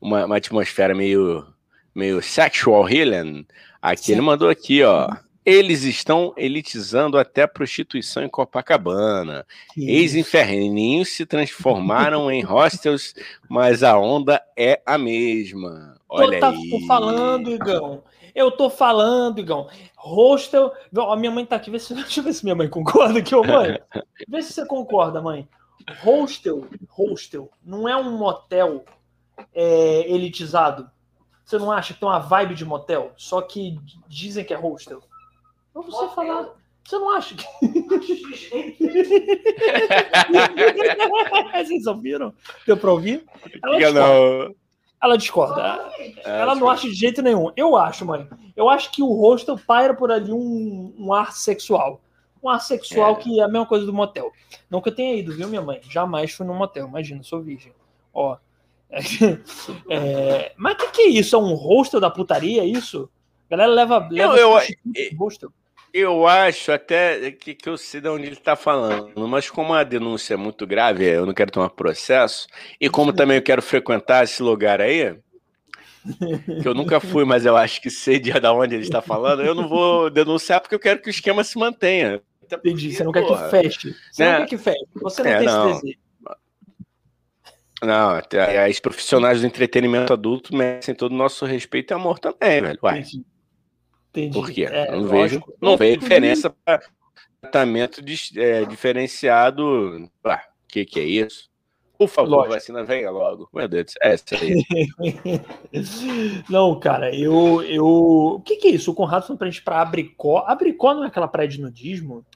uma, 0.00 0.24
uma 0.24 0.36
atmosfera 0.36 0.94
meio, 0.94 1.46
meio 1.94 2.22
sexual 2.22 2.88
healing. 2.88 3.46
Aqui 3.80 4.06
Sim. 4.06 4.12
ele 4.12 4.20
mandou 4.22 4.48
aqui, 4.48 4.82
ó. 4.82 5.08
Eles 5.44 5.82
estão 5.82 6.32
elitizando 6.36 7.18
até 7.18 7.42
a 7.42 7.48
prostituição 7.48 8.22
em 8.22 8.28
Copacabana. 8.28 9.44
Ex-inferninhos 9.76 11.08
se 11.08 11.26
transformaram 11.26 12.30
em 12.30 12.42
hostels, 12.42 13.14
mas 13.48 13.82
a 13.82 13.98
onda 13.98 14.40
é 14.56 14.80
a 14.86 14.96
mesma. 14.96 15.96
Olha 16.08 16.36
eu 16.36 16.40
tá, 16.40 16.50
aí. 16.50 16.70
Tô 16.70 16.86
falando, 16.86 17.50
Igão. 17.50 18.02
Eu 18.34 18.50
tô 18.52 18.70
falando, 18.70 19.40
Igão. 19.40 19.68
Hostel. 19.96 20.72
A 20.96 21.16
minha 21.16 21.32
mãe 21.32 21.44
tá 21.44 21.56
aqui. 21.56 21.70
Vê 21.70 21.78
se... 21.78 21.92
Deixa 21.94 22.20
eu 22.20 22.24
ver 22.24 22.32
se 22.34 22.44
minha 22.44 22.54
mãe 22.54 22.68
concorda 22.68 23.18
aqui, 23.18 23.34
ô 23.34 23.42
mãe. 23.42 23.80
Vê 24.28 24.42
se 24.42 24.52
você 24.52 24.64
concorda, 24.64 25.20
mãe. 25.20 25.48
Hostel, 26.02 26.64
hostel, 26.88 27.50
não 27.64 27.88
é 27.88 27.96
um 27.96 28.16
motel 28.16 28.84
é, 29.52 30.08
elitizado. 30.08 30.88
Você 31.44 31.58
não 31.58 31.72
acha 31.72 31.92
que 31.92 31.98
tem 31.98 32.08
uma 32.08 32.20
vibe 32.20 32.54
de 32.54 32.64
motel? 32.64 33.12
Só 33.16 33.42
que 33.42 33.76
dizem 34.06 34.44
que 34.44 34.54
é 34.54 34.56
hostel. 34.56 35.02
Pra 35.72 35.82
você 35.82 36.14
falar. 36.14 36.50
Você 36.84 36.98
não 36.98 37.10
acha 37.10 37.34
que. 37.34 37.44
Vocês 41.64 41.86
ouviram? 41.86 42.34
Deu 42.66 42.76
pra 42.76 42.90
ouvir? 42.90 43.24
Ela 43.62 43.92
não. 43.92 44.54
Ela 45.02 45.16
discorda. 45.16 45.90
Ela 46.24 46.54
não 46.54 46.68
acha 46.68 46.88
de 46.88 46.94
jeito 46.94 47.22
nenhum. 47.22 47.50
Eu 47.56 47.76
acho, 47.76 48.04
mãe. 48.04 48.28
Eu 48.54 48.68
acho 48.68 48.92
que 48.92 49.02
o 49.02 49.12
hostel 49.12 49.58
paira 49.58 49.94
por 49.94 50.12
ali 50.12 50.32
um, 50.32 50.94
um 50.98 51.12
ar 51.12 51.32
sexual. 51.32 52.00
Um 52.42 52.48
ar 52.48 52.60
sexual 52.60 53.12
é. 53.12 53.16
que 53.16 53.40
é 53.40 53.44
a 53.44 53.48
mesma 53.48 53.66
coisa 53.66 53.86
do 53.86 53.92
motel. 53.92 54.30
Não 54.68 54.80
que 54.80 54.88
eu 54.88 54.94
tenha 54.94 55.16
ido, 55.16 55.32
viu, 55.32 55.48
minha 55.48 55.62
mãe? 55.62 55.80
Jamais 55.88 56.32
fui 56.32 56.46
no 56.46 56.54
motel. 56.54 56.86
Imagina, 56.86 57.22
sou 57.22 57.42
virgem. 57.42 57.72
Ó. 58.12 58.36
É, 59.88 60.52
mas 60.56 60.74
o 60.74 60.76
que, 60.76 60.90
que 60.90 61.02
é 61.02 61.08
isso? 61.08 61.34
É 61.34 61.38
um 61.38 61.54
hostel 61.54 61.98
da 61.98 62.10
putaria, 62.10 62.62
é 62.62 62.66
isso? 62.66 63.08
A 63.46 63.56
galera 63.56 63.72
leva, 63.72 64.08
leva 64.10 64.36
eu, 64.36 64.58
eu, 64.58 65.18
hostel. 65.18 65.50
Eu 65.92 66.26
acho 66.26 66.72
até 66.72 67.32
que, 67.32 67.54
que 67.54 67.68
eu 67.68 67.76
sei 67.76 68.00
de 68.00 68.08
onde 68.08 68.24
ele 68.24 68.32
está 68.32 68.56
falando, 68.56 69.28
mas 69.28 69.50
como 69.50 69.74
a 69.74 69.84
denúncia 69.84 70.34
é 70.34 70.36
muito 70.38 70.66
grave, 70.66 71.04
eu 71.04 71.26
não 71.26 71.34
quero 71.34 71.50
tomar 71.50 71.68
processo, 71.68 72.46
e 72.80 72.88
como 72.88 73.12
também 73.12 73.36
eu 73.36 73.42
quero 73.42 73.60
frequentar 73.60 74.24
esse 74.24 74.42
lugar 74.42 74.80
aí, 74.80 75.14
que 76.62 76.66
eu 76.66 76.72
nunca 76.72 76.98
fui, 76.98 77.26
mas 77.26 77.44
eu 77.44 77.56
acho 77.56 77.80
que 77.82 77.90
sei 77.90 78.18
de 78.18 78.32
onde 78.32 78.74
ele 78.74 78.84
está 78.84 79.02
falando, 79.02 79.42
eu 79.42 79.54
não 79.54 79.68
vou 79.68 80.08
denunciar 80.08 80.60
porque 80.60 80.74
eu 80.74 80.80
quero 80.80 81.02
que 81.02 81.08
o 81.08 81.10
esquema 81.10 81.44
se 81.44 81.58
mantenha. 81.58 82.22
Entendi, 82.50 82.92
você 82.92 83.04
não 83.04 83.12
quer 83.12 83.26
que 83.26 83.50
feche. 83.50 83.96
Você 84.10 84.24
né? 84.24 84.32
não 84.32 84.38
quer 84.40 84.46
que 84.46 84.58
feche. 84.58 84.86
Você 84.94 85.22
não 85.22 85.30
é, 85.30 85.38
tem 85.38 85.46
não. 85.46 85.70
esse 85.70 85.82
desejo. 85.82 85.98
Não, 87.82 88.10
até 88.10 88.64
as 88.64 88.78
profissionais 88.78 89.40
do 89.40 89.46
entretenimento 89.46 90.12
adulto 90.12 90.54
merecem 90.54 90.94
todo 90.94 91.12
o 91.12 91.16
nosso 91.16 91.44
respeito 91.44 91.92
e 91.92 91.94
amor 91.94 92.18
também, 92.18 92.62
velho. 92.62 92.78
Uai. 92.80 93.00
Entendi. 93.00 93.24
Entendi. 94.12 94.38
Por 94.38 94.50
quê? 94.50 94.64
É, 94.70 94.90
não, 94.90 95.08
vejo, 95.08 95.42
não 95.60 95.76
vejo 95.76 96.00
diferença 96.00 96.50
para 96.50 96.82
tratamento 97.40 98.02
de, 98.02 98.16
é, 98.38 98.64
diferenciado. 98.66 99.64
O 99.64 100.68
que, 100.68 100.84
que 100.84 101.00
é 101.00 101.04
isso? 101.04 101.50
Por 101.96 102.08
favor, 102.08 102.30
Lógico. 102.30 102.54
vacina, 102.54 102.84
venha 102.84 103.10
logo. 103.10 103.48
Meu 103.54 103.68
Deus, 103.68 103.94
é 104.02 104.12
essa 104.12 104.34
aí. 104.34 104.62
não, 106.50 106.78
cara, 106.78 107.14
eu. 107.14 107.62
eu... 107.62 107.86
O 107.86 108.40
que, 108.40 108.56
que 108.56 108.68
é 108.68 108.70
isso? 108.72 108.90
O 108.90 108.94
Conrado 108.94 109.26
foi 109.26 109.36
pra 109.36 109.48
gente 109.48 109.62
pra 109.62 109.80
Abricó. 109.80 110.44
Abricó 110.46 110.94
não 110.94 111.04
é 111.04 111.06
aquela 111.06 111.28
praia 111.28 111.48
de 111.48 111.60
nudismo? 111.60 112.26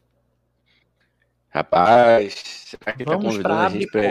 Rapaz, 1.51 2.35
será 2.35 2.93
que 2.93 3.03
ele 3.03 3.11
tá 3.11 3.17
convidando 3.17 3.55
a 3.55 3.69
gente 3.69 3.87
pra. 3.89 4.03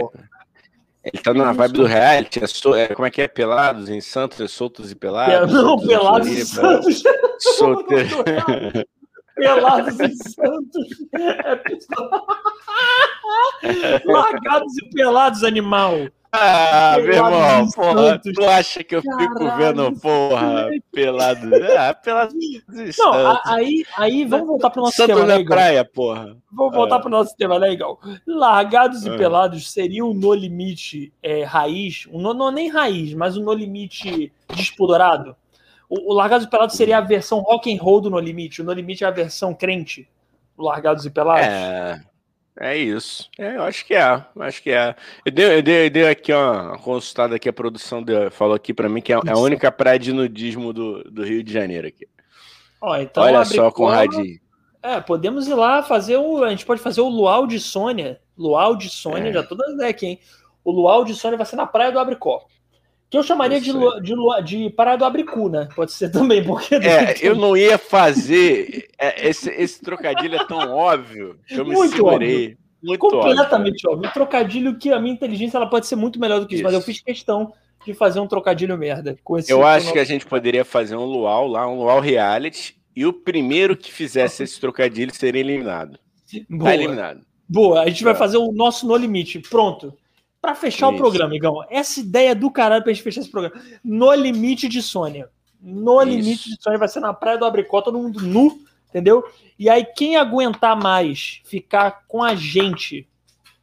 Ele 1.06 1.22
tá 1.22 1.34
na 1.36 1.52
vibe 1.52 1.73
do 1.73 1.86
reality, 1.86 2.44
é 2.44 2.48
so, 2.48 2.73
é, 2.73 2.88
como 2.88 3.06
é 3.06 3.11
que 3.11 3.22
é? 3.22 3.27
Pelados 3.27 3.90
em 3.90 4.02
Santos, 4.02 4.41
é 4.41 4.48
soltos 4.48 4.91
e 4.91 4.95
pelados? 4.95 5.53
não, 5.53 5.77
pelados 5.77 6.27
em 6.27 6.44
Santos. 6.44 7.03
Solteiro. 7.40 8.23
Pelados 9.36 9.99
em 9.99 10.15
Santos. 10.15 10.88
É 11.14 11.61
Largados 14.11 14.77
e 14.77 14.90
pelados, 14.91 15.44
animal. 15.44 16.07
Ah, 16.38 16.98
meu 16.98 17.14
irmão, 17.14 17.70
porra, 17.72 18.20
tu 18.20 18.44
acha 18.45 18.84
que 18.84 18.95
eu 18.95 19.03
Caralho, 19.03 19.30
fico 19.30 19.57
vendo, 19.57 19.99
porra, 19.99 20.70
pelado? 20.91 21.49
Ah, 21.78 21.94
pelado 21.94 22.34
Não, 22.98 23.40
aí, 23.45 23.86
aí 23.98 24.26
vamos 24.26 24.48
voltar 24.48 24.70
pro 24.70 24.82
nosso 24.82 25.06
tema, 25.06 25.26
na 25.26 25.38
né, 25.38 25.44
praia, 25.44 25.86
porra. 25.86 26.38
Vamos 26.52 26.76
voltar 26.76 26.98
é. 26.98 26.99
pro 26.99 27.10
nosso 27.10 27.36
tema, 27.36 27.56
Igual? 27.70 27.99
Largados 28.28 29.06
é. 29.06 29.14
e 29.14 29.18
pelados 29.18 29.72
seriam 29.72 30.14
no 30.14 30.34
limite 30.34 31.14
é, 31.24 31.44
raiz, 31.44 32.07
um 32.12 32.20
no, 32.20 32.34
não 32.34 32.52
nem 32.52 32.70
raiz, 32.70 33.14
mas 33.14 33.38
o 33.38 33.41
no 33.41 33.53
limite 33.53 34.32
despudorado? 34.53 35.36
O, 35.90 36.12
o 36.12 36.14
Largados 36.14 36.48
e 36.48 36.49
Pelados 36.49 36.76
seria 36.76 36.98
a 36.98 37.02
versão 37.02 37.40
rock 37.40 37.74
and 37.74 37.82
roll 37.82 38.02
do 38.02 38.10
No 38.10 38.20
Limite, 38.20 38.62
o 38.62 38.66
No 38.66 38.74
Limite 38.74 39.03
é 39.03 39.07
a 39.07 39.12
versão 39.12 39.53
crente, 39.53 40.07
o 40.57 40.64
Largados 40.64 41.06
e 41.06 41.10
Pelados? 41.10 41.48
É... 41.48 42.02
É 42.60 42.77
isso. 42.77 43.30
É, 43.38 43.57
eu 43.57 43.64
acho 43.64 43.86
que 43.86 43.94
é. 43.94 44.23
Acho 44.40 44.64
que 44.64 44.72
é. 44.72 44.95
Eu 45.26 45.32
dei, 45.32 45.57
eu 45.57 45.61
dei, 45.61 45.86
eu 45.88 45.90
dei 45.90 46.07
aqui 46.07 46.34
uma 46.34 46.77
consultada 46.80 47.36
aqui, 47.36 47.49
a 47.49 47.53
produção 47.53 48.02
deu, 48.02 48.32
falou 48.32 48.56
aqui 48.56 48.73
para 48.73 48.88
mim 48.88 49.02
que 49.02 49.11
é, 49.11 49.18
é, 49.18 49.32
a 49.32 49.38
única 49.38 49.72
praia 49.72 49.99
de 49.99 50.14
nudismo 50.14 50.72
do, 50.72 51.03
do 51.03 51.23
Rio 51.23 51.44
de 51.44 51.52
Janeiro 51.52 51.88
aqui. 51.88 52.07
Ó, 52.82 52.95
então 52.98 53.23
Olha 53.23 53.44
só, 53.44 53.69
Conradinho. 53.72 54.40
É, 54.82 55.02
podemos 55.02 55.48
ir 55.48 55.53
lá 55.56 55.84
fazer 55.84 56.18
o. 56.18 56.44
A 56.44 56.49
gente 56.49 56.65
pode 56.65 56.80
fazer 56.80 57.02
o 57.02 57.10
Luau 57.10 57.45
de 57.45 57.60
Sônia. 57.60 58.22
Luau 58.38 58.76
de 58.76 58.90
Sônia, 58.90 59.30
é. 59.30 59.34
já 59.34 59.44
toda 59.44 59.72
ideia 59.72 59.90
aqui, 59.90 60.06
hein? 60.06 60.19
O 60.64 60.72
Luau 60.72 61.03
de 61.03 61.14
Sônia 61.14 61.38
vai 61.38 61.45
ser 61.45 61.56
na 61.56 61.65
Praia 61.65 61.91
do 61.91 61.99
Abricó. 61.99 62.45
Que 63.16 63.20
eu 63.20 63.24
chamaria 63.24 63.62
de, 63.62 63.72
de, 64.02 64.44
de 64.44 64.70
Praia 64.72 64.98
do 64.98 65.06
Abricu, 65.06 65.48
né? 65.48 65.70
Pode 65.74 65.94
ser 65.94 66.10
também, 66.12 66.44
porque. 66.44 66.76
É, 66.76 67.16
eu 67.22 67.34
não 67.34 67.56
ia 67.56 67.78
fazer. 67.78 68.90
É, 69.00 69.30
esse, 69.30 69.50
esse 69.52 69.82
trocadilho 69.82 70.36
é 70.36 70.44
tão 70.44 70.70
óbvio 70.76 71.40
que 71.48 71.56
eu 71.56 71.64
me 71.64 71.74
muito 71.74 71.96
segurei. 71.96 72.44
Óbvio. 72.44 72.58
Muito 72.84 73.00
Completamente 73.00 73.88
óbvio. 73.88 74.00
óbvio. 74.00 74.10
Um 74.10 74.14
trocadilho 74.14 74.78
que 74.78 74.92
a 74.92 75.00
minha 75.00 75.14
inteligência 75.14 75.58
ela 75.58 75.70
pode 75.70 75.88
ser 75.88 75.96
muito 75.96 76.20
melhor 76.20 76.42
do 76.42 76.46
que 76.46 76.56
isso, 76.56 76.62
isso. 76.62 76.66
mas 76.66 76.74
eu 76.74 76.82
fiz 76.82 77.00
questão 77.00 77.54
de 77.86 77.94
fazer 77.94 78.20
um 78.20 78.28
trocadilho 78.28 78.78
merda. 78.78 79.18
Com 79.24 79.38
esse 79.38 79.50
eu 79.50 79.66
acho 79.66 79.94
que 79.94 80.00
a 80.00 80.04
gente 80.04 80.26
poderia 80.26 80.66
fazer 80.66 80.98
um 80.98 81.06
luau 81.06 81.48
lá, 81.48 81.66
um 81.66 81.78
luau 81.78 82.02
reality, 82.02 82.76
e 82.94 83.06
o 83.06 83.14
primeiro 83.14 83.78
que 83.78 83.94
fizesse 83.94 84.44
esse 84.44 84.60
trocadilho 84.60 85.16
seria 85.16 85.40
eliminado. 85.40 85.94
Tá 85.94 86.40
Boa. 86.50 86.64
Tá 86.66 86.76
eliminado. 86.76 87.22
Boa, 87.48 87.82
a 87.82 87.88
gente 87.88 88.04
vai 88.04 88.14
fazer 88.14 88.38
o 88.38 88.52
nosso 88.52 88.86
No 88.86 88.98
Limite. 88.98 89.40
Pronto. 89.40 89.94
Para 90.46 90.54
fechar 90.54 90.94
Isso. 90.94 90.96
o 90.96 90.98
programa, 90.98 91.36
Igão, 91.36 91.66
essa 91.72 92.00
ideia 92.00 92.36
do 92.36 92.52
caralho 92.52 92.84
pra 92.84 92.94
gente 92.94 93.02
fechar 93.02 93.22
esse 93.22 93.32
programa. 93.32 93.60
No 93.84 94.14
limite 94.14 94.70
de 94.70 94.80
Sônia. 94.80 95.28
No 95.60 96.04
Isso. 96.04 96.12
limite 96.12 96.50
de 96.52 96.62
Sônia 96.62 96.78
vai 96.78 96.88
ser 96.88 97.00
na 97.00 97.16
praia 97.16 97.36
do 97.36 97.46
Abricó, 97.46 97.82
todo 97.82 97.98
mundo 97.98 98.22
nu, 98.22 98.60
entendeu? 98.88 99.26
E 99.58 99.68
aí, 99.72 99.84
quem 99.84 100.18
aguentar 100.18 100.80
mais 100.80 101.42
ficar 101.46 102.04
com 102.08 102.22
a 102.22 102.36
gente, 102.36 103.10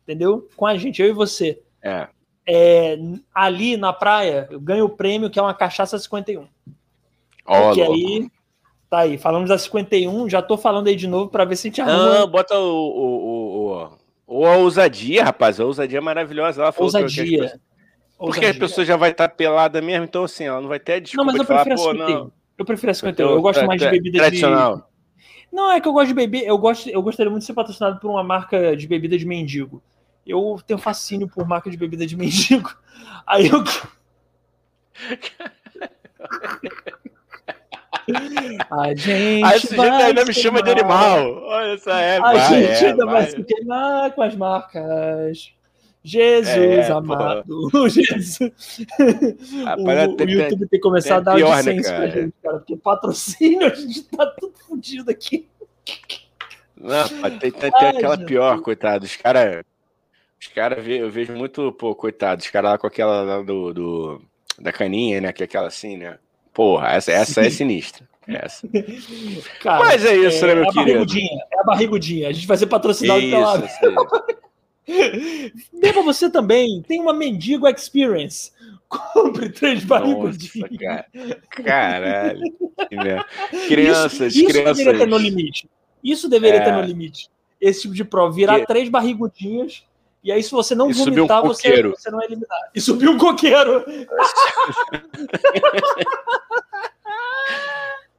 entendeu? 0.02 0.48
Com 0.56 0.66
a 0.66 0.76
gente, 0.76 1.00
eu 1.00 1.08
e 1.08 1.12
você. 1.12 1.62
É. 1.80 2.08
é 2.48 2.98
ali 3.32 3.76
na 3.76 3.92
praia, 3.92 4.48
eu 4.50 4.58
ganho 4.58 4.86
o 4.86 4.96
prêmio 4.96 5.30
que 5.30 5.38
é 5.38 5.42
uma 5.42 5.54
cachaça 5.54 5.96
51. 5.96 6.48
Ó, 7.46 7.66
Porque 7.66 7.80
aí. 7.80 8.28
Tá 8.90 8.98
aí, 8.98 9.16
falamos 9.16 9.48
da 9.48 9.56
51, 9.56 10.28
já 10.28 10.42
tô 10.42 10.58
falando 10.58 10.88
aí 10.88 10.96
de 10.96 11.06
novo 11.06 11.30
para 11.30 11.44
ver 11.44 11.54
se 11.54 11.68
a 11.68 11.70
gente 11.70 11.80
arruma. 11.80 12.24
Ah, 12.24 12.26
bota 12.26 12.58
o, 12.58 12.74
o, 12.74 13.31
ou 14.26 14.46
a 14.46 14.56
ousadia, 14.56 15.24
rapaz. 15.24 15.60
A 15.60 15.64
ousadia 15.64 15.98
é 15.98 16.00
maravilhosa. 16.00 16.62
Ela 16.62 16.72
falou 16.72 16.86
ousadia. 16.86 17.24
Que 17.24 17.38
pessoas... 17.38 17.60
Porque 18.18 18.46
a 18.46 18.54
pessoa 18.54 18.84
já 18.84 18.96
vai 18.96 19.10
estar 19.10 19.28
pelada 19.28 19.82
mesmo, 19.82 20.04
então 20.04 20.24
assim, 20.24 20.44
ela 20.44 20.60
não 20.60 20.68
vai 20.68 20.78
ter 20.78 21.00
desculpa 21.00 21.32
Não, 21.32 21.38
mas 21.38 21.40
eu 21.40 21.46
prefiro 21.46 21.76
falar, 21.76 21.90
a 21.90 22.06
51. 22.06 22.30
Eu 22.56 22.64
prefiro 22.64 22.90
a 22.90 22.94
51. 22.94 23.30
Eu 23.30 23.42
gosto 23.42 23.66
mais 23.66 23.80
de 23.80 23.90
bebida 23.90 24.18
tradicional. 24.18 24.76
de... 24.76 24.82
Não, 25.52 25.70
é 25.70 25.80
que 25.80 25.88
eu 25.88 25.92
gosto 25.92 26.08
de 26.08 26.14
beber, 26.14 26.46
eu 26.46 26.56
gosto, 26.56 26.88
eu 26.88 27.02
gostaria 27.02 27.28
muito 27.28 27.42
de 27.42 27.46
ser 27.46 27.52
patrocinado 27.52 27.98
por 27.98 28.10
uma 28.10 28.22
marca 28.22 28.76
de 28.76 28.86
bebida 28.86 29.18
de 29.18 29.26
mendigo. 29.26 29.82
Eu 30.24 30.60
tenho 30.66 30.78
fascínio 30.78 31.28
por 31.28 31.46
marca 31.46 31.68
de 31.68 31.76
bebida 31.76 32.06
de 32.06 32.16
mendigo. 32.16 32.74
Aí 33.26 33.48
eu 33.48 33.62
A 38.70 38.94
gente. 38.94 39.44
Aí 39.44 39.56
esse 39.56 39.80
ainda 39.80 40.24
me 40.24 40.34
chama 40.34 40.62
de 40.62 40.70
animal. 40.70 41.42
Olha 41.44 41.74
essa 41.74 41.92
é. 42.00 42.18
A 42.18 42.20
vai, 42.20 42.48
gente 42.48 42.84
é, 42.84 42.88
ainda 42.90 43.06
vai. 43.06 43.14
vai 43.14 43.30
se 43.30 43.44
queimar 43.44 44.12
com 44.12 44.22
as 44.22 44.34
marcas. 44.34 45.52
Jesus 46.04 46.48
é, 46.56 46.90
amado. 46.90 47.68
Jesus. 47.88 48.38
Rapaz, 49.64 50.08
o, 50.08 50.16
tem, 50.16 50.26
o, 50.26 50.30
YouTube 50.30 50.66
tem 50.66 50.68
que 50.68 50.78
começar 50.80 51.16
a 51.16 51.20
dar 51.20 51.36
pior, 51.36 51.56
licença 51.58 51.92
né, 51.92 51.98
pra 51.98 52.06
gente, 52.08 52.34
cara, 52.42 52.58
porque 52.58 52.76
patrocínio 52.76 53.66
a 53.70 53.74
gente 53.74 54.02
tá 54.04 54.26
tudo 54.26 54.52
fodido 54.66 55.10
aqui. 55.10 55.48
Não, 56.76 57.08
tem, 57.38 57.52
tem, 57.52 57.52
tem 57.52 57.70
aquela 57.70 58.16
Jesus. 58.16 58.26
pior, 58.26 58.60
coitado. 58.60 59.04
Os 59.04 59.16
caras. 59.16 59.62
Os 60.40 60.48
caras, 60.48 60.84
eu 60.84 61.08
vejo 61.08 61.32
muito, 61.34 61.70
pô, 61.74 61.94
coitado, 61.94 62.42
os 62.42 62.50
caras 62.50 62.72
lá 62.72 62.78
com 62.78 62.88
aquela 62.88 63.22
lá 63.22 63.42
do, 63.42 63.72
do, 63.72 64.22
da 64.58 64.72
caninha, 64.72 65.20
né? 65.20 65.32
Que 65.32 65.44
é 65.44 65.46
aquela 65.46 65.68
assim, 65.68 65.96
né? 65.96 66.18
Porra, 66.52 66.88
essa, 66.88 67.12
essa 67.12 67.40
é 67.40 67.50
sinistra. 67.50 68.06
Essa. 68.26 68.68
Cara, 69.60 69.84
Mas 69.84 70.04
é 70.04 70.16
isso, 70.16 70.46
né, 70.46 70.52
é, 70.52 70.54
né, 70.54 70.60
meu 70.60 70.70
é 70.70 70.72
querido? 70.72 71.16
É 71.52 71.60
a 71.60 71.64
barrigudinha. 71.64 72.28
A 72.28 72.32
gente 72.32 72.46
vai 72.46 72.56
ser 72.56 72.66
patrocinado 72.66 73.20
isso, 73.20 73.80
pela. 73.80 74.26
Beba 75.72 76.02
você 76.02 76.30
também. 76.30 76.82
Tem 76.82 77.00
uma 77.00 77.12
Mendigo 77.12 77.68
Experience. 77.68 78.52
Compre 78.88 79.48
três 79.48 79.84
barrigudinhas. 79.84 80.70
Cara. 80.78 81.06
Caralho. 81.64 82.42
crianças, 83.66 84.34
isso, 84.34 84.44
isso 84.44 84.48
crianças. 84.48 84.76
deveria 84.76 85.00
ter 85.00 85.06
no 85.06 85.18
limite. 85.18 85.68
Isso 86.04 86.28
deveria 86.28 86.60
é. 86.60 86.64
ter 86.64 86.72
no 86.72 86.82
limite. 86.82 87.28
Esse 87.60 87.82
tipo 87.82 87.94
de 87.94 88.04
prova. 88.04 88.34
Virar 88.34 88.60
que... 88.60 88.66
três 88.66 88.88
barrigudinhas 88.88 89.84
e 90.22 90.30
aí, 90.30 90.42
se 90.42 90.50
você 90.50 90.74
não 90.74 90.88
e 90.90 90.92
vomitar, 90.92 91.44
um 91.44 91.48
você, 91.48 91.82
você 91.82 92.10
não 92.10 92.22
é 92.22 92.26
eliminado. 92.26 92.70
E 92.74 92.80
subiu 92.80 93.12
um 93.12 93.18
coqueiro. 93.18 93.84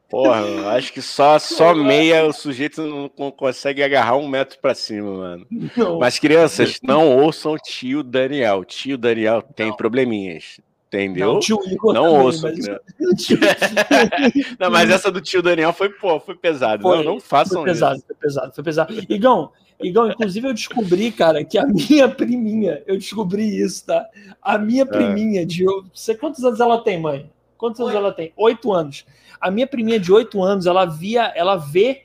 Porra, 0.10 0.76
acho 0.76 0.94
que 0.94 1.02
só, 1.02 1.40
só 1.40 1.74
meia 1.74 2.26
o 2.26 2.34
sujeito 2.34 2.82
não 2.84 3.32
consegue 3.32 3.82
agarrar 3.82 4.16
um 4.18 4.28
metro 4.28 4.60
para 4.60 4.76
cima, 4.76 5.12
mano. 5.12 5.48
Não. 5.76 5.98
Mas 5.98 6.20
crianças, 6.20 6.78
não 6.84 7.10
ouçam 7.18 7.54
o 7.54 7.58
tio 7.58 8.04
Daniel. 8.04 8.64
Tio 8.64 8.96
Daniel 8.96 9.42
tem 9.42 9.70
não. 9.70 9.76
probleminhas. 9.76 10.60
Entendeu? 10.88 11.34
Não, 11.34 11.40
tio 11.40 11.60
Igor 11.66 11.92
não 11.92 12.04
também, 12.04 12.22
ouço. 12.22 12.44
Mas... 12.44 12.68
Né? 12.68 12.80
não, 14.60 14.70
mas 14.70 14.92
essa 14.92 15.10
do 15.10 15.20
tio 15.20 15.42
Daniel 15.42 15.74
foi, 15.74 15.90
pô, 15.90 16.20
foi 16.20 16.36
pesado. 16.36 16.84
Foi, 16.84 16.98
não, 16.98 17.04
não 17.04 17.20
façam 17.20 17.64
foi 17.64 17.72
pesado, 17.72 17.96
isso. 17.96 18.06
Foi 18.06 18.16
pesado, 18.16 18.54
foi 18.54 18.64
pesado. 18.64 18.94
Igão, 19.10 19.52
Igão, 19.84 20.10
inclusive 20.10 20.48
eu 20.48 20.54
descobri, 20.54 21.12
cara, 21.12 21.44
que 21.44 21.58
a 21.58 21.66
minha 21.66 22.08
priminha, 22.10 22.82
eu 22.86 22.98
descobri 22.98 23.60
isso, 23.60 23.86
tá? 23.86 24.08
A 24.42 24.58
minha 24.58 24.84
é. 24.84 24.86
priminha 24.86 25.46
de. 25.46 25.66
Você 25.94 26.16
quantos 26.16 26.44
anos 26.44 26.60
ela 26.60 26.84
tem, 26.84 27.00
mãe? 27.00 27.30
Quantos 27.58 27.80
anos 27.80 27.94
ela 27.94 28.12
tem? 28.12 28.34
Oito 28.36 28.72
anos. 28.72 29.06
A 29.40 29.52
minha 29.52 29.68
priminha 29.68 30.00
de 30.00 30.12
oito 30.12 30.42
anos, 30.42 30.66
ela 30.66 30.86
via, 30.86 31.32
ela 31.36 31.56
vê 31.56 32.04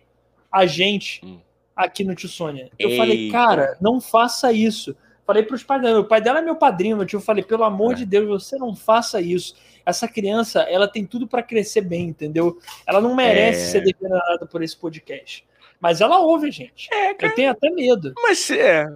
a 0.51 0.67
gente 0.67 1.25
hum. 1.25 1.39
aqui 1.75 2.05
no 2.05 2.15
Tio 2.15 2.29
Sônia. 2.29 2.71
Eu 2.79 2.91
Eita. 2.91 3.03
falei, 3.03 3.31
cara, 3.31 3.77
não 3.81 4.01
faça 4.01 4.53
isso. 4.53 4.97
Falei 5.29 5.43
para 5.43 5.57
os 5.57 5.63
pais 5.63 5.83
dela, 5.83 6.01
o 6.01 6.05
pai 6.05 6.23
dela 6.23 6.39
é 6.39 6.43
meu 6.43 6.57
padrinho, 6.57 6.97
meu 6.97 7.05
tio. 7.05 7.19
Eu 7.19 7.21
falei, 7.21 7.45
pelo 7.45 7.63
amor 7.63 7.93
é. 7.93 7.97
de 7.97 8.07
Deus, 8.07 8.27
você 8.27 8.57
não 8.57 8.75
faça 8.75 9.21
isso. 9.21 9.55
Essa 9.85 10.09
criança, 10.09 10.61
ela 10.63 10.89
tem 10.89 11.05
tudo 11.05 11.29
para 11.29 11.43
crescer 11.43 11.83
bem, 11.83 12.09
entendeu? 12.09 12.59
Ela 12.87 12.99
não 12.99 13.15
merece 13.15 13.61
é. 13.61 13.65
ser 13.67 13.81
declarada 13.83 14.47
por 14.47 14.63
esse 14.63 14.75
podcast. 14.75 15.45
Mas 15.81 16.01
ela 16.01 16.19
ouve, 16.21 16.51
gente. 16.51 16.89
É, 16.93 17.11
eu 17.13 17.35
tenho 17.35 17.51
até 17.51 17.71
medo. 17.71 18.13
Mas 18.23 18.51
é, 18.51 18.87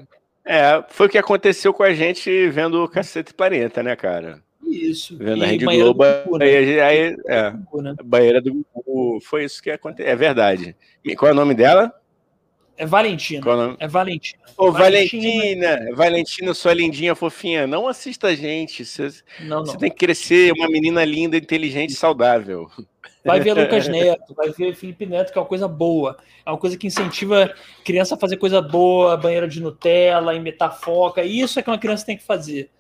é, 0.45 0.85
foi 0.89 1.07
o 1.07 1.11
que 1.11 1.19
aconteceu 1.19 1.73
com 1.73 1.83
a 1.83 1.93
gente 1.95 2.49
vendo 2.49 2.83
o 2.83 2.89
Cacete 2.89 3.33
Planeta, 3.33 3.83
né, 3.83 3.95
cara? 3.95 4.43
Isso. 4.67 5.17
Vendo 5.17 5.39
e 5.39 5.45
a 5.45 5.47
Rede 5.47 5.65
Globo. 5.65 6.05
Gugu, 6.25 6.39
né? 6.39 6.45
aí, 6.47 6.81
aí, 6.81 7.17
é, 7.27 7.51
Gugu, 7.51 7.83
né? 7.83 7.95
Banheira 8.03 8.41
do 8.41 8.65
Gugu. 8.75 9.21
Foi 9.21 9.45
isso 9.45 9.63
que 9.63 9.71
aconteceu. 9.71 10.11
É 10.11 10.17
verdade. 10.17 10.77
Qual 11.17 11.29
é 11.29 11.33
o 11.33 11.37
nome 11.37 11.55
dela? 11.55 11.93
É 12.77 12.87
Valentina. 12.87 13.77
É, 13.79 13.85
é 13.85 13.89
Valentina. 13.89 14.43
Ô, 14.57 14.73
Valentina, 14.73 15.23
Valentina, 15.23 15.95
Valentina, 15.95 16.55
sua 16.55 16.75
lindinha 16.75 17.15
fofinha, 17.15 17.67
não 17.67 17.87
assista 17.87 18.29
a 18.29 18.35
gente. 18.35 18.85
Você, 18.85 19.09
não, 19.41 19.59
não. 19.59 19.67
você 19.67 19.77
tem 19.77 19.91
que 19.91 19.97
crescer 19.97 20.53
uma 20.53 20.69
menina 20.69 21.05
linda, 21.05 21.37
inteligente 21.37 21.91
e 21.91 21.97
saudável. 21.97 22.69
Vai 23.25 23.41
ver 23.41 23.55
Lucas 23.55 23.87
Neto, 23.89 24.35
vai 24.35 24.51
ver 24.51 24.75
Felipe 24.75 25.07
Neto, 25.07 25.33
que 25.33 25.39
é 25.39 25.41
uma 25.41 25.47
coisa 25.47 25.69
boa. 25.69 26.17
É 26.45 26.51
uma 26.51 26.59
coisa 26.59 26.77
que 26.77 26.87
incentiva 26.87 27.55
criança 27.85 28.15
a 28.15 28.19
fazer 28.19 28.37
coisa 28.37 28.61
boa, 28.61 29.17
banheira 29.17 29.47
de 29.47 29.61
Nutella, 29.61 30.35
imitar 30.35 30.79
foca. 30.79 31.23
Isso 31.23 31.59
é 31.59 31.63
que 31.63 31.71
uma 31.71 31.79
criança 31.79 32.07
tem 32.07 32.17
que 32.17 32.25
fazer. 32.25 32.71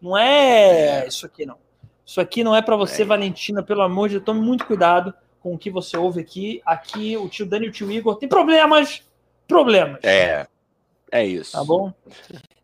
Não 0.00 0.18
é 0.18 1.06
isso 1.06 1.24
aqui, 1.24 1.46
não. 1.46 1.56
Isso 2.04 2.20
aqui 2.20 2.42
não 2.42 2.54
é 2.54 2.60
para 2.60 2.76
você, 2.76 3.02
é. 3.02 3.04
Valentina, 3.04 3.62
pelo 3.62 3.82
amor 3.82 4.08
de 4.08 4.16
Deus. 4.16 4.24
Tome 4.24 4.40
muito 4.40 4.66
cuidado 4.66 5.14
com 5.40 5.54
o 5.54 5.58
que 5.58 5.70
você 5.70 5.96
ouve 5.96 6.20
aqui. 6.20 6.60
Aqui, 6.66 7.16
o 7.16 7.28
tio 7.28 7.46
Dani 7.46 7.66
e 7.66 7.68
o 7.68 7.72
tio 7.72 7.90
Igor 7.90 8.16
tem 8.16 8.28
problemas 8.28 9.02
problemas. 9.46 10.00
É. 10.02 10.46
É 11.10 11.24
isso. 11.24 11.52
Tá 11.52 11.62
bom? 11.62 11.92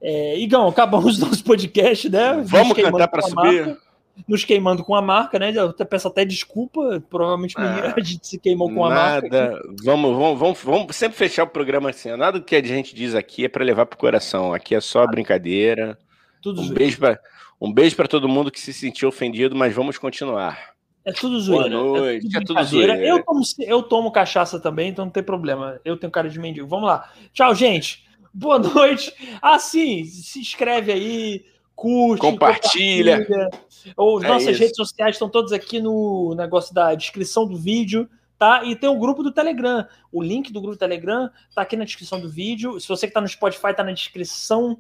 É, 0.01 0.39
Igão, 0.39 0.67
acabamos 0.69 1.19
o 1.23 1.27
nosso 1.27 1.45
podcast, 1.45 2.09
né? 2.09 2.43
Vamos 2.45 2.77
cantar 2.77 3.09
para 3.09 3.23
subir. 3.23 3.67
Marca, 3.67 3.81
nos 4.27 4.45
queimando 4.45 4.83
com 4.83 4.95
a 4.95 5.03
marca, 5.03 5.39
né? 5.39 5.53
Eu 5.55 5.73
peço 5.87 6.09
até 6.09 6.25
desculpa, 6.25 7.03
provavelmente 7.09 7.55
ah, 7.57 7.95
a 7.97 8.01
gente 8.01 8.27
se 8.27 8.39
queimou 8.39 8.73
com 8.73 8.85
a 8.85 8.91
marca. 8.91 9.29
Nada. 9.29 9.61
Vamos, 9.85 10.17
vamos, 10.17 10.39
vamos, 10.39 10.63
vamos 10.63 10.97
sempre 10.97 11.17
fechar 11.17 11.45
o 11.45 11.49
programa 11.49 11.91
assim. 11.91 12.15
Nada 12.17 12.39
do 12.39 12.45
que 12.45 12.57
a 12.57 12.63
gente 12.63 12.95
diz 12.95 13.15
aqui 13.15 13.45
é 13.45 13.49
para 13.49 13.65
levar 13.65 13.87
pro 13.87 13.99
coração. 13.99 14.53
Aqui 14.53 14.75
é 14.75 14.81
só 14.81 15.07
brincadeira. 15.07 15.99
Tudo 16.43 16.63
um 16.63 16.69
beijo 16.69 16.99
para 16.99 17.21
um 17.61 17.73
beijo 17.73 17.97
para 17.97 18.07
todo 18.07 18.29
mundo 18.29 18.51
que 18.51 18.61
se 18.61 18.73
sentiu 18.73 19.09
ofendido, 19.09 19.57
mas 19.57 19.75
vamos 19.75 19.99
continuar. 19.99 20.77
É 21.05 21.13
tudo 21.13 21.41
zoeira. 21.41 21.71
Boa 21.71 21.99
noite. 22.01 22.27
É 22.27 22.41
tudo, 22.41 22.53
é 22.59 22.63
tudo 22.63 22.65
zoeira. 22.65 22.99
Eu 22.99 23.25
tomo, 23.25 23.41
eu 23.61 23.83
tomo 23.83 24.13
cachaça 24.13 24.61
também, 24.61 24.91
então 24.91 25.07
não 25.07 25.13
tem 25.13 25.23
problema. 25.23 25.81
Eu 25.85 25.97
tenho 25.97 26.13
cara 26.13 26.29
de 26.29 26.39
mendigo. 26.39 26.69
Vamos 26.69 26.87
lá. 26.87 27.11
Tchau, 27.33 27.55
gente. 27.55 28.05
Boa 28.33 28.59
noite. 28.61 29.13
Ah, 29.41 29.59
sim. 29.59 30.05
Se 30.05 30.39
inscreve 30.39 30.93
aí, 30.93 31.45
curte, 31.79 32.21
compartilha. 32.21 33.25
compartilha. 33.25 33.51
Ou 33.97 34.21
é 34.21 34.27
nossas 34.27 34.49
isso. 34.51 34.61
redes 34.61 34.77
sociais 34.77 35.15
estão 35.15 35.29
todas 35.29 35.53
aqui 35.53 35.81
no 35.81 36.35
negócio 36.35 36.75
da 36.75 36.93
descrição 36.97 37.47
do 37.47 37.57
vídeo. 37.57 38.09
Tá? 38.37 38.65
E 38.65 38.77
tem 38.77 38.89
o 38.89 38.99
grupo 38.99 39.23
do 39.23 39.33
Telegram. 39.33 39.87
O 40.13 40.23
link 40.23 40.53
do 40.53 40.61
grupo 40.61 40.77
do 40.77 40.79
Telegram 40.79 41.31
tá 41.55 41.63
aqui 41.63 41.77
na 41.77 41.85
descrição 41.85 42.21
do 42.21 42.29
vídeo. 42.29 42.81
Se 42.81 42.89
você 42.89 43.07
que 43.07 43.11
está 43.11 43.21
no 43.21 43.29
Spotify, 43.29 43.75
tá 43.75 43.85
na 43.85 43.93
descrição 43.93 44.79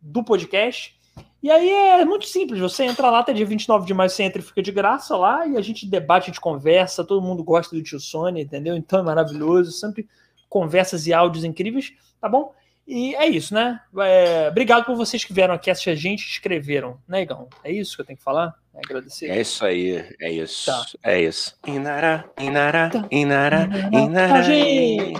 do 0.00 0.24
podcast. 0.24 0.96
E 1.42 1.50
aí 1.50 1.70
é 1.70 2.04
muito 2.04 2.26
simples, 2.26 2.60
você 2.60 2.84
entra 2.84 3.08
lá 3.08 3.20
até 3.20 3.32
dia 3.32 3.46
29 3.46 3.86
de 3.86 3.94
maio, 3.94 4.10
você 4.10 4.24
entra 4.24 4.40
e 4.40 4.44
fica 4.44 4.60
de 4.60 4.72
graça 4.72 5.16
lá, 5.16 5.46
e 5.46 5.56
a 5.56 5.60
gente 5.60 5.86
debate, 5.86 6.24
a 6.24 6.26
gente 6.26 6.40
conversa, 6.40 7.04
todo 7.04 7.22
mundo 7.22 7.44
gosta 7.44 7.76
do 7.76 7.82
tio 7.82 8.00
Sony, 8.00 8.42
entendeu? 8.42 8.76
Então 8.76 8.98
é 8.98 9.02
maravilhoso, 9.02 9.70
sempre 9.70 10.08
conversas 10.48 11.06
e 11.06 11.12
áudios 11.12 11.44
incríveis, 11.44 11.92
tá 12.20 12.28
bom? 12.28 12.52
E 12.86 13.14
é 13.16 13.26
isso, 13.26 13.52
né? 13.52 13.80
É, 13.98 14.48
obrigado 14.48 14.84
por 14.84 14.94
vocês 14.94 15.24
que 15.24 15.32
vieram 15.32 15.54
aqui 15.54 15.70
assistir 15.70 15.90
a 15.90 15.94
gente 15.94 16.22
e 16.22 16.28
escreveram, 16.28 16.98
né, 17.08 17.22
Igão? 17.22 17.48
É 17.64 17.72
isso 17.72 17.96
que 17.96 18.02
eu 18.02 18.06
tenho 18.06 18.16
que 18.16 18.22
falar? 18.22 18.54
É 18.72 18.78
agradecer. 18.78 19.30
É 19.30 19.40
isso 19.40 19.64
aí, 19.64 20.06
é 20.20 20.30
isso. 20.30 20.66
Tá. 20.66 20.86
É 21.02 21.20
isso. 21.20 21.58
Inara, 21.66 22.24
Inara, 22.38 22.90
Inara, 23.10 23.68
Inara. 23.90 24.52
Inara. 24.52 24.54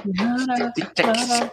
Inara. 0.06 1.52